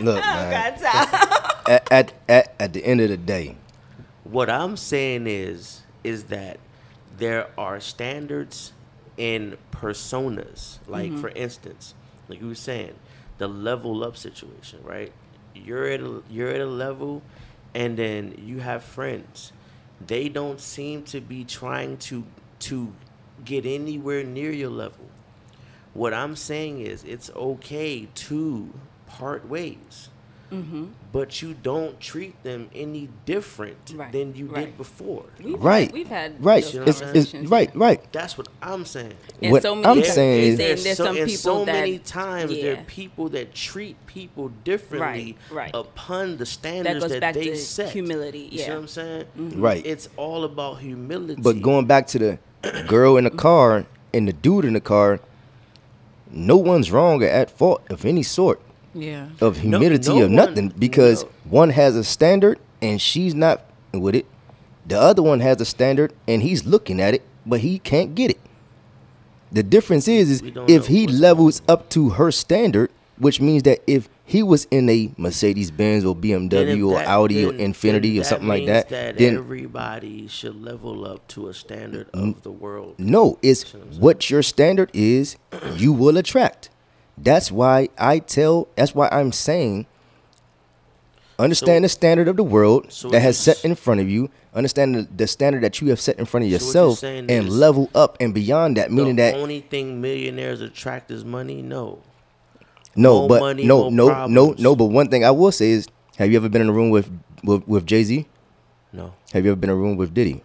Look, 0.00 0.22
I 0.24 0.32
oh, 0.32 0.34
man. 0.34 0.50
don't 0.50 0.50
got 0.50 0.78
time." 0.80 1.50
At, 1.66 1.92
at 1.92 2.12
at 2.28 2.54
at 2.60 2.72
the 2.74 2.84
end 2.84 3.00
of 3.00 3.08
the 3.08 3.16
day, 3.16 3.56
what 4.34 4.50
I'm 4.50 4.76
saying 4.76 5.28
is, 5.28 5.82
is 6.02 6.24
that 6.24 6.58
there 7.16 7.48
are 7.56 7.78
standards 7.78 8.72
in 9.16 9.56
personas. 9.70 10.78
Like 10.88 11.12
Mm-hmm. 11.12 11.20
for 11.20 11.28
instance, 11.28 11.94
like 12.28 12.40
you 12.40 12.48
were 12.48 12.56
saying, 12.56 12.94
the 13.38 13.46
level 13.46 14.02
up 14.02 14.16
situation, 14.16 14.80
right? 14.82 15.12
You're 15.54 15.86
at 15.86 16.00
a 16.00 16.22
you're 16.28 16.48
at 16.50 16.60
a 16.60 16.66
level, 16.66 17.22
and 17.74 17.96
then 17.96 18.34
you 18.36 18.58
have 18.58 18.82
friends. 18.82 19.52
They 20.04 20.28
don't 20.28 20.60
seem 20.60 21.04
to 21.04 21.20
be 21.20 21.44
trying 21.44 21.98
to 22.08 22.24
to 22.70 22.92
get 23.44 23.64
anywhere 23.64 24.24
near 24.24 24.50
your 24.50 24.70
level. 24.70 25.06
What 25.92 26.12
I'm 26.12 26.34
saying 26.34 26.80
is, 26.80 27.04
it's 27.04 27.30
okay 27.36 28.08
to 28.26 28.72
part 29.06 29.48
ways 29.48 30.08
Mm-hmm. 30.54 30.84
but 31.12 31.42
you 31.42 31.54
don't 31.54 31.98
treat 32.00 32.40
them 32.42 32.70
any 32.74 33.08
different 33.26 33.92
Right, 33.94 34.12
than 34.12 34.34
you 34.34 34.46
right. 34.46 34.66
did 34.66 34.76
before. 34.78 35.24
We've 35.42 35.62
right, 35.62 35.86
had, 35.86 35.92
we've 35.92 36.08
had 36.08 36.44
right, 36.44 36.62
those 36.62 36.74
You 36.74 36.80
know 36.80 36.86
it's, 36.86 37.00
it's 37.00 37.34
right, 37.50 37.74
right. 37.74 38.12
That's 38.12 38.38
what 38.38 38.48
I'm 38.62 38.84
saying. 38.84 39.14
And 39.42 39.52
What 39.52 39.62
so 39.62 39.74
many 39.74 39.86
I'm 39.86 40.04
saying 40.04 40.52
is- 40.52 40.56
saying 40.58 40.78
there's 40.82 40.96
so, 40.96 41.04
some 41.04 41.16
and 41.16 41.26
people 41.26 41.38
so 41.38 41.64
that 41.64 41.72
many 41.72 41.98
times 41.98 42.50
there 42.50 42.78
are 42.78 42.84
people 42.84 43.28
that 43.30 43.54
treat 43.54 43.96
people 44.06 44.48
differently 44.64 45.36
right. 45.50 45.70
upon 45.74 46.36
the 46.36 46.46
standards 46.46 47.00
goes 47.00 47.10
that, 47.10 47.20
back 47.20 47.34
they 47.34 47.46
to 47.50 47.56
set. 47.56 47.92
humility, 47.92 48.48
You 48.50 48.58
see 48.58 48.64
yeah. 48.64 48.70
what 48.70 48.78
I'm 48.78 48.88
saying? 48.88 49.24
Mm-hmm. 49.38 49.60
Right. 49.60 49.84
It's 49.84 50.08
all 50.16 50.44
about 50.44 50.80
humility. 50.80 51.40
But 51.42 51.60
going 51.62 51.86
back 51.86 52.06
to 52.08 52.18
the 52.18 52.38
girl 52.86 53.16
in 53.16 53.24
the 53.24 53.30
mm-hmm. 53.30 53.38
car 53.38 53.86
and 54.12 54.28
the 54.28 54.32
dude 54.32 54.64
in 54.64 54.72
the 54.74 54.80
car, 54.80 55.20
no 56.30 56.56
one's 56.56 56.90
wrong 56.90 57.22
or 57.22 57.26
at 57.26 57.50
fault 57.50 57.82
of 57.90 58.04
any 58.04 58.22
sort 58.22 58.60
Yeah. 58.94 59.28
of 59.40 59.58
humidity 59.58 60.08
no 60.08 60.24
or 60.24 60.28
nothing 60.28 60.68
one- 60.68 60.74
because 60.78 61.24
no. 61.24 61.30
one 61.50 61.70
has 61.70 61.96
a 61.96 62.04
standard 62.04 62.58
and 62.80 63.00
she's 63.00 63.34
not 63.34 63.64
with 63.92 64.14
it. 64.14 64.26
The 64.86 65.00
other 65.00 65.22
one 65.22 65.40
has 65.40 65.60
a 65.60 65.64
standard 65.64 66.12
and 66.28 66.42
he's 66.42 66.64
looking 66.66 67.00
at 67.00 67.14
it, 67.14 67.22
but 67.46 67.60
he 67.60 67.78
can't 67.78 68.14
get 68.14 68.30
it. 68.30 68.40
The 69.50 69.62
difference 69.62 70.08
is, 70.08 70.30
is 70.30 70.42
if 70.68 70.86
he 70.88 71.06
levels 71.06 71.62
up 71.68 71.88
to 71.90 72.10
her 72.10 72.30
standard, 72.30 72.90
which 73.18 73.40
means 73.40 73.62
that 73.62 73.80
if 73.86 74.08
he 74.24 74.42
was 74.42 74.66
in 74.70 74.88
a 74.88 75.12
Mercedes 75.16 75.70
Benz 75.70 76.04
or 76.04 76.14
BMW 76.16 76.88
or 76.90 76.94
that- 76.94 77.06
Audi 77.06 77.44
or 77.44 77.52
Infiniti 77.52 78.20
or 78.20 78.24
something 78.24 78.48
like 78.48 78.64
means 78.64 78.84
that, 78.88 79.16
then 79.18 79.36
everybody 79.36 80.26
should 80.26 80.60
level 80.60 81.06
up 81.06 81.26
to 81.28 81.48
a 81.48 81.54
standard 81.54 82.08
of 82.12 82.42
the 82.42 82.50
world. 82.50 82.96
No, 82.98 83.38
it's 83.42 83.62
what 83.98 84.30
your 84.30 84.42
standard 84.42 84.90
is, 84.92 85.36
you 85.76 85.92
will 85.92 86.16
attract. 86.16 86.70
That's 87.16 87.52
why 87.52 87.88
I 87.98 88.18
tell, 88.18 88.68
that's 88.76 88.94
why 88.94 89.08
I'm 89.12 89.30
saying, 89.32 89.86
understand 91.38 91.78
So- 91.82 91.84
the 91.84 91.88
standard 91.88 92.28
of 92.28 92.36
the 92.36 92.44
world 92.44 92.86
so 92.92 93.08
that 93.10 93.20
has 93.20 93.38
set 93.38 93.64
in 93.64 93.74
front 93.74 94.00
of 94.00 94.08
you, 94.10 94.30
understand 94.54 94.94
the, 94.94 95.02
the 95.16 95.26
standard 95.26 95.62
that 95.62 95.80
you 95.80 95.88
have 95.90 96.00
set 96.00 96.18
in 96.18 96.24
front 96.26 96.44
of 96.46 96.50
So 96.50 96.54
yourself, 96.54 96.98
saying 96.98 97.30
and 97.30 97.46
is 97.48 97.54
level 97.56 97.90
up 97.94 98.16
and 98.20 98.34
beyond 98.34 98.76
that, 98.76 98.90
meaning 98.90 99.16
the 99.16 99.22
that, 99.22 99.34
only 99.34 99.60
thing 99.60 100.00
millionaires 100.00 100.60
attract 100.60 101.10
is 101.10 101.24
money. 101.24 101.62
No, 101.62 102.00
no, 102.96 103.20
more 103.20 103.28
but 103.28 103.40
money, 103.40 103.64
no, 103.64 103.88
no, 103.90 104.26
no, 104.26 104.54
no, 104.58 104.76
but 104.76 104.86
one 104.86 105.08
thing 105.08 105.24
I 105.24 105.30
will 105.30 105.52
say 105.52 105.70
is, 105.70 105.86
have 106.16 106.30
you 106.30 106.36
ever 106.36 106.48
been 106.48 106.62
in 106.62 106.68
a 106.68 106.72
room 106.72 106.90
with, 106.90 107.10
with, 107.42 107.66
with 107.66 107.86
Jay-Z? 107.86 108.26
no, 108.92 109.12
Have 109.32 109.44
you 109.44 109.50
ever 109.52 109.60
been 109.60 109.70
in 109.70 109.76
a 109.76 109.78
room 109.78 109.96
with 109.96 110.14
Diddy? 110.14 110.42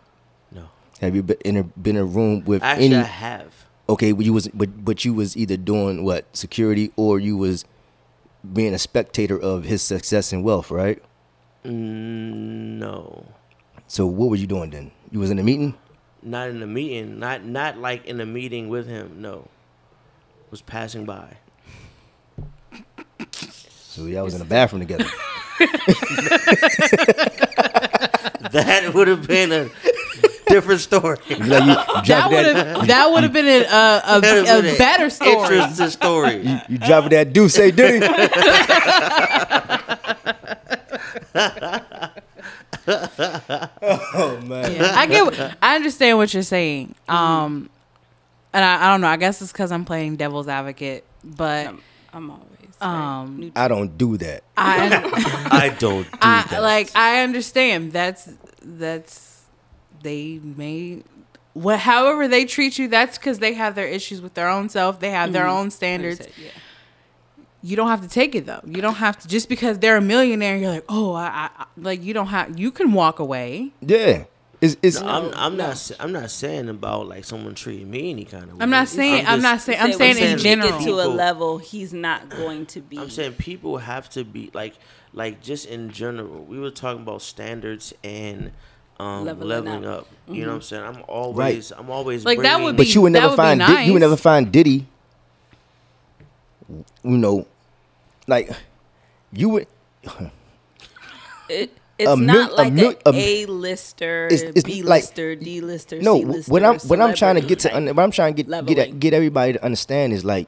no. 0.52 0.64
Have 1.02 1.16
you 1.16 1.22
been 1.24 1.38
in 1.46 1.58
a, 1.58 1.64
been 1.64 1.96
in 1.96 2.02
a 2.02 2.06
room 2.06 2.44
with 2.46 2.62
Actually, 2.64 2.86
any? 2.88 2.96
I 2.96 3.04
have. 3.04 3.59
Okay, 3.90 4.12
but 4.14 4.24
you 4.26 4.32
was 4.34 4.48
but 4.50 4.86
but 4.86 5.04
you 5.04 5.14
was 5.14 5.36
either 5.36 5.58
doing 5.58 6.04
what 6.06 6.26
security 6.36 6.92
or 6.96 7.20
you 7.20 7.36
was 7.36 7.66
being 8.54 8.74
a 8.74 8.80
spectator 8.80 9.38
of 9.38 9.66
his 9.66 9.82
success 9.82 10.32
and 10.32 10.44
wealth, 10.46 10.72
right? 10.72 11.04
Mm, 11.66 12.80
no, 12.80 13.26
So 13.88 14.08
what 14.08 14.30
were 14.30 14.38
you 14.38 14.48
doing 14.48 14.70
then? 14.70 14.92
You 15.12 15.20
was 15.20 15.30
in 15.30 15.38
a 15.40 15.44
meeting. 15.44 15.76
not 16.24 16.48
in 16.50 16.64
a 16.64 16.68
meeting. 16.68 17.20
Not 17.20 17.44
not 17.44 17.78
like 17.78 18.06
in 18.06 18.22
a 18.22 18.26
meeting 18.26 18.70
with 18.70 18.88
him. 18.88 19.22
No, 19.22 19.50
was 20.52 20.62
passing 20.62 21.04
by. 21.06 21.36
So 23.92 24.06
y'all 24.06 24.24
was 24.24 24.34
in 24.36 24.40
the 24.40 24.46
bathroom 24.46 24.80
together. 24.80 25.06
That 28.52 28.94
would 28.96 29.08
have 29.08 29.28
been 29.28 29.52
a 29.52 29.70
different 30.50 30.82
story. 30.82 31.18
You 31.30 31.36
like 31.38 31.64
you, 31.64 31.70
you 31.70 32.06
That 32.08 32.30
would 32.32 32.56
have 32.56 32.88
that 32.88 33.12
would 33.12 33.24
have 33.24 33.34
been 33.34 33.48
a, 33.48 33.60
a, 33.66 34.02
a, 34.18 34.22
That'd 34.22 34.46
have 34.48 34.64
been 34.64 34.76
a 34.76 34.78
better 34.78 35.10
story. 35.10 35.32
Interesting 35.32 35.90
story. 35.90 36.62
you 36.70 36.78
dropping 36.80 37.10
that 37.12 37.34
deuce, 37.34 37.54
say 37.54 37.72
Diddy. 37.72 38.06
oh 42.88 44.42
man. 44.46 44.74
Yeah, 44.76 44.94
I 44.96 45.06
get. 45.08 45.58
I 45.62 45.76
understand 45.76 46.18
what 46.18 46.34
you're 46.34 46.44
saying. 46.44 46.96
Um, 47.08 47.70
and 48.54 48.64
I, 48.66 48.88
I 48.88 48.92
don't 48.92 49.02
know. 49.02 49.08
I 49.08 49.18
guess 49.18 49.42
it's 49.42 49.52
because 49.52 49.72
I'm 49.72 49.86
playing 49.86 50.16
devil's 50.16 50.48
advocate, 50.48 51.06
but 51.24 51.68
I'm, 51.68 51.82
I'm 52.14 52.32
always 52.32 52.82
Um, 52.82 53.42
right. 53.42 53.52
I 53.56 53.68
don't 53.68 53.98
do 53.98 54.18
that. 54.18 54.44
I, 54.58 55.48
I 55.52 55.70
don't 55.78 56.04
do 56.12 56.18
I 56.22 56.46
that. 56.50 56.62
like. 56.62 56.92
I 56.96 57.22
understand. 57.24 57.92
That's 57.92 58.30
that's 58.62 59.29
they 60.04 60.40
may. 60.44 61.04
What, 61.54 61.80
however 61.80 62.28
they 62.28 62.46
treat 62.46 62.78
you, 62.78 62.88
that's 62.88 63.18
because 63.18 63.40
they 63.40 63.54
have 63.54 63.76
their 63.76 63.88
issues 63.88 64.22
with 64.22 64.34
their 64.36 64.48
own 64.48 64.70
self. 64.70 65.00
They 65.00 65.10
have 65.12 65.34
their 65.34 65.44
Mm-hmm. 65.46 65.58
own 65.58 65.72
standards. 65.72 66.28
Yeah. 66.42 66.50
You 67.62 67.76
don't 67.76 67.90
have 67.90 68.02
to 68.02 68.08
take 68.08 68.36
it 68.36 68.46
though. 68.46 68.62
You 68.66 68.82
don't 68.82 68.96
have 68.96 69.20
to 69.20 69.28
just 69.28 69.50
because 69.50 69.80
they're 69.80 69.98
a 69.98 70.02
millionaire. 70.02 70.56
You're 70.56 70.70
like, 70.72 70.86
oh, 70.88 71.14
I, 71.14 71.26
I 71.28 71.50
I- 71.60 71.66
like 71.78 72.02
you 72.04 72.14
don't 72.14 72.28
have. 72.28 72.58
You 72.58 72.72
can 72.72 72.94
walk 72.94 73.20
away. 73.20 73.72
Yeah. 73.82 74.26
It's, 74.62 74.76
it's 74.82 75.00
No, 75.02 75.08
I'm, 75.08 75.34
I'm 75.36 75.58
no. 75.58 75.68
not. 75.68 75.92
I'm 76.00 76.12
not 76.12 76.32
saying 76.32 76.68
about 76.70 77.08
like 77.08 77.24
someone 77.26 77.56
treating 77.56 77.90
me 77.90 78.12
any 78.12 78.24
kind 78.26 78.44
of. 78.44 78.54
way. 78.54 78.58
I'm 78.62 78.70
not 78.70 78.88
saying. 78.88 79.26
I'm, 79.26 79.42
just- 79.42 79.44
not 79.44 79.62
saying. 79.62 79.80
I'm 79.82 79.92
Say 79.94 80.14
saying 80.14 80.32
in 80.32 80.38
you 80.38 80.44
general. 80.44 80.70
Get 80.80 80.82
to 80.86 80.92
a 81.02 81.08
level 81.08 81.58
he's 81.58 81.92
not 81.94 82.30
going 82.30 82.66
to 82.68 82.82
be. 82.82 82.98
I'm 82.98 83.10
saying 83.10 83.34
people 83.34 83.78
have 83.78 84.10
to 84.12 84.24
be 84.24 84.52
like, 84.54 84.76
like 85.14 85.42
just 85.42 85.66
in 85.66 85.92
general. 85.92 86.44
We 86.46 86.60
were 86.60 86.72
talking 86.72 87.02
about 87.04 87.22
standards 87.22 87.94
and 88.04 88.52
um, 89.00 89.24
Leveling 89.26 89.48
leveling, 89.48 89.86
up. 89.86 90.00
up. 90.02 90.08
You 90.28 90.42
know 90.44 90.50
what 90.50 90.56
I'm 90.56 90.62
saying? 90.62 90.84
I'm 90.84 91.04
always. 91.08 91.72
I'm 91.72 91.90
always 91.90 92.26
Like, 92.26 92.40
that 92.42 92.58
would 92.58 92.76
bringing- 92.76 92.76
be- 92.76 92.84
but 92.84 92.96
you 92.96 93.02
would 93.02 93.14
never 93.14 93.28
would 93.28 93.34
be 93.34 93.38
find 93.38 93.60
Did- 93.62 93.88
you 93.88 93.94
would 93.94 94.02
never 94.02 94.18
find 94.18 94.52
Diddy. 94.52 94.86
You 97.04 97.18
know, 97.18 97.48
like 98.28 98.50
you 99.34 99.50
would. 99.50 99.68
it, 101.50 101.72
it's 101.98 102.10
a 102.12 102.16
mil- 102.18 102.26
not 102.36 102.52
a 102.52 102.56
like 102.56 102.74
mil- 102.74 102.94
a 103.06 103.10
a- 103.10 103.44
A 103.44 103.46
lister, 103.48 104.28
It's- 104.32 104.52
it's 104.56 104.64
B 104.64 104.84
like- 104.84 105.04
lister, 105.04 105.36
D 105.36 105.62
lister, 105.62 106.00
No, 106.02 106.20
C 106.20 106.26
lister. 106.26 106.52
what 106.52 106.64
I'm 106.64 106.80
what 106.80 107.02
I'm 107.02 107.14
trying 107.16 107.36
to 107.36 107.42
get 107.42 107.60
to 107.60 107.70
celebrity 107.70 107.90
un- 107.90 107.96
what 107.96 108.04
I'm 108.04 108.12
trying 108.12 108.34
to 108.36 108.44
get 108.44 108.48
get 108.48 108.52
leveling. 108.52 109.00
get 109.00 109.14
everybody 109.14 109.54
to 109.54 109.64
understand 109.66 110.14
is 110.14 110.24
like 110.24 110.48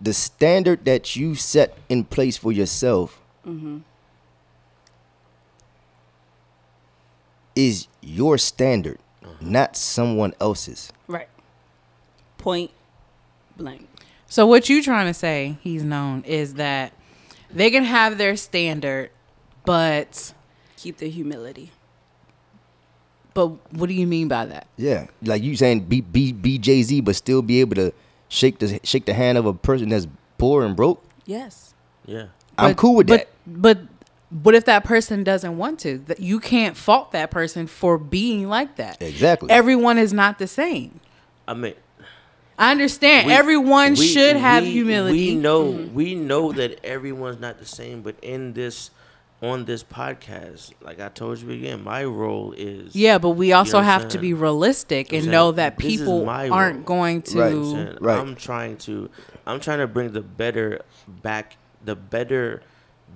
the 0.00 0.12
standard 0.14 0.84
that 0.86 1.14
you 1.14 1.34
set 1.34 1.76
in 1.88 2.04
place 2.04 2.36
for 2.36 2.52
yourself 2.52 3.20
Mm-hmm. 3.46 3.78
Is 7.54 7.86
your 8.00 8.38
standard, 8.38 8.98
uh-huh. 9.22 9.32
not 9.40 9.76
someone 9.76 10.34
else's. 10.40 10.92
right. 11.08 11.28
Point 12.38 12.70
blank. 13.56 13.88
So 14.26 14.46
what 14.46 14.68
you 14.68 14.82
trying 14.82 15.06
to 15.06 15.14
say? 15.14 15.58
He's 15.60 15.82
known 15.84 16.22
is 16.24 16.54
that 16.54 16.92
they 17.50 17.70
can 17.70 17.84
have 17.84 18.18
their 18.18 18.34
standard, 18.36 19.10
but 19.64 20.32
Keep 20.76 20.96
the 20.96 21.08
humility. 21.08 21.70
but 23.34 23.48
what 23.76 23.88
do 23.88 23.94
you 23.94 24.06
mean 24.06 24.26
by 24.28 24.46
that? 24.46 24.66
Yeah, 24.76 25.06
like 25.22 25.42
you 25.42 25.54
saying 25.56 25.80
be 25.84 26.00
be 26.00 26.32
be 26.32 26.58
Jay 26.58 26.82
Z, 26.82 27.00
but 27.02 27.14
still 27.14 27.42
be 27.42 27.60
able 27.60 27.76
to 27.76 27.92
shake 28.28 28.58
the 28.58 28.80
shake 28.82 29.04
the 29.06 29.14
hand 29.14 29.38
of 29.38 29.46
a 29.46 29.54
person 29.54 29.90
that's 29.90 30.08
poor 30.38 30.64
and 30.64 30.74
broke. 30.74 31.04
Yes. 31.24 31.74
Yeah. 32.06 32.26
I'm 32.58 32.70
But- 32.72 32.76
cool 32.78 32.96
with 32.96 33.06
that. 33.08 33.28
but, 33.46 33.78
that. 33.78 33.86
But 33.88 33.91
what 34.42 34.54
if 34.54 34.64
that 34.64 34.84
person 34.84 35.24
doesn't 35.24 35.56
want 35.58 35.78
to? 35.80 35.98
That 35.98 36.20
you 36.20 36.40
can't 36.40 36.76
fault 36.76 37.12
that 37.12 37.30
person 37.30 37.66
for 37.66 37.98
being 37.98 38.48
like 38.48 38.76
that. 38.76 39.00
Exactly. 39.02 39.50
Everyone 39.50 39.98
is 39.98 40.12
not 40.12 40.38
the 40.38 40.46
same. 40.46 41.00
I 41.46 41.54
mean, 41.54 41.74
I 42.58 42.70
understand. 42.70 43.26
we- 43.26 43.32
Everyone 43.32 43.94
we- 43.94 44.06
should 44.06 44.36
have 44.36 44.64
humility. 44.64 45.30
We 45.30 45.34
know. 45.34 45.72
Mm-hmm. 45.72 45.94
We 45.94 46.14
know 46.14 46.52
that 46.52 46.84
everyone's 46.84 47.40
not 47.40 47.58
the 47.58 47.66
same, 47.66 48.02
but 48.02 48.16
in 48.22 48.52
this. 48.54 48.90
On 49.44 49.64
this 49.64 49.82
podcast, 49.82 50.72
like 50.82 51.00
I 51.00 51.08
told 51.08 51.40
you 51.40 51.50
again, 51.50 51.82
my 51.82 52.04
role 52.04 52.54
is 52.56 52.94
Yeah, 52.94 53.18
but 53.18 53.30
we 53.30 53.52
also 53.52 53.78
know 53.80 53.84
have 53.84 54.06
to 54.10 54.18
be 54.18 54.34
realistic 54.34 55.12
and 55.12 55.26
know 55.26 55.32
know 55.32 55.44
what 55.46 55.50
I'm 55.50 55.56
that? 55.56 55.78
This 55.78 55.96
people 55.98 56.28
aren't 56.30 56.76
role. 56.76 56.84
going 56.84 57.22
to. 57.22 57.38
Right. 57.40 57.48
You 57.52 57.60
know 57.60 57.72
what 57.72 57.78
I'm? 57.80 57.98
Right. 58.00 58.18
I'm 58.20 58.36
trying 58.36 58.76
to 58.76 59.10
I'm 59.44 59.58
trying 59.58 59.80
to 59.80 59.88
bring 59.88 60.12
the 60.12 60.20
better 60.20 60.82
back 61.08 61.56
the 61.84 61.96
better 61.96 62.62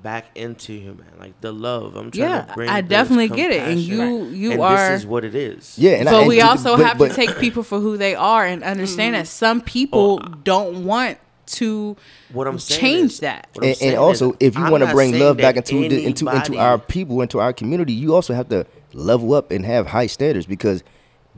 back 0.06 0.26
into 0.36 0.72
human 0.72 1.04
like 1.18 1.34
the 1.40 1.50
love 1.50 1.96
i'm 1.96 2.12
trying 2.12 2.30
Yeah, 2.30 2.42
to 2.42 2.54
bring 2.54 2.68
Yeah 2.68 2.74
I 2.76 2.80
definitely 2.80 3.28
get 3.28 3.50
it, 3.50 3.62
and 3.68 3.80
you- 3.80 4.26
you 4.26 4.52
and 4.52 4.60
are- 4.60 4.90
this 4.90 5.00
is 5.00 5.06
what 5.06 5.24
it 5.24 5.34
is. 5.34 5.74
Yeah, 5.76 5.94
and 5.98 6.08
I- 6.08 6.12
but 6.12 6.18
and 6.20 6.28
we 6.28 6.40
also 6.40 6.76
but- 6.76 6.86
have 6.86 6.98
but- 6.98 7.08
to 7.08 7.14
take 7.14 7.38
people 7.40 7.64
for 7.64 7.80
who 7.80 7.96
they 7.96 8.14
are 8.14 8.44
and 8.46 8.62
understand 8.62 9.14
mm-hmm. 9.14 9.22
that 9.22 9.26
some 9.26 9.60
people 9.60 10.20
oh, 10.22 10.28
don't 10.44 10.84
want 10.84 11.18
to 11.46 11.96
what 12.32 12.46
i'm 12.46 12.58
saying 12.60 12.80
change 12.80 13.12
is- 13.14 13.20
that. 13.20 13.48
what 13.54 13.64
I'm 13.64 13.70
and, 13.72 13.82
and 13.82 13.96
also 13.96 14.36
if 14.38 14.56
you 14.56 14.70
want 14.70 14.84
to 14.84 14.92
bring 14.92 15.18
love 15.18 15.38
back 15.38 15.56
that 15.56 15.70
into 15.72 15.88
the, 15.88 16.04
into 16.06 16.28
into 16.28 16.56
our 16.56 16.78
people 16.78 17.20
into 17.20 17.40
our 17.40 17.52
community 17.52 17.92
you 17.92 18.14
also 18.14 18.32
have 18.32 18.48
to 18.50 18.64
level 18.92 19.34
up 19.34 19.50
and 19.50 19.64
have 19.64 19.88
high 19.88 20.06
standards 20.06 20.46
because 20.46 20.84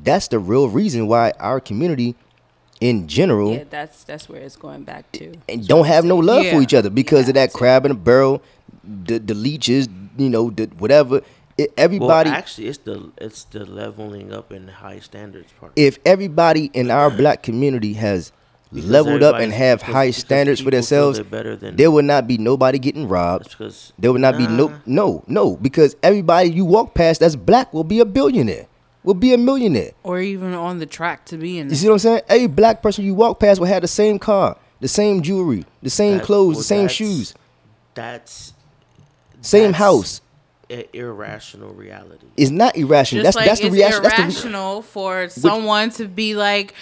that's 0.02 0.28
the 0.28 0.38
real 0.38 0.68
reason 0.68 1.06
why 1.08 1.32
our 1.40 1.58
community 1.60 2.16
in 2.80 3.08
general 3.08 3.54
Yeah, 3.54 3.64
that's 3.68 4.04
that's 4.04 4.28
where 4.28 4.40
it's 4.40 4.56
going 4.56 4.84
back 4.84 5.10
to. 5.12 5.34
and 5.48 5.66
don't 5.66 5.86
have 5.86 6.04
no 6.04 6.16
love 6.16 6.46
for 6.46 6.62
each 6.62 6.74
other 6.74 6.90
because 6.90 7.28
of 7.28 7.34
that 7.34 7.52
crab 7.52 7.84
in 7.84 7.90
a 7.90 7.94
barrel 7.94 8.42
the 9.04 9.18
the 9.18 9.34
leeches 9.34 9.88
you 10.16 10.30
know 10.30 10.50
the 10.50 10.66
whatever 10.78 11.20
it, 11.56 11.72
everybody 11.76 12.30
well, 12.30 12.38
actually 12.38 12.68
it's 12.68 12.78
the 12.78 13.10
it's 13.18 13.44
the 13.44 13.64
leveling 13.66 14.32
up 14.32 14.50
and 14.50 14.70
high 14.70 14.98
standards 15.00 15.52
part 15.60 15.72
if 15.76 15.98
everybody 16.06 16.70
in 16.74 16.90
our 16.90 17.10
black 17.10 17.42
community 17.42 17.92
has 17.94 18.32
Because 18.72 18.88
leveled 18.90 19.22
up 19.22 19.36
and 19.36 19.52
have 19.52 19.80
because- 19.80 19.94
high 19.94 20.06
because 20.08 20.16
standards 20.22 20.60
for 20.60 20.70
themselves 20.70 21.20
better 21.20 21.56
than 21.56 21.76
there 21.76 21.90
will 21.90 22.02
not 22.04 22.26
be 22.26 22.38
nobody 22.38 22.78
getting 22.78 23.08
robbed 23.08 23.50
because 23.50 23.92
There 23.98 24.12
will 24.12 24.20
not 24.20 24.36
be 24.38 24.46
no 24.46 24.72
no 24.86 25.24
no 25.26 25.56
because 25.56 25.96
everybody 26.02 26.50
you 26.50 26.64
walk 26.64 26.94
past 26.94 27.20
that's 27.20 27.36
black 27.36 27.72
will 27.74 27.84
be 27.84 27.98
a 28.00 28.04
billionaire, 28.04 28.66
will 29.02 29.14
be 29.14 29.32
a 29.34 29.38
millionaire. 29.38 29.92
or 30.02 30.20
even 30.20 30.54
on 30.54 30.78
the 30.78 30.86
track 30.86 31.24
to 31.26 31.36
be 31.36 31.58
in. 31.58 31.68
You 31.70 31.76
see 31.76 31.86
what 31.88 31.94
I'm 31.94 31.98
saying? 31.98 32.20
Every 32.28 32.46
black 32.46 32.82
person 32.82 33.04
you 33.04 33.14
walk 33.14 33.40
past 33.40 33.58
will 33.60 33.66
have 33.68 33.82
the 33.82 33.88
same 33.88 34.18
car, 34.18 34.56
the 34.80 34.88
same 34.88 35.22
jewelry, 35.22 35.64
the 35.82 35.90
same 35.90 36.18
that- 36.18 36.26
clothes, 36.26 36.54
well, 36.54 36.58
the 36.60 36.64
same 36.64 36.82
that's- 36.88 36.96
shoes, 36.96 37.34
that's 37.94 38.52
same 39.40 39.72
house. 39.72 40.20
an 40.70 40.84
irrational 40.92 41.72
reality 41.72 42.26
It's 42.36 42.50
not 42.50 42.76
irrational. 42.76 43.24
Just 43.24 43.34
that's 43.34 43.36
like 43.36 43.46
that's 43.46 43.60
the 43.60 43.66
it's 43.68 43.74
reaction. 43.76 44.02
That's 44.02 44.16
the 44.16 44.22
re- 44.22 44.24
irrational 44.28 44.82
for 44.82 45.28
someone 45.28 45.90
to 45.90 46.06
be 46.06 46.34
like, 46.34 46.74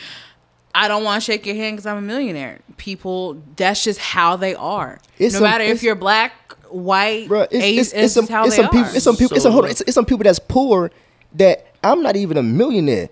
I 0.74 0.88
don't 0.88 1.04
want 1.04 1.22
to 1.22 1.24
shake 1.24 1.46
your 1.46 1.54
hand 1.56 1.76
because 1.76 1.86
I'm 1.86 1.98
a 1.98 2.02
millionaire. 2.02 2.60
People, 2.76 3.42
that's 3.56 3.82
just 3.84 3.98
how 4.00 4.36
they 4.36 4.54
are. 4.54 4.98
It's 5.18 5.34
no 5.34 5.38
some- 5.38 5.44
matter 5.44 5.64
if 5.64 5.82
you're 5.82 5.94
black, 5.94 6.32
white, 6.68 7.28
Bruh, 7.28 7.44
it's, 7.50 7.54
Asian, 7.54 7.80
it's, 7.80 7.92
it's, 7.92 8.02
it's 8.04 8.14
some, 8.14 8.22
just 8.24 8.32
how 8.32 8.44
it's 8.44 8.56
they 8.56 8.62
some 8.62 8.66
are. 8.66 8.72
people. 8.72 8.90
It's 8.96 9.04
some 9.04 9.16
people. 9.16 9.36
it's, 9.36 9.44
a, 9.44 9.48
So 9.48 9.52
hold 9.52 9.64
on, 9.64 9.70
it's, 9.70 9.80
it's 9.82 9.94
some 9.94 10.04
people 10.04 10.24
that's 10.24 10.38
poor 10.40 10.90
that 11.34 11.66
I'm 11.84 12.02
not 12.02 12.16
even 12.16 12.36
a 12.36 12.42
millionaire, 12.42 13.08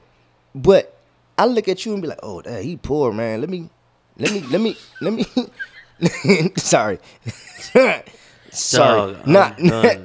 but 0.55 0.99
I 1.39 1.47
look 1.47 1.69
at 1.69 1.87
you 1.87 1.93
and 1.93 2.03
be 2.03 2.09
like, 2.09 2.19
oh, 2.23 2.43
damn, 2.43 2.63
he 2.63 2.77
poor 2.77 3.13
man. 3.13 3.41
Let 3.41 3.49
me, 3.51 3.71
let 4.19 4.33
me, 4.33 4.41
let 4.51 4.61
me, 4.61 4.77
let 5.01 5.13
me. 5.13 5.25
Sorry, 6.57 6.99
sorry. 8.55 9.13
Dog, 9.15 9.27
Nah, 9.27 9.53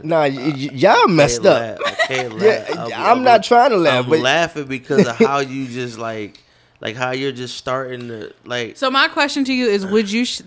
nah, 0.04 0.20
y- 0.22 0.30
y- 0.38 0.70
y'all 0.74 1.08
messed 1.08 1.44
Can't 1.44 1.48
up. 1.48 1.80
laugh. 1.86 1.94
I 2.02 2.08
can't 2.08 2.34
laugh. 2.34 2.44
Yeah, 2.44 2.76
I'll 2.80 2.88
be- 2.88 2.94
I'm 2.94 3.02
I'll 3.02 3.16
be- 3.16 3.22
not 3.22 3.44
trying 3.44 3.70
to 3.72 3.78
laugh, 3.78 4.04
I'm 4.06 4.10
but 4.10 4.20
laughing 4.20 4.66
because 4.68 5.08
of 5.08 5.16
how 5.18 5.40
you 5.40 5.68
just 5.68 5.98
like, 5.98 6.42
like 6.82 6.96
how 6.96 7.12
you're 7.12 7.32
just 7.32 7.58
starting 7.58 8.08
to 8.10 8.34
like. 8.46 8.78
So 8.78 8.90
my 8.92 9.08
question 9.08 9.44
to 9.46 9.54
you 9.54 9.68
is: 9.68 9.86
Would 9.86 10.12
you, 10.12 10.26
sh- 10.26 10.42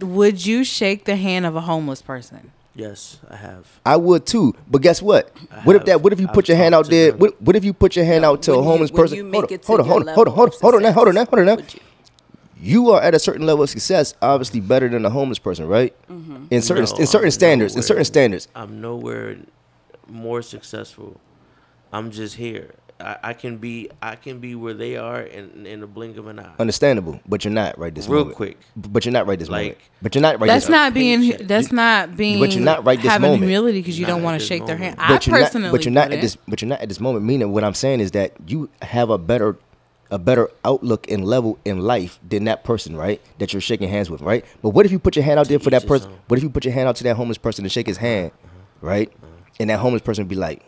would 0.00 0.44
you 0.44 0.64
shake 0.64 1.04
the 1.04 1.16
hand 1.16 1.46
of 1.46 1.56
a 1.56 1.60
homeless 1.62 2.02
person? 2.02 2.52
yes, 2.74 3.18
I 3.30 3.36
have. 3.36 3.66
I 3.86 3.96
would 3.96 4.26
too. 4.26 4.54
But 4.70 4.82
guess 4.82 5.00
what? 5.00 5.32
I 5.50 5.60
What 5.60 5.76
if 5.76 5.80
have- 5.80 5.86
that? 5.86 6.00
What 6.02 6.12
if 6.12 6.20
you 6.20 6.28
I've 6.28 6.34
put 6.34 6.46
your 6.48 6.58
hand 6.58 6.72
talked 6.74 6.86
out 6.86 6.90
to 6.90 6.96
there? 6.96 7.10
them. 7.12 7.20
What, 7.20 7.40
what 7.42 7.56
if 7.56 7.64
you 7.64 7.72
put 7.72 7.96
your 7.96 8.04
hand 8.04 8.22
No, 8.22 8.32
out 8.32 8.42
to 8.42 8.52
a 8.52 8.56
when 8.56 8.64
you- 8.64 8.70
homeless 8.70 8.92
when 8.92 9.02
person? 9.02 9.16
you 9.18 9.24
Hold 9.32 9.44
on, 9.44 9.52
it 9.54 9.62
to 9.62 9.66
hold 9.66 9.80
on, 9.80 9.86
your 9.86 9.92
hold 9.94 10.08
on, 10.08 10.14
hold 10.14 10.28
on, 10.28 10.34
hold 10.34 10.48
on, 10.48 10.54
of 10.54 10.60
hold 10.60 10.74
on, 10.74 10.82
now, 10.82 10.92
hold 10.92 11.08
on, 11.08 11.14
now, 11.14 11.20
success, 11.22 11.30
hold 11.30 11.38
on, 11.40 11.46
now. 11.46 11.54
would 11.56 11.74
you? 11.74 11.80
You 12.58 12.90
are 12.90 13.02
at 13.02 13.14
a 13.14 13.18
certain 13.18 13.44
level 13.44 13.64
of 13.64 13.70
success, 13.70 14.14
obviously 14.22 14.60
better 14.60 14.88
than 14.88 15.04
a 15.04 15.10
homeless 15.10 15.38
person, 15.38 15.66
right? 15.68 15.94
Mm-hmm. 16.08 16.46
In 16.50 16.62
certain 16.62 16.84
No, 16.84 16.96
in 16.96 17.06
certain 17.06 17.26
I'm 17.26 17.30
standards, 17.32 17.76
in 17.76 17.82
certain 17.82 18.04
standards. 18.04 18.48
I'm 18.54 18.80
nowhere 18.80 19.36
more 20.08 20.40
successful. 20.42 21.20
I'm 21.92 22.10
just 22.10 22.36
here. 22.36 22.74
I, 22.98 23.16
I 23.24 23.32
can 23.34 23.58
be. 23.58 23.90
I 24.00 24.16
can 24.16 24.38
be 24.38 24.54
where 24.54 24.72
they 24.72 24.96
are 24.96 25.20
in 25.20 25.66
in 25.66 25.80
the 25.80 25.86
blink 25.86 26.16
of 26.16 26.28
an 26.28 26.38
eye. 26.38 26.54
Understandable, 26.58 27.20
but 27.28 27.44
you're 27.44 27.52
not 27.52 27.78
right 27.78 27.94
this 27.94 28.08
moment. 28.08 28.14
Real 28.16 28.24
moment. 28.24 28.36
quick. 28.36 28.58
But 28.74 29.04
you're 29.04 29.12
not 29.12 29.26
right 29.26 29.38
this 29.38 29.50
moment. 29.50 29.76
But 30.00 30.14
you're 30.14 30.22
not 30.22 30.40
right 30.40 30.46
That's 30.46 30.64
this 30.64 30.70
not 30.70 30.94
being. 30.94 31.20
paycheck. 31.20 31.46
That's 31.46 31.72
not 31.72 32.16
being. 32.16 32.40
But 32.40 32.52
you're 32.54 32.64
not 32.64 32.86
right 32.86 32.98
this 33.00 33.10
having 33.10 33.32
moment. 33.32 33.42
humility 33.42 33.80
because 33.80 33.98
you 33.98 34.06
Not 34.06 34.14
don't 34.14 34.22
want 34.22 34.36
to 34.36 34.38
this 34.38 34.48
shake 34.48 34.64
their 34.64 34.78
hand. 34.78 34.96
moment. 34.96 35.28
I 35.28 35.30
personally, 35.30 35.66
not 35.66 35.72
but 35.72 35.84
you're 35.84 35.92
not 35.92 36.04
at 36.04 36.08
wouldn't. 36.10 36.22
this 36.22 36.36
but 36.48 36.62
you're 36.62 36.68
not 36.70 36.80
at 36.80 36.88
this 36.88 36.98
moment 37.00 37.24
meaning 37.26 37.52
what 37.52 37.64
i'm 37.64 37.74
saying 37.74 38.00
is 38.00 38.12
that 38.12 38.32
you 38.46 38.70
have 38.80 39.10
a 39.10 39.18
better 39.18 39.56
a 40.10 40.18
better 40.18 40.48
outlook 40.64 41.10
and 41.10 41.24
level 41.24 41.58
in 41.64 41.80
life 41.80 42.18
than 42.26 42.44
that 42.44 42.64
person 42.64 42.96
right 42.96 43.20
that 43.38 43.52
you're 43.52 43.60
shaking 43.60 43.88
hands 43.88 44.10
with 44.10 44.20
right 44.22 44.44
but 44.62 44.70
what 44.70 44.86
if 44.86 44.92
you 44.92 44.98
put 44.98 45.16
your 45.16 45.24
hand 45.24 45.38
out 45.38 45.48
there 45.48 45.58
for 45.58 45.70
that 45.70 45.86
person 45.86 46.12
what 46.28 46.36
if 46.36 46.42
you 46.42 46.50
put 46.50 46.64
your 46.64 46.74
hand 46.74 46.88
out 46.88 46.96
to 46.96 47.04
that 47.04 47.16
homeless 47.16 47.38
person 47.38 47.64
and 47.64 47.72
shake 47.72 47.86
his 47.86 47.96
uh-huh. 47.98 48.06
hand 48.06 48.32
uh-huh. 48.44 48.86
right 48.86 49.12
uh-huh. 49.22 49.54
and 49.60 49.70
that 49.70 49.78
homeless 49.78 50.02
person 50.02 50.26
be 50.26 50.36
like 50.36 50.62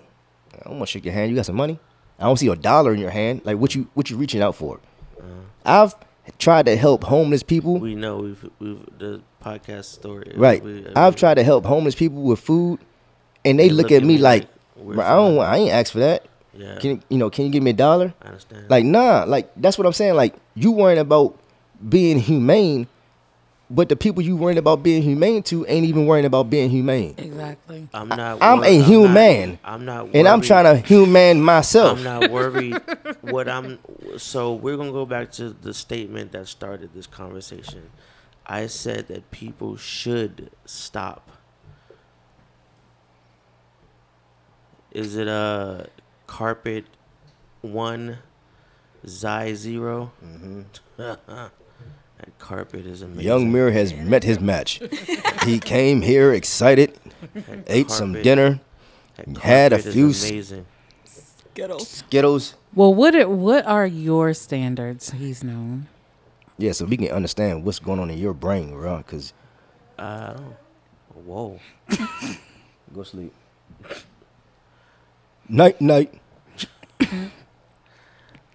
i 0.54 0.68
don't 0.68 0.78
want 0.78 0.88
to 0.88 0.92
shake 0.92 1.04
your 1.04 1.14
hand 1.14 1.30
you 1.30 1.36
got 1.36 1.46
some 1.46 1.56
money 1.56 1.78
i 2.18 2.24
don't 2.24 2.38
see 2.38 2.48
a 2.48 2.56
dollar 2.56 2.92
in 2.92 3.00
your 3.00 3.10
hand 3.10 3.40
like 3.44 3.56
what 3.56 3.74
you 3.74 3.88
what 3.94 4.10
you 4.10 4.16
reaching 4.16 4.42
out 4.42 4.54
for 4.54 4.80
i've 5.64 5.94
tried 6.38 6.66
to 6.66 6.76
help 6.76 7.04
homeless 7.04 7.42
people 7.42 7.78
We 7.78 7.94
know 7.94 8.18
we've 8.18 8.50
we've 8.58 8.84
the 8.98 9.22
podcast 9.42 9.86
story. 9.86 10.32
Right. 10.36 10.62
We- 10.62 10.86
uh, 10.86 10.92
I've 10.96 11.16
tried 11.16 11.34
to 11.34 11.42
help 11.42 11.64
homeless 11.64 11.94
people 11.94 12.22
with 12.22 12.40
food, 12.40 12.80
and 13.44 13.58
they 13.58 13.68
look, 13.70 13.90
at 13.92 14.02
me 14.02 14.18
like, 14.18 14.48
"Bro, 14.76 15.04
I 15.04 15.14
don't. 15.14 15.38
I 15.38 15.56
ain't 15.56 15.70
asked 15.70 15.92
for 15.92 16.00
that. 16.00 16.26
Yeah. 16.54 16.78
Can 16.78 16.90
you, 16.90 17.00
you 17.10 17.18
know? 17.18 17.30
Can 17.30 17.44
you 17.44 17.50
give 17.50 17.62
me 17.62 17.70
a 17.70 17.74
dollar? 17.74 18.14
I 18.22 18.26
understand. 18.28 18.68
Like, 18.68 18.84
nah. 18.84 19.24
Like 19.24 19.50
that's 19.56 19.78
what 19.78 19.86
I'm 19.86 19.92
saying. 19.92 20.14
Like 20.14 20.34
you 20.54 20.72
worrying 20.72 20.98
about 20.98 21.38
being 21.88 22.18
humane, 22.18 22.86
but 23.70 23.88
the 23.88 23.96
people 23.96 24.22
you 24.22 24.36
worrying 24.36 24.58
about 24.58 24.82
being 24.82 25.02
humane 25.02 25.42
to 25.44 25.64
ain't 25.66 25.86
even 25.86 26.06
worrying 26.06 26.24
about 26.26 26.50
being 26.50 26.70
humane. 26.70 27.14
Exactly. 27.18 27.88
I'm 27.94 28.08
not. 28.08 28.38
I'm 28.42 28.58
wor- 28.58 28.66
a 28.66 28.78
not- 28.78 28.86
human. 28.86 29.58
I'm 29.64 29.84
not. 29.84 30.08
And 30.14 30.26
I'm 30.26 30.40
trying 30.40 30.64
to 30.64 30.76
human 30.86 31.40
myself. 31.42 31.98
I'm 31.98 32.04
not 32.04 32.30
worried. 32.30 32.80
what 33.20 33.48
I'm 33.48 33.78
so 34.16 34.54
we're 34.54 34.76
gonna 34.76 34.90
go 34.92 35.06
back 35.06 35.30
to 35.32 35.50
the 35.50 35.74
statement 35.74 36.32
that 36.32 36.48
started 36.48 36.90
this 36.94 37.06
conversation. 37.06 37.90
I 38.46 38.66
said 38.66 39.08
that 39.08 39.30
people 39.30 39.76
should 39.76 40.50
stop. 40.64 41.30
Is 44.90 45.16
it 45.16 45.28
a 45.28 45.88
carpet 46.28 46.84
one, 47.62 48.18
Xi 49.04 49.54
0 49.54 50.12
Mm-hmm. 50.24 50.62
that 50.96 51.50
carpet 52.38 52.86
is 52.86 53.02
amazing. 53.02 53.24
Young 53.24 53.50
Mir 53.52 53.72
has 53.72 53.92
met 53.94 54.22
his 54.22 54.38
match. 54.38 54.80
he 55.44 55.58
came 55.58 56.02
here 56.02 56.32
excited, 56.32 56.96
That 57.34 57.64
ate 57.66 57.90
some 57.90 58.12
dinner, 58.22 58.60
had 59.42 59.72
a 59.72 59.78
few 59.80 60.06
Amazing. 60.06 60.66
Skittles. 61.04 61.88
Skittles. 61.88 62.54
Well, 62.74 62.94
what 62.94 63.16
are, 63.16 63.28
what 63.28 63.66
are 63.66 63.86
your 63.86 64.32
standards? 64.34 65.10
He's 65.10 65.42
known. 65.42 65.88
Yeah, 66.58 66.72
so 66.72 66.84
we 66.84 66.96
can 66.96 67.08
understand 67.10 67.64
what's 67.64 67.78
going 67.80 67.98
on 67.98 68.10
in 68.10 68.18
your 68.18 68.34
brain, 68.34 68.70
bro. 68.72 69.02
Cause 69.04 69.32
I 69.98 70.34
don't. 70.36 70.56
Whoa. 71.24 71.58
go 72.94 73.02
sleep. 73.02 73.32
Night, 75.48 75.80
night. 75.80 76.14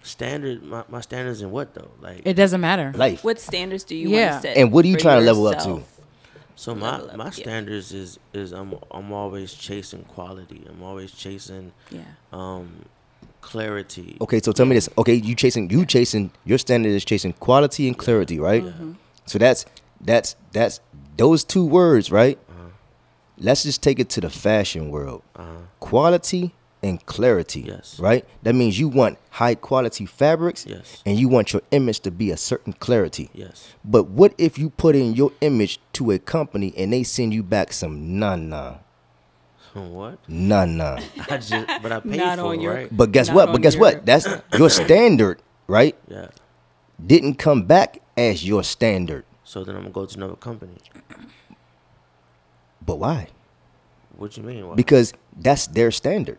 Standard. 0.02 0.62
My, 0.62 0.84
my 0.88 1.00
standards 1.00 1.40
in 1.40 1.50
what 1.50 1.74
though? 1.74 1.90
Like 2.00 2.22
It 2.24 2.34
doesn't 2.34 2.60
matter. 2.60 2.92
Life. 2.94 3.24
What 3.24 3.40
standards 3.40 3.84
do 3.84 3.96
you 3.96 4.10
Yeah. 4.10 4.32
want 4.32 4.42
to 4.42 4.48
set? 4.48 4.56
And 4.58 4.70
what 4.72 4.84
are 4.84 4.88
you 4.88 4.94
for 4.94 5.00
trying 5.00 5.20
to 5.20 5.26
level 5.26 5.46
up 5.46 5.54
to? 5.60 5.68
yourself? 5.68 6.00
So 6.56 6.74
my 6.74 6.92
level 6.92 7.10
up, 7.10 7.16
my 7.16 7.24
yeah. 7.24 7.30
standards 7.30 7.92
is 7.92 8.18
is 8.34 8.52
I'm 8.52 8.74
I'm 8.90 9.12
always 9.12 9.54
chasing 9.54 10.04
quality. 10.04 10.62
I'm 10.68 10.82
always 10.82 11.10
chasing 11.12 11.72
Yeah. 11.90 12.02
um 12.32 12.84
clarity. 13.40 14.18
Okay, 14.20 14.40
so 14.40 14.52
tell 14.52 14.66
me 14.66 14.74
this. 14.74 14.88
Okay, 14.98 15.14
you 15.14 15.34
chasing 15.34 15.70
you 15.70 15.86
chasing 15.86 16.30
your 16.44 16.58
standard 16.58 16.90
is 16.90 17.04
chasing 17.04 17.32
quality 17.32 17.88
and 17.88 17.96
clarity, 17.96 18.38
right? 18.38 18.62
Mm-hmm. 18.62 18.92
So 19.26 19.38
that's 19.38 19.64
that's 20.02 20.36
that's 20.52 20.80
those 21.16 21.44
two 21.44 21.64
words, 21.64 22.10
right? 22.12 22.38
Let's 23.36 23.64
just 23.64 23.82
take 23.82 23.98
it 23.98 24.08
to 24.10 24.20
the 24.20 24.30
fashion 24.30 24.90
world. 24.90 25.22
Uh-huh. 25.34 25.48
Quality 25.80 26.54
and 26.84 27.04
clarity. 27.06 27.62
Yes. 27.62 27.98
Right? 27.98 28.24
That 28.42 28.54
means 28.54 28.78
you 28.78 28.88
want 28.88 29.18
high 29.30 29.54
quality 29.56 30.04
fabrics 30.06 30.66
Yes. 30.66 31.02
and 31.06 31.18
you 31.18 31.28
want 31.28 31.52
your 31.52 31.62
image 31.70 32.00
to 32.00 32.10
be 32.10 32.30
a 32.30 32.36
certain 32.36 32.74
clarity. 32.74 33.30
Yes. 33.32 33.72
But 33.84 34.08
what 34.08 34.34
if 34.38 34.58
you 34.58 34.68
put 34.70 34.94
in 34.94 35.14
your 35.14 35.32
image 35.40 35.80
to 35.94 36.10
a 36.12 36.18
company 36.18 36.74
and 36.76 36.92
they 36.92 37.02
send 37.02 37.32
you 37.34 37.42
back 37.42 37.72
some 37.72 38.18
nah 38.18 38.36
nah 38.36 38.76
what? 39.72 40.18
nah 40.28 40.64
nah? 40.66 41.00
I 41.28 41.38
just 41.38 41.66
but 41.82 41.90
I 41.90 41.98
paid 41.98 42.16
Not 42.18 42.38
for 42.38 42.44
on 42.46 42.54
it, 42.54 42.62
your- 42.62 42.74
right? 42.74 42.88
But 42.96 43.10
guess 43.10 43.26
Not 43.28 43.36
what? 43.36 43.46
But 43.52 43.62
guess 43.62 43.74
your- 43.74 43.80
what? 43.80 44.06
That's 44.06 44.28
your 44.58 44.70
standard, 44.70 45.42
right? 45.66 45.96
Yeah. 46.06 46.28
Didn't 47.04 47.36
come 47.36 47.64
back 47.64 47.98
as 48.16 48.46
your 48.46 48.62
standard. 48.62 49.24
So 49.42 49.64
then 49.64 49.74
I'm 49.74 49.82
gonna 49.82 49.92
go 49.92 50.06
to 50.06 50.16
another 50.16 50.36
company. 50.36 50.76
But 52.86 52.98
why? 53.00 53.28
What 54.16 54.36
you 54.36 54.42
mean? 54.44 54.68
Why? 54.68 54.74
Because 54.76 55.12
that's 55.36 55.66
their 55.66 55.90
standard. 55.90 56.38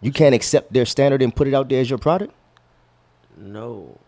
You 0.00 0.12
can't 0.12 0.34
accept 0.34 0.72
their 0.72 0.84
standard 0.86 1.22
and 1.22 1.34
put 1.34 1.48
it 1.48 1.54
out 1.54 1.68
there 1.68 1.80
as 1.80 1.88
your 1.88 1.98
product. 1.98 2.32
no. 3.36 3.98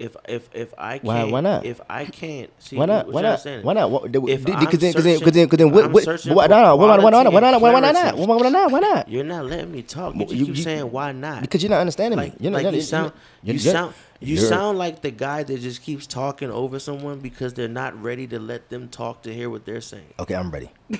If 0.00 0.16
if 0.26 0.48
if 0.52 0.74
I 0.76 0.94
can't, 0.98 1.04
Why- 1.04 1.24
why 1.30 1.40
not? 1.40 1.64
If 1.64 1.80
I 1.88 2.06
can't, 2.06 2.50
see, 2.60 2.74
Why 2.76 2.86
not? 2.86 3.06
what 3.06 3.14
Why 3.14 3.20
you 3.20 3.26
not? 3.28 3.64
Why 3.64 3.72
not? 3.72 3.88
What- 3.88 4.04
If 4.06 4.12
Because 4.12 4.34
I'm 4.34 4.44
then, 4.44 4.58
because 4.64 4.78
then, 4.80 4.92
because 5.20 5.32
then, 5.32 5.46
because 5.46 5.58
then, 5.58 5.70
what? 5.70 5.84
I'm 5.84 5.92
what- 5.92 6.02
searching 6.02 6.34
Why 6.34 6.46
for 6.46 6.48
not? 6.50 6.76
Why 6.78 6.86
not? 6.88 7.02
Why 7.04 7.10
not? 7.10 7.32
Why 7.32 7.40
not? 7.40 7.62
Why 7.62 7.70
not? 7.70 7.82
Why 7.84 7.92
not? 7.92 8.16
Why 8.42 8.48
not? 8.50 8.72
Why 8.72 8.80
not? 8.80 9.08
You're 9.12 9.22
not 9.22 9.44
letting 9.44 9.70
me 9.70 9.82
talk. 9.82 10.14
You, 10.16 10.24
Well, 10.24 10.34
you- 10.34 10.46
keep 10.46 10.56
you- 10.56 10.62
saying 10.62 10.90
why 10.90 11.12
not? 11.12 11.42
Because 11.42 11.62
you're 11.62 11.70
not 11.70 11.78
understanding 11.80 12.18
like, 12.18 12.32
me. 12.32 12.38
You're 12.40 12.50
not. 12.50 12.62
you 12.64 12.70
you're- 12.70 12.80
sound, 12.80 13.12
you're- 13.44 13.54
you 13.54 13.58
sound, 13.60 13.94
you 14.18 14.36
sound 14.38 14.76
like 14.78 15.02
the 15.02 15.12
guy 15.12 15.44
that 15.44 15.60
just 15.60 15.82
keeps 15.82 16.08
talking 16.08 16.50
over 16.50 16.80
someone 16.80 17.20
because 17.20 17.54
they're 17.54 17.68
not 17.68 17.94
ready 18.02 18.26
to 18.26 18.40
let 18.40 18.70
them 18.70 18.88
talk 18.88 19.22
to 19.22 19.32
hear 19.32 19.48
what 19.50 19.64
they're 19.66 19.80
saying. 19.82 20.14
Okay, 20.18 20.34
I'm 20.34 20.50
ready. 20.50 20.70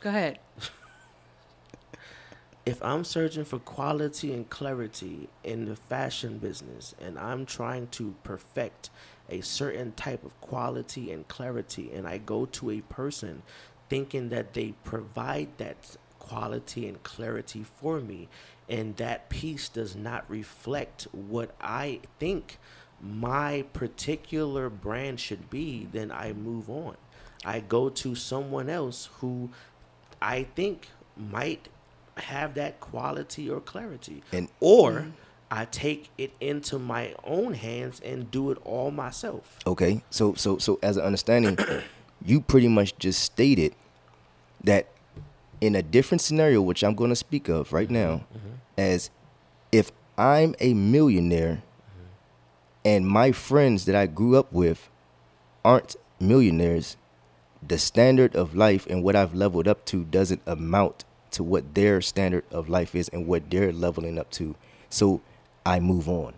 Go 0.00 0.08
ahead. 0.08 0.38
if 2.66 2.82
I'm 2.82 3.04
searching 3.04 3.44
for 3.44 3.58
quality 3.58 4.32
and 4.32 4.48
clarity 4.48 5.28
in 5.42 5.64
the 5.64 5.76
fashion 5.76 6.38
business 6.38 6.94
and 7.00 7.18
I'm 7.18 7.46
trying 7.46 7.88
to 7.88 8.14
perfect 8.22 8.90
a 9.30 9.40
certain 9.40 9.92
type 9.92 10.24
of 10.24 10.38
quality 10.40 11.10
and 11.10 11.26
clarity 11.26 11.90
and 11.92 12.06
I 12.06 12.18
go 12.18 12.46
to 12.46 12.70
a 12.70 12.80
person 12.82 13.42
thinking 13.88 14.28
that 14.28 14.52
they 14.52 14.74
provide 14.84 15.48
that 15.58 15.96
quality 16.18 16.86
and 16.86 17.02
clarity 17.02 17.64
for 17.64 18.00
me 18.00 18.28
and 18.68 18.96
that 18.98 19.30
piece 19.30 19.68
does 19.68 19.96
not 19.96 20.28
reflect 20.28 21.08
what 21.12 21.54
I 21.60 22.00
think 22.18 22.58
my 23.00 23.64
particular 23.72 24.68
brand 24.68 25.18
should 25.18 25.48
be 25.48 25.88
then 25.90 26.12
I 26.12 26.34
move 26.34 26.68
on. 26.68 26.96
I 27.42 27.60
go 27.60 27.88
to 27.88 28.14
someone 28.14 28.68
else 28.68 29.08
who 29.20 29.48
I 30.20 30.42
think 30.42 30.90
might 31.16 31.68
have 32.22 32.54
that 32.54 32.80
quality 32.80 33.48
or 33.48 33.60
clarity. 33.60 34.22
And- 34.32 34.48
or 34.60 34.92
mm. 34.92 35.12
I 35.50 35.64
take 35.64 36.10
it 36.16 36.32
into 36.40 36.78
my 36.78 37.14
own 37.24 37.54
hands 37.54 38.00
and 38.04 38.30
do 38.30 38.52
it 38.52 38.58
all 38.64 38.92
myself. 38.92 39.58
Okay, 39.66 40.02
so 40.08 40.34
so 40.34 40.58
so 40.58 40.78
as 40.80 40.96
an 40.96 41.04
understanding, 41.04 41.58
you 42.24 42.40
pretty 42.40 42.68
much 42.68 42.96
just 42.98 43.20
stated 43.20 43.74
that 44.62 44.86
in 45.60 45.74
a 45.74 45.82
different 45.82 46.20
scenario, 46.20 46.62
which 46.62 46.84
I'm 46.84 46.94
going 46.94 47.10
to 47.10 47.16
speak 47.16 47.48
of 47.48 47.72
right 47.72 47.90
now, 47.90 48.24
mm-hmm. 48.32 48.54
as 48.78 49.10
if 49.72 49.90
I'm 50.16 50.54
a 50.60 50.72
millionaire 50.72 51.62
mm-hmm. 51.62 52.06
and 52.84 53.08
my 53.08 53.32
friends 53.32 53.84
that 53.86 53.96
I 53.96 54.06
grew 54.06 54.36
up 54.36 54.52
with 54.52 54.88
aren't 55.64 55.96
millionaires, 56.20 56.96
the 57.66 57.78
standard 57.78 58.36
of 58.36 58.54
life 58.54 58.86
and 58.86 59.02
what 59.02 59.16
I've 59.16 59.34
leveled 59.34 59.66
up 59.66 59.84
to 59.86 60.04
doesn't 60.04 60.42
amount 60.46 61.04
to 61.32 61.42
what 61.42 61.74
their 61.74 62.00
standard 62.00 62.44
of 62.50 62.68
life 62.68 62.94
is 62.94 63.08
and 63.08 63.26
what 63.26 63.50
they're 63.50 63.72
leveling 63.72 64.18
up 64.18 64.30
to. 64.32 64.54
So 64.88 65.20
I 65.64 65.80
move 65.80 66.08
on. 66.08 66.34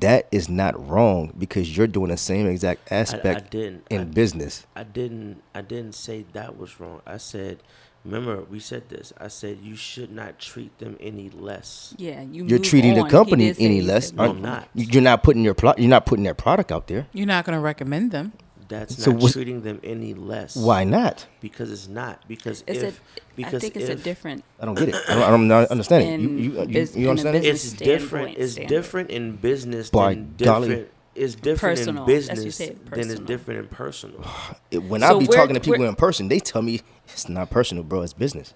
That 0.00 0.26
is 0.30 0.48
not 0.48 0.88
wrong 0.88 1.32
because 1.36 1.76
you're 1.76 1.86
doing 1.86 2.10
the 2.10 2.16
same 2.16 2.46
exact 2.46 2.90
aspect 2.90 3.50
didn't. 3.50 3.86
in 3.90 4.00
I- 4.00 4.04
business. 4.04 4.66
I 4.74 4.84
didn't 4.84 5.42
I 5.54 5.60
didn't 5.60 5.94
say 5.94 6.24
that 6.32 6.56
was 6.56 6.80
wrong. 6.80 7.02
I 7.06 7.16
said 7.18 7.58
remember 8.04 8.42
we 8.42 8.58
said 8.60 8.88
this. 8.88 9.12
I 9.20 9.28
said 9.28 9.58
you 9.60 9.76
should 9.76 10.10
not 10.10 10.38
treat 10.38 10.76
them 10.78 10.96
any 11.00 11.30
less. 11.30 11.94
Yeah, 11.98 12.22
you. 12.22 12.44
You're 12.46 12.58
treating 12.60 12.98
on. 12.98 13.04
the 13.04 13.10
company 13.10 13.52
any 13.58 13.82
less. 13.82 14.12
No, 14.12 14.24
I'm 14.24 14.40
not. 14.40 14.68
You're 14.74 15.02
not 15.02 15.22
putting 15.22 15.42
your 15.42 15.54
pro- 15.54 15.74
you're 15.76 15.90
not 15.90 16.06
putting 16.06 16.24
their 16.24 16.34
product 16.34 16.72
out 16.72 16.86
there. 16.86 17.08
You're 17.12 17.26
not 17.26 17.44
going 17.44 17.56
to 17.56 17.62
recommend 17.62 18.12
them. 18.12 18.32
That's 18.68 19.02
So 19.02 19.10
not 19.10 19.20
what's- 19.20 19.34
treating 19.34 19.62
them 19.62 19.80
any 19.84 20.14
less. 20.14 20.56
Why 20.56 20.84
not? 20.84 21.26
Because 21.40 21.70
it's 21.72 21.88
not. 21.88 22.26
Because 22.28 22.62
It's 22.66 22.82
if 22.82 22.98
a. 22.98 23.02
because 23.36 23.54
I 23.54 23.58
think 23.58 23.76
it's 23.76 23.88
if, 23.90 24.00
a 24.00 24.02
different. 24.02 24.44
I 24.60 24.66
don't 24.66 24.74
get 24.74 24.88
it. 24.90 24.94
I 25.08 25.14
don't, 25.14 25.22
I 25.22 25.30
don't 25.30 25.48
not 25.48 25.68
understand 25.68 26.04
it. 26.04 26.20
You 26.20 26.28
In 26.28 26.38
you 26.38 26.50
you, 26.66 26.80
bus- 26.80 26.96
you 26.96 27.10
understand 27.10 27.36
it? 27.36 27.44
it's 27.44 27.72
different. 27.72 28.38
It's 28.38 28.52
standard. 28.52 28.68
different 28.68 29.10
in 29.10 29.36
business 29.36 29.90
By 29.90 30.14
than 30.14 30.34
golly. 30.38 30.68
different. 30.68 30.88
It's 31.14 31.34
different 31.34 31.78
Personal. 31.78 32.04
in 32.04 32.10
That's 32.10 32.28
what 32.28 32.38
you 32.38 32.44
business 32.44 32.56
said, 32.56 32.86
than 32.86 33.10
it's 33.10 33.20
different 33.20 33.60
in 33.60 33.68
personal. 33.68 34.24
It- 34.70 34.82
When 34.82 35.02
So 35.02 35.16
I 35.16 35.20
be 35.20 35.26
talking 35.26 35.54
to 35.54 35.60
people 35.60 35.84
in 35.84 35.94
person, 35.94 36.28
they 36.28 36.38
tell 36.40 36.62
me 36.62 36.80
it's 37.08 37.28
not 37.28 37.50
personal, 37.50 37.84
bro. 37.84 38.00
It's 38.02 38.14
business. 38.14 38.54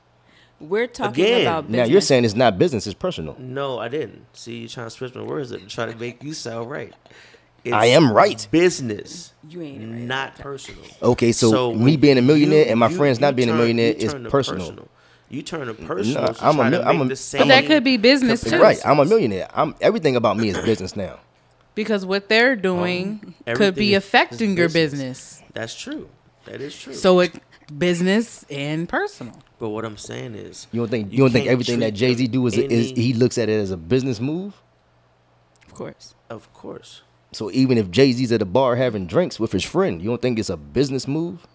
We're 0.58 0.86
talking 0.86 1.22
Again. 1.22 1.40
about 1.42 1.68
Now 1.68 1.84
you're 1.84 2.00
saying 2.00 2.24
it's 2.24 2.34
not 2.34 2.58
business; 2.58 2.86
it's 2.86 2.94
personal. 2.94 3.36
No, 3.38 3.78
I 3.78 3.88
didn't. 3.88 4.24
See, 4.34 4.56
you 4.60 4.68
trying 4.68 4.86
to 4.86 4.90
switch 4.90 5.14
my 5.14 5.20
words 5.22 5.52
up 5.52 5.60
to 5.60 5.66
try 5.66 5.84
to 5.84 5.94
make 5.98 6.22
you 6.22 6.32
sound 6.32 6.70
right. 6.70 6.94
I 7.72 7.86
am 7.86 8.12
right. 8.12 8.46
Business, 8.50 9.32
You 9.48 9.62
ain't 9.62 9.80
right 9.80 10.00
not 10.02 10.36
personal. 10.38 10.82
Okay, 11.02 11.32
so, 11.32 11.72
me 11.74 11.96
being 11.96 12.18
a 12.18 12.22
millionaire 12.22 12.64
you- 12.64 12.70
and 12.70 12.80
my 12.80 12.88
you- 12.88 12.96
friends 12.96 13.20
not 13.20 13.28
you 13.34 13.36
being 13.36 13.50
a 13.50 13.54
millionaire 13.54 13.92
is 13.92 14.12
turn 14.12 14.24
to 14.24 14.30
personal. 14.30 14.88
You 15.28 15.42
turn 15.42 15.66
to 15.66 15.74
personal. 15.74 16.22
No, 16.22 16.34
I'm 16.40 16.54
a 16.54 16.58
try 16.58 16.70
mil- 16.70 16.80
to 16.82 16.88
I'm 16.88 17.00
a- 17.00 17.04
the 17.04 17.08
But 17.10 17.18
same. 17.18 17.40
But 17.42 17.48
that 17.48 17.66
could 17.66 17.82
be 17.84 17.96
business 17.96 18.42
too. 18.44 18.58
Right, 18.60 18.78
I'm 18.84 18.98
a 19.00 19.04
millionaire. 19.04 19.48
I'm 19.54 19.74
everything 19.80 20.14
about 20.16 20.36
me 20.36 20.48
is 20.50 20.58
business 20.58 20.94
now. 20.96 21.18
Because 21.74 22.06
what 22.06 22.28
they're 22.28 22.56
doing 22.56 23.34
um, 23.46 23.54
could 23.56 23.74
be 23.74 23.94
affecting 23.94 24.52
is 24.52 24.56
your 24.58 24.68
business. 24.68 25.00
business. 25.40 25.42
That's 25.52 25.74
true. 25.74 26.08
That 26.46 26.60
is 26.60 26.74
true. 26.78 26.94
So 26.94 27.20
it 27.20 27.32
business 27.76 28.44
and 28.48 28.88
personal. 28.88 29.34
but 29.58 29.70
what 29.70 29.84
I'm 29.84 29.96
saying 29.96 30.36
is, 30.36 30.68
You 30.72 30.80
don't 30.82 30.88
think 30.90 31.10
you, 31.12 31.18
don't 31.18 31.32
think 31.32 31.48
everything 31.48 31.80
that 31.80 31.92
Jay 31.94 32.14
Z 32.14 32.28
do 32.28 32.46
is, 32.46 32.54
is 32.56 32.90
he 32.90 33.12
looks 33.12 33.36
at 33.36 33.48
it 33.48 33.58
as 33.60 33.72
a 33.72 33.76
business 33.76 34.20
move? 34.20 34.54
Of 35.66 35.74
course. 35.74 36.14
Of 36.30 36.52
course, 36.52 37.02
So 37.36 37.50
even 37.50 37.76
if 37.76 37.90
Jay 37.90 38.12
Z's 38.12 38.32
at 38.32 38.40
a 38.40 38.46
bar 38.46 38.76
having 38.76 39.06
drinks 39.06 39.38
with 39.38 39.52
his 39.52 39.62
friend, 39.62 40.00
you 40.00 40.08
don't 40.08 40.22
think 40.22 40.38
it's 40.38 40.48
a 40.48 40.56
business 40.56 41.06
move? 41.06 41.46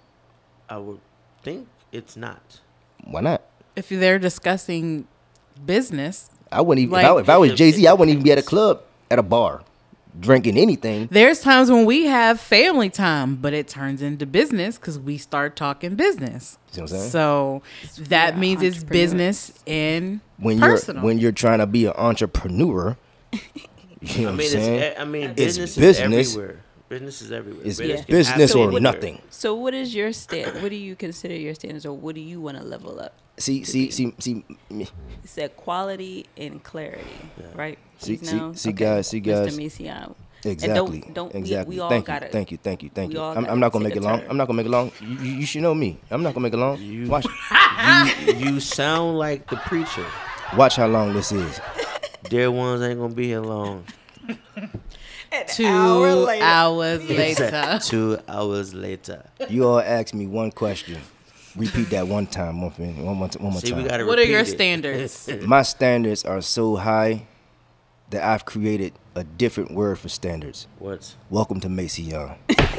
I 0.69 0.77
would 0.77 0.99
think 1.41 1.67
it's 1.91 2.15
not. 2.15 2.59
Why 3.03 3.21
not? 3.21 3.41
If 3.75 3.89
they're 3.89 4.19
discussing 4.19 5.07
business, 5.65 6.29
I 6.51 6.61
wouldn't 6.61 6.83
even 6.83 6.99
if, 6.99 7.05
I, 7.05 7.19
if 7.19 7.29
I 7.29 7.37
was 7.37 7.53
Jay 7.53 7.71
Z, 7.71 7.87
I 7.87 7.93
wouldn't 7.93 8.11
even 8.11 8.23
be 8.23 8.31
at 8.31 8.37
a 8.37 8.43
club 8.43 8.83
at 9.09 9.17
a 9.17 9.23
bar 9.23 9.63
drinking 10.19 10.55
anything. 10.55 11.07
there's 11.09 11.39
times 11.39 11.71
when 11.71 11.85
we 11.85 12.05
have 12.05 12.39
family 12.39 12.91
time, 12.91 13.37
but 13.37 13.53
it 13.53 13.67
turns 13.67 14.03
into 14.03 14.27
business 14.27 14.77
because 14.77 14.99
we 14.99 15.17
start 15.17 15.55
talking 15.55 15.95
business. 15.95 16.59
See 16.73 16.81
what 16.81 16.91
I'm 16.91 16.97
saying? 16.97 17.09
So 17.09 17.63
that 17.97 18.35
we 18.35 18.41
means 18.41 18.61
it's 18.61 18.83
business 18.83 19.51
and 19.65 20.19
When 20.37 20.59
personal. 20.59 21.01
you're 21.01 21.07
when 21.07 21.17
you're 21.17 21.31
trying 21.31 21.57
to 21.57 21.65
be 21.65 21.85
an 21.87 21.93
entrepreneur, 21.95 22.97
you 24.01 24.21
know 24.23 24.29
I 24.29 24.31
what 24.31 24.37
mean, 24.37 24.39
I'm 24.39 24.39
it's, 24.39 24.51
saying? 24.51 24.93
I 24.97 25.05
mean, 25.05 25.23
It's 25.29 25.35
business, 25.35 25.75
business. 25.77 26.27
is 26.27 26.33
everywhere. 26.37 26.61
Business 26.89 27.21
is 27.21 27.31
everywhere. 27.31 27.61
It's 27.65 27.77
Business 27.79 27.99
Yeah. 28.07 28.15
business 28.17 28.55
or 28.55 28.63
anywhere. 28.65 28.81
nothing. 28.81 29.21
So 29.29 29.55
what 29.55 29.73
is 29.73 29.95
your 29.95 30.11
stand? 30.11 30.61
What 30.61 30.69
do 30.69 30.75
you 30.75 30.95
consider 30.95 31.35
your 31.35 31.55
standards, 31.55 31.85
or 31.85 31.93
what 31.95 32.15
do 32.15 32.21
you 32.21 32.41
want 32.41 32.57
to 32.57 32.63
level 32.63 32.99
up? 32.99 33.13
see, 33.37 33.63
see, 33.63 33.89
see, 33.89 34.13
see, 34.19 34.43
me- 34.69 34.87
He 35.21 35.27
said 35.27 35.55
quality 35.57 36.25
and 36.37 36.61
clarity, 36.61 37.01
right? 37.55 37.79
See- 37.97 38.17
He's 38.17 38.29
see- 38.29 38.35
now- 38.35 38.51
see, 38.53 38.71
guys, 38.71 39.07
see, 39.07 39.19
guys. 39.19 39.57
Mr. 39.57 39.57
Macion. 39.57 40.15
exactly, 40.45 40.65
And 41.03 41.13
don't, 41.15 41.31
don't 41.31 41.35
exactly. 41.35 41.69
We, 41.71 41.75
we 41.77 41.81
all 41.81 41.89
thank 41.89 42.05
got 42.05 42.21
you, 42.21 42.27
it. 42.27 42.31
thank 42.33 42.51
you, 42.51 42.57
thank 42.61 42.83
you, 42.83 42.89
thank 42.93 43.13
you. 43.13 43.21
I'm, 43.21 43.45
I'm 43.45 43.59
not 43.59 43.71
gonna 43.71 43.85
make 43.85 43.95
it 43.95 44.03
long. 44.03 44.19
turn. 44.19 44.29
I'm 44.29 44.37
not 44.37 44.45
gonna 44.47 44.57
make 44.57 44.65
it 44.67 44.69
long. 44.69 44.91
You, 45.01 45.07
you, 45.07 45.31
you 45.41 45.45
should 45.45 45.61
know 45.63 45.73
me. 45.73 45.97
I'm 46.11 46.21
not 46.21 46.33
gonna 46.35 46.43
make 46.43 46.53
it 46.53 46.57
long. 46.57 46.77
You- 46.81 47.07
Watch, 47.07 47.25
you, 48.27 48.33
you 48.35 48.59
sound 48.59 49.17
like 49.17 49.49
the 49.49 49.55
preacher. 49.57 50.05
watch 50.57 50.75
how 50.75 50.87
long 50.87 51.13
this 51.13 51.31
is. 51.31 51.59
Dear 52.29 52.51
ones 52.51 52.81
ain't 52.81 52.99
gonna 52.99 53.13
be 53.13 53.27
here 53.27 53.41
long. 53.41 53.85
Two 55.47 55.65
hours 55.65 57.03
later. 57.09 57.79
Two 57.81 58.17
hours 58.27 58.73
later. 58.73 59.23
You 59.49 59.67
all 59.67 59.79
asked 59.79 60.13
me 60.13 60.27
one 60.27 60.51
question. 60.51 60.99
Repeat 61.55 61.89
that 61.89 62.07
one 62.07 62.27
time, 62.27 62.61
one, 62.61 62.71
thing- 62.71 63.05
one, 63.05 63.17
more 63.17 63.27
t- 63.27 63.39
one 63.39 63.51
more 63.53 63.61
See, 63.61 63.71
time. 63.71 63.85
gotta 63.85 64.05
What 64.05 64.19
are 64.19 64.23
your 64.23 64.41
it. 64.41 64.47
standards? 64.47 65.29
My 65.41 65.63
standards 65.63 66.23
are 66.23 66.41
so 66.41 66.77
high 66.77 67.27
that 68.09 68.23
I've 68.23 68.45
created 68.45 68.93
a 69.15 69.23
different 69.25 69.71
word 69.73 69.99
for 69.99 70.07
standards. 70.09 70.67
What's 70.79 71.17
Welcome 71.29 71.59
to 71.61 71.69
Macion. 71.69 72.35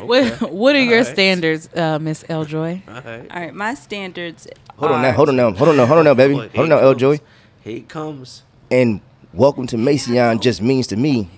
What 0.00 0.40
What 0.50 0.74
are 0.76 0.82
your 0.82 1.00
Alright. 1.00 1.12
standards, 1.12 1.68
uh, 1.76 1.98
Miss 1.98 2.24
Eljoy? 2.24 2.82
all 2.88 2.94
right? 2.94 3.26
All 3.30 3.40
right, 3.42 3.54
my 3.54 3.74
standards. 3.74 4.46
Hold 4.78 4.92
on 4.92 4.98
are, 5.00 5.02
now, 5.02 5.12
hold 5.12 5.28
on 5.28 5.36
now, 5.36 5.50
hold 5.52 5.68
on 5.68 5.76
now, 5.76 5.86
hold 5.86 5.98
on 5.98 6.04
now, 6.06 6.14
baby. 6.14 6.34
Hold 6.34 6.56
on 6.56 6.68
now, 6.70 6.78
it 6.78 6.82
L 6.84 6.94
Joy. 6.94 7.18
comes. 7.18 7.28
Here 7.60 7.76
it 7.78 7.88
comes. 7.88 8.42
And 8.70 9.00
welcome 9.32 9.66
to 9.68 9.76
Macion 9.76 10.40
just 10.40 10.62
means 10.62 10.86
to 10.88 10.96
me 10.96 11.28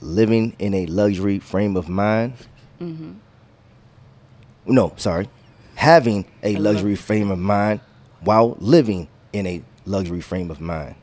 living 0.00 0.54
in 0.58 0.74
a 0.74 0.86
luxury 0.86 1.38
frame 1.38 1.76
of 1.76 1.88
mind. 1.88 2.34
Mm-hmm. 2.80 3.12
No, 4.66 4.92
sorry. 4.96 5.28
Having 5.76 6.26
a 6.42 6.56
luxury 6.56 6.96
frame 6.96 7.30
of 7.30 7.38
mind 7.38 7.80
while 8.20 8.56
living 8.60 9.08
in 9.32 9.46
a 9.46 9.62
luxury 9.86 10.20
frame 10.20 10.50
of 10.50 10.60
mind. 10.60 10.94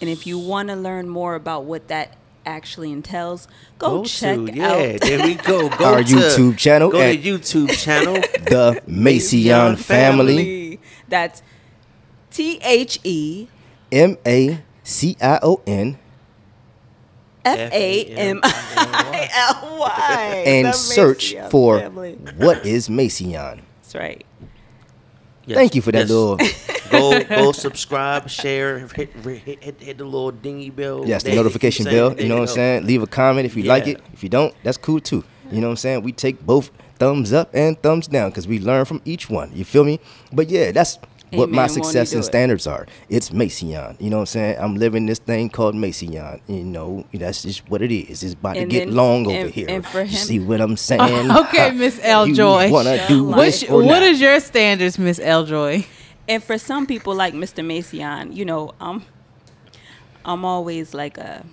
And 0.00 0.08
if 0.10 0.26
you 0.26 0.38
want 0.38 0.68
to 0.68 0.76
learn 0.76 1.08
more 1.08 1.34
about 1.34 1.64
what 1.64 1.88
that 1.88 2.16
actually 2.44 2.92
entails, 2.92 3.48
go, 3.78 3.98
Go 3.98 4.04
check 4.04 4.36
to, 4.36 4.52
yeah, 4.52 4.68
out 4.94 5.00
there 5.00 5.22
we 5.22 5.34
go. 5.34 5.68
Go 5.76 5.84
Our 5.84 6.04
to, 6.04 6.14
YouTube 6.14 6.56
channel 6.58 6.90
Go 6.90 7.00
at- 7.00 7.12
to 7.12 7.18
YouTube 7.38 7.70
channel. 7.76 8.14
The 8.46 8.80
Macion 8.86 9.76
family. 9.76 10.78
That's 11.08 11.42
T 12.36 12.58
H 12.62 13.00
E 13.02 13.48
M 13.90 14.18
A 14.26 14.60
C 14.82 15.16
I 15.22 15.38
O 15.42 15.62
N. 15.66 15.98
F 17.46 17.72
A 17.72 18.04
M 18.04 18.40
I 18.44 19.30
L 19.32 19.78
Y. 19.78 20.42
And 20.46 20.74
search 20.74 21.34
for 21.50 21.80
what 22.36 22.66
is 22.66 22.90
Macion. 22.90 23.62
That's 23.80 23.94
right. 23.94 24.26
Yes, 25.46 25.56
Thank 25.56 25.74
you 25.76 25.80
for 25.80 25.92
that 25.92 26.00
yes. 26.00 26.10
little. 26.10 26.36
go 26.90 27.24
go 27.24 27.52
subscribe, 27.52 28.28
share, 28.28 28.80
hit, 28.80 29.14
hit, 29.14 29.62
hit, 29.62 29.80
hit 29.80 29.96
the 29.96 30.04
little 30.04 30.30
dingy 30.30 30.68
bell. 30.68 31.06
Yes, 31.06 31.22
the 31.22 31.34
notification 31.34 31.86
bell. 31.86 32.20
You 32.20 32.28
know 32.28 32.34
what 32.34 32.50
I'm 32.50 32.54
saying? 32.54 32.86
Leave 32.86 33.02
a 33.02 33.06
comment 33.06 33.46
if 33.46 33.56
you 33.56 33.62
like 33.62 33.86
it. 33.86 34.02
If 34.12 34.22
you 34.22 34.28
don't, 34.28 34.54
that's 34.62 34.76
cool 34.76 35.00
too. 35.00 35.24
You 35.50 35.62
know 35.62 35.68
what 35.68 35.72
I'm 35.72 35.76
saying? 35.76 36.02
We 36.02 36.12
take 36.12 36.44
both 36.44 36.70
thumbs 36.98 37.32
up 37.32 37.48
and 37.54 37.80
thumbs 37.82 38.08
down 38.08 38.28
because 38.28 38.46
we 38.46 38.58
learn 38.58 38.84
from 38.84 39.00
each 39.06 39.30
one. 39.30 39.52
You 39.54 39.64
feel 39.64 39.84
me? 39.84 40.00
But 40.32 40.50
yeah, 40.50 40.72
that's 40.72 40.98
what 41.32 41.50
my 41.50 41.66
success 41.66 42.12
and 42.12 42.24
standards 42.24 42.66
are. 42.66 42.86
It's 43.08 43.32
Macion. 43.32 43.96
You 43.98 44.10
know 44.10 44.16
what 44.18 44.20
I'm 44.22 44.26
saying? 44.26 44.56
I'm 44.58 44.76
living 44.76 45.06
this 45.06 45.18
thing 45.18 45.50
called 45.50 45.74
Macion. 45.74 46.40
You 46.46 46.62
know, 46.64 47.04
that's 47.12 47.42
just 47.42 47.68
what 47.68 47.82
it 47.82 47.92
is. 47.92 48.22
It's 48.22 48.34
about 48.34 48.56
And 48.56 48.70
to 48.70 48.76
get 48.78 48.86
then- 48.86 48.94
long 48.96 49.26
over 49.26 49.48
here. 49.48 49.66
and 49.68 49.84
for 49.86 50.02
You 50.02 50.16
see 50.16 50.38
what 50.40 50.60
I'm 50.60 50.76
saying? 50.90 51.30
Okay, 51.30 51.70
Miss 51.72 51.98
L. 52.02 52.26
You 52.26 52.34
Joy. 52.34 52.70
wanna 52.70 52.96
What's, 53.08 53.60
this 53.60 53.70
or 53.70 53.82
what 53.82 54.00
not? 54.00 54.02
is 54.02 54.20
your 54.20 54.38
standards, 54.40 54.98
Miss 54.98 55.18
Eljoy? 55.18 55.84
And 56.28 56.42
for 56.42 56.58
some 56.58 56.86
people 56.86 57.14
like 57.14 57.34
Mr. 57.34 57.64
Macion, 57.64 58.32
you 58.32 58.44
know, 58.44 58.72
I'm 58.80 59.04
I'm 60.24 60.44
always 60.44 60.94
like 60.94 61.18
a 61.18 61.44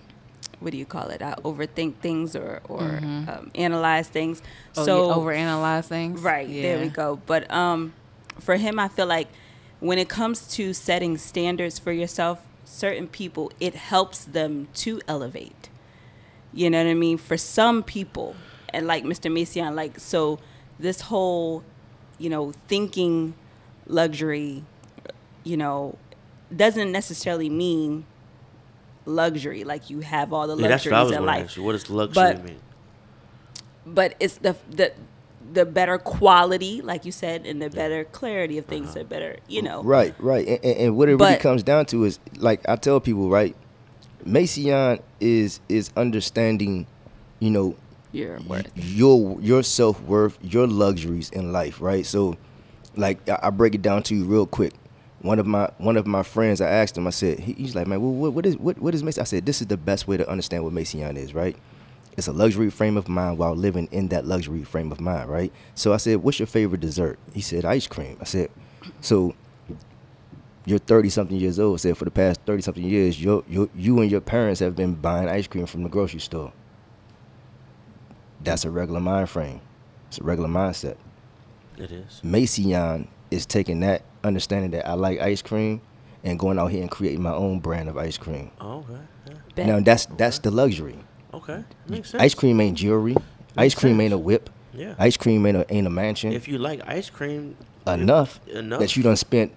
what 0.60 0.72
do 0.72 0.78
you 0.78 0.86
call 0.86 1.10
it? 1.10 1.22
I 1.22 1.34
overthink 1.44 1.96
things 1.98 2.36
or 2.36 2.62
or 2.70 2.82
um, 2.82 3.52
analyze 3.54 4.08
things. 4.08 4.42
Oh, 4.78 4.86
so 4.86 5.08
you 5.10 5.16
overanalyze 5.20 5.86
things. 5.86 6.22
Right, 6.22 6.48
there 6.48 6.80
we 6.80 6.88
go. 6.88 7.20
But 7.26 7.52
um, 7.52 7.94
for 8.40 8.56
him, 8.56 8.80
I 8.80 8.88
feel 8.88 9.06
like 9.06 9.28
when 9.84 9.98
it 9.98 10.08
comes 10.08 10.48
to 10.48 10.74
setting 10.74 11.18
standards 11.18 11.78
for 11.78 11.92
yourself, 11.92 12.40
certain 12.64 13.06
people, 13.06 13.52
it 13.60 13.76
helps 13.76 14.24
them 14.24 14.70
to 14.74 15.02
elevate. 15.10 15.68
You 16.54 16.70
know 16.70 16.82
what 16.82 16.90
I 16.90 16.94
mean? 16.94 17.18
For 17.18 17.36
some 17.36 17.84
people, 17.84 18.36
and 18.70 18.88
like 18.88 19.04
Mr. 19.04 19.30
Macion, 19.30 19.76
like, 19.76 20.00
so 20.00 20.40
this 20.80 21.02
whole, 21.02 21.64
you 22.18 22.30
know, 22.30 22.54
thinking 22.70 23.34
luxury, 23.86 24.64
you 25.44 25.58
know, 25.58 25.98
doesn't 26.56 26.92
necessarily 26.94 27.50
mean 27.50 28.06
luxury, 29.06 29.66
like 29.66 29.90
you 29.90 30.00
have 30.00 30.32
all 30.32 30.48
the 30.48 30.56
Yeah, 30.56 30.70
that's 30.70 30.86
what 30.86 30.94
I 30.94 31.00
luxuries 31.02 31.12
was 31.12 31.20
in 31.20 31.26
life 31.26 31.46
ask 31.46 31.58
you. 31.58 31.64
What 31.64 31.74
does 31.74 31.90
luxury 31.90 32.24
But- 32.24 32.44
mean? 32.46 32.60
but 33.86 34.16
it's 34.22 34.38
the 34.38 34.56
the 34.70 34.94
the 35.54 35.66
better 35.66 35.98
quality, 35.98 36.82
like 36.82 37.06
you 37.06 37.12
said, 37.12 37.46
and 37.46 37.62
the 37.62 37.70
better 37.70 38.04
clarity 38.06 38.58
of 38.58 38.66
things, 38.66 38.90
uh-huh. 38.90 39.00
the 39.00 39.06
better, 39.06 39.38
you 39.48 39.62
know. 39.62 39.84
Right, 39.84 40.14
right. 40.20 40.48
And, 40.48 40.60
and, 40.64 40.78
and 40.78 40.98
what 40.98 41.10
it 41.10 41.16
really 41.16 41.38
comes 41.38 41.64
down 41.64 41.86
to 41.88 42.04
is 42.06 42.20
like 42.38 42.68
I 42.68 42.76
tell 42.76 43.00
people, 43.00 43.30
right? 43.30 43.56
Macion 44.26 45.00
is 45.20 45.60
is 45.70 45.92
understanding, 45.98 46.88
you 47.40 47.52
know, 47.52 47.76
Your 48.12 48.40
worth. 48.42 48.72
your 48.76 49.40
your 49.42 49.64
self 49.64 50.02
worth, 50.02 50.38
your 50.42 50.68
luxuries 50.68 51.30
in 51.32 51.52
life, 51.52 51.82
right? 51.82 52.06
So, 52.06 52.38
like 52.96 53.28
I, 53.30 53.40
I 53.44 53.50
break 53.50 53.76
it 53.76 53.82
down 53.82 54.04
to 54.04 54.16
you 54.16 54.26
real 54.26 54.46
quick. 54.46 54.74
One 55.22 55.40
of 55.40 55.46
my 55.46 55.70
one 55.78 55.98
of 55.98 56.06
my 56.08 56.24
friends, 56.24 56.62
I 56.62 56.70
asked 56.70 56.98
him. 56.98 57.08
I 57.08 57.12
said, 57.12 57.40
he, 57.40 57.54
he's 57.54 57.76
like, 57.76 57.88
man, 57.88 58.02
well, 58.02 58.12
what, 58.12 58.34
what 58.34 58.46
is 58.46 58.58
what 58.58 58.80
what 58.80 58.94
is 58.96 59.04
Macion? 59.04 59.22
I 59.22 59.26
said, 59.26 59.46
this 59.46 59.62
is 59.62 59.68
the 59.68 59.78
best 59.78 60.08
way 60.08 60.18
to 60.18 60.30
understand 60.30 60.64
what 60.64 60.74
Macion 60.74 61.18
is, 61.18 61.34
right? 61.34 61.56
It's 62.16 62.28
a 62.28 62.34
luxury 62.34 62.70
frame 62.70 62.98
of 62.98 63.08
mind 63.10 63.38
while 63.38 63.56
living 63.56 63.88
in 63.92 64.10
that 64.10 64.26
luxury 64.26 64.64
frame 64.64 64.92
of 64.92 65.02
mind, 65.02 65.30
right? 65.30 65.52
So 65.76 65.94
I 65.94 65.98
said, 65.98 66.18
what's 66.18 66.40
your 66.40 66.48
favorite 66.48 66.82
dessert? 66.82 67.18
He 67.34 67.42
said, 67.42 67.66
ice 67.66 67.88
cream. 67.88 68.18
I 68.22 68.26
said, 68.26 68.50
so 69.02 69.34
you're 70.66 70.80
30 70.80 71.10
something 71.10 71.38
years 71.38 71.60
old. 71.60 71.76
I 71.76 71.82
said, 71.82 71.98
for 71.98 72.06
the 72.06 72.12
past 72.12 72.42
30 72.46 72.62
something 72.62 72.84
years, 72.84 73.22
you 73.22 73.44
you 73.50 73.70
you 73.76 74.00
and 74.02 74.12
your 74.12 74.22
parents 74.22 74.60
have 74.60 74.76
been 74.76 74.94
buying 74.94 75.28
ice 75.28 75.48
cream 75.48 75.66
from 75.66 75.84
the 75.84 75.90
grocery 75.90 76.20
store. 76.20 76.54
That's 78.42 78.66
a 78.66 78.70
regular 78.70 79.00
mind 79.00 79.30
frame. 79.30 79.62
It's 80.08 80.20
a 80.20 80.24
regular 80.24 80.50
mindset. 80.50 80.98
It 81.78 81.92
is. 81.92 82.22
Macion 82.24 83.08
is 83.32 83.46
taking 83.46 83.80
that 83.80 84.04
understanding 84.24 84.72
that 84.72 84.88
I 84.88 84.94
like 84.94 85.20
ice 85.20 85.42
cream 85.42 85.82
and 86.24 86.38
going 86.38 86.60
out 86.60 86.68
here 86.72 86.82
and 86.82 86.92
creating 86.92 87.22
my 87.22 87.34
own 87.34 87.60
brand 87.60 87.90
of 87.90 87.98
ice 87.98 88.18
cream. 88.18 88.52
Oh, 88.62 88.86
okay. 88.90 89.02
Yeah. 89.58 89.66
Now 89.66 89.80
that's 89.80 90.06
that's 90.06 90.40
the 90.40 90.52
luxury. 90.52 90.98
Okay. 91.34 91.64
Makes 91.88 92.12
sense. 92.12 92.24
Ice 92.24 92.34
cream 92.36 92.60
ain't 92.62 92.78
jewelry. 92.78 93.16
Ice 93.58 93.74
Makes 93.74 93.76
cream 93.76 94.02
ain't 94.02 94.14
a 94.14 94.18
whip. 94.18 94.50
Yeah. 94.74 94.96
Ice 94.98 95.18
cream 95.18 95.46
ain't 95.46 95.58
a 95.58 95.74
ain't 95.74 95.88
a 95.88 95.90
mansion. 95.90 96.34
If 96.34 96.48
you 96.48 96.58
like 96.58 96.82
ice 96.88 97.10
cream, 97.10 97.56
enough, 97.88 98.40
enough 98.48 98.80
that 98.80 98.96
you 98.96 99.04
done 99.04 99.16
spent 99.16 99.52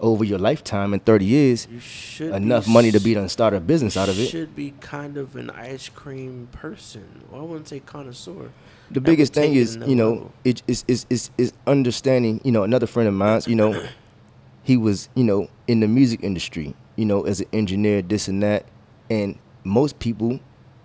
over 0.00 0.24
your 0.24 0.38
lifetime 0.38 0.94
in 0.94 1.00
30 1.00 1.24
years 1.26 1.68
you 1.70 1.78
should 1.78 2.34
enough 2.34 2.64
be 2.64 2.72
money 2.72 2.90
to 2.90 2.98
be 2.98 3.12
done 3.12 3.28
start 3.28 3.52
a 3.52 3.60
business 3.60 3.96
out 3.96 4.08
of 4.08 4.18
it. 4.18 4.26
Should 4.28 4.56
be 4.56 4.72
kind 4.80 5.16
of 5.16 5.36
an 5.36 5.50
ice 5.50 5.88
cream 5.88 6.48
person. 6.52 7.22
Well, 7.30 7.42
I 7.42 7.44
wouldn't 7.44 7.68
say 7.68 7.80
connoisseur. 7.80 8.50
the 8.90 9.00
biggest 9.00 9.34
thing 9.34 9.54
is 9.54 9.76
you 9.86 9.94
know 9.96 10.32
it 10.44 10.62
is 10.66 10.84
is 10.88 11.06
is 11.10 11.30
is 11.36 11.52
understanding 11.66 12.40
you 12.44 12.52
know 12.52 12.62
another 12.62 12.86
friend 12.86 13.08
of 13.08 13.14
mine 13.14 13.42
you 13.46 13.54
know 13.54 13.86
he 14.62 14.76
was 14.76 15.08
you 15.14 15.24
know 15.24 15.48
in 15.68 15.80
the 15.80 15.88
music 15.88 16.20
industry 16.22 16.74
you 16.96 17.04
know 17.04 17.22
as 17.26 17.40
an 17.40 17.46
engineer 17.52 18.02
this 18.02 18.26
and 18.26 18.42
that 18.42 18.64
and 19.10 19.38
most 19.64 19.98
people 19.98 20.40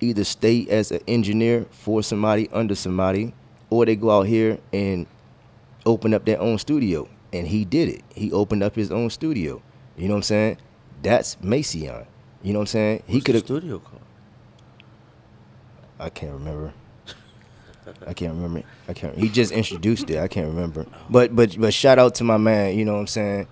either 0.06 0.24
stay 0.24 0.66
as 0.70 0.92
an 0.92 1.02
engineer 1.08 1.66
for 1.72 2.02
somebody 2.04 2.50
under 2.52 2.76
somebody 2.76 3.34
or 3.70 3.86
they 3.86 3.96
go 3.96 4.12
out 4.12 4.24
here 4.28 4.60
and 4.74 5.06
open 5.86 6.14
up 6.14 6.26
their 6.26 6.40
own 6.40 6.58
studio 6.58 7.08
and 7.34 7.48
he 7.48 7.66
did 7.66 7.90
it 7.90 8.02
he 8.14 8.32
opened 8.32 8.64
up 8.64 8.76
his 8.76 8.92
own 8.92 9.10
studio 9.10 9.62
you 9.98 10.08
know 10.08 10.14
what 10.14 10.20
i'm 10.20 10.24
saying 10.24 10.58
that's 11.02 11.38
macion 11.42 12.06
you 12.42 12.54
know 12.54 12.60
what 12.60 12.64
i'm 12.64 12.68
saying 12.68 13.04
he 13.08 13.16
What's 13.16 13.24
the 13.24 13.26
could 13.26 13.36
have 13.36 13.44
studio 13.46 13.80
called. 13.80 14.02
I 16.00 16.10
can't 16.10 16.34
remember. 16.34 16.74
I 18.06 18.14
can't 18.14 18.34
remember. 18.34 18.64
I 18.88 18.94
can't. 18.94 19.18
He 19.18 19.30
just 19.30 19.52
introduced 19.52 20.10
it. 20.10 20.20
I 20.20 20.28
can't 20.28 20.48
remember. 20.48 20.86
But 21.10 21.36
but 21.36 21.58
but 21.60 21.74
shout 21.74 22.00
out 22.00 22.16
to 22.16 22.24
my 22.24 22.38
man. 22.38 22.78
You 22.78 22.84
know 22.86 22.94
what 22.94 23.00
I'm 23.00 23.08
saying. 23.08 23.48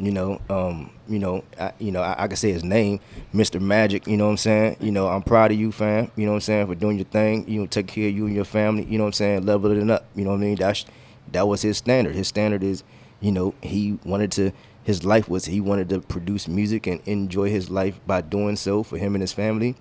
You 0.00 0.12
know, 0.12 0.40
um, 0.48 0.90
you 1.08 1.18
know, 1.18 1.42
I, 1.58 1.72
you 1.78 1.90
know, 1.90 2.02
I, 2.02 2.24
I 2.24 2.28
can 2.28 2.36
say 2.36 2.52
his 2.52 2.62
name, 2.62 3.00
Mr. 3.34 3.60
Magic. 3.60 4.06
You 4.06 4.16
know 4.16 4.26
what 4.26 4.32
I'm 4.32 4.36
saying. 4.36 4.76
You 4.80 4.92
know, 4.92 5.08
I'm 5.08 5.22
proud 5.22 5.50
of 5.50 5.58
you, 5.58 5.72
fam. 5.72 6.10
You 6.14 6.26
know 6.26 6.32
what 6.32 6.36
I'm 6.36 6.40
saying 6.42 6.66
for 6.68 6.76
doing 6.76 6.98
your 6.98 7.06
thing. 7.06 7.48
You 7.48 7.60
know, 7.60 7.66
take 7.66 7.88
care 7.88 8.08
of 8.08 8.14
you 8.14 8.26
and 8.26 8.34
your 8.34 8.44
family. 8.44 8.84
You 8.84 8.98
know 8.98 9.04
what 9.04 9.08
I'm 9.08 9.12
saying. 9.14 9.46
Level 9.46 9.72
it 9.72 9.90
up. 9.90 10.06
You 10.14 10.24
know 10.24 10.30
what 10.30 10.36
I 10.36 10.40
mean. 10.40 10.54
That's 10.54 10.84
that 11.32 11.48
was 11.48 11.62
his 11.62 11.78
standard. 11.78 12.14
His 12.14 12.28
standard 12.28 12.62
is, 12.62 12.84
you 13.20 13.32
know, 13.32 13.54
he 13.62 13.98
wanted 14.04 14.30
to. 14.32 14.52
His 14.84 15.04
life 15.04 15.28
was 15.28 15.44
he 15.44 15.60
wanted 15.60 15.88
to 15.90 16.00
produce 16.00 16.48
music 16.48 16.86
and 16.86 17.00
enjoy 17.04 17.50
his 17.50 17.68
life 17.68 18.00
by 18.06 18.20
doing 18.22 18.56
so 18.56 18.82
for 18.82 18.96
him 18.96 19.14
and 19.14 19.20
his 19.20 19.34
family 19.34 19.76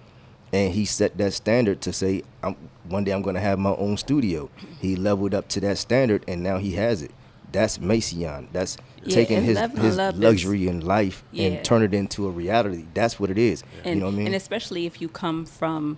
and 0.51 0.73
he 0.73 0.83
set 0.85 1.17
that 1.17 1.33
standard 1.33 1.79
to 1.81 1.93
say 1.93 2.23
I'm, 2.43 2.55
one 2.87 3.03
day 3.05 3.11
i'm 3.11 3.21
going 3.21 3.35
to 3.35 3.41
have 3.41 3.57
my 3.59 3.71
own 3.71 3.97
studio 3.97 4.49
he 4.79 4.95
leveled 4.95 5.33
up 5.33 5.47
to 5.49 5.59
that 5.61 5.77
standard 5.77 6.25
and 6.27 6.41
now 6.43 6.57
he 6.57 6.73
has 6.73 7.01
it 7.01 7.11
that's 7.51 7.79
Macion. 7.79 8.47
That's 8.51 8.77
Yeah, 9.07 9.15
taking 9.15 9.43
his 9.43 9.55
love- 9.57 9.77
his 9.77 9.97
love 9.97 10.13
is- 10.15 10.19
luxury 10.21 10.67
in 10.67 10.81
life 10.81 11.23
Yeah. 11.31 11.47
and 11.47 11.65
turn 11.65 11.81
it 11.83 11.93
into 11.93 12.27
a 12.27 12.31
reality. 12.31 12.85
That's 12.93 13.19
what 13.19 13.29
it 13.29 13.37
is. 13.37 13.63
and, 13.83 13.95
you 13.95 13.99
know 14.01 14.07
what 14.07 14.13
I 14.15 14.17
mean? 14.17 14.27
and 14.27 14.35
especially 14.35 14.85
if 14.85 15.01
you 15.01 15.07
come 15.09 15.45
from 15.45 15.97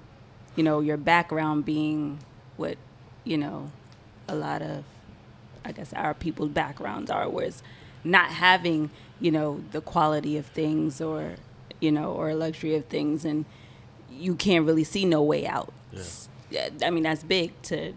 you 0.56 0.64
know 0.64 0.80
your 0.80 0.98
background 0.98 1.64
being 1.66 2.20
what 2.58 2.78
you 3.24 3.38
know 3.38 3.72
a 4.28 4.36
lot 4.36 4.62
of 4.62 4.84
i 5.64 5.72
guess 5.72 5.94
our 5.94 6.14
people's 6.14 6.50
backgrounds 6.50 7.10
are 7.10 7.30
whereas 7.30 7.62
not 8.04 8.30
having 8.32 8.90
you 9.22 9.32
know 9.32 9.62
the 9.72 9.80
quality 9.82 10.36
of 10.38 10.46
things 10.48 11.00
or 11.02 11.36
you 11.80 11.92
know 11.92 12.12
or 12.12 12.34
luxury 12.34 12.76
of 12.76 12.86
things 12.86 13.24
and 13.26 13.46
you 14.12 14.36
can't 14.36 14.66
really 14.66 14.84
see 14.84 15.06
no 15.06 15.22
way 15.22 15.46
out 15.48 15.72
Yeah. 15.94 16.02
yeah. 16.52 16.70
i 16.88 16.90
mean 16.90 17.04
that's 17.04 17.24
big 17.24 17.52
to 17.64 17.94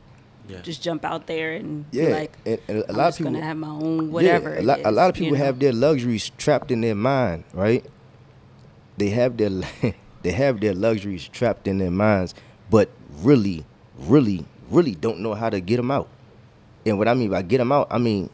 Yeah. 0.48 0.60
just 0.62 0.82
jump 0.82 1.04
out 1.04 1.26
there 1.26 1.52
and 1.52 1.84
yeah, 1.92 2.08
like 2.08 2.36
and, 2.44 2.58
and 2.68 2.78
a 2.78 2.90
I'm 2.90 2.96
lot 2.96 3.08
of 3.12 3.18
people 3.18 3.32
gonna 3.32 3.44
have 3.44 3.56
my 3.56 3.68
own 3.68 4.10
whatever 4.10 4.50
Yeah, 4.50 4.56
a 4.56 4.58
it 4.60 4.64
lot, 4.64 4.80
a 4.84 4.90
lot 4.90 5.10
of 5.10 5.16
you 5.16 5.24
people 5.26 5.38
know? 5.38 5.44
have 5.44 5.58
their 5.60 5.72
luxuries 5.72 6.30
trapped 6.36 6.70
in 6.70 6.80
their 6.80 6.94
mind, 6.96 7.44
right? 7.54 7.84
They 8.96 9.10
have 9.10 9.36
their 9.36 9.50
they 10.22 10.32
have 10.32 10.60
their 10.60 10.74
luxuries 10.74 11.28
trapped 11.28 11.66
in 11.68 11.78
their 11.78 11.90
minds, 11.90 12.34
but 12.70 12.90
really, 13.22 13.64
really, 13.98 14.44
really 14.70 14.94
don't 14.94 15.20
know 15.20 15.34
how 15.34 15.48
to 15.50 15.60
get 15.60 15.76
them 15.76 15.90
out. 15.90 16.08
And 16.84 16.98
what 16.98 17.08
I 17.08 17.14
mean 17.14 17.30
by 17.30 17.42
get 17.42 17.58
them 17.58 17.72
out, 17.72 17.86
I 17.90 17.98
mean 17.98 18.28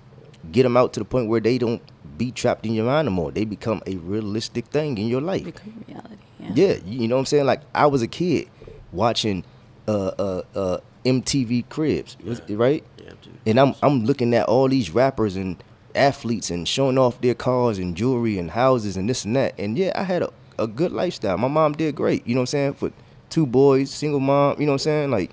get 0.51 0.63
them 0.63 0.77
out 0.77 0.93
to 0.95 1.01
the 1.01 1.05
point 1.05 1.29
where 1.29 1.41
they 1.41 1.59
don't 1.59 1.83
be 2.17 2.33
trapped 2.33 2.65
in 2.67 2.73
your 2.75 2.87
mind 2.87 3.07
no 3.07 3.13
more. 3.13 3.31
They 3.31 3.45
become 3.45 3.83
a 3.87 3.97
realistic 3.97 4.67
thing 4.67 4.99
in 4.99 5.09
your 5.09 5.21
life. 5.21 5.45
become 5.45 5.85
reality 5.87 6.17
yeah, 6.41 6.51
Yeah, 6.55 6.77
you 6.87 7.07
know 7.09 7.17
what 7.17 7.21
I'm 7.21 7.27
saying? 7.27 7.47
Like 7.47 7.61
I 7.75 7.87
was 7.87 8.03
a 8.03 8.09
kid 8.09 8.49
watching 8.93 9.45
uh 9.87 10.13
uh 10.19 10.43
uh 10.55 10.79
MTV 11.09 11.69
Cribs, 11.69 12.17
Yeah. 12.23 12.37
right? 12.49 12.85
Yeah. 13.03 13.13
And 13.47 13.59
I'm 13.61 13.75
I'm 13.83 14.05
looking 14.05 14.35
at 14.35 14.47
all 14.47 14.69
these 14.69 14.91
rappers 14.91 15.37
and 15.37 15.63
athletes 15.95 16.51
and 16.51 16.69
showing 16.69 16.99
off 16.99 17.21
their 17.21 17.35
cars 17.35 17.79
and 17.79 17.97
jewelry 17.97 18.39
and 18.39 18.51
houses 18.51 18.97
and 18.97 19.09
this 19.09 19.25
and 19.25 19.35
that. 19.37 19.55
And 19.59 19.77
yeah, 19.79 19.93
I 19.95 20.03
had 20.05 20.23
a, 20.23 20.31
a 20.59 20.67
good 20.67 20.93
lifestyle. 20.93 21.39
My 21.39 21.49
mom 21.49 21.73
did 21.73 21.95
great, 21.97 22.27
you 22.27 22.35
know 22.35 22.41
what 22.41 22.43
I'm 22.43 22.47
saying? 22.47 22.75
For 22.75 22.93
two 23.31 23.47
boys, 23.47 23.91
single 23.91 24.21
mom, 24.21 24.61
you 24.61 24.67
know 24.67 24.73
what 24.73 24.87
I'm 24.87 24.91
saying? 24.91 25.11
Like 25.11 25.31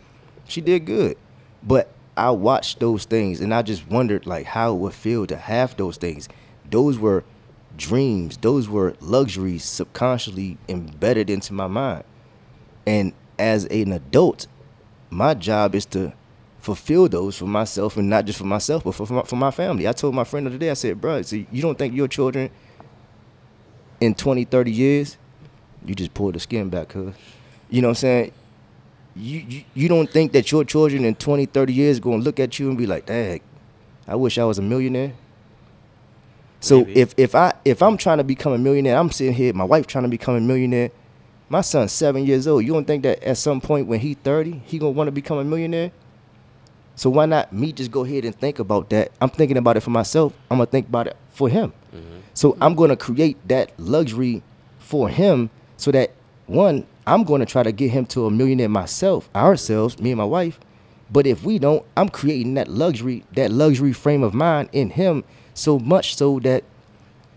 she 0.47 0.61
did 0.61 0.85
good. 0.85 1.17
But 1.61 1.91
I 2.17 2.31
watched 2.31 2.79
those 2.79 3.05
things 3.05 3.41
and 3.41 3.53
I 3.53 3.61
just 3.61 3.87
wondered 3.89 4.25
like 4.25 4.45
how 4.45 4.73
it 4.73 4.77
would 4.77 4.93
feel 4.93 5.27
to 5.27 5.35
have 5.35 5.75
those 5.77 5.97
things. 5.97 6.29
Those 6.69 6.97
were 6.97 7.23
dreams. 7.77 8.37
Those 8.37 8.69
were 8.69 8.95
luxuries 9.01 9.63
subconsciously 9.65 10.57
embedded 10.69 11.29
into 11.29 11.53
my 11.53 11.67
mind. 11.67 12.03
And 12.87 13.13
as 13.37 13.65
an 13.65 13.91
adult, 13.91 14.47
my 15.09 15.33
job 15.33 15.75
is 15.75 15.85
to 15.87 16.13
fulfill 16.59 17.07
those 17.07 17.37
for 17.37 17.45
myself 17.45 17.95
and 17.97 18.09
not 18.09 18.25
just 18.25 18.39
for 18.39 18.45
myself, 18.45 18.83
but 18.83 18.93
for, 18.95 19.05
for, 19.05 19.13
my, 19.13 19.21
for 19.23 19.35
my 19.35 19.51
family. 19.51 19.87
I 19.87 19.91
told 19.91 20.15
my 20.15 20.23
friend 20.23 20.45
the 20.45 20.49
other 20.49 20.57
day, 20.57 20.71
I 20.71 20.73
said, 20.73 20.99
bro, 20.99 21.21
so 21.21 21.35
you 21.35 21.61
don't 21.61 21.77
think 21.77 21.93
your 21.93 22.07
children 22.07 22.49
in 24.01 24.15
20, 24.15 24.45
30 24.45 24.71
years, 24.71 25.17
you 25.85 25.93
just 25.93 26.13
pull 26.13 26.31
the 26.31 26.39
skin 26.39 26.69
back, 26.69 26.89
cuz. 26.89 27.13
You 27.69 27.81
know 27.81 27.89
what 27.89 27.91
I'm 27.91 27.95
saying? 27.95 28.31
You, 29.15 29.39
you, 29.47 29.63
you 29.73 29.87
don't 29.87 30.09
think 30.09 30.31
that 30.33 30.51
your 30.51 30.63
children 30.63 31.05
in 31.05 31.15
20, 31.15 31.45
30 31.45 31.73
years 31.73 31.99
going 31.99 32.19
to 32.19 32.25
look 32.25 32.39
at 32.39 32.59
you 32.59 32.67
and 32.69 32.77
be 32.77 32.85
like, 32.85 33.05
dang, 33.05 33.41
I 34.07 34.15
wish 34.15 34.37
I 34.37 34.43
was 34.45 34.57
a 34.57 34.61
millionaire. 34.61 35.13
So 36.59 36.79
Maybe. 36.79 36.95
if, 36.99 37.13
if 37.17 37.35
I 37.35 37.53
if 37.63 37.83
I'm 37.83 37.95
trying 37.95 38.17
to 38.17 38.23
become 38.23 38.53
a 38.53 38.57
millionaire, 38.57 38.97
I'm 38.97 39.11
sitting 39.11 39.33
here, 39.33 39.53
my 39.53 39.63
wife 39.63 39.85
trying 39.85 40.03
to 40.03 40.09
become 40.09 40.35
a 40.35 40.41
millionaire. 40.41 40.89
My 41.47 41.61
son's 41.61 41.91
seven 41.91 42.25
years 42.25 42.47
old. 42.47 42.65
You 42.65 42.73
don't 42.73 42.85
think 42.85 43.03
that 43.03 43.23
at 43.23 43.37
some 43.37 43.61
point 43.61 43.87
when 43.87 43.99
he 43.99 44.15
30, 44.15 44.63
he 44.65 44.79
gonna 44.79 44.91
want 44.91 45.07
to 45.07 45.11
become 45.11 45.37
a 45.37 45.43
millionaire? 45.43 45.91
So 46.95 47.09
why 47.09 47.25
not 47.25 47.51
me 47.51 47.71
just 47.71 47.91
go 47.91 48.03
ahead 48.05 48.25
and 48.25 48.33
think 48.33 48.59
about 48.59 48.89
that? 48.89 49.11
I'm 49.21 49.29
thinking 49.29 49.57
about 49.57 49.77
it 49.77 49.81
for 49.81 49.89
myself. 49.89 50.33
I'm 50.49 50.57
gonna 50.57 50.65
think 50.65 50.87
about 50.87 51.07
it 51.07 51.17
for 51.29 51.49
him. 51.49 51.73
Mm-hmm. 51.93 52.19
So 52.33 52.57
I'm 52.61 52.73
gonna 52.73 52.95
create 52.95 53.37
that 53.47 53.71
luxury 53.77 54.41
for 54.79 55.09
him 55.09 55.49
so 55.77 55.91
that 55.91 56.11
one, 56.47 56.87
I'm 57.05 57.23
gonna 57.23 57.45
try 57.45 57.63
to 57.63 57.71
get 57.71 57.91
him 57.91 58.05
to 58.07 58.25
a 58.25 58.31
millionaire 58.31 58.69
myself, 58.69 59.29
ourselves, 59.35 59.99
me 59.99 60.11
and 60.11 60.17
my 60.17 60.25
wife. 60.25 60.59
But 61.11 61.27
if 61.27 61.43
we 61.43 61.59
don't, 61.59 61.85
I'm 61.95 62.09
creating 62.09 62.55
that 62.55 62.67
luxury, 62.67 63.23
that 63.33 63.51
luxury 63.51 63.93
frame 63.93 64.23
of 64.23 64.33
mind 64.33 64.69
in 64.71 64.89
him 64.91 65.23
so 65.53 65.77
much 65.77 66.15
so 66.15 66.39
that 66.39 66.63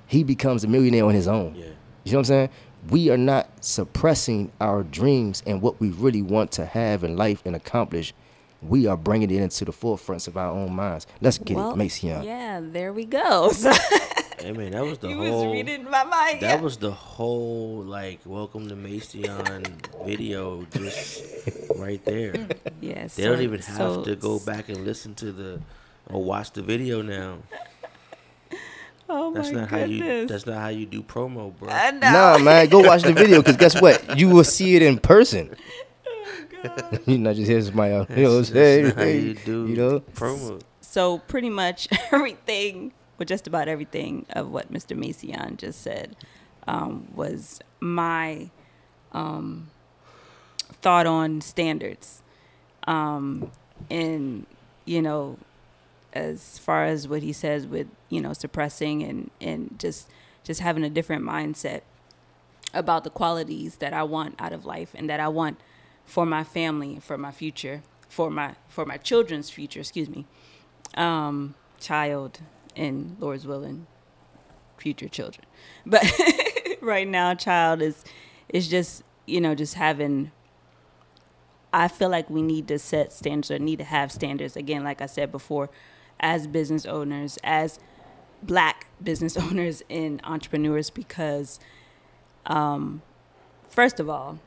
he 0.06 0.24
becomes 0.24 0.64
a 0.64 0.68
millionaire 0.68 1.04
on 1.04 1.14
his 1.14 1.28
own. 1.28 1.54
Yeah. 1.54 1.64
You 2.04 2.12
know 2.12 2.18
what 2.18 2.20
I'm 2.20 2.24
saying? 2.24 2.48
We 2.88 3.10
are 3.10 3.16
not 3.18 3.64
suppressing 3.64 4.52
our 4.60 4.82
dreams 4.82 5.42
and 5.46 5.60
what 5.60 5.80
we 5.80 5.90
really 5.90 6.22
want 6.22 6.52
to 6.52 6.64
have 6.66 7.04
in 7.04 7.16
life 7.16 7.42
and 7.44 7.54
accomplish. 7.56 8.14
We 8.62 8.86
are 8.86 8.96
bringing 8.96 9.30
it 9.30 9.40
into 9.42 9.64
the 9.64 9.72
forefronts 9.72 10.26
of 10.26 10.36
our 10.36 10.50
own 10.50 10.74
minds. 10.74 11.06
Let's 11.20 11.38
get 11.38 11.56
well, 11.56 11.72
it, 11.72 11.76
Mason. 11.76 12.22
yeah 12.22 12.60
there 12.62 12.92
we 12.92 13.04
go 13.04 13.50
so 13.52 13.72
Hey 14.40 14.52
man, 14.52 14.72
that 14.72 14.84
was 14.84 14.98
the 14.98 15.08
he 15.12 15.14
whole. 15.14 15.46
was 15.46 15.52
reading 15.52 15.84
my 15.84 16.04
mind 16.04 16.40
That 16.40 16.58
yeah. 16.58 16.60
was 16.60 16.76
the 16.76 16.90
whole 16.92 17.82
like 17.84 18.20
welcome 18.24 18.68
to 18.68 18.76
Mason 18.76 19.22
video 20.04 20.64
just 20.72 21.22
right 21.76 22.04
there. 22.04 22.34
Yes. 22.80 23.16
They 23.16 23.24
so- 23.24 23.30
don't 23.32 23.42
even 23.42 23.60
have 23.60 23.76
so- 23.76 24.04
to 24.04 24.16
go 24.16 24.38
back 24.40 24.68
and 24.68 24.84
listen 24.84 25.14
to 25.16 25.30
the 25.32 25.60
or 26.10 26.22
watch 26.24 26.52
the 26.52 26.62
video 26.62 27.02
now. 27.02 27.38
Oh 29.08 29.32
That's 29.32 29.52
my 29.52 29.60
not 29.60 29.70
how 29.70 29.78
you 29.78 29.98
goodness. 30.00 30.30
that's 30.30 30.46
not 30.46 30.58
how 30.60 30.68
you 30.68 30.86
do 30.86 31.02
promo, 31.02 31.56
bro. 31.56 31.70
I 31.70 31.90
know. 31.92 32.12
Nah, 32.12 32.38
man, 32.38 32.68
go 32.68 32.80
watch 32.80 33.02
the 33.02 33.12
video 33.14 33.38
because 33.40 33.56
guess 33.56 33.80
what? 33.80 34.18
You 34.18 34.28
will 34.28 34.44
see 34.44 34.76
it 34.76 34.82
in 34.82 34.98
person. 34.98 35.54
you 37.06 37.18
not 37.18 37.36
just 37.36 37.48
hear 37.48 37.62
somebody 37.62 37.94
else. 37.94 38.08
You 38.10 38.16
know 38.24 38.30
what 38.30 38.34
I'm 38.34 38.36
That's 38.38 38.48
saying? 38.50 38.84
not 38.86 38.96
how 38.96 39.04
you 39.04 39.34
do 39.34 39.66
You 39.68 39.76
know? 39.76 40.00
promo. 40.14 40.60
So 40.80 41.18
pretty 41.18 41.50
much 41.50 41.88
everything, 42.12 42.92
well, 43.18 43.26
just 43.26 43.46
about 43.46 43.68
everything 43.68 44.26
of 44.30 44.50
what 44.50 44.72
Mr. 44.72 44.96
Macion 44.96 45.56
just 45.56 45.82
said, 45.82 46.16
um, 46.66 47.06
was 47.14 47.60
my 47.80 48.50
um, 49.12 49.70
thought 50.82 51.06
on 51.06 51.40
standards, 51.40 52.22
um, 52.88 53.50
and 53.90 54.44
you 54.84 55.00
know, 55.02 55.38
as 56.18 56.58
far 56.58 56.84
as 56.84 57.06
what 57.06 57.22
he 57.22 57.32
says 57.32 57.66
with 57.66 57.86
you 58.08 58.20
know 58.20 58.32
suppressing 58.32 59.02
and 59.02 59.30
and 59.40 59.78
just 59.78 60.10
just 60.42 60.60
having 60.60 60.84
a 60.84 60.90
different 60.90 61.24
mindset 61.24 61.82
about 62.74 63.04
the 63.04 63.10
qualities 63.10 63.76
that 63.76 63.92
I 63.92 64.02
want 64.02 64.34
out 64.38 64.52
of 64.52 64.64
life 64.64 64.94
and 64.94 65.08
that 65.08 65.20
I 65.20 65.28
want 65.28 65.58
for 66.04 66.24
my 66.26 66.44
family, 66.44 66.98
for 67.00 67.18
my 67.18 67.30
future, 67.30 67.82
for 68.08 68.30
my 68.30 68.54
for 68.68 68.84
my 68.84 68.96
children's 68.96 69.50
future, 69.50 69.80
excuse 69.80 70.08
me. 70.08 70.26
Um, 70.94 71.54
child 71.78 72.40
and 72.74 73.16
Lord's 73.20 73.46
willing 73.46 73.86
future 74.76 75.08
children. 75.08 75.44
But 75.84 76.04
right 76.80 77.06
now 77.06 77.34
child 77.34 77.82
is 77.82 78.04
is 78.48 78.68
just, 78.68 79.02
you 79.26 79.40
know, 79.40 79.54
just 79.54 79.74
having 79.74 80.32
I 81.72 81.88
feel 81.88 82.08
like 82.08 82.30
we 82.30 82.40
need 82.40 82.68
to 82.68 82.78
set 82.78 83.12
standards 83.12 83.50
or 83.50 83.58
need 83.58 83.78
to 83.78 83.84
have 83.84 84.10
standards 84.10 84.56
again 84.56 84.82
like 84.82 85.02
I 85.02 85.06
said 85.06 85.30
before 85.30 85.68
as 86.20 86.46
business 86.46 86.86
owners, 86.86 87.38
as 87.44 87.78
black 88.42 88.86
business 89.02 89.36
owners 89.36 89.82
and 89.90 90.20
entrepreneurs 90.24 90.90
because 90.90 91.58
um 92.46 93.02
first 93.68 94.00
of 94.00 94.08
all 94.08 94.38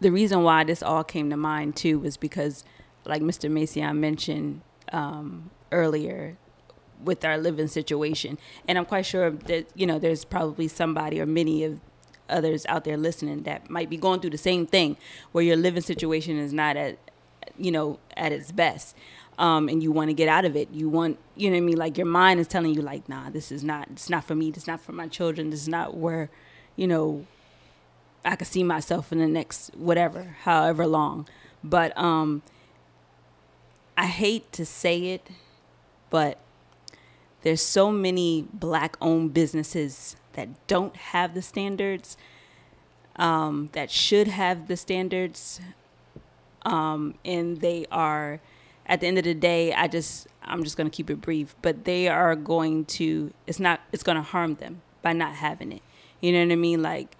the 0.00 0.10
reason 0.10 0.42
why 0.42 0.64
this 0.64 0.82
all 0.82 1.04
came 1.04 1.30
to 1.30 1.36
mind 1.36 1.76
too 1.76 1.98
was 1.98 2.16
because 2.16 2.64
like 3.04 3.22
Mr. 3.22 3.50
Macion 3.50 3.96
mentioned 3.96 4.60
um, 4.92 5.50
earlier 5.72 6.36
with 7.02 7.24
our 7.24 7.38
living 7.38 7.68
situation 7.68 8.38
and 8.66 8.76
I'm 8.76 8.84
quite 8.84 9.06
sure 9.06 9.30
that 9.30 9.66
you 9.74 9.86
know 9.86 9.98
there's 9.98 10.24
probably 10.24 10.68
somebody 10.68 11.20
or 11.20 11.26
many 11.26 11.64
of 11.64 11.80
others 12.28 12.66
out 12.66 12.84
there 12.84 12.96
listening 12.96 13.44
that 13.44 13.70
might 13.70 13.88
be 13.88 13.96
going 13.96 14.20
through 14.20 14.30
the 14.30 14.38
same 14.38 14.66
thing 14.66 14.96
where 15.32 15.42
your 15.42 15.56
living 15.56 15.82
situation 15.82 16.38
is 16.38 16.52
not 16.52 16.76
at 16.76 16.98
you 17.56 17.70
know 17.70 17.98
at 18.16 18.32
its 18.32 18.52
best 18.52 18.96
um, 19.38 19.68
and 19.68 19.82
you 19.82 19.92
want 19.92 20.10
to 20.10 20.14
get 20.14 20.28
out 20.28 20.44
of 20.44 20.56
it. 20.56 20.68
You 20.72 20.88
want 20.88 21.18
you 21.36 21.50
know 21.50 21.56
what 21.56 21.62
i 21.62 21.66
mean? 21.66 21.76
Like 21.76 21.96
your 21.96 22.06
mind 22.06 22.40
is 22.40 22.46
telling 22.46 22.74
you 22.74 22.82
like 22.82 23.08
nah 23.08 23.30
this 23.30 23.50
is 23.50 23.64
not 23.64 23.88
it's 23.90 24.10
not 24.10 24.24
for 24.24 24.34
me. 24.34 24.50
This 24.50 24.64
is 24.64 24.66
not 24.66 24.80
for 24.80 24.92
my 24.92 25.08
children. 25.08 25.50
This 25.50 25.62
is 25.62 25.68
not 25.68 25.96
where 25.96 26.30
you 26.76 26.86
know 26.86 27.26
i 28.24 28.34
could 28.34 28.48
see 28.48 28.64
myself 28.64 29.12
in 29.12 29.18
the 29.18 29.26
next 29.26 29.74
whatever 29.76 30.36
however 30.42 30.86
long. 30.86 31.26
But 31.64 31.96
um 31.96 32.42
i 33.96 34.06
hate 34.06 34.52
to 34.52 34.64
say 34.64 35.06
it 35.06 35.28
but 36.10 36.38
there's 37.42 37.62
so 37.62 37.90
many 37.90 38.46
black 38.52 38.96
owned 39.00 39.32
businesses 39.34 40.16
that 40.34 40.48
don't 40.66 40.96
have 40.96 41.34
the 41.34 41.42
standards 41.42 42.16
um, 43.16 43.70
that 43.72 43.90
should 43.90 44.28
have 44.28 44.68
the 44.68 44.76
standards 44.76 45.60
um, 46.62 47.14
and 47.24 47.60
they 47.60 47.86
are 47.90 48.40
at 48.88 49.00
the 49.00 49.06
end 49.06 49.18
of 49.18 49.24
the 49.24 49.34
day 49.34 49.72
i 49.74 49.86
just 49.86 50.26
i'm 50.44 50.64
just 50.64 50.76
going 50.76 50.88
to 50.88 50.94
keep 50.94 51.10
it 51.10 51.20
brief 51.20 51.54
but 51.62 51.84
they 51.84 52.08
are 52.08 52.34
going 52.34 52.84
to 52.84 53.32
it's 53.46 53.60
not 53.60 53.80
it's 53.92 54.02
going 54.02 54.16
to 54.16 54.22
harm 54.22 54.54
them 54.56 54.82
by 55.02 55.12
not 55.12 55.34
having 55.34 55.72
it 55.72 55.82
you 56.20 56.32
know 56.32 56.44
what 56.44 56.52
i 56.52 56.56
mean 56.56 56.82
like 56.82 57.16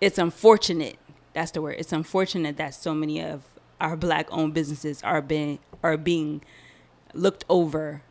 it's 0.00 0.18
unfortunate 0.18 0.98
that's 1.32 1.52
the 1.52 1.62
word 1.62 1.76
it's 1.78 1.92
unfortunate 1.92 2.56
that 2.56 2.74
so 2.74 2.94
many 2.94 3.22
of 3.22 3.42
our 3.80 3.96
black 3.96 4.28
owned 4.30 4.54
businesses 4.54 5.02
are 5.02 5.20
being 5.20 5.58
are 5.82 5.96
being 5.96 6.42
looked 7.14 7.44
over 7.48 8.02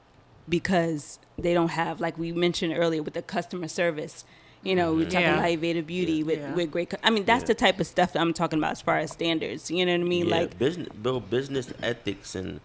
because 0.48 1.20
they 1.38 1.54
don't 1.54 1.70
have 1.70 2.00
like 2.02 2.18
we 2.18 2.32
mentioned 2.32 2.74
earlier 2.76 3.02
with 3.02 3.14
the 3.14 3.22
customer 3.22 3.68
service. 3.68 4.26
You 4.64 4.76
know, 4.76 4.94
we're 4.94 5.06
talking 5.06 5.22
Yeah. 5.22 5.40
about 5.40 5.46
Ayurveda 5.50 5.86
beauty 5.86 6.24
with, 6.24 6.40
Yeah. 6.40 6.54
with 6.54 6.70
great. 6.72 6.94
I 7.04 7.10
mean, 7.10 7.26
that's 7.26 7.42
Yeah. 7.44 7.48
the 7.48 7.56
type 7.56 7.80
of 7.80 7.88
stuff 7.88 8.14
that 8.14 8.20
I'm 8.20 8.32
talking 8.34 8.60
about 8.60 8.74
as 8.74 8.82
far 8.82 8.98
as 9.00 9.12
standards. 9.12 9.72
You 9.72 9.86
know 9.86 9.94
what 9.94 10.02
I 10.02 10.04
mean? 10.04 10.28
yeah, 10.28 10.36
Like, 10.42 10.60
business 10.60 10.88
build 10.90 11.30
business 11.32 11.74
ethics 11.82 12.36
and 12.36 12.60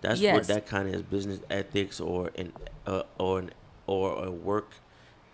that's 0.00 0.20
Yes. 0.20 0.34
what 0.34 0.46
that 0.48 0.66
kind 0.66 0.88
of 0.88 0.94
is 0.94 1.02
business 1.02 1.40
ethics 1.50 2.00
or 2.00 2.30
an 2.36 2.52
uh, 2.86 3.02
or 3.18 3.38
an 3.40 3.50
or 3.86 4.24
a 4.24 4.30
work 4.30 4.72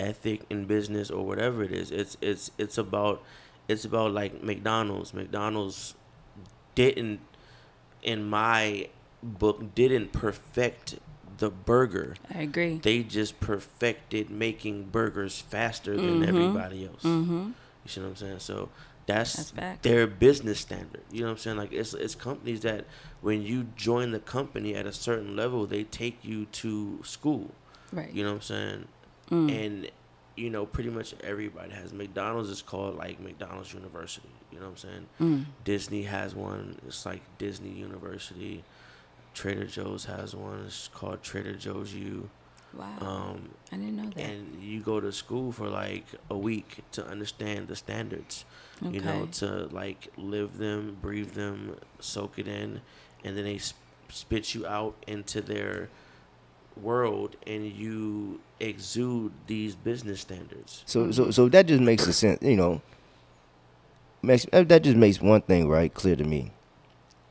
ethic 0.01 0.43
in 0.51 0.65
business 0.67 1.11
or 1.11 1.25
whatever 1.27 1.63
it 1.63 1.73
is 1.73 1.91
it's 1.91 2.17
it's 2.21 2.51
it's 2.59 2.77
about 2.79 3.23
it's 3.69 3.85
about 3.87 4.13
like 4.13 4.43
McDonald's 4.43 5.13
McDonald's 5.15 5.95
didn't 6.75 7.21
in 8.03 8.29
my 8.29 8.89
book 9.23 9.75
didn't 9.75 10.13
perfect 10.13 10.97
the 11.39 11.51
burger 11.51 12.17
I 12.35 12.43
agree. 12.43 12.79
they 12.83 13.03
just 13.03 13.39
perfected 13.41 14.29
making 14.31 14.85
burgers 14.91 15.41
faster 15.41 15.97
than 15.97 16.21
Mhm. 16.23 16.29
everybody 16.29 16.85
else 16.87 17.03
Mm-hmm. 17.03 17.47
you 17.85 17.89
see 17.89 18.01
what 18.01 18.09
I'm 18.09 18.17
saying? 18.17 18.39
So 18.41 18.69
that's, 19.07 19.53
That's 19.53 19.81
their 19.81 20.07
business 20.07 20.61
standard. 20.61 21.01
You 21.11 21.21
know 21.23 21.29
what 21.29 21.33
I'm 21.33 21.39
saying? 21.39 21.57
Like 21.57 21.73
it's 21.73 21.95
it's 21.95 22.15
companies 22.15 22.61
that 22.61 22.85
when 23.23 23.41
you 23.43 23.69
join 23.75 24.11
the 24.11 24.19
company 24.19 24.75
at 24.75 24.85
a 24.87 24.93
certain 24.93 25.35
level, 25.35 25.65
they 25.65 25.85
take 25.85 26.19
you 26.23 26.45
to 26.61 27.01
school. 27.05 27.53
Right. 27.91 28.13
You 28.13 28.23
know 28.25 28.31
what 28.31 28.35
I'm 28.37 28.43
saying? 28.43 28.85
Mm. 29.31 29.65
And 29.65 29.91
you 30.37 30.51
know, 30.51 30.67
pretty 30.67 30.91
much 30.91 31.15
everybody 31.25 31.73
has 31.73 31.93
McDonald's 31.95 32.51
is 32.51 32.61
called 32.61 32.97
like 32.97 33.19
McDonald's 33.19 33.73
University. 33.73 34.29
You 34.53 34.59
know 34.61 34.67
what 34.67 34.73
I'm 34.73 34.77
saying? 34.77 35.07
Mm. 35.21 35.45
Disney 35.65 36.03
has 36.03 36.35
one. 36.35 36.77
It's 36.87 37.07
like 37.07 37.23
Disney 37.39 37.71
University. 37.71 38.63
Trader 39.39 39.67
Joe's 39.67 40.07
has 40.07 40.35
one. 40.35 40.65
It's 40.67 40.89
called 40.89 41.23
Trader 41.23 41.55
Joe's 41.55 41.95
U. 41.95 42.29
Wow. 42.75 42.99
Um, 43.01 43.51
I 43.71 43.77
didn't 43.77 43.97
know 43.97 44.11
that. 44.11 44.19
and 44.21 44.61
you 44.61 44.81
go 44.81 44.99
to 45.01 45.13
school 45.13 45.53
for 45.53 45.69
like 45.69 46.07
a 46.29 46.37
week 46.37 46.81
to 46.93 47.07
understand 47.07 47.69
the 47.69 47.77
standards 47.77 48.45
okay. 48.85 48.97
you 48.97 49.01
know 49.01 49.27
to 49.41 49.69
like 49.73 50.09
live 50.19 50.59
them 50.59 50.99
breathe 51.01 51.33
them 51.33 51.77
soak 51.99 52.39
it 52.39 52.47
in 52.47 52.83
and 53.25 53.39
then 53.39 53.45
they 53.45 53.57
sp- 53.57 53.81
spit 54.11 54.55
you 54.55 54.67
out 54.67 54.95
into 55.07 55.41
their 55.41 55.89
world 56.77 57.37
and 57.47 57.73
you 57.73 58.41
exude 58.61 59.33
these 59.47 59.75
business 59.75 60.21
standards 60.21 60.83
So 60.85 61.11
so 61.11 61.31
so 61.31 61.49
that 61.49 61.67
just 61.67 61.81
makes 61.83 62.07
a 62.07 62.13
sense, 62.13 62.43
you 62.43 62.57
know. 62.57 62.83
Makes 64.21 64.47
that 64.53 64.83
just 64.83 64.97
makes 64.97 65.23
one 65.23 65.41
thing 65.43 65.69
right 65.69 65.93
clear 65.95 66.17
to 66.17 66.25
me. 66.25 66.51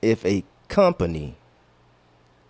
If 0.01 0.26
a 0.26 0.43
company 0.68 1.36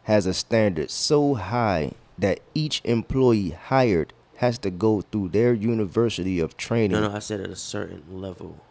has 0.07 0.25
a 0.25 0.33
standard 0.33 0.89
so 0.91 1.35
high 1.35 1.91
that 2.17 2.39
each 2.53 2.81
employee 2.83 3.51
hired 3.51 4.13
has 4.37 4.57
to 4.59 4.69
go 4.69 5.01
through 5.01 5.29
their 5.29 5.53
university 5.53 6.39
of 6.39 6.57
training, 6.57 6.91
no 6.91 7.07
no 7.07 7.15
i 7.15 7.19
said 7.19 7.39
at 7.39 7.49
a 7.49 7.55
certain 7.55 8.03
level 8.09 8.63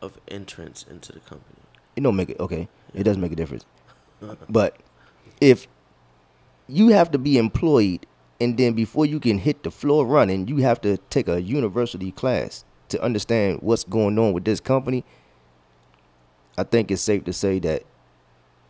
of 0.00 0.18
entrance 0.28 0.84
into 0.88 1.12
the 1.12 1.20
company 1.20 1.58
it 1.98 2.02
don't 2.02 2.14
make 2.14 2.30
it 2.30 2.38
okay. 2.38 2.68
It 2.94 3.02
doesn't 3.02 3.20
make 3.20 3.32
a 3.32 3.36
difference. 3.36 3.66
But 4.48 4.76
if 5.40 5.66
you 6.68 6.88
have 6.88 7.10
to 7.10 7.18
be 7.18 7.38
employed 7.38 8.06
and 8.40 8.56
then 8.56 8.74
before 8.74 9.04
you 9.04 9.18
can 9.18 9.38
hit 9.38 9.64
the 9.64 9.72
floor 9.72 10.06
running, 10.06 10.46
you 10.46 10.58
have 10.58 10.80
to 10.82 10.98
take 11.10 11.26
a 11.26 11.42
university 11.42 12.12
class 12.12 12.64
to 12.90 13.02
understand 13.02 13.58
what's 13.62 13.82
going 13.82 14.16
on 14.16 14.32
with 14.32 14.44
this 14.44 14.60
company. 14.60 15.04
I 16.56 16.62
think 16.62 16.92
it's 16.92 17.02
safe 17.02 17.24
to 17.24 17.32
say 17.32 17.58
that 17.60 17.82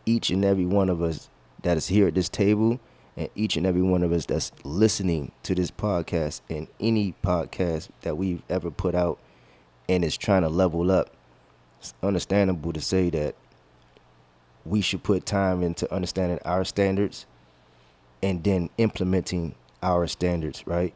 each 0.07 0.31
and 0.31 0.43
every 0.43 0.65
one 0.65 0.89
of 0.89 1.01
us 1.01 1.29
that 1.63 1.77
is 1.77 1.87
here 1.87 2.07
at 2.07 2.15
this 2.15 2.29
table 2.29 2.79
and 3.17 3.29
each 3.35 3.57
and 3.57 3.65
every 3.65 3.81
one 3.81 4.03
of 4.03 4.11
us 4.11 4.25
that's 4.25 4.51
listening 4.63 5.31
to 5.43 5.53
this 5.55 5.71
podcast 5.71 6.41
and 6.49 6.67
any 6.79 7.13
podcast 7.23 7.89
that 8.01 8.15
we've 8.17 8.41
ever 8.49 8.71
put 8.71 8.95
out 8.95 9.19
and 9.87 10.05
is 10.05 10.15
trying 10.17 10.41
to 10.43 10.49
level 10.49 10.89
up 10.91 11.09
it's 11.79 11.93
understandable 12.03 12.73
to 12.73 12.81
say 12.81 13.09
that 13.09 13.35
we 14.65 14.81
should 14.81 15.01
put 15.03 15.25
time 15.25 15.63
into 15.63 15.91
understanding 15.93 16.39
our 16.45 16.63
standards 16.65 17.25
and 18.21 18.43
then 18.43 18.69
implementing 18.77 19.55
our 19.81 20.05
standards, 20.05 20.67
right? 20.67 20.93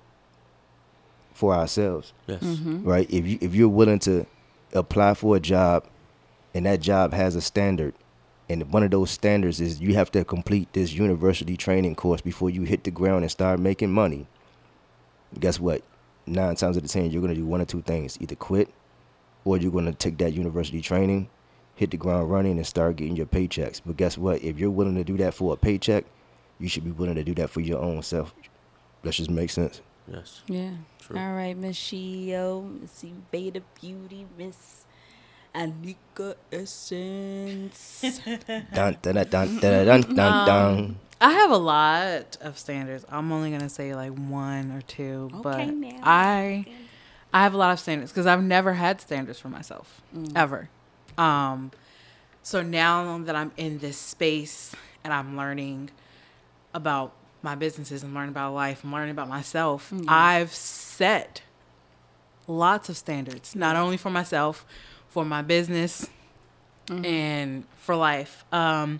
For 1.33 1.53
ourselves, 1.55 2.11
yes 2.27 2.43
Mm-hmm. 2.43 2.83
right? 2.87 3.09
If 3.09 3.25
you 3.25 3.37
if 3.41 3.55
you're 3.55 3.69
willing 3.69 3.99
to 3.99 4.25
apply 4.73 5.13
for 5.13 5.37
a 5.37 5.39
job 5.39 5.85
and 6.53 6.65
that 6.65 6.81
job 6.81 7.13
has 7.13 7.35
a 7.35 7.41
standard 7.41 7.93
and 8.49 8.71
one 8.71 8.83
of 8.83 8.91
those 8.91 9.11
standards 9.11 9.61
is 9.61 9.79
you 9.79 9.95
have 9.95 10.11
to 10.11 10.23
complete 10.25 10.71
this 10.73 10.93
university 10.93 11.55
training 11.57 11.95
course 11.95 12.21
before 12.21 12.49
you 12.49 12.63
hit 12.63 12.83
the 12.83 12.91
ground 12.91 13.23
and 13.23 13.31
start 13.31 13.59
making 13.59 13.91
money. 13.91 14.27
Guess 15.39 15.59
what? 15.59 15.81
Nine 16.25 16.55
times 16.55 16.77
out 16.77 16.83
of 16.83 16.89
ten, 16.89 17.11
you're 17.11 17.21
gonna 17.21 17.35
do 17.35 17.45
one 17.45 17.61
or 17.61 17.65
two 17.65 17.81
things: 17.81 18.17
either 18.21 18.35
quit, 18.35 18.69
or 19.45 19.57
you're 19.57 19.71
gonna 19.71 19.93
take 19.93 20.17
that 20.19 20.33
university 20.33 20.81
training, 20.81 21.29
hit 21.75 21.91
the 21.91 21.97
ground 21.97 22.31
running, 22.31 22.57
and 22.57 22.67
start 22.67 22.97
getting 22.97 23.15
your 23.15 23.25
paychecks. 23.25 23.81
But 23.85 23.97
guess 23.97 24.17
what? 24.17 24.43
If 24.43 24.59
you're 24.59 24.71
willing 24.71 24.95
to 24.95 25.03
do 25.03 25.17
that 25.17 25.33
for 25.33 25.53
a 25.53 25.57
paycheck, 25.57 26.05
you 26.59 26.69
should 26.69 26.83
be 26.83 26.91
willing 26.91 27.15
to 27.15 27.23
do 27.23 27.33
that 27.35 27.49
for 27.49 27.61
your 27.61 27.79
own 27.79 28.01
self. 28.03 28.33
That 29.03 29.11
just 29.11 29.29
makes 29.29 29.53
sense. 29.53 29.81
yes 30.07 30.43
Yeah. 30.47 30.71
True. 30.99 31.17
All 31.17 31.33
right, 31.33 31.57
Miss 31.57 31.77
Shio, 31.77 32.79
Miss 32.79 33.03
Beta 33.31 33.61
Beauty, 33.81 34.25
Miss 34.37 34.82
Anika 35.55 36.35
Essence. 36.51 38.01
Dun 38.73 38.97
dun 39.01 39.15
dun 39.15 39.29
dun 39.29 39.59
dun 39.59 39.85
dun 39.85 40.01
dun. 40.01 40.15
dun. 40.15 40.79
Um, 40.79 40.99
I 41.21 41.31
have 41.31 41.51
a 41.51 41.57
lot 41.57 42.37
of 42.41 42.57
standards. 42.57 43.05
I'm 43.09 43.31
only 43.31 43.51
gonna 43.51 43.69
say 43.69 43.95
like 43.95 44.11
one 44.11 44.71
or 44.71 44.81
two, 44.81 45.29
but 45.41 45.59
Okay. 45.61 45.97
I 46.03 46.65
I 47.33 47.43
have 47.43 47.53
a 47.53 47.57
lot 47.57 47.71
of 47.71 47.79
standards 47.79 48.11
because 48.11 48.25
I've 48.25 48.43
never 48.43 48.73
had 48.73 48.99
standards 48.99 49.39
for 49.39 49.49
myself 49.49 50.01
mm. 50.15 50.31
ever. 50.35 50.69
Um, 51.17 51.71
so 52.41 52.61
now 52.61 53.17
that 53.19 53.35
I'm 53.35 53.51
in 53.55 53.79
this 53.79 53.97
space 53.97 54.75
and 55.03 55.13
I'm 55.13 55.37
learning 55.37 55.91
about 56.73 57.13
my 57.41 57.55
businesses 57.55 58.03
and 58.03 58.13
learning 58.13 58.29
about 58.29 58.53
life 58.53 58.83
and 58.83 58.91
learning 58.91 59.11
about 59.11 59.29
myself, 59.29 59.91
mm. 59.91 60.03
I've 60.07 60.53
set 60.53 61.41
lots 62.47 62.89
of 62.89 62.97
standards, 62.97 63.55
not 63.55 63.75
only 63.75 63.97
for 63.97 64.09
myself, 64.09 64.65
for 65.13 65.23
my 65.23 65.43
business, 65.43 66.09
mm-hmm. 66.87 67.05
and 67.05 67.63
for 67.77 67.95
life. 67.95 68.43
Um, 68.51 68.99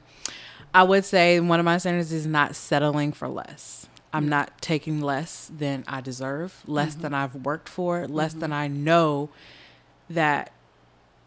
I 0.74 0.84
would 0.84 1.06
say 1.06 1.40
one 1.40 1.60
of 1.60 1.66
my 1.66 1.78
standards 1.80 2.12
is 2.12 2.28
not 2.28 2.56
settling 2.56 3.12
for 3.12 3.28
less. 3.28 3.88
I'm 4.14 4.30
not 4.30 4.62
taking 4.62 5.02
less 5.02 5.50
than 5.56 5.84
I 5.88 6.00
deserve, 6.00 6.62
less 6.68 6.94
mm-hmm. 6.94 7.02
than 7.02 7.14
I've 7.16 7.34
worked 7.34 7.68
for, 7.68 8.08
less 8.08 8.34
than 8.34 8.52
mm-hmm. 8.52 8.54
I 8.54 8.68
know 8.68 9.30
that 10.08 10.52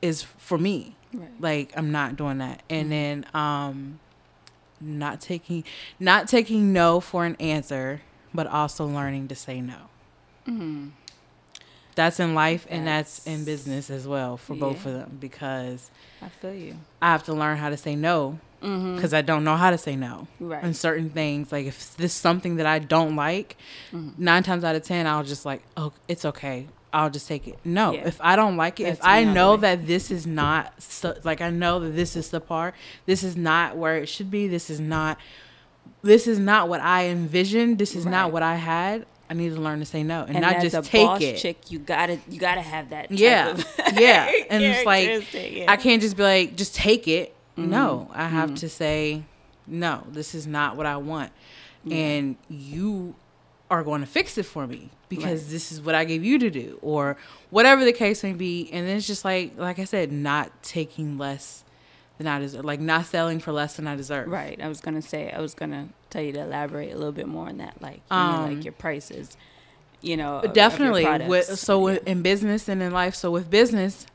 is 0.01 0.23
for 0.23 0.57
me. 0.57 0.95
Right. 1.13 1.29
Like 1.41 1.73
I'm 1.77 1.91
not 1.91 2.15
doing 2.15 2.39
that. 2.39 2.63
And 2.71 2.93
then 2.93 3.27
um 3.35 3.99
not 4.81 5.21
taking 5.21 5.65
not 5.99 6.29
taking 6.29 6.73
no 6.73 7.01
for 7.01 7.25
an 7.25 7.35
answer, 7.41 8.03
but 8.33 8.47
also 8.47 8.87
learning 8.87 9.27
to 9.29 9.35
say 9.35 9.61
no. 9.61 9.89
Mm-hmm. 11.97 12.03
That's 12.05 12.21
in 12.21 12.35
life 12.35 12.67
and 12.71 12.87
that's, 12.87 13.21
That's- 13.21 13.39
in 13.41 13.45
business 13.45 13.91
as 13.91 14.07
well 14.07 14.37
for 14.37 14.55
both 14.55 14.85
of 14.87 14.93
them 14.93 15.17
because 15.21 15.91
I 16.23 16.29
feel 16.29 16.55
you. 16.55 16.77
I 17.01 17.13
have 17.13 17.25
to 17.25 17.33
learn 17.35 17.57
how 17.59 17.71
to 17.71 17.77
say 17.77 17.97
no 17.97 18.39
Mm-hmm. 18.63 18.97
because 18.97 19.13
I 19.13 19.21
don't 19.21 19.45
know 19.45 19.55
how 19.57 19.71
to 19.71 19.77
say 19.79 19.97
no. 19.97 20.29
Right. 20.41 20.65
And 20.65 20.75
certain 20.75 21.11
things, 21.11 21.53
like 21.53 21.67
if 21.67 21.95
this 21.99 22.13
is 22.13 22.17
something 22.19 22.57
that 22.57 22.65
I 22.67 22.79
don't 22.79 23.15
like, 23.15 23.57
Mm-hmm. 23.93 24.23
nine 24.25 24.43
times 24.43 24.65
out 24.65 24.75
of 24.75 24.83
ten, 24.83 25.07
I'll 25.07 25.23
just 25.25 25.45
like, 25.45 25.63
oh, 25.77 25.93
it's 26.09 26.25
okay. 26.25 26.67
I'll 26.93 27.11
just 27.11 27.29
take 27.29 27.47
it. 27.47 27.59
No, 27.65 27.93
Yeah. 27.93 28.07
if 28.09 28.19
I 28.23 28.35
don't 28.35 28.57
like 28.57 28.81
it, 28.81 28.85
if 28.85 28.99
I 29.03 29.21
me 29.23 29.27
all 29.27 29.27
the 29.27 29.35
know 29.35 29.55
way. 29.57 29.61
that 29.61 29.87
this 29.87 30.11
is 30.11 30.27
not, 30.27 30.83
so, 30.83 31.15
like 31.23 31.43
I 31.43 31.51
know 31.51 31.81
that 31.81 31.91
this 31.91 32.17
is 32.17 32.31
the 32.31 32.41
part, 32.41 32.75
this 33.05 33.23
is 33.23 33.37
not 33.37 33.77
where 33.77 33.99
it 33.99 34.07
should 34.09 34.31
be. 34.31 34.49
This 34.49 34.71
is 34.71 34.81
not, 34.81 35.19
this 36.03 36.27
is 36.27 36.39
not 36.39 36.69
what 36.71 36.81
I 36.81 37.09
envisioned. 37.09 37.77
This 37.79 37.95
is 37.95 38.05
Right. 38.07 38.11
not 38.13 38.33
what 38.33 38.43
I 38.43 38.57
had. 38.57 39.05
I 39.29 39.35
need 39.35 39.55
to 39.55 39.61
learn 39.61 39.81
to 39.81 39.85
say 39.85 40.03
no 40.03 40.23
and, 40.23 40.37
and 40.37 40.41
not 40.43 40.61
just 40.63 40.85
take 40.91 41.07
boss 41.07 41.21
it. 41.23 41.37
chick, 41.39 41.71
you 41.71 41.79
gotta 41.79 42.19
you 42.29 42.39
gotta 42.39 42.61
have 42.61 42.91
that. 42.91 43.09
type 43.11 43.19
Yeah, 43.19 43.49
of 43.51 43.65
yeah, 43.99 44.31
and 44.51 44.63
it's 44.63 44.87
like 44.87 45.33
yeah. 45.57 45.65
I 45.71 45.77
can't 45.77 46.01
just 46.01 46.17
be 46.17 46.23
like, 46.23 46.57
just 46.57 46.75
take 46.75 47.09
it. 47.09 47.35
Mm-hmm. 47.59 47.71
No, 47.71 48.11
I 48.13 48.27
have 48.29 48.55
to 48.57 48.69
say, 48.69 49.23
no, 49.67 50.05
this 50.11 50.35
is 50.35 50.47
not 50.47 50.77
what 50.77 50.87
I 50.87 50.97
want, 50.99 51.33
and 51.91 52.37
you 52.49 53.15
are 53.71 53.83
going 53.83 54.01
to 54.01 54.07
fix 54.07 54.39
it 54.39 54.45
for 54.45 54.67
me 54.67 54.91
because 55.09 55.43
Right. 55.43 55.51
this 55.51 55.73
is 55.73 55.81
what 55.81 55.95
I 55.95 56.05
gave 56.05 56.23
you 56.25 56.39
to 56.39 56.51
do, 56.51 56.79
or 56.83 57.17
whatever 57.51 57.85
the 57.85 57.93
case 57.93 58.23
may 58.23 58.33
be. 58.33 58.69
And 58.73 58.87
then 58.87 58.97
it's 58.97 59.07
just 59.07 59.25
like, 59.25 59.57
like 59.59 59.79
I 59.81 59.85
said, 59.85 60.13
not 60.13 60.53
taking 60.63 61.19
less 61.19 61.65
than 62.19 62.27
I 62.27 62.39
deserve, 62.39 62.65
like 62.65 62.81
not 62.81 63.07
selling 63.07 63.41
for 63.41 63.53
less 63.53 63.77
than 63.77 63.87
I 63.87 63.95
deserve. 63.97 64.29
Right. 64.29 64.59
I 64.63 64.69
was 64.69 64.81
gonna 64.81 65.03
say. 65.03 65.31
I 65.31 65.41
was 65.41 65.55
gonna 65.55 65.89
tell 66.11 66.23
you 66.23 66.33
to 66.33 66.41
elaborate 66.41 66.93
a 66.93 66.97
little 66.97 67.13
bit 67.13 67.29
more 67.29 67.49
on 67.49 67.59
that, 67.59 67.81
like 67.83 67.97
you 68.11 68.17
know, 68.17 68.17
Um, 68.17 68.55
like 68.57 68.65
your 68.65 68.73
prices. 68.73 69.37
You 70.03 70.17
know, 70.17 70.37
of- 70.37 70.39
of 70.39 70.45
your 70.45 70.53
definitely 70.55 71.05
with, 71.29 71.59
so 71.59 71.89
Yeah. 71.89 71.99
in 72.07 72.23
business 72.23 72.69
and 72.69 72.83
in 72.83 72.93
life 72.93 73.15
so 73.15 73.31
with 73.31 73.49
business 73.51 74.07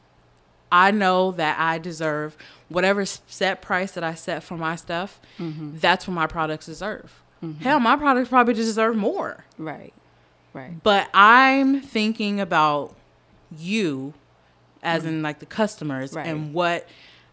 i 0.72 0.90
know 0.92 1.32
that 1.32 1.60
i 1.60 1.78
deserve 1.80 2.38
whatever 2.70 3.04
set 3.06 3.62
price 3.62 3.92
that 3.92 4.04
i 4.04 4.14
set 4.14 4.42
for 4.44 4.56
my 4.56 4.76
stuff 4.76 5.20
Mm-hmm. 5.38 5.80
that's 5.80 6.08
what 6.08 6.14
my 6.14 6.28
products 6.28 6.68
deserve 6.68 7.22
Hell, 7.62 7.80
my 7.80 7.96
products 7.96 8.30
probably 8.30 8.54
deserve 8.54 8.96
more. 8.96 9.46
Right. 9.58 9.94
Right. 10.54 10.82
But 10.84 11.10
I'm 11.12 11.82
thinking 11.82 12.40
about 12.40 12.96
you, 13.58 14.14
as 14.84 15.06
in 15.06 15.24
like 15.24 15.40
the 15.40 15.48
customers, 15.48 16.14
Right. 16.14 16.28
and 16.28 16.54
what 16.54 16.88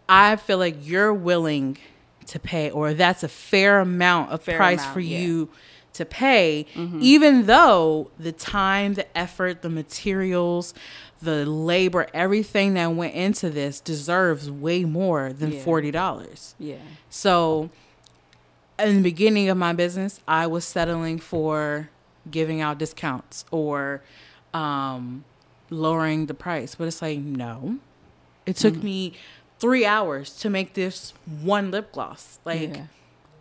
I 0.08 0.36
feel 0.36 0.58
like 0.58 0.76
you're 0.86 1.12
willing 1.12 1.78
to 2.26 2.38
pay, 2.38 2.70
or 2.70 2.94
that's 2.94 3.22
a 3.22 3.28
fair 3.28 3.80
amount 3.80 4.30
of 4.32 4.42
Fair 4.42 4.56
price 4.56 4.80
amount, 4.80 4.94
for 4.94 5.00
yeah. 5.00 5.18
you 5.18 5.48
to 5.94 6.04
pay, 6.04 6.66
even 7.00 7.46
though 7.46 8.10
the 8.18 8.30
time, 8.32 8.94
the 8.94 9.18
effort, 9.18 9.62
the 9.62 9.70
materials, 9.70 10.72
the 11.20 11.44
labor, 11.44 12.06
everything 12.14 12.74
that 12.74 12.86
went 12.92 13.14
into 13.14 13.50
this 13.50 13.80
deserves 13.80 14.50
way 14.50 14.84
more 14.84 15.32
than 15.32 15.52
Yeah. 15.52 15.62
forty 15.62 15.90
dollars. 15.90 16.54
Yeah. 16.58 16.76
So, 17.10 17.70
in 18.78 18.96
the 18.96 19.02
beginning 19.02 19.48
of 19.48 19.56
my 19.56 19.72
business, 19.72 20.20
I 20.28 20.46
was 20.46 20.64
settling 20.64 21.18
for 21.18 21.88
giving 22.30 22.60
out 22.60 22.78
discounts 22.78 23.44
or 23.50 24.02
um, 24.54 25.24
lowering 25.70 26.26
the 26.26 26.34
price. 26.34 26.74
But 26.76 26.86
it's 26.88 27.02
like, 27.02 27.18
no. 27.18 27.78
It 28.46 28.56
took 28.56 28.74
Mm. 28.74 28.82
me 28.82 29.12
three 29.58 29.84
hours 29.84 30.34
to 30.38 30.50
make 30.50 30.74
this 30.74 31.12
one 31.42 31.70
lip 31.70 31.92
gloss. 31.92 32.38
Like, 32.44 32.74
yeah. 32.74 32.82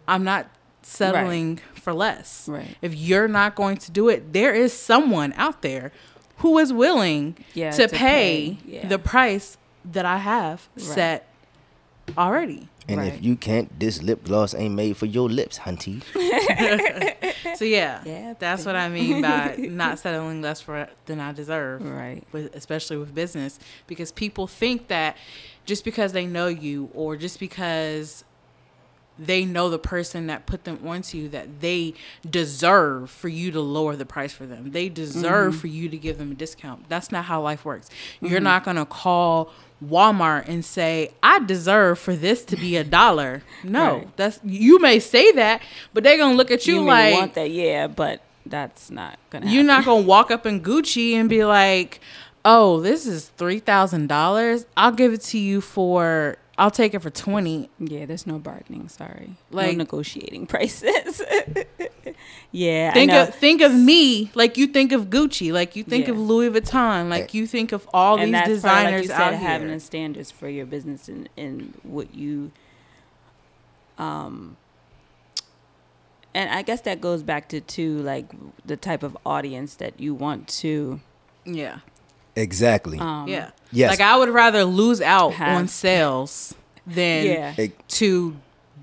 I'm 0.08 0.24
not 0.24 0.48
settling 0.82 1.60
for 1.76 1.94
less. 1.94 2.48
Right. 2.48 2.76
If 2.82 2.96
you're 2.96 3.28
not 3.28 3.56
going 3.56 3.78
to 3.78 3.92
do 3.92 4.08
it, 4.10 4.34
there 4.34 4.54
is 4.54 4.74
someone 4.74 5.34
out 5.36 5.62
there 5.62 5.92
who 6.38 6.58
is 6.60 6.72
willing 6.72 7.36
Yeah, 7.54 7.72
to, 7.72 7.88
to 7.88 7.96
pay, 7.96 7.98
pay, 7.98 8.58
yeah. 8.66 8.88
the 8.88 9.00
price 9.00 9.58
that 9.84 10.06
I 10.06 10.18
have 10.18 10.68
Right. 10.78 10.86
set 10.86 11.34
already. 12.18 12.70
And 12.90 13.00
Right. 13.02 13.14
if 13.14 13.22
you 13.24 13.36
can't, 13.36 13.78
this 13.80 14.02
lip 14.02 14.24
gloss 14.24 14.54
ain't 14.56 14.74
made 14.76 14.96
for 14.96 15.08
your 15.08 15.30
lips, 15.30 15.60
hunty. 15.60 16.02
So 17.58 17.66
yeah, 17.66 18.02
Yeah, 18.06 18.34
that's 18.38 18.66
what 18.66 18.76
I 18.76 18.88
mean 18.88 19.22
by 19.22 19.56
not 19.72 19.98
settling 20.00 20.42
less 20.42 20.62
for 20.62 20.88
than 21.06 21.20
I 21.20 21.32
deserve. 21.32 21.84
Right. 21.84 22.24
With, 22.32 22.56
especially 22.56 22.98
with 22.98 23.14
business, 23.16 23.58
because 23.88 24.12
people 24.12 24.46
think 24.48 24.88
that 24.90 25.18
just 25.68 25.86
because 25.86 26.14
they 26.14 26.26
know 26.26 26.48
you 26.48 26.90
or 26.96 27.16
just 27.16 27.40
because 27.40 28.24
they 29.20 29.44
know 29.46 29.68
the 29.70 29.80
person 29.80 30.28
that 30.28 30.46
put 30.46 30.64
them 30.64 30.80
onto 30.86 31.18
you 31.18 31.28
that 31.30 31.60
they 31.60 31.94
deserve 32.30 33.10
for 33.10 33.28
you 33.30 33.52
to 33.52 33.60
lower 33.60 33.96
the 33.96 34.06
price 34.06 34.32
for 34.32 34.46
them. 34.46 34.72
They 34.72 34.90
deserve 34.90 35.54
Mm-hmm. 35.54 35.60
for 35.62 35.68
you 35.68 35.90
to 35.90 35.98
give 35.98 36.18
them 36.20 36.32
a 36.32 36.36
discount. 36.36 36.88
That's 36.88 37.12
not 37.12 37.26
how 37.26 37.42
life 37.42 37.66
works. 37.66 37.90
You're 38.22 38.40
not 38.40 38.64
going 38.64 38.78
to 38.78 38.86
call 38.86 39.52
Walmart 39.84 40.48
and 40.48 40.64
say, 40.64 41.12
"I 41.24 41.40
deserve 41.40 41.98
for 42.00 42.16
this 42.16 42.44
to 42.46 42.56
be 42.56 42.78
a 42.78 42.84
dollar." 42.84 43.42
No. 43.64 43.98
Right. 43.98 44.18
That's 44.18 44.40
you 44.44 44.80
may 44.80 45.00
say 45.00 45.32
that, 45.34 45.62
but 45.94 46.04
they're 46.04 46.18
going 46.18 46.34
to 46.34 46.38
look 46.38 46.52
at 46.52 46.66
you, 46.68 46.76
You, 46.76 46.82
like 46.86 47.14
want 47.14 47.34
that, 47.36 47.50
yeah, 47.52 47.88
but 47.88 48.22
that's 48.46 48.90
not 48.92 49.20
gonna. 49.30 49.48
you're 49.52 49.64
not 49.64 49.84
gonna 49.84 50.02
walk 50.06 50.32
up 50.32 50.46
in 50.46 50.62
Gucci 50.62 51.14
and 51.14 51.28
be 51.30 51.44
like, 51.44 52.00
"Oh, 52.48 52.80
this 52.80 53.06
is 53.06 53.28
three 53.28 53.60
thousand 53.60 54.08
dollars. 54.08 54.66
I'll 54.78 54.92
give 54.94 55.12
it 55.14 55.22
to 55.34 55.38
you 55.38 55.60
for. 55.62 56.38
I'll 56.60 56.72
take 56.72 56.94
it 56.96 57.02
for 57.04 57.10
twenty. 57.12 57.70
Yeah, 57.78 58.06
there's 58.08 58.26
no 58.26 58.40
bargaining. 58.40 58.88
Sorry, 58.90 59.32
Like- 59.52 59.74
no 59.74 59.78
negotiating 59.84 60.48
prices. 60.54 61.22
yeah, 62.52 62.94
Think 62.94 63.12
I 63.12 63.14
know. 63.16 63.24
of 63.24 63.36
think 63.36 63.62
of 63.62 63.74
me 63.76 64.32
like 64.34 64.58
you 64.58 64.66
think 64.68 64.92
of 64.92 65.12
Gucci, 65.12 65.52
like 65.52 65.76
you 65.76 65.84
think 65.84 66.06
Yeah. 66.08 66.14
of 66.14 66.20
Louis 66.20 66.50
Vuitton, 66.50 67.10
like 67.10 67.34
you 67.36 67.46
think 67.46 67.72
of 67.74 67.88
all 67.94 68.16
and 68.20 68.34
these 68.34 68.62
that's 68.62 68.62
part, 68.64 68.86
like 68.86 68.94
you 68.94 69.02
designers 69.02 69.08
said, 69.08 69.22
out 69.22 69.34
having 69.36 69.68
here. 69.68 69.76
the 69.78 69.80
standards 69.82 70.32
for 70.32 70.50
your 70.50 70.66
business 70.66 71.08
and, 71.08 71.30
and 71.38 71.74
what 71.84 72.16
you 72.16 72.52
um 74.00 74.58
and 76.34 76.50
I 76.50 76.62
guess 76.62 76.82
that 76.82 77.02
goes 77.02 77.22
back 77.24 77.50
to 77.50 77.62
too 77.62 78.00
like 78.02 78.28
the 78.66 78.78
type 78.78 79.04
of 79.04 79.16
audience 79.26 79.76
that 79.76 80.00
you 80.00 80.14
want 80.16 80.48
to 80.64 81.02
Yeah, 81.46 81.80
Exactly. 82.38 83.00
um 83.00 83.28
yeah. 83.28 83.50
Yes. 83.72 83.90
Like 83.92 84.02
I 84.02 84.16
would 84.18 84.30
rather 84.30 84.64
lose 84.64 85.02
out 85.02 85.34
Have- 85.34 85.58
on 85.58 85.68
sales 85.68 86.54
than 86.86 87.26
yeah 87.26 87.68
to 88.00 88.36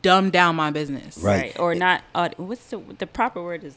dumb 0.03 0.29
down 0.31 0.57
my 0.57 0.71
business. 0.71 1.17
Right. 1.19 1.59
or 1.59 1.75
not 1.75 2.03
aud- 2.15 2.35
what's 2.37 2.67
the 2.71 2.79
the 2.99 3.07
proper 3.07 3.43
word 3.43 3.65
is 3.65 3.77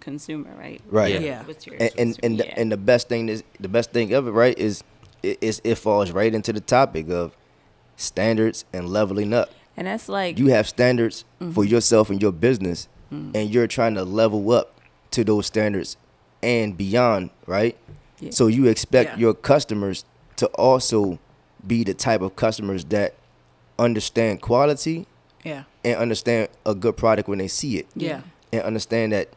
consumer 0.00 0.50
right 0.58 0.80
Right. 0.90 1.14
Yeah. 1.14 1.20
Yeah. 1.20 1.42
what's 1.44 1.66
your 1.66 1.76
and 1.78 1.90
and 1.98 2.18
and, 2.22 2.36
yeah. 2.38 2.44
the, 2.44 2.58
and 2.58 2.72
the 2.72 2.76
best 2.76 3.08
thing 3.08 3.28
is 3.28 3.44
the 3.60 3.68
best 3.68 3.92
thing 3.92 4.12
of 4.14 4.26
it, 4.26 4.30
right, 4.32 4.58
is 4.58 4.82
it, 5.22 5.38
is 5.42 5.60
it 5.62 5.76
falls 5.76 6.10
right 6.10 6.34
into 6.34 6.52
the 6.52 6.60
topic 6.60 7.10
of 7.10 7.36
standards 7.96 8.64
and 8.72 8.88
leveling 8.88 9.32
up. 9.32 9.50
and 9.76 9.86
that's 9.86 10.08
like 10.08 10.38
You 10.38 10.48
have 10.48 10.66
standards 10.68 11.24
Mm-hmm. 11.40 11.52
for 11.52 11.64
yourself 11.64 12.10
and 12.10 12.20
your 12.20 12.32
business, 12.32 12.88
Mm. 13.12 13.34
and 13.34 13.50
you're 13.50 13.66
trying 13.66 13.94
to 13.94 14.04
level 14.04 14.52
up 14.52 14.74
to 15.10 15.24
those 15.24 15.46
standards 15.46 15.96
and 16.42 16.76
beyond, 16.76 17.30
right? 17.46 17.76
Yeah. 18.20 18.30
So 18.30 18.46
you 18.46 18.66
expect 18.66 19.10
Yeah. 19.12 19.18
your 19.18 19.34
customers 19.34 20.04
to 20.36 20.46
also 20.48 21.18
be 21.66 21.84
the 21.84 21.94
type 21.94 22.20
of 22.22 22.36
customers 22.36 22.84
that 22.86 23.14
understand 23.78 24.40
quality 24.42 25.06
Yeah. 25.44 25.64
and 25.84 25.96
understand 25.96 26.48
a 26.66 26.74
good 26.74 26.96
product 26.96 27.28
when 27.28 27.38
they 27.38 27.48
see 27.48 27.78
it, 27.78 27.86
Yeah. 27.94 28.20
and 28.52 28.62
understand 28.62 29.12
that 29.12 29.28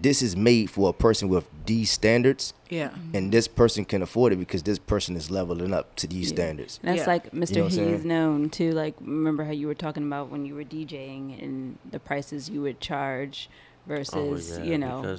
this 0.00 0.22
is 0.22 0.36
made 0.36 0.70
for 0.70 0.88
a 0.90 0.92
person 0.92 1.28
with 1.28 1.44
these 1.66 1.90
standards 1.90 2.54
Yeah. 2.70 2.90
and 3.12 3.32
this 3.32 3.48
person 3.48 3.84
can 3.84 4.00
afford 4.00 4.32
it 4.32 4.36
because 4.36 4.62
this 4.62 4.78
person 4.78 5.16
is 5.16 5.28
leveling 5.30 5.72
up 5.74 5.96
to 5.96 6.06
these 6.06 6.30
Yeah. 6.30 6.36
standards. 6.36 6.78
And 6.82 6.90
that's 6.96 7.06
Yeah. 7.06 7.12
like 7.12 7.30
Mr. 7.32 7.56
know 7.56 7.64
He's 7.64 7.74
saying? 7.74 8.06
known 8.06 8.48
too. 8.50 8.70
Like, 8.72 8.94
remember 9.00 9.44
how 9.44 9.50
you 9.50 9.66
were 9.66 9.74
talking 9.74 10.06
about 10.06 10.30
when 10.30 10.46
you 10.46 10.54
were 10.54 10.62
DJing 10.64 11.42
and 11.42 11.78
the 11.90 11.98
prices 11.98 12.48
you 12.48 12.62
would 12.62 12.80
charge 12.80 13.50
versus, 13.88 14.52
Oh, 14.58 14.62
yeah, 14.62 14.70
you 14.70 14.78
know, 14.78 15.16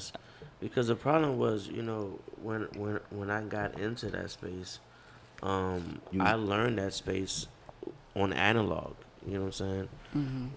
because 0.59 0.87
the 0.87 0.95
problem 0.95 1.37
was, 1.37 1.67
you 1.67 1.81
know, 1.81 2.19
when 2.41 2.63
when 2.75 2.99
when 3.09 3.29
I 3.29 3.41
got 3.43 3.79
into 3.79 4.07
that 4.11 4.29
space, 4.31 4.79
um, 5.43 6.01
You- 6.11 6.21
I 6.21 6.33
learned 6.33 6.77
that 6.79 6.93
space 6.93 7.47
on 8.15 8.33
analog. 8.33 8.95
You 9.25 9.33
know 9.35 9.39
what 9.41 9.45
I'm 9.47 9.51
saying? 9.53 9.89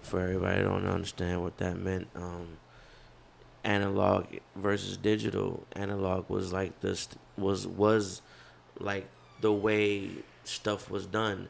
For 0.01 0.19
everybody 0.21 0.61
that 0.61 0.67
don't 0.69 0.85
understand 0.87 1.41
what 1.43 1.57
that 1.57 1.77
meant, 1.77 2.07
um, 2.15 2.57
analog 3.63 4.25
versus 4.55 4.97
digital. 4.97 5.65
Analog 5.75 6.29
was 6.29 6.51
like 6.53 6.79
this 6.81 7.07
was 7.37 7.65
was 7.67 8.21
like 8.79 9.07
the 9.41 9.51
way 9.53 10.09
stuff 10.43 10.89
was 10.89 11.05
done, 11.05 11.47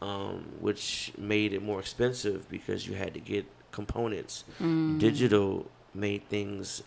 um, 0.00 0.52
which 0.60 1.12
made 1.18 1.52
it 1.52 1.62
more 1.62 1.80
expensive 1.80 2.48
because 2.48 2.86
you 2.86 2.94
had 2.94 3.14
to 3.14 3.20
get 3.20 3.46
components. 3.72 4.44
Digital 4.98 5.70
made 5.94 6.28
things 6.28 6.82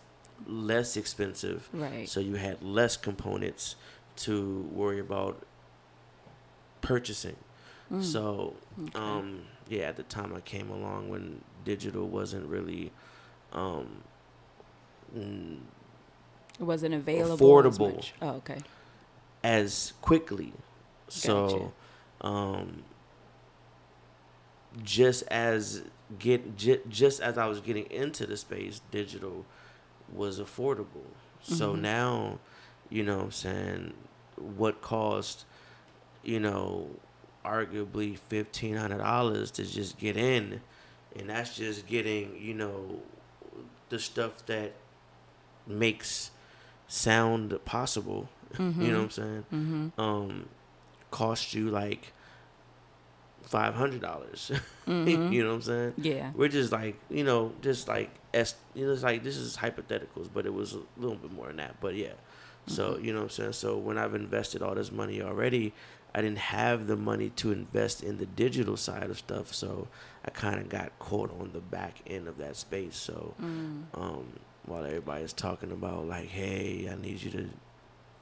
less 0.48 0.98
expensive, 0.98 1.70
right? 1.74 2.08
so 2.08 2.20
you 2.20 2.36
had 2.36 2.62
less 2.62 2.98
components 2.98 3.76
to 4.16 4.70
worry 4.72 5.00
about 5.00 5.46
purchasing. 6.82 7.36
So, 8.02 8.56
um, 8.96 9.42
yeah, 9.70 9.84
at 9.84 9.98
the 9.98 10.04
time 10.04 10.34
I 10.34 10.40
came 10.40 10.72
along 10.72 11.10
when 11.10 11.42
digital 11.64 12.08
wasn't 12.08 12.48
really 12.48 12.92
um, 13.52 14.02
mm, 15.16 15.60
it 16.60 16.64
wasn't 16.64 16.96
available. 16.96 17.34
as 17.34 17.40
affordable. 17.40 17.96
much. 17.96 18.14
Oh, 18.22 18.30
okay. 18.30 18.58
as 19.44 19.94
quickly. 20.02 20.54
So, 21.08 21.74
um, 22.22 22.84
just 24.84 25.24
as 25.28 25.84
get 26.18 26.58
just 26.58 27.22
as 27.22 27.38
I 27.38 27.46
was 27.46 27.60
getting 27.60 27.86
into 27.92 28.26
the 28.26 28.38
space, 28.38 28.82
digital 28.92 29.46
was 30.14 30.40
affordable. 30.40 31.08
So 31.42 31.76
now, 31.76 32.40
you 32.90 33.04
know, 33.04 33.18
what 33.18 33.26
I'm 33.26 33.32
saying 33.32 33.94
what 34.36 34.82
cost, 34.82 35.46
you 36.24 36.40
know, 36.40 36.90
arguably 37.46 38.18
fifteen 38.18 38.76
hundred 38.76 39.00
dollars 39.00 39.52
to 39.52 39.66
just 39.66 39.98
get 39.98 40.18
in, 40.18 40.62
and 41.16 41.30
that's 41.30 41.56
just 41.56 41.88
getting 41.88 42.38
you 42.40 42.54
know 42.54 43.02
the 43.90 44.00
stuff 44.00 44.46
that 44.46 44.74
makes 45.68 46.32
sound 46.88 47.58
possible. 47.66 48.30
You 48.60 48.70
know 48.70 48.98
what 48.98 49.04
I'm 49.04 49.10
saying? 49.10 49.46
Mm-hmm. 49.52 50.00
Um, 50.00 50.46
cost 51.10 51.56
you 51.56 51.72
like 51.72 52.14
five 53.54 53.76
hundred 53.76 54.02
dollars. 54.02 54.52
Mm-hmm. 54.88 55.32
you 55.34 55.44
know 55.44 55.50
what 55.50 55.56
I'm 55.56 55.62
saying? 55.62 55.94
Yeah. 55.98 56.32
We're 56.36 56.50
just 56.50 56.72
like 56.72 56.96
you 57.10 57.24
know, 57.24 57.54
just 57.62 57.88
like 57.88 58.10
es- 58.34 58.56
you 58.74 58.86
know, 58.88 58.94
it's 58.94 59.04
like 59.04 59.24
this 59.24 59.38
is 59.38 59.56
hypotheticals, 59.58 60.28
but 60.34 60.46
it 60.46 60.54
was 60.54 60.74
a 60.74 60.80
little 60.98 61.16
bit 61.18 61.32
more 61.32 61.48
than 61.48 61.58
that. 61.58 61.76
But 61.80 61.94
yeah, 61.96 62.14
so 62.66 62.98
you 62.98 63.14
know 63.14 63.20
what 63.20 63.26
I'm 63.26 63.30
saying. 63.30 63.54
So 63.54 63.78
when 63.78 63.98
I've 64.00 64.16
invested 64.16 64.62
all 64.64 64.74
this 64.76 64.92
money 64.92 65.22
already, 65.22 65.72
I 66.16 66.22
didn't 66.24 66.40
have 66.40 66.88
the 66.88 66.96
money 66.98 67.30
to 67.42 67.52
invest 67.52 68.04
in 68.04 68.18
the 68.18 68.26
digital 68.26 68.76
side 68.76 69.10
of 69.12 69.18
stuff. 69.20 69.54
So 69.54 69.88
I 70.26 70.32
kind 70.32 70.60
of 70.60 70.68
got 70.70 70.98
caught 70.98 71.32
on 71.40 71.52
the 71.54 71.60
back 71.60 72.02
end 72.08 72.28
of 72.28 72.38
that 72.40 72.56
space. 72.56 72.96
So 72.96 73.36
um, 73.94 74.26
while 74.66 74.84
everybody's 74.84 75.34
talking 75.34 75.72
about 75.72 76.08
like, 76.08 76.28
hey, 76.28 76.90
I 76.92 76.96
need 77.00 77.22
you 77.22 77.32
to 77.32 77.50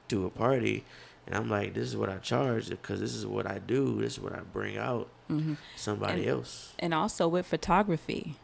do 0.08 0.26
a 0.26 0.30
party. 0.30 0.84
And 1.26 1.34
I'm 1.36 1.48
like, 1.48 1.74
this 1.74 1.84
is 1.88 1.96
what 1.96 2.08
I 2.08 2.16
charge 2.18 2.68
because 2.68 2.98
this 3.00 3.14
is 3.14 3.24
what 3.26 3.46
I 3.46 3.58
do. 3.58 4.00
This 4.00 4.14
is 4.14 4.20
what 4.20 4.32
I 4.32 4.40
bring 4.40 4.76
out. 4.76 5.08
Somebody 5.76 6.22
And- 6.22 6.30
else. 6.30 6.74
And 6.78 6.92
also 6.92 7.26
with 7.28 7.46
photography, 7.46 8.36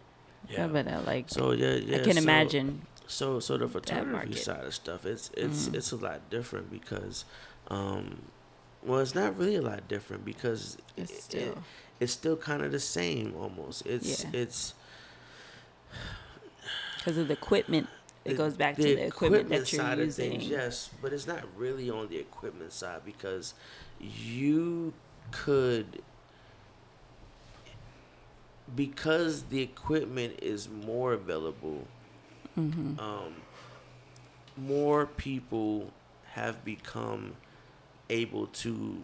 Yeah, 0.49 0.69
but 0.69 0.87
uh, 0.89 1.01
like 1.05 1.29
So 1.29 1.53
yeah, 1.53 1.75
yeah. 1.75 1.97
I 1.97 2.01
can 2.01 2.15
so- 2.15 2.23
imagine. 2.23 2.87
So 3.07 3.41
so 3.41 3.57
the 3.59 3.69
photography 3.69 4.35
side 4.37 4.65
of 4.65 4.75
stuff, 4.75 5.05
it's 5.07 5.31
it's 5.37 5.69
Mhm. 5.69 5.75
it's 5.75 5.93
a 5.93 5.97
lot 5.97 6.29
different 6.31 6.71
because, 6.71 7.25
um, 7.69 8.23
well, 8.83 9.01
it's 9.01 9.15
not 9.15 9.37
really 9.37 9.57
a 9.57 9.63
lot 9.63 9.89
different 9.89 10.25
because 10.25 10.77
It's 10.97 11.11
it- 11.13 11.23
still 11.23 11.53
it, 11.53 11.59
it's 12.01 12.13
still 12.13 12.37
kind 12.37 12.63
of 12.63 12.71
the 12.73 12.81
same 12.81 13.35
almost. 13.37 13.85
It's 13.87 14.25
Yeah. 14.25 14.31
it's 14.41 14.75
because 16.99 17.19
of 17.19 17.29
the 17.29 17.35
equipment. 17.35 17.89
It 18.25 18.31
the- 18.31 18.35
goes 18.37 18.57
back 18.57 18.77
to 18.77 18.83
the 18.83 19.07
equipment, 19.07 19.49
that 19.49 19.73
you're 19.73 19.83
side 19.83 19.99
using. 19.99 20.33
of 20.33 20.39
things, 20.41 20.51
yes, 20.51 20.91
but 21.01 21.13
it's 21.13 21.27
not 21.27 21.45
really 21.57 21.89
on 21.91 22.09
the 22.09 22.19
equipment 22.19 22.73
side 22.73 23.03
because 23.05 23.55
you 24.01 24.93
could 25.31 26.03
because 28.75 29.45
the 29.45 29.63
equipment 29.63 30.39
is 30.43 30.69
more 30.69 31.13
available. 31.15 31.87
hmm 32.55 32.99
Um, 32.99 33.35
more 34.57 35.07
people 35.07 35.93
have 36.33 36.65
become 36.65 37.37
able 38.11 38.47
to 38.49 39.03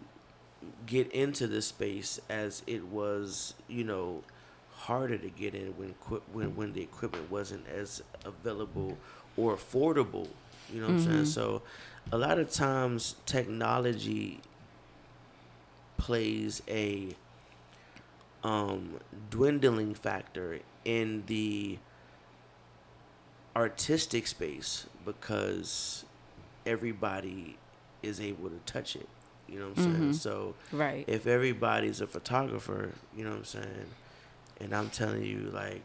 get 0.85 1.11
into 1.11 1.47
the 1.47 1.61
space 1.61 2.19
as 2.29 2.61
it 2.67 2.85
was, 2.85 3.53
you 3.67 3.83
know, 3.83 4.23
harder 4.75 5.17
to 5.17 5.29
get 5.29 5.55
in 5.55 5.67
when 5.77 5.89
when 6.33 6.55
when 6.55 6.73
the 6.73 6.81
equipment 6.81 7.29
wasn't 7.31 7.65
as 7.67 8.01
available 8.25 8.97
or 9.37 9.55
affordable. 9.55 10.27
You 10.71 10.81
know 10.81 10.87
what 10.87 10.93
I'm 10.95 10.99
saying? 10.99 11.23
Mhm. 11.23 11.27
So, 11.27 11.61
a 12.11 12.17
lot 12.17 12.37
of 12.39 12.51
times 12.51 13.15
technology 13.25 14.41
plays 15.97 16.61
a 16.67 17.15
um, 18.43 18.99
dwindling 19.31 19.95
factor 19.95 20.59
in 20.83 21.23
the 21.25 21.79
artistic 23.55 24.27
space 24.27 24.85
because 25.05 26.05
everybody 26.65 27.57
is 28.03 28.19
able 28.19 28.49
to 28.49 28.59
touch 28.65 28.95
it. 28.95 29.07
You 29.47 29.59
know 29.59 29.69
what 29.69 29.77
I'm 29.79 29.83
saying? 29.83 30.09
Mhm. 30.11 30.15
So 30.15 30.55
Right. 30.71 31.05
if 31.07 31.25
everybody's 31.25 32.01
a 32.01 32.07
photographer, 32.07 32.91
you 33.15 33.23
know 33.23 33.31
what 33.31 33.39
I'm 33.39 33.45
saying, 33.45 33.85
and 34.59 34.73
I'm 34.75 34.89
telling 34.89 35.23
you 35.23 35.49
like 35.53 35.83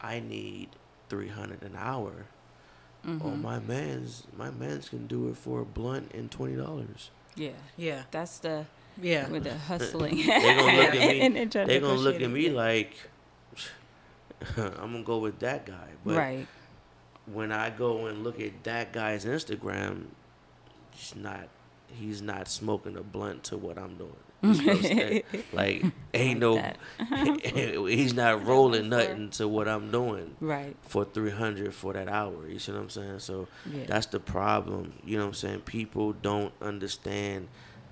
I 0.00 0.20
need 0.20 0.68
300 1.08 1.62
an 1.62 1.76
hour. 1.76 2.26
hmm 3.04 3.18
Oh 3.22 3.30
my 3.36 3.58
man's 3.60 4.24
my 4.36 4.50
man's 4.50 4.88
can 4.88 5.06
do 5.06 5.28
it 5.28 5.36
for 5.36 5.60
a 5.60 5.64
blunt 5.64 6.12
and 6.14 6.30
twenty 6.30 6.56
dollars. 6.56 7.10
Yeah. 7.36 7.50
Yeah. 7.76 8.02
That's 8.10 8.38
the 8.38 8.66
Yeah. 9.00 9.28
with 9.28 9.44
the 9.44 9.56
hustling. 9.70 10.16
They 10.16 10.24
gonna 10.26 10.76
look 10.76 10.94
at 10.94 10.94
me. 11.12 11.20
And 11.20 11.36
then 11.36 11.50
try 11.50 11.62
to 11.62 11.68
They're 11.68 11.80
gonna 11.80 11.94
look 11.94 12.16
negotiate 12.20 12.22
at 12.22 12.46
it. 12.46 12.50
me 12.50 12.50
like 12.50 12.94
I'm 14.56 14.92
gonna 14.92 15.02
go 15.02 15.18
with 15.18 15.38
that 15.40 15.66
guy. 15.66 15.88
But 16.04 16.16
right. 16.16 16.46
when 17.26 17.52
I 17.52 17.70
go 17.70 18.06
and 18.06 18.22
look 18.24 18.40
at 18.40 18.62
that 18.64 18.92
guy's 18.92 19.24
Instagram, 19.24 20.06
he's 20.92 21.14
not 21.16 21.48
he's 21.92 22.20
not 22.22 22.48
smoking 22.48 22.96
a 22.96 23.02
blunt 23.02 23.44
to 23.44 23.56
what 23.56 23.78
I'm 23.78 23.96
doing. 23.96 24.12
Like 25.52 25.84
ain't 26.14 26.38
no 26.40 26.62
he's 27.44 28.14
not 28.14 28.46
rolling 28.46 28.88
nothing 28.88 29.30
to 29.30 29.48
what 29.48 29.66
I'm 29.68 29.90
doing 29.90 30.36
Right. 30.40 30.76
for 30.82 31.04
300 31.04 31.74
for 31.74 31.92
that 31.92 32.08
hour. 32.08 32.48
You 32.48 32.58
see 32.58 32.72
what 32.72 32.80
I'm 32.82 32.90
saying? 32.90 33.18
So 33.20 33.48
Yeah. 33.70 33.84
that's 33.86 34.06
the 34.06 34.20
problem. 34.20 34.94
You 35.04 35.16
know 35.16 35.24
what 35.24 35.28
I'm 35.28 35.34
saying? 35.34 35.60
People 35.60 36.12
don't 36.12 36.52
understand 36.62 37.48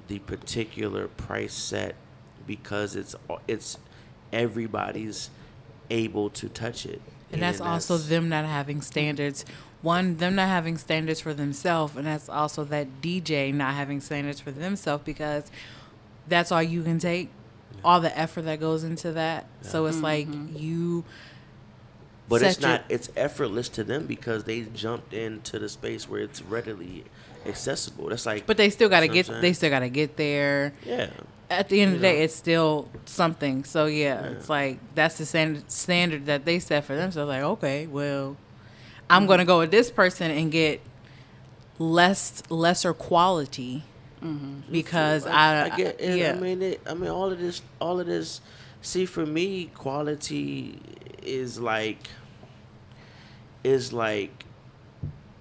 the 0.08 0.18
particular 0.20 1.08
price 1.08 1.52
set 1.54 1.96
because 2.46 2.94
it's 2.94 3.16
it's 3.48 3.78
everybody's 4.32 5.30
able 5.90 6.30
to 6.30 6.48
touch 6.48 6.86
it. 6.86 7.00
And 7.32 7.42
that's 7.42 7.60
also 7.60 7.96
them 7.98 8.28
not 8.28 8.44
having 8.44 8.80
standards. 8.82 9.44
One, 9.82 10.16
them 10.16 10.36
not 10.36 10.48
having 10.48 10.78
standards 10.78 11.20
for 11.20 11.34
themselves, 11.34 11.96
and 11.96 12.06
that's 12.06 12.28
also 12.28 12.64
that 12.64 13.02
DJ 13.02 13.52
not 13.52 13.74
having 13.74 14.00
standards 14.00 14.40
for 14.40 14.50
themselves 14.52 15.02
because 15.04 15.50
that's 16.28 16.50
all 16.52 16.62
you 16.62 16.82
can 16.82 16.98
take. 16.98 17.30
All 17.84 18.00
the 18.00 18.16
effort 18.18 18.42
that 18.42 18.58
goes 18.60 18.82
into 18.84 19.12
that. 19.12 19.46
So 19.62 19.86
it's 19.86 20.00
like 20.00 20.28
you. 20.54 21.04
But 22.28 22.42
it's 22.42 22.54
set 22.56 22.62
your- 22.62 22.70
not. 22.70 22.84
It's 22.88 23.08
effortless 23.16 23.68
to 23.70 23.84
them 23.84 24.06
because 24.06 24.44
they 24.44 24.62
jumped 24.62 25.12
into 25.14 25.58
the 25.58 25.68
space 25.68 26.08
where 26.08 26.20
it's 26.22 26.42
readily 26.42 27.04
accessible. 27.46 28.08
That's 28.08 28.26
like. 28.26 28.46
But 28.46 28.56
they 28.56 28.70
still 28.70 28.88
got 28.88 29.00
to 29.00 29.08
get. 29.08 29.26
They 29.40 29.52
still 29.52 29.70
got 29.70 29.80
to 29.80 29.88
get 29.88 30.16
there. 30.16 30.72
yeah. 30.84 31.10
At 31.48 31.68
the 31.68 31.80
end 31.80 31.94
of 31.94 32.00
the 32.00 32.08
You 32.08 32.12
day, 32.14 32.22
it's 32.24 32.34
still 32.34 32.88
something. 33.04 33.62
So 33.62 33.86
yeah, 33.86 34.20
Yeah. 34.20 34.26
it's 34.32 34.48
like 34.48 34.78
that's 34.96 35.18
the 35.18 35.26
standard 35.26 35.70
standard 35.70 36.26
that 36.26 36.44
they 36.44 36.58
set 36.58 36.84
for 36.84 36.96
themselves. 36.96 37.28
Like, 37.28 37.42
okay, 37.42 37.86
well, 37.86 38.30
Mm-hmm. 38.30 39.12
I'm 39.12 39.26
gonna 39.26 39.44
go 39.44 39.60
with 39.60 39.70
this 39.70 39.88
person 39.88 40.32
and 40.32 40.50
get 40.50 40.80
less 41.78 42.42
lesser 42.50 42.92
quality 42.92 43.84
because 44.70 45.26
I, 45.26 45.66
I 45.66 45.76
get 45.76 46.00
it. 46.00 46.18
yeah. 46.18 46.32
I 46.32 46.34
mean, 46.40 46.62
it, 46.62 46.80
I 46.86 46.94
mean, 46.94 47.10
all 47.10 47.30
of 47.32 47.38
this, 47.38 47.62
all 47.80 48.00
of 48.00 48.06
this. 48.06 48.40
See, 48.82 49.06
for 49.06 49.24
me, 49.26 49.70
quality 49.74 50.78
is 51.22 51.58
like, 51.58 52.08
is 53.64 53.92
like 53.92 54.44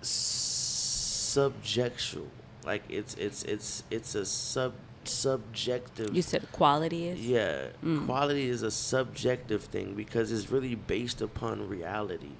subjectual. 0.01 2.27
Like 2.65 2.83
it's 2.89 3.13
it's 3.15 3.43
it's 3.43 3.83
it's 3.91 4.15
a 4.15 4.25
sub 4.25 4.73
subjective. 5.03 6.15
You 6.15 6.21
said 6.23 6.51
quality 6.51 7.09
is. 7.09 7.19
Yeah, 7.25 7.67
Mm. 7.83 8.05
quality 8.07 8.49
is 8.49 8.63
a 8.63 8.71
subjective 8.71 9.65
thing 9.65 9.93
because 9.93 10.31
it's 10.31 10.49
really 10.49 10.73
based 10.75 11.21
upon 11.21 11.67
reality. 11.69 12.31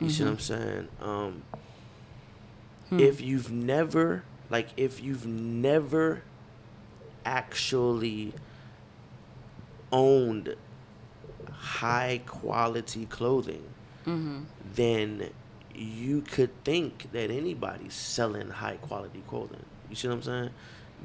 You 0.00 0.10
see 0.10 0.24
what 0.24 0.30
I'm 0.32 0.38
saying? 0.38 0.88
Um, 1.00 1.42
Hmm. 2.88 3.00
If 3.00 3.20
you've 3.20 3.52
never, 3.52 4.22
like, 4.50 4.68
if 4.76 5.02
you've 5.02 5.26
never 5.26 6.22
actually 7.24 8.32
owned 9.92 10.56
high 11.50 12.20
quality 12.26 13.06
clothing, 13.06 13.64
Mm-hmm. 14.06 14.44
then 14.74 15.30
you 15.74 16.22
could 16.22 16.64
think 16.64 17.12
that 17.12 17.30
anybody's 17.30 17.92
selling 17.92 18.48
high 18.48 18.76
quality 18.76 19.22
clothing. 19.28 19.62
You 19.90 19.96
see 19.96 20.08
what 20.08 20.14
I'm 20.14 20.22
saying? 20.22 20.50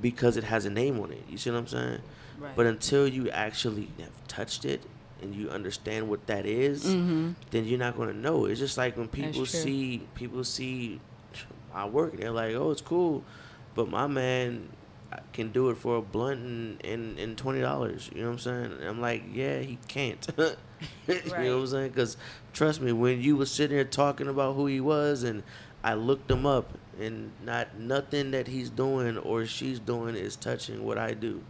Because 0.02 0.38
it 0.38 0.46
has 0.46 0.64
a 0.64 0.70
name 0.70 0.98
on 1.02 1.12
it. 1.12 1.24
You 1.30 1.38
see 1.38 1.52
what 1.52 1.58
I'm 1.58 1.68
saying? 1.68 2.00
Right. 2.40 2.56
But 2.56 2.66
until 2.66 3.06
you 3.06 3.30
actually 3.30 3.90
have 4.00 4.28
touched 4.30 4.64
it 4.64 4.84
and 5.22 5.36
you 5.36 5.50
understand 5.50 6.08
what 6.08 6.28
that 6.28 6.46
is, 6.46 6.86
mm-hmm. 6.86 7.32
then 7.52 7.66
you're 7.66 7.78
not 7.78 7.98
gonna 7.98 8.14
know. 8.14 8.46
It's 8.46 8.60
just 8.60 8.78
like 8.78 8.96
when 8.96 9.10
people 9.10 9.46
see 9.46 10.08
people 10.16 10.46
see 10.46 11.02
my 11.74 11.86
work, 11.86 12.18
they're 12.18 12.32
like, 12.32 12.54
"Oh, 12.56 12.72
it's 12.72 12.82
cool," 12.82 13.24
but 13.76 13.90
my 13.90 14.08
man 14.08 14.70
can 15.32 15.52
do 15.52 15.70
it 15.70 15.78
for 15.78 15.98
a 15.98 16.02
blunt 16.02 16.42
and 16.42 16.86
and, 16.86 17.20
and 17.20 17.38
twenty 17.38 17.62
dollars. 17.62 18.10
You 18.14 18.22
know 18.22 18.28
what 18.28 18.34
I'm 18.34 18.40
saying? 18.40 18.66
And 18.80 18.84
I'm 18.84 19.02
like, 19.02 19.24
yeah, 19.34 19.60
he 19.60 19.78
can't. 19.88 20.26
you 20.38 21.16
know 21.26 21.58
what 21.58 21.62
I'm 21.62 21.68
saying? 21.68 21.90
Because 21.90 22.18
trust 22.54 22.82
me, 22.82 22.92
when 22.92 23.22
you 23.22 23.36
was 23.36 23.52
sitting 23.52 23.76
here 23.76 23.86
talking 23.86 24.28
about 24.28 24.56
who 24.56 24.66
he 24.66 24.80
was, 24.80 25.24
and 25.24 25.44
I 25.84 25.94
looked 25.96 26.30
him 26.30 26.46
up, 26.46 26.78
and 27.00 27.32
not 27.44 27.78
nothing 27.78 28.32
that 28.32 28.48
he's 28.48 28.70
doing 28.70 29.18
or 29.18 29.46
she's 29.46 29.80
doing 29.80 30.16
is 30.16 30.36
touching 30.36 30.84
what 30.84 30.98
I 30.98 31.14
do. 31.14 31.44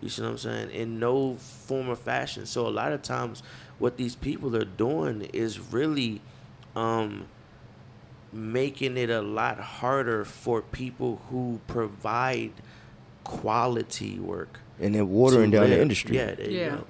You 0.00 0.08
see 0.08 0.22
what 0.22 0.30
I'm 0.32 0.38
saying? 0.38 0.70
In 0.70 1.00
no 1.00 1.34
form 1.34 1.88
or 1.88 1.96
fashion. 1.96 2.46
So 2.46 2.66
a 2.66 2.70
lot 2.70 2.92
of 2.92 3.02
times, 3.02 3.42
what 3.78 3.96
these 3.96 4.14
people 4.14 4.54
are 4.56 4.64
doing 4.64 5.22
is 5.32 5.58
really 5.72 6.20
um, 6.76 7.26
making 8.32 8.96
it 8.96 9.10
a 9.10 9.22
lot 9.22 9.58
harder 9.58 10.24
for 10.24 10.60
people 10.62 11.20
who 11.30 11.60
provide 11.66 12.52
quality 13.24 14.18
work. 14.18 14.60
and 14.80 14.94
then 14.94 15.08
watering 15.08 15.50
to 15.50 15.56
down 15.58 15.70
the 15.70 15.80
industry. 15.80 16.16
Yeah, 16.16 16.34
there 16.34 16.50
you 16.50 16.58
Yeah. 16.58 16.68
go. 16.68 16.84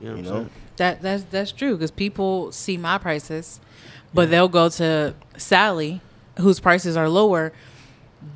You 0.00 0.08
know 0.08 0.14
what 0.16 0.24
You 0.24 0.30
I'm 0.30 0.42
know? 0.44 0.50
That 0.76 1.02
that's 1.02 1.24
that's 1.30 1.52
true 1.52 1.74
because 1.76 1.90
people 1.90 2.50
see 2.52 2.76
my 2.76 2.98
prices, 2.98 3.60
but 4.14 4.28
they'll 4.30 4.48
go 4.48 4.68
to 4.70 5.14
Sally, 5.36 6.00
whose 6.38 6.58
prices 6.60 6.96
are 6.96 7.08
lower, 7.08 7.52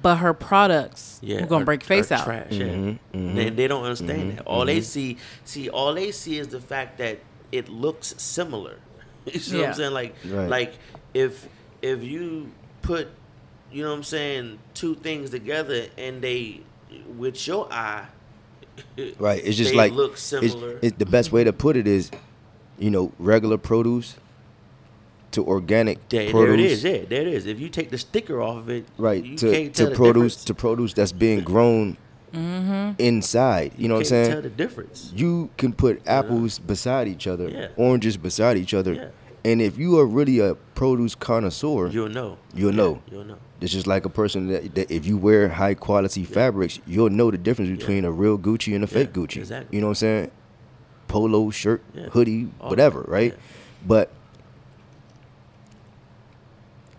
but 0.03 0.17
her 0.17 0.33
products 0.35 1.19
Yeah, 1.23 1.43
are 1.43 1.47
gonna 1.47 1.63
are- 1.63 1.65
break 1.67 1.83
face 1.85 2.11
out. 2.13 2.25
Trash, 2.25 2.47
yeah. 2.53 2.67
Mhm, 2.67 2.99
mhm. 3.15 3.35
They, 3.35 3.51
they 3.51 3.67
don't 3.69 3.83
understand 3.85 4.33
Mhm, 4.33 4.37
that. 4.37 4.47
All 4.47 4.65
they 4.65 4.79
mhm. 4.79 4.85
see, 4.85 5.17
see, 5.45 5.69
all 5.69 5.95
they 5.95 6.11
see 6.13 6.39
is 6.39 6.49
the 6.49 6.61
fact 6.61 6.99
that 6.99 7.19
it 7.53 7.69
looks 7.69 8.15
similar. 8.19 8.77
you 9.33 9.39
see 9.41 9.59
what 9.59 9.69
I'm 9.69 9.75
saying? 9.75 9.93
Like, 9.95 10.15
Right. 10.29 10.49
like 10.49 10.73
if 11.15 11.49
if 11.83 12.03
you 12.03 12.51
put, 12.83 13.09
you 13.73 13.83
know 13.83 13.91
what 13.91 13.97
I'm 13.97 14.03
saying, 14.05 14.59
two 14.75 14.95
things 14.95 15.31
together 15.31 15.87
and 15.99 16.23
they, 16.23 16.61
with 17.17 17.47
your 17.47 17.73
eye, 17.73 18.07
Right. 19.19 19.43
It's 19.45 19.57
just 19.59 19.73
they 19.73 19.77
like 19.77 19.93
look 19.93 20.13
it's, 20.13 20.23
similar. 20.23 20.79
it's 20.81 20.97
the 20.97 21.05
best 21.07 21.31
way 21.31 21.45
to 21.45 21.53
put 21.53 21.77
it 21.77 21.87
is, 21.87 22.11
you 22.79 22.91
know, 22.91 23.13
regular 23.19 23.59
produce 23.59 24.17
to 25.33 25.47
organic 25.47 26.09
there, 26.09 26.31
produce. 26.31 26.47
there 26.49 26.55
it 26.55 26.61
is. 26.61 26.85
Yeah, 27.03 27.05
there 27.09 27.21
it 27.23 27.29
is. 27.29 27.47
If 27.47 27.61
you 27.61 27.69
take 27.69 27.91
the 27.91 27.99
sticker 27.99 28.41
off 28.41 28.57
of 28.59 28.71
it, 28.71 28.87
Right. 28.99 29.23
you 29.25 29.37
To 29.39 29.51
can't 29.53 29.75
tell 29.75 29.87
to 29.87 29.91
the 29.91 29.97
produce 29.97 30.35
difference. 30.37 30.45
to 30.45 30.55
produce 30.55 30.95
that's 30.95 31.13
being 31.13 31.41
grown 31.53 31.97
Mm-hmm. 32.33 32.93
inside. 32.99 33.73
You 33.77 33.89
know 33.89 33.95
what 33.97 34.01
I'm 34.01 34.05
saying? 34.07 34.31
Tell 34.31 34.41
the 34.41 34.49
difference. 34.49 35.13
you 35.15 35.51
can 35.59 35.75
put 35.75 36.01
apples 36.07 36.59
beside 36.59 37.07
each 37.07 37.27
other, 37.27 37.47
Yeah. 37.51 37.69
oranges 37.77 38.17
beside 38.17 38.57
each 38.57 38.73
other, 38.73 38.95
Yeah. 38.95 39.09
And 39.45 39.61
if 39.61 39.77
you 39.77 39.99
are 39.99 40.07
really 40.07 40.39
a 40.39 40.55
produce 40.75 41.15
connoisseur, 41.17 41.89
You'll 41.89 42.09
know. 42.09 42.39
You'll 42.55 42.71
Yeah, 42.71 42.77
know. 42.77 43.03
You'll 43.11 43.25
know. 43.25 43.39
it's 43.61 43.73
just 43.73 43.87
like 43.89 44.05
a 44.05 44.09
person 44.09 44.47
that, 44.49 44.75
that 44.77 44.91
if 44.91 45.05
you 45.05 45.17
wear 45.17 45.49
high 45.49 45.75
quality 45.75 46.23
fabrics, 46.25 46.79
you'll 46.87 47.11
know 47.11 47.31
the 47.31 47.39
difference 47.39 47.71
between 47.77 48.05
a 48.05 48.11
real 48.13 48.39
Gucci 48.39 48.75
and 48.75 48.85
a 48.85 48.87
fake 48.87 49.13
Gucci. 49.13 49.39
exactly. 49.39 49.77
You 49.77 49.81
know 49.81 49.89
what 49.89 49.93
I'm 49.93 49.95
saying? 49.97 50.31
Polo 51.09 51.51
shirt, 51.51 51.83
Yeah. 51.93 52.09
hoodie, 52.11 52.51
All 52.61 52.71
whatever, 52.71 53.03
right? 53.09 53.33
yeah. 53.33 53.39
But 53.87 54.13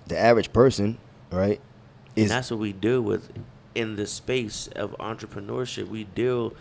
the 0.07 0.17
average 0.19 0.51
person, 0.53 0.97
right, 1.31 1.59
and 2.15 2.25
is 2.25 2.29
that's 2.29 2.51
what 2.51 2.59
we 2.59 2.73
deal 2.73 3.01
with 3.01 3.29
in 3.73 3.95
the 3.95 4.05
space 4.05 4.67
of 4.75 4.91
entrepreneurship. 4.99 5.87
We 5.87 6.03
deal 6.03 6.53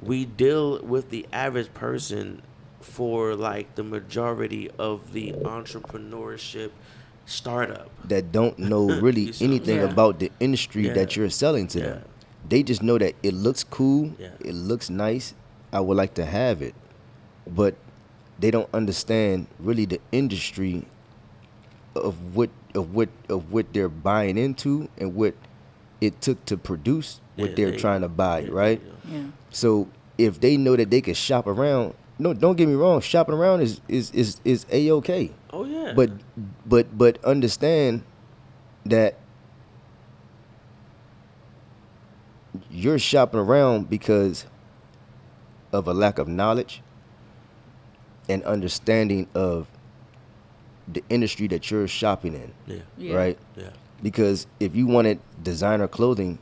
we 0.00 0.24
deal 0.24 0.80
with 0.82 1.10
the 1.10 1.26
average 1.32 1.72
person 1.74 2.42
for 2.80 3.34
like 3.34 3.74
the 3.74 3.82
majority 3.84 4.70
of 4.78 5.12
the 5.12 5.32
entrepreneurship 5.32 6.70
startup. 7.26 7.88
that 8.08 8.32
don't 8.32 8.58
know 8.58 8.88
really 9.00 9.22
You 9.26 9.32
see 9.32 9.44
what 9.44 9.48
I'm 9.48 9.54
anything 9.56 9.78
saying? 9.80 9.92
about 9.92 10.18
the 10.18 10.32
industry 10.40 10.86
Yeah. 10.86 10.94
that 10.94 11.16
you're 11.16 11.30
selling 11.30 11.66
to 11.68 11.80
them. 11.80 12.02
They 12.48 12.62
just 12.62 12.82
know 12.82 12.98
that 12.98 13.14
it 13.22 13.34
looks 13.34 13.62
cool, 13.64 14.12
Yeah. 14.18 14.30
it 14.40 14.54
looks 14.54 14.90
nice. 14.90 15.34
I 15.72 15.80
would 15.80 15.96
like 15.96 16.14
to 16.14 16.24
have 16.24 16.62
it, 16.62 16.74
but 17.46 17.74
they 18.40 18.50
don't 18.50 18.68
understand 18.74 19.46
really 19.60 19.84
the 19.84 20.00
industry 20.10 20.86
of 21.94 22.34
what 22.34 22.50
of 22.74 22.94
what 22.94 23.08
of 23.28 23.52
what 23.52 23.72
they're 23.72 23.88
buying 23.88 24.38
into 24.38 24.88
and 24.98 25.14
what 25.14 25.34
it 26.00 26.20
took 26.20 26.42
to 26.46 26.56
produce 26.56 27.20
what 27.36 27.50
Yeah, 27.50 27.54
they're 27.56 27.70
they- 27.72 27.76
trying 27.76 28.00
to 28.00 28.08
buy, 28.08 28.40
yeah, 28.40 28.48
right? 28.50 28.80
yeah. 29.04 29.16
Yeah. 29.18 29.22
So 29.50 29.88
if 30.18 30.40
they 30.40 30.56
know 30.56 30.74
that 30.76 30.90
they 30.90 31.00
can 31.00 31.14
shop 31.14 31.46
around, 31.46 31.94
no, 32.20 32.34
don't 32.34 32.56
get 32.56 32.68
me 32.68 32.74
wrong, 32.74 33.00
shopping 33.00 33.34
around 33.34 33.62
is 33.62 33.80
is 33.88 34.10
is 34.10 34.40
is 34.44 34.66
a 34.70 34.90
okay. 34.92 35.30
Oh 35.52 35.64
yeah. 35.64 35.94
But 35.96 36.10
but 36.66 36.96
but 36.96 37.24
understand 37.24 38.02
that 38.84 39.16
you're 42.70 42.98
shopping 42.98 43.40
around 43.40 43.88
because 43.88 44.44
of 45.72 45.88
a 45.88 45.94
lack 45.94 46.18
of 46.18 46.28
knowledge 46.28 46.82
and 48.28 48.42
understanding 48.44 49.26
of 49.34 49.66
the 50.86 51.02
industry 51.08 51.46
that 51.48 51.70
you're 51.70 51.88
shopping 51.88 52.34
in, 52.34 52.52
yeah. 52.66 52.82
Yeah. 52.98 53.14
right? 53.14 53.38
Yeah. 53.56 53.70
Because 54.02 54.46
if 54.58 54.76
you 54.76 54.86
wanted 54.86 55.20
designer 55.42 55.88
clothing, 55.88 56.38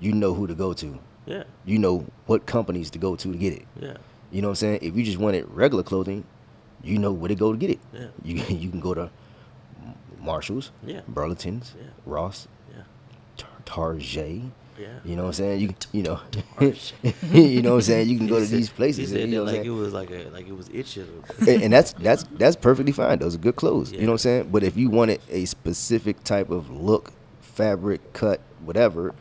you 0.00 0.12
know 0.12 0.34
who 0.34 0.46
to 0.46 0.54
go 0.54 0.72
to. 0.74 0.98
Yeah. 1.26 1.44
You 1.64 1.78
know 1.78 2.06
what 2.26 2.46
companies 2.46 2.90
to 2.90 2.98
go 2.98 3.14
to 3.16 3.32
to 3.32 3.38
get 3.38 3.52
it. 3.52 3.66
Yeah. 3.80 3.96
You 4.34 4.42
know 4.42 4.48
what 4.48 4.52
I'm 4.52 4.56
saying? 4.56 4.78
If 4.82 4.96
you 4.96 5.04
just 5.04 5.18
wanted 5.18 5.48
regular 5.48 5.84
clothing, 5.84 6.24
you 6.82 6.98
know 6.98 7.12
where 7.12 7.28
to 7.28 7.36
go 7.36 7.52
to 7.52 7.56
get 7.58 7.70
it. 7.70 7.78
Yeah. 7.92 8.06
You 8.24 8.34
you 8.48 8.68
can 8.68 8.80
go 8.80 8.92
to 8.92 9.08
Marshalls, 10.20 10.72
Yeah. 10.84 11.02
Burlington's, 11.06 11.74
Yeah. 11.78 11.90
Ross, 12.04 12.48
Yeah. 12.70 12.82
Tar- 13.36 13.48
Target. 13.64 14.42
Yeah. 14.76 14.88
You 15.04 15.14
know 15.14 15.22
what 15.22 15.28
I'm 15.28 15.32
saying? 15.34 15.60
You 15.60 15.74
you 15.92 16.02
know, 16.02 16.20
you 17.32 17.62
know 17.62 17.70
what 17.70 17.76
I'm 17.76 17.82
saying? 17.82 18.08
You 18.08 18.18
can 18.18 18.26
go 18.26 18.40
to 18.40 18.46
these 18.46 18.70
places. 18.70 19.10
He 19.10 19.22
and, 19.22 19.30
you 19.30 19.36
know 19.38 19.42
it 19.42 19.44
what 19.44 19.50
I'm 19.54 19.58
like 19.58 19.66
it 19.66 19.70
was 19.70 19.92
like 19.92 20.10
a 20.10 20.28
like 20.30 20.48
it 20.48 20.56
was 20.56 20.68
itching. 20.74 21.06
and, 21.46 21.62
and 21.62 21.72
that's 21.72 21.92
that's 21.92 22.24
that's 22.32 22.56
perfectly 22.56 22.90
fine. 22.90 23.20
Those 23.20 23.36
are 23.36 23.38
good 23.38 23.54
clothes. 23.54 23.92
You 23.92 24.00
know 24.00 24.06
what 24.06 24.12
I'm 24.14 24.18
saying? 24.18 24.48
But 24.50 24.64
if 24.64 24.76
you 24.76 24.90
wanted 24.90 25.20
a 25.30 25.44
specific 25.44 26.24
type 26.24 26.50
of 26.50 26.70
look, 26.70 27.12
fabric, 27.40 28.12
cut, 28.14 28.40
whatever, 28.64 29.14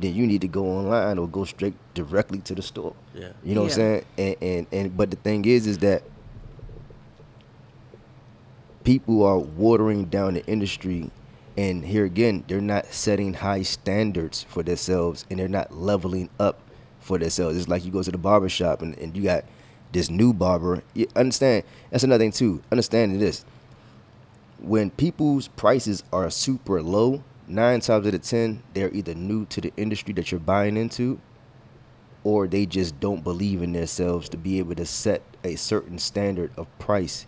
then 0.00 0.14
you 0.14 0.26
need 0.26 0.40
to 0.42 0.48
go 0.48 0.64
online 0.64 1.18
or 1.18 1.28
go 1.28 1.44
straight 1.44 1.74
directly 1.94 2.38
to 2.38 2.54
the 2.54 2.62
store. 2.62 2.94
Yeah. 3.14 3.32
You 3.42 3.54
know 3.54 3.62
what 3.62 3.72
I'm 3.72 3.76
saying? 3.76 4.04
And, 4.16 4.36
and 4.40 4.66
and 4.72 4.96
but 4.96 5.10
the 5.10 5.16
thing 5.16 5.44
is, 5.44 5.66
is 5.66 5.78
that 5.78 6.02
people 8.84 9.24
are 9.24 9.38
watering 9.38 10.06
down 10.06 10.34
the 10.34 10.46
industry, 10.46 11.10
and 11.56 11.84
here 11.84 12.04
again, 12.04 12.44
they're 12.48 12.60
not 12.60 12.86
setting 12.86 13.34
high 13.34 13.62
standards 13.62 14.44
for 14.44 14.62
themselves, 14.62 15.26
and 15.30 15.38
they're 15.38 15.48
not 15.48 15.74
leveling 15.74 16.30
up 16.38 16.60
for 17.00 17.18
themselves. 17.18 17.56
It's 17.56 17.68
like 17.68 17.84
you 17.84 17.90
go 17.90 18.02
to 18.02 18.10
the 18.10 18.18
barber 18.18 18.48
shop, 18.48 18.82
and, 18.82 18.96
and 18.98 19.16
you 19.16 19.22
got 19.24 19.44
this 19.92 20.10
new 20.10 20.32
barber. 20.32 20.82
You 20.94 21.08
understand? 21.16 21.64
That's 21.90 22.04
another 22.04 22.22
thing 22.22 22.32
too. 22.32 22.62
Understanding 22.70 23.18
this, 23.18 23.44
when 24.60 24.90
people's 24.90 25.48
prices 25.48 26.04
are 26.12 26.30
super 26.30 26.82
low, 26.82 27.22
nine 27.48 27.80
times 27.80 28.06
out 28.06 28.14
of 28.14 28.22
ten, 28.22 28.62
they're 28.74 28.92
either 28.94 29.14
new 29.14 29.44
to 29.46 29.60
the 29.60 29.72
industry 29.76 30.12
that 30.14 30.30
you're 30.30 30.40
buying 30.40 30.76
into, 30.76 31.18
or 32.24 32.46
they 32.46 32.66
just 32.66 32.98
don't 33.00 33.24
believe 33.24 33.62
in 33.62 33.72
themselves 33.72 34.28
to 34.30 34.36
be 34.36 34.58
able 34.58 34.74
to 34.74 34.86
set 34.86 35.22
a 35.44 35.56
certain 35.56 35.98
standard 35.98 36.50
of 36.56 36.66
price 36.78 37.26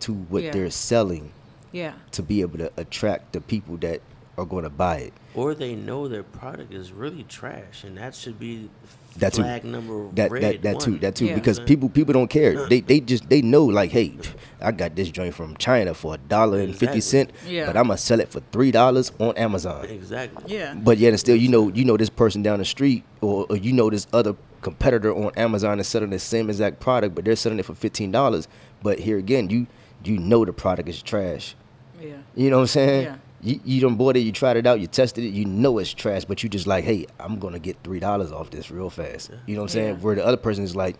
to 0.00 0.12
what 0.12 0.42
Yeah. 0.42 0.52
they're 0.52 0.70
selling 0.70 1.32
Yeah. 1.72 1.94
to 2.12 2.22
be 2.22 2.40
able 2.42 2.58
to 2.58 2.70
attract 2.76 3.32
the 3.32 3.40
people 3.40 3.76
that 3.78 4.00
are 4.38 4.44
going 4.44 4.64
to 4.64 4.70
buy 4.70 4.96
it. 4.98 5.12
Or 5.34 5.54
they 5.54 5.74
know 5.74 6.08
their 6.08 6.22
product 6.22 6.72
is 6.72 6.92
really 6.92 7.22
trash, 7.24 7.84
and 7.84 7.96
that 7.98 8.14
should 8.14 8.38
be 8.38 8.68
That 9.16 9.32
too. 9.34 9.42
flag 9.42 9.64
number 9.64 10.08
That 10.14 10.30
red 10.30 10.42
that 10.42 10.62
that 10.62 10.80
too 10.80 10.92
one. 10.92 11.00
that 11.00 11.14
too 11.14 11.26
Yeah. 11.26 11.34
because 11.34 11.58
Okay. 11.58 11.66
people 11.66 11.88
people 11.88 12.12
don't 12.12 12.28
care. 12.28 12.66
They 12.66 12.80
they 12.80 13.00
just 13.00 13.28
they 13.30 13.40
know 13.42 13.64
like 13.64 13.90
hey, 13.90 14.14
I 14.60 14.72
got 14.72 14.94
this 14.94 15.08
joint 15.10 15.34
from 15.34 15.56
China 15.56 15.94
for 15.94 16.14
a 16.14 16.18
dollar 16.18 16.60
and 16.60 16.76
fifty 16.76 17.00
cent, 17.00 17.30
Yeah. 17.46 17.66
but 17.66 17.76
I'm 17.76 17.86
gonna 17.88 17.96
sell 17.98 18.20
it 18.20 18.30
for 18.30 18.40
three 18.52 18.70
dollars 18.70 19.12
on 19.18 19.36
Amazon. 19.36 19.86
Exactly. 19.86 20.54
Yeah. 20.54 20.74
But 20.74 20.98
yet 20.98 21.10
and 21.10 21.20
still, 21.20 21.36
you 21.36 21.48
know, 21.48 21.68
you 21.72 21.84
know 21.84 21.96
this 21.96 22.10
person 22.10 22.42
down 22.42 22.58
the 22.58 22.64
street, 22.66 23.04
or, 23.22 23.46
or 23.48 23.56
you 23.56 23.72
know 23.72 23.88
this 23.90 24.06
other 24.12 24.34
competitor 24.62 25.14
on 25.14 25.32
Amazon 25.36 25.80
is 25.80 25.86
selling 25.86 26.10
the 26.10 26.18
same 26.18 26.48
exact 26.50 26.80
product, 26.80 27.14
but 27.14 27.24
they're 27.24 27.36
selling 27.36 27.58
it 27.58 27.64
for 27.64 27.74
fifteen 27.74 28.10
dollars. 28.10 28.48
But 28.82 28.98
here 29.00 29.16
again, 29.18 29.48
you 29.50 29.66
you 30.04 30.18
know 30.18 30.44
the 30.44 30.52
product 30.52 30.88
is 30.88 31.00
trash. 31.02 31.54
Yeah. 32.00 32.16
You 32.34 32.50
know 32.50 32.56
what 32.58 32.62
I'm 32.62 32.66
saying? 32.68 33.02
Yeah. 33.04 33.16
You 33.42 33.60
you 33.64 33.80
done 33.80 33.96
bought 33.96 34.16
it, 34.16 34.20
you 34.20 34.32
tried 34.32 34.56
it 34.56 34.66
out, 34.66 34.80
you 34.80 34.86
tested 34.86 35.24
it, 35.24 35.28
you 35.28 35.44
know 35.44 35.78
it's 35.78 35.92
trash, 35.92 36.24
but 36.24 36.42
you 36.42 36.48
just 36.48 36.66
like, 36.66 36.84
hey, 36.84 37.06
I'm 37.20 37.38
gonna 37.38 37.58
get 37.58 37.76
three 37.84 38.00
dollars 38.00 38.32
off 38.32 38.50
this 38.50 38.70
real 38.70 38.90
fast. 38.90 39.30
You 39.46 39.54
know 39.54 39.62
what 39.62 39.64
I'm 39.64 39.68
saying? 39.68 39.88
Yeah. 39.96 40.00
Where 40.00 40.14
the 40.14 40.24
other 40.24 40.36
person 40.36 40.64
is 40.64 40.74
like, 40.74 40.96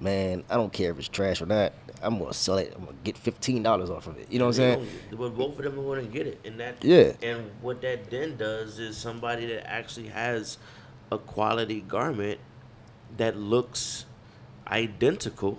man, 0.00 0.44
I 0.48 0.54
don't 0.56 0.72
care 0.72 0.90
if 0.92 0.98
it's 0.98 1.08
trash 1.08 1.40
or 1.42 1.46
not. 1.46 1.72
I'm 2.02 2.18
gonna 2.18 2.32
sell 2.34 2.58
it. 2.58 2.72
I'm 2.76 2.84
gonna 2.84 2.96
get 3.04 3.16
fifteen 3.16 3.62
dollars 3.62 3.90
off 3.90 4.06
of 4.06 4.18
it. 4.18 4.30
You 4.30 4.38
know 4.38 4.46
what 4.46 4.58
I'm 4.58 4.80
saying? 4.80 4.88
But 5.10 5.36
both 5.36 5.58
of 5.58 5.64
them 5.64 5.78
are 5.78 5.82
going 5.82 6.04
to 6.04 6.10
get 6.10 6.26
it, 6.26 6.40
and 6.44 6.58
that 6.60 6.84
Yeah. 6.84 7.12
And 7.22 7.50
what 7.60 7.80
that 7.82 8.10
then 8.10 8.36
does 8.36 8.78
is 8.78 8.96
somebody 8.96 9.46
that 9.46 9.68
actually 9.68 10.08
has 10.08 10.58
a 11.10 11.18
quality 11.18 11.80
garment 11.80 12.40
that 13.16 13.36
looks 13.36 14.06
identical. 14.66 15.58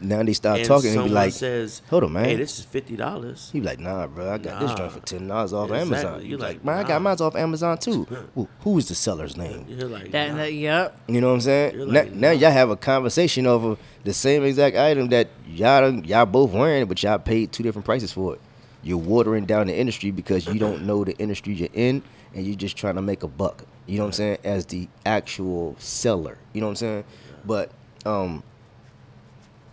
Now 0.00 0.22
they 0.24 0.32
start 0.32 0.58
and 0.58 0.68
talking 0.68 0.94
and 0.96 1.04
be 1.04 1.10
like, 1.10 1.32
says, 1.32 1.80
hold 1.88 2.04
on, 2.04 2.12
man. 2.12 2.24
Hey, 2.24 2.36
this 2.36 2.58
is 2.58 2.64
fifty 2.64 2.96
dollars. 2.96 3.50
He 3.52 3.60
be 3.60 3.66
like, 3.66 3.78
nah, 3.78 4.06
bro, 4.08 4.32
I 4.32 4.38
got 4.38 4.60
this 4.60 4.70
Nah. 4.70 4.76
joint 4.76 4.92
for 4.92 5.00
ten 5.00 5.28
dollars 5.28 5.52
off 5.52 5.70
Exactly. 5.70 5.96
Amazon. 5.96 6.22
You 6.22 6.28
You 6.30 6.36
like, 6.38 6.48
like, 6.56 6.64
man, 6.64 6.78
I 6.78 6.82
got 6.82 6.88
nah. 6.94 6.98
mine 7.10 7.16
off 7.20 7.36
Amazon 7.36 7.78
too. 7.78 8.04
Who, 8.34 8.48
who 8.60 8.78
is 8.78 8.88
the 8.88 8.96
seller's 8.96 9.36
name? 9.36 9.64
You're 9.68 9.88
like, 9.88 10.10
That, 10.10 10.32
nah. 10.32 10.36
that 10.38 10.52
yep. 10.52 10.98
You 11.06 11.20
know 11.20 11.28
what 11.28 11.34
I'm 11.34 11.40
saying? 11.42 11.76
You're 11.76 11.86
now, 11.86 11.92
like, 12.00 12.12
now 12.12 12.30
y'all 12.32 12.50
have 12.50 12.70
a 12.70 12.76
conversation 12.76 13.46
over 13.46 13.76
the 14.02 14.12
same 14.12 14.42
exact 14.42 14.76
item 14.76 15.08
that 15.10 15.28
y'all 15.46 15.80
done- 15.82 16.04
y'all 16.04 16.26
both 16.26 16.50
wearing, 16.52 16.86
but 16.86 17.00
y'all 17.02 17.18
paid 17.18 17.52
two 17.52 17.62
different 17.62 17.84
prices 17.86 18.12
for 18.12 18.34
it. 18.34 18.40
You're 18.82 18.98
watering 18.98 19.46
down 19.46 19.68
the 19.68 19.76
industry 19.78 20.10
because 20.10 20.46
you 20.46 20.58
don't 20.58 20.84
know 20.84 21.04
the 21.04 21.16
industry 21.18 21.54
you're 21.54 21.68
in, 21.72 22.02
and 22.34 22.44
you're 22.44 22.56
just 22.56 22.76
trying 22.76 22.96
to 22.96 23.02
make 23.02 23.22
a 23.22 23.28
buck. 23.28 23.64
You 23.86 23.98
know 23.98 24.04
what 24.04 24.08
I'm 24.08 24.12
saying? 24.14 24.38
As 24.44 24.66
the 24.66 24.88
actual 25.06 25.76
seller, 25.78 26.38
you 26.52 26.60
know 26.60 26.66
what 26.66 26.70
I'm 26.72 26.76
saying? 26.76 27.04
But 27.46 27.70
um, 28.04 28.42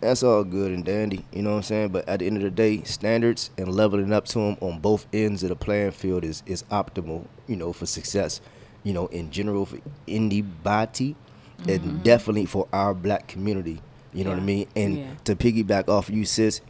that's 0.01 0.23
all 0.23 0.43
good 0.43 0.71
and 0.71 0.83
dandy. 0.83 1.25
You 1.31 1.43
know 1.43 1.51
what 1.51 1.57
I'm 1.57 1.63
saying? 1.63 1.89
But 1.89 2.07
at 2.09 2.19
the 2.19 2.27
end 2.27 2.37
of 2.37 2.43
the 2.43 2.51
day, 2.51 2.83
standards 2.83 3.51
and 3.57 3.73
leveling 3.73 4.11
up 4.11 4.25
to 4.25 4.39
them 4.39 4.57
on 4.59 4.79
both 4.79 5.05
ends 5.13 5.43
of 5.43 5.49
the 5.49 5.55
playing 5.55 5.91
field 5.91 6.23
is 6.23 6.43
is 6.45 6.63
optimal. 6.63 7.25
You 7.47 7.55
know, 7.55 7.71
for 7.71 7.85
success. 7.85 8.41
You 8.83 8.93
know, 8.93 9.05
in 9.07 9.29
general 9.29 9.67
for 9.67 9.77
anybody, 10.07 11.15
and 11.67 11.81
mm-hmm. 11.81 11.97
definitely 11.99 12.45
for 12.47 12.67
our 12.73 12.93
black 12.95 13.27
community. 13.27 13.81
You 14.13 14.23
know 14.23 14.31
what 14.31 14.39
I 14.39 14.43
mean? 14.43 14.67
And 14.75 14.97
Yeah. 14.97 15.05
to 15.25 15.35
piggyback 15.35 15.87
off 15.87 16.09
you, 16.09 16.25
sis, 16.25 16.61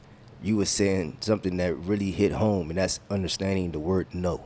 you 0.43 0.57
were 0.57 0.65
saying 0.65 1.17
something 1.21 1.57
that 1.57 1.75
really 1.77 2.11
hit 2.11 2.33
home, 2.33 2.69
and 2.69 2.77
that's 2.77 2.99
understanding 3.09 3.71
the 3.71 3.79
word 3.79 4.07
no. 4.13 4.41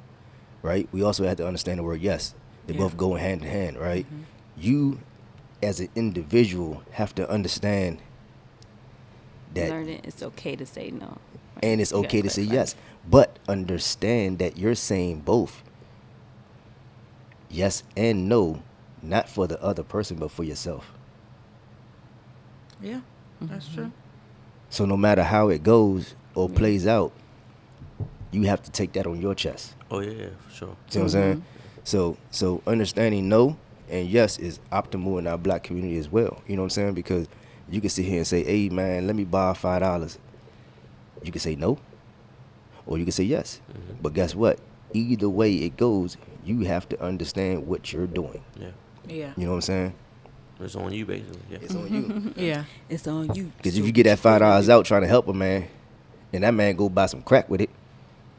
Right? 0.61 0.87
We 0.91 1.03
also 1.03 1.25
have 1.25 1.37
to 1.37 1.47
understand 1.47 1.79
the 1.79 1.83
word 1.83 2.01
yes. 2.01 2.35
They 2.67 2.73
Yeah. 2.73 2.81
both 2.81 2.97
go 2.97 3.15
hand 3.15 3.41
in 3.41 3.49
hand, 3.49 3.77
right? 3.77 4.05
Mm-hmm. 4.05 4.21
You, 4.57 4.99
as 5.61 5.79
an 5.79 5.89
individual, 5.95 6.83
have 6.91 7.13
to 7.15 7.29
understand 7.29 7.99
that 9.55 9.69
Learn 9.69 9.89
it. 9.89 10.01
It's 10.05 10.21
okay 10.23 10.55
to 10.55 10.65
say 10.65 10.91
no. 10.91 11.17
and 11.63 11.81
it's 11.81 11.91
You 11.91 11.97
okay 11.99 12.21
to 12.21 12.29
say 12.29 12.43
clarify. 12.45 12.61
yes 12.61 12.75
but 13.09 13.37
understand 13.47 14.39
that 14.39 14.57
you're 14.57 14.75
saying 14.75 15.21
both 15.21 15.63
yes 17.49 17.83
and 17.95 18.27
no 18.29 18.61
not 19.01 19.29
for 19.29 19.47
the 19.47 19.61
other 19.61 19.83
person 19.83 20.17
but 20.17 20.31
for 20.31 20.43
yourself 20.43 20.91
Yeah. 22.81 23.01
That's 23.41 23.65
mm-hmm. 23.67 23.75
true. 23.75 23.91
so 24.69 24.85
no 24.85 24.97
matter 24.97 25.23
how 25.23 25.49
it 25.49 25.63
goes 25.63 26.15
or 26.33 26.49
plays 26.49 26.85
out 26.87 27.11
you 28.31 28.43
have 28.43 28.61
to 28.63 28.71
take 28.71 28.93
that 28.93 29.07
on 29.07 29.21
your 29.21 29.35
chest 29.35 29.75
Oh 29.91 29.99
yeah, 29.99 30.11
yeah, 30.11 30.27
for 30.39 30.51
sure. 30.53 30.75
see 30.89 30.99
what 30.99 31.03
i'm 31.05 31.09
saying 31.09 31.35
mm-hmm. 31.37 31.79
so 31.83 32.17
so 32.31 32.61
understanding 32.67 33.29
no 33.29 33.57
and 33.89 34.09
yes 34.09 34.37
is 34.39 34.59
optimal 34.71 35.19
in 35.19 35.27
our 35.27 35.37
black 35.37 35.63
community 35.63 35.97
as 35.97 36.09
well 36.09 36.41
you 36.47 36.55
know 36.55 36.63
what 36.63 36.65
i'm 36.67 36.69
saying 36.71 36.93
because 36.93 37.27
you 37.69 37.81
can 37.81 37.89
sit 37.89 38.05
here 38.05 38.17
and 38.17 38.27
say 38.27 38.43
hey 38.43 38.69
man 38.69 39.07
let 39.07 39.15
me 39.15 39.23
borrow 39.23 39.53
five 39.53 39.81
dollars 39.81 40.19
You 41.23 41.31
can 41.31 41.41
say 41.41 41.55
no, 41.55 41.79
or 42.85 42.97
you 42.99 43.05
can 43.05 43.11
say 43.11 43.23
yes. 43.23 43.59
Mm-hmm. 43.71 44.01
But 44.01 44.13
guess 44.13 44.35
what? 44.35 44.59
Either 44.93 45.27
way 45.29 45.55
it 45.55 45.75
goes, 45.75 46.17
you 46.45 46.59
have 46.69 46.87
to 46.89 47.01
understand 47.01 47.65
what 47.65 47.91
you're 47.91 48.05
doing. 48.05 48.43
Yeah. 48.59 48.71
Yeah. 49.07 49.33
You 49.35 49.45
know 49.45 49.51
what 49.51 49.55
I'm 49.57 49.61
saying? 49.61 49.93
It's 50.59 50.75
on 50.75 50.93
you 50.93 51.05
basically. 51.05 51.39
Yeah. 51.49 51.57
It's 51.61 51.73
on 51.75 51.87
you. 51.91 52.33
Yeah. 52.37 52.63
It's 52.87 53.07
on 53.07 53.33
you. 53.33 53.51
Because 53.57 53.77
if 53.77 53.85
you 53.85 53.91
get 53.91 54.03
that 54.03 54.19
five 54.19 54.41
dollars 54.41 54.69
out 54.69 54.85
trying 54.85 55.01
to 55.01 55.07
help 55.07 55.27
a 55.27 55.33
man, 55.33 55.67
and 56.31 56.43
that 56.43 56.53
man 56.53 56.75
go 56.75 56.89
buy 56.89 57.07
some 57.07 57.23
crack 57.23 57.49
with 57.49 57.61
it, 57.61 57.69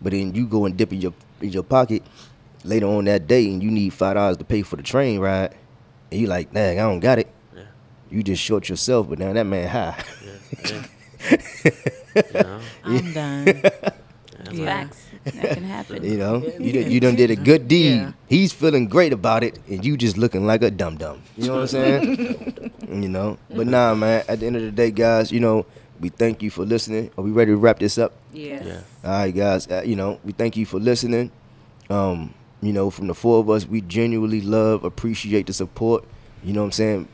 but 0.00 0.12
then 0.12 0.32
you 0.34 0.46
go 0.46 0.64
and 0.66 0.76
dip 0.76 0.92
in 0.92 1.00
your 1.00 1.14
in 1.40 1.50
your 1.50 1.64
pocket 1.64 2.02
later 2.62 2.86
on 2.86 3.04
that 3.06 3.26
day, 3.26 3.50
and 3.50 3.62
you 3.62 3.70
need 3.70 3.90
five 3.92 4.14
dollars 4.14 4.36
to 4.36 4.44
pay 4.44 4.62
for 4.62 4.76
the 4.76 4.82
train 4.84 5.18
ride, 5.18 5.54
and 6.12 6.20
you 6.20 6.26
like, 6.28 6.52
dang, 6.52 6.78
I 6.78 6.82
don't 6.82 7.00
got 7.00 7.18
it. 7.18 7.28
Yeah. 8.10 8.16
You 8.16 8.22
just 8.22 8.42
short 8.42 8.68
yourself, 8.68 9.08
but 9.08 9.18
now 9.18 9.32
that 9.32 9.44
man 9.44 9.68
high. 9.68 10.02
Yeah. 10.24 10.82
yeah. 11.24 11.40
you 12.16 12.32
know? 12.34 12.60
I'm 12.84 13.12
done. 13.12 13.46
Yeah, 13.46 13.70
Yeah. 14.52 14.64
Facts. 14.64 15.02
That 15.24 15.54
can 15.54 15.64
happen. 15.64 16.04
You 16.04 16.18
know, 16.18 16.36
you 16.60 16.72
done, 16.72 16.90
you 16.90 17.00
done 17.00 17.16
did 17.16 17.30
a 17.32 17.36
good 17.36 17.66
deed. 17.66 17.96
Yeah. 17.96 18.12
He's 18.28 18.52
feeling 18.52 18.86
great 18.86 19.12
about 19.12 19.42
it, 19.42 19.58
and 19.68 19.84
you 19.84 19.96
just 19.96 20.16
looking 20.16 20.46
like 20.46 20.62
a 20.62 20.70
dum 20.70 20.96
dum. 20.98 21.20
You 21.36 21.48
know 21.48 21.54
what 21.54 21.60
I'm 21.62 21.66
saying? 21.66 22.70
you 22.88 23.08
know, 23.08 23.38
but 23.50 23.66
nah, 23.66 23.94
man. 23.96 24.22
At 24.28 24.38
the 24.40 24.46
end 24.46 24.54
of 24.56 24.62
the 24.62 24.70
day, 24.70 24.92
guys, 24.92 25.32
you 25.32 25.40
know, 25.40 25.66
we 25.98 26.10
thank 26.10 26.42
you 26.42 26.50
for 26.50 26.64
listening. 26.64 27.10
Are 27.18 27.24
we 27.24 27.32
ready 27.32 27.50
to 27.50 27.56
wrap 27.56 27.80
this 27.80 27.98
up? 27.98 28.12
Yeah. 28.32 28.62
Yeah. 28.64 28.80
All 29.02 29.10
right, 29.10 29.34
guys. 29.34 29.66
Uh, 29.66 29.82
you 29.84 29.96
know, 29.96 30.20
we 30.24 30.30
thank 30.30 30.56
you 30.56 30.64
for 30.64 30.78
listening. 30.78 31.32
Um, 31.90 32.32
you 32.62 32.72
know, 32.72 32.90
from 32.90 33.08
the 33.08 33.14
four 33.14 33.40
of 33.40 33.50
us, 33.50 33.66
we 33.66 33.80
genuinely 33.80 34.40
love, 34.42 34.84
appreciate 34.84 35.46
the 35.48 35.52
support. 35.52 36.04
You 36.44 36.52
know 36.52 36.60
what 36.60 36.66
I'm 36.66 36.72
saying? 36.72 37.08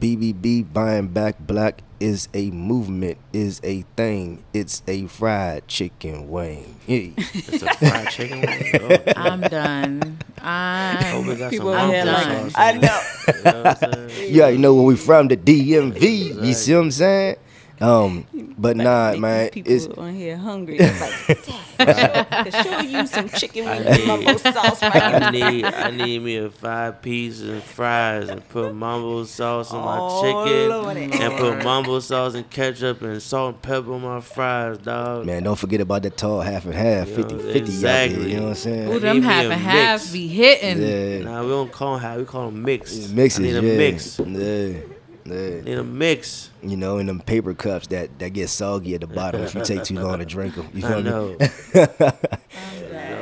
BBB 0.00 0.72
buying 0.72 1.08
back 1.08 1.36
black 1.40 1.82
is 2.00 2.28
a 2.32 2.50
movement, 2.50 3.18
is 3.32 3.60
a 3.64 3.82
thing. 3.96 4.44
It's 4.54 4.82
a 4.86 5.06
fried 5.06 5.66
chicken 5.66 6.28
wing. 6.28 6.76
Hey. 6.86 7.14
It's 7.16 7.62
a 7.62 7.74
fried 7.74 8.08
chicken. 8.10 8.40
wing. 8.42 8.72
Oh, 8.80 9.12
I'm 9.16 9.40
done. 9.40 10.18
I'm 10.40 11.28
it 11.30 11.38
got 11.38 11.50
People 11.50 11.72
some 11.72 11.90
over 11.90 11.92
here 11.92 12.04
mumbo 12.04 12.50
I 12.54 12.72
know. 12.72 13.02
You 13.26 13.42
know 13.42 13.62
what 13.62 13.84
I'm 13.84 14.08
saying? 14.08 14.34
you 14.34 14.42
already 14.42 14.58
know 14.58 14.74
where 14.74 14.84
we 14.84 14.96
from, 14.96 15.28
the 15.28 15.36
DMV. 15.36 16.44
You 16.46 16.54
see 16.54 16.74
what 16.74 16.80
I'm 16.80 16.90
saying? 16.92 17.36
Um, 17.80 18.26
but 18.58 18.76
nah, 18.76 19.12
Make 19.12 19.20
man, 19.20 19.50
these 19.52 19.86
it's 19.86 19.98
on 19.98 20.14
here 20.14 20.36
hungry. 20.36 20.78
Like, 20.78 21.44
show 22.64 22.80
you 22.80 23.06
some 23.06 23.28
chicken 23.28 23.66
I 23.68 23.76
wings 23.78 23.86
with 23.86 23.98
need- 23.98 24.06
mumbo 24.08 24.36
sauce 24.38 24.82
right 24.82 24.96
I 25.22 25.30
need 25.30 25.64
I 25.64 25.90
need 25.92 26.22
me 26.22 26.36
a 26.38 26.50
five 26.50 27.00
piece 27.02 27.40
and 27.40 27.62
fries 27.62 28.28
and 28.28 28.46
put 28.48 28.74
mumbo 28.74 29.22
sauce 29.24 29.72
on 29.72 29.84
my 29.84 29.98
Oh, 30.00 30.22
chicken 30.22 30.68
Lordy. 30.70 31.02
and 31.22 31.34
put 31.38 31.62
mumbo 31.62 32.00
sauce 32.00 32.34
and 32.34 32.48
ketchup 32.50 33.02
and 33.02 33.22
salt 33.22 33.54
and 33.54 33.62
pepper 33.62 33.92
on 33.92 34.02
my 34.02 34.20
fries, 34.20 34.78
dog. 34.78 35.26
man, 35.26 35.44
don't 35.44 35.56
forget 35.56 35.80
about 35.80 36.02
that 36.02 36.16
tall 36.16 36.40
half 36.40 36.64
and 36.64 36.74
half, 36.74 37.08
You 37.08 37.14
50 37.16 37.34
know, 37.34 37.52
50 37.52 37.72
out 37.76 37.80
there, 37.82 38.08
you 38.08 38.36
know 38.36 38.42
what 38.42 38.48
I'm 38.48 38.54
saying? 38.56 38.88
Ooh, 38.92 38.98
them 38.98 39.22
half 39.22 39.44
and 39.44 39.52
half 39.60 40.12
be 40.12 40.26
hitting. 40.26 40.82
Yeah. 40.82 41.24
Nah, 41.30 41.42
we 41.42 41.48
don't 41.50 41.70
call 41.72 41.92
them 41.94 42.02
half, 42.02 42.18
we 42.18 42.24
call 42.24 42.46
them 42.46 42.62
mixed. 42.62 43.12
Mixes, 43.14 43.38
I 43.38 43.42
need 43.42 43.56
a 43.56 43.62
yeah. 43.62 43.76
mix. 43.78 44.18
Yeah. 44.18 44.80
Yeah. 45.28 45.60
Need 45.62 45.78
a 45.78 45.84
mix. 45.84 46.50
You 46.62 46.76
know, 46.76 46.98
in 46.98 47.06
them 47.06 47.20
paper 47.20 47.54
cups 47.54 47.86
that, 47.88 48.18
that 48.18 48.30
get 48.30 48.48
soggy 48.48 48.94
at 48.94 49.00
the 49.02 49.06
bottom 49.06 49.42
if 49.42 49.54
you 49.54 49.64
take 49.64 49.84
too 49.84 49.94
long 49.98 50.18
to 50.18 50.24
drink 50.26 50.54
them. 50.54 50.68
You 50.74 50.82
feel 50.82 50.94
I 50.94 51.02
me? 51.02 51.10
know. 51.10 51.36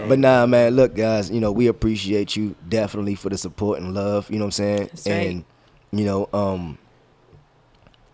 But 0.08 0.20
nah, 0.20 0.46
man, 0.46 0.76
look, 0.76 0.94
guys, 0.94 1.30
you 1.30 1.40
know, 1.40 1.50
we 1.50 1.66
appreciate 1.66 2.36
you 2.36 2.54
definitely 2.68 3.16
for 3.16 3.28
the 3.28 3.36
support 3.36 3.80
and 3.80 3.92
love. 3.92 4.30
You 4.30 4.38
know 4.38 4.44
what 4.44 4.48
I'm 4.48 4.52
saying? 4.52 4.78
That's 4.86 5.06
right. 5.08 5.14
and 5.14 5.44
you 5.90 6.04
know, 6.04 6.28
um, 6.32 6.78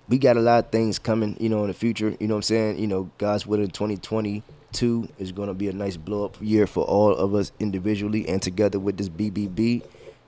we 0.08 0.16
got 0.18 0.36
a 0.38 0.40
lot 0.40 0.64
of 0.64 0.70
things 0.70 0.98
coming. 0.98 1.36
You 1.38 1.50
know, 1.50 1.62
in 1.62 1.68
the 1.68 1.74
future. 1.74 2.16
You 2.18 2.28
know 2.28 2.34
what 2.34 2.38
I'm 2.38 2.42
saying? 2.42 2.78
You 2.78 2.86
know, 2.86 3.10
God's 3.18 3.46
willing, 3.46 3.68
2022 3.68 5.08
is 5.18 5.32
gonna 5.32 5.52
be 5.54 5.68
a 5.68 5.72
nice 5.72 5.98
blow 5.98 6.24
up 6.24 6.36
year 6.40 6.66
for 6.66 6.84
all 6.84 7.14
of 7.14 7.34
us 7.34 7.52
individually 7.60 8.26
and 8.26 8.40
together 8.40 8.78
with 8.78 8.96
this 8.96 9.10
BBB 9.10 9.84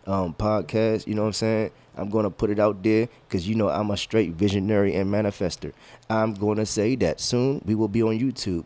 um, 0.07 0.35
podcast. 0.35 1.07
You 1.07 1.15
know 1.15 1.23
what 1.23 1.28
I'm 1.28 1.32
saying? 1.32 1.70
I'm 1.96 2.10
gonna 2.10 2.30
put 2.30 2.50
it 2.50 2.58
out 2.58 2.82
there 2.82 3.08
because 3.28 3.48
you 3.48 3.54
know 3.54 3.68
I'm 3.68 3.90
a 3.90 3.96
straight 3.96 4.32
visionary 4.32 4.94
and 4.94 5.12
manifester. 5.12 5.72
I'm 6.10 6.34
gonna 6.34 6.66
say 6.66 6.96
that 6.96 7.20
soon 7.20 7.62
we 7.64 7.74
will 7.74 7.88
be 7.88 8.02
on 8.02 8.18
YouTube 8.18 8.64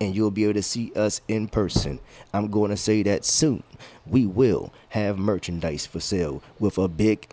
and 0.00 0.16
you'll 0.16 0.30
be 0.30 0.44
able 0.44 0.54
to 0.54 0.62
see 0.62 0.92
us 0.96 1.20
in 1.28 1.46
person. 1.46 2.00
I'm 2.32 2.50
going 2.50 2.70
to 2.70 2.76
say 2.76 3.02
that 3.02 3.24
soon. 3.24 3.62
We 4.06 4.24
will 4.26 4.72
have 4.90 5.18
merchandise 5.18 5.84
for 5.84 6.00
sale 6.00 6.42
with 6.58 6.78
a 6.78 6.88
big 6.88 7.28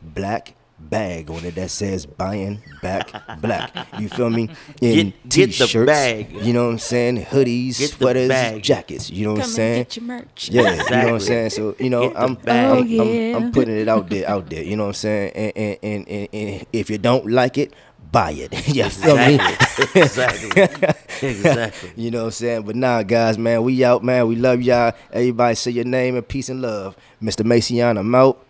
black 0.00 0.54
bag 0.88 1.30
on 1.30 1.44
it 1.44 1.54
that 1.54 1.70
says 1.70 2.06
buying 2.06 2.60
back 2.82 3.10
black. 3.40 3.70
You 3.98 4.08
feel 4.08 4.30
me? 4.30 4.48
In 4.80 5.10
Get- 5.10 5.28
get 5.28 5.46
the 5.58 5.64
t-shirts, 5.64 5.86
bag. 5.86 6.32
You 6.32 6.52
know 6.52 6.66
what 6.66 6.72
I'm 6.72 6.78
saying? 6.78 7.24
Hoodies, 7.26 7.78
Get 7.78 7.90
sweaters, 7.90 8.62
jackets. 8.62 9.10
You 9.10 9.26
know 9.26 9.32
what 9.34 9.42
I'm 9.44 9.48
saying? 9.48 9.78
get 9.84 9.96
your 9.96 10.04
merch. 10.06 10.48
Yeah, 10.50 10.60
you 10.62 10.76
know 10.76 10.82
what 10.82 11.14
I'm 11.14 11.20
saying. 11.20 11.50
So 11.50 11.74
you 11.78 11.90
know, 11.90 12.12
I'm, 12.14 12.34
bag. 12.34 12.70
I'm, 12.70 12.72
Oh, 12.72 12.80
I'm, 12.80 12.86
yeah. 12.88 13.36
I'm 13.36 13.52
putting 13.52 13.76
it 13.76 13.88
out 13.88 14.08
there, 14.08 14.28
out 14.28 14.48
there. 14.50 14.62
You 14.62 14.76
know 14.76 14.84
what 14.84 14.88
I'm 14.90 14.94
saying? 14.94 15.32
And 15.34 15.52
and 15.56 15.78
and, 15.82 16.08
and, 16.08 16.28
and 16.32 16.66
if 16.72 16.90
you 16.90 16.98
don't 16.98 17.26
like 17.30 17.58
it, 17.58 17.72
buy 18.10 18.32
it. 18.32 18.52
you 18.74 18.84
feel 18.90 19.16
me? 19.16 19.34
Exactly. 19.94 20.00
exactly. 20.02 20.62
exactly. 21.28 21.92
You 21.96 22.10
know 22.10 22.18
what 22.20 22.24
I'm 22.26 22.30
saying? 22.32 22.62
But 22.62 22.76
nah, 22.76 23.02
guys, 23.02 23.38
man, 23.38 23.62
we 23.62 23.82
out, 23.84 24.04
man. 24.04 24.26
We 24.28 24.36
love 24.36 24.62
y'all. 24.62 24.92
Everybody 25.12 25.54
say 25.54 25.70
your 25.70 25.84
name 25.84 26.16
and 26.16 26.26
peace 26.26 26.48
and 26.48 26.60
love. 26.62 26.96
Mr. 27.22 27.44
Macion, 27.44 27.96
I'm 27.98 28.14
out. 28.14 28.44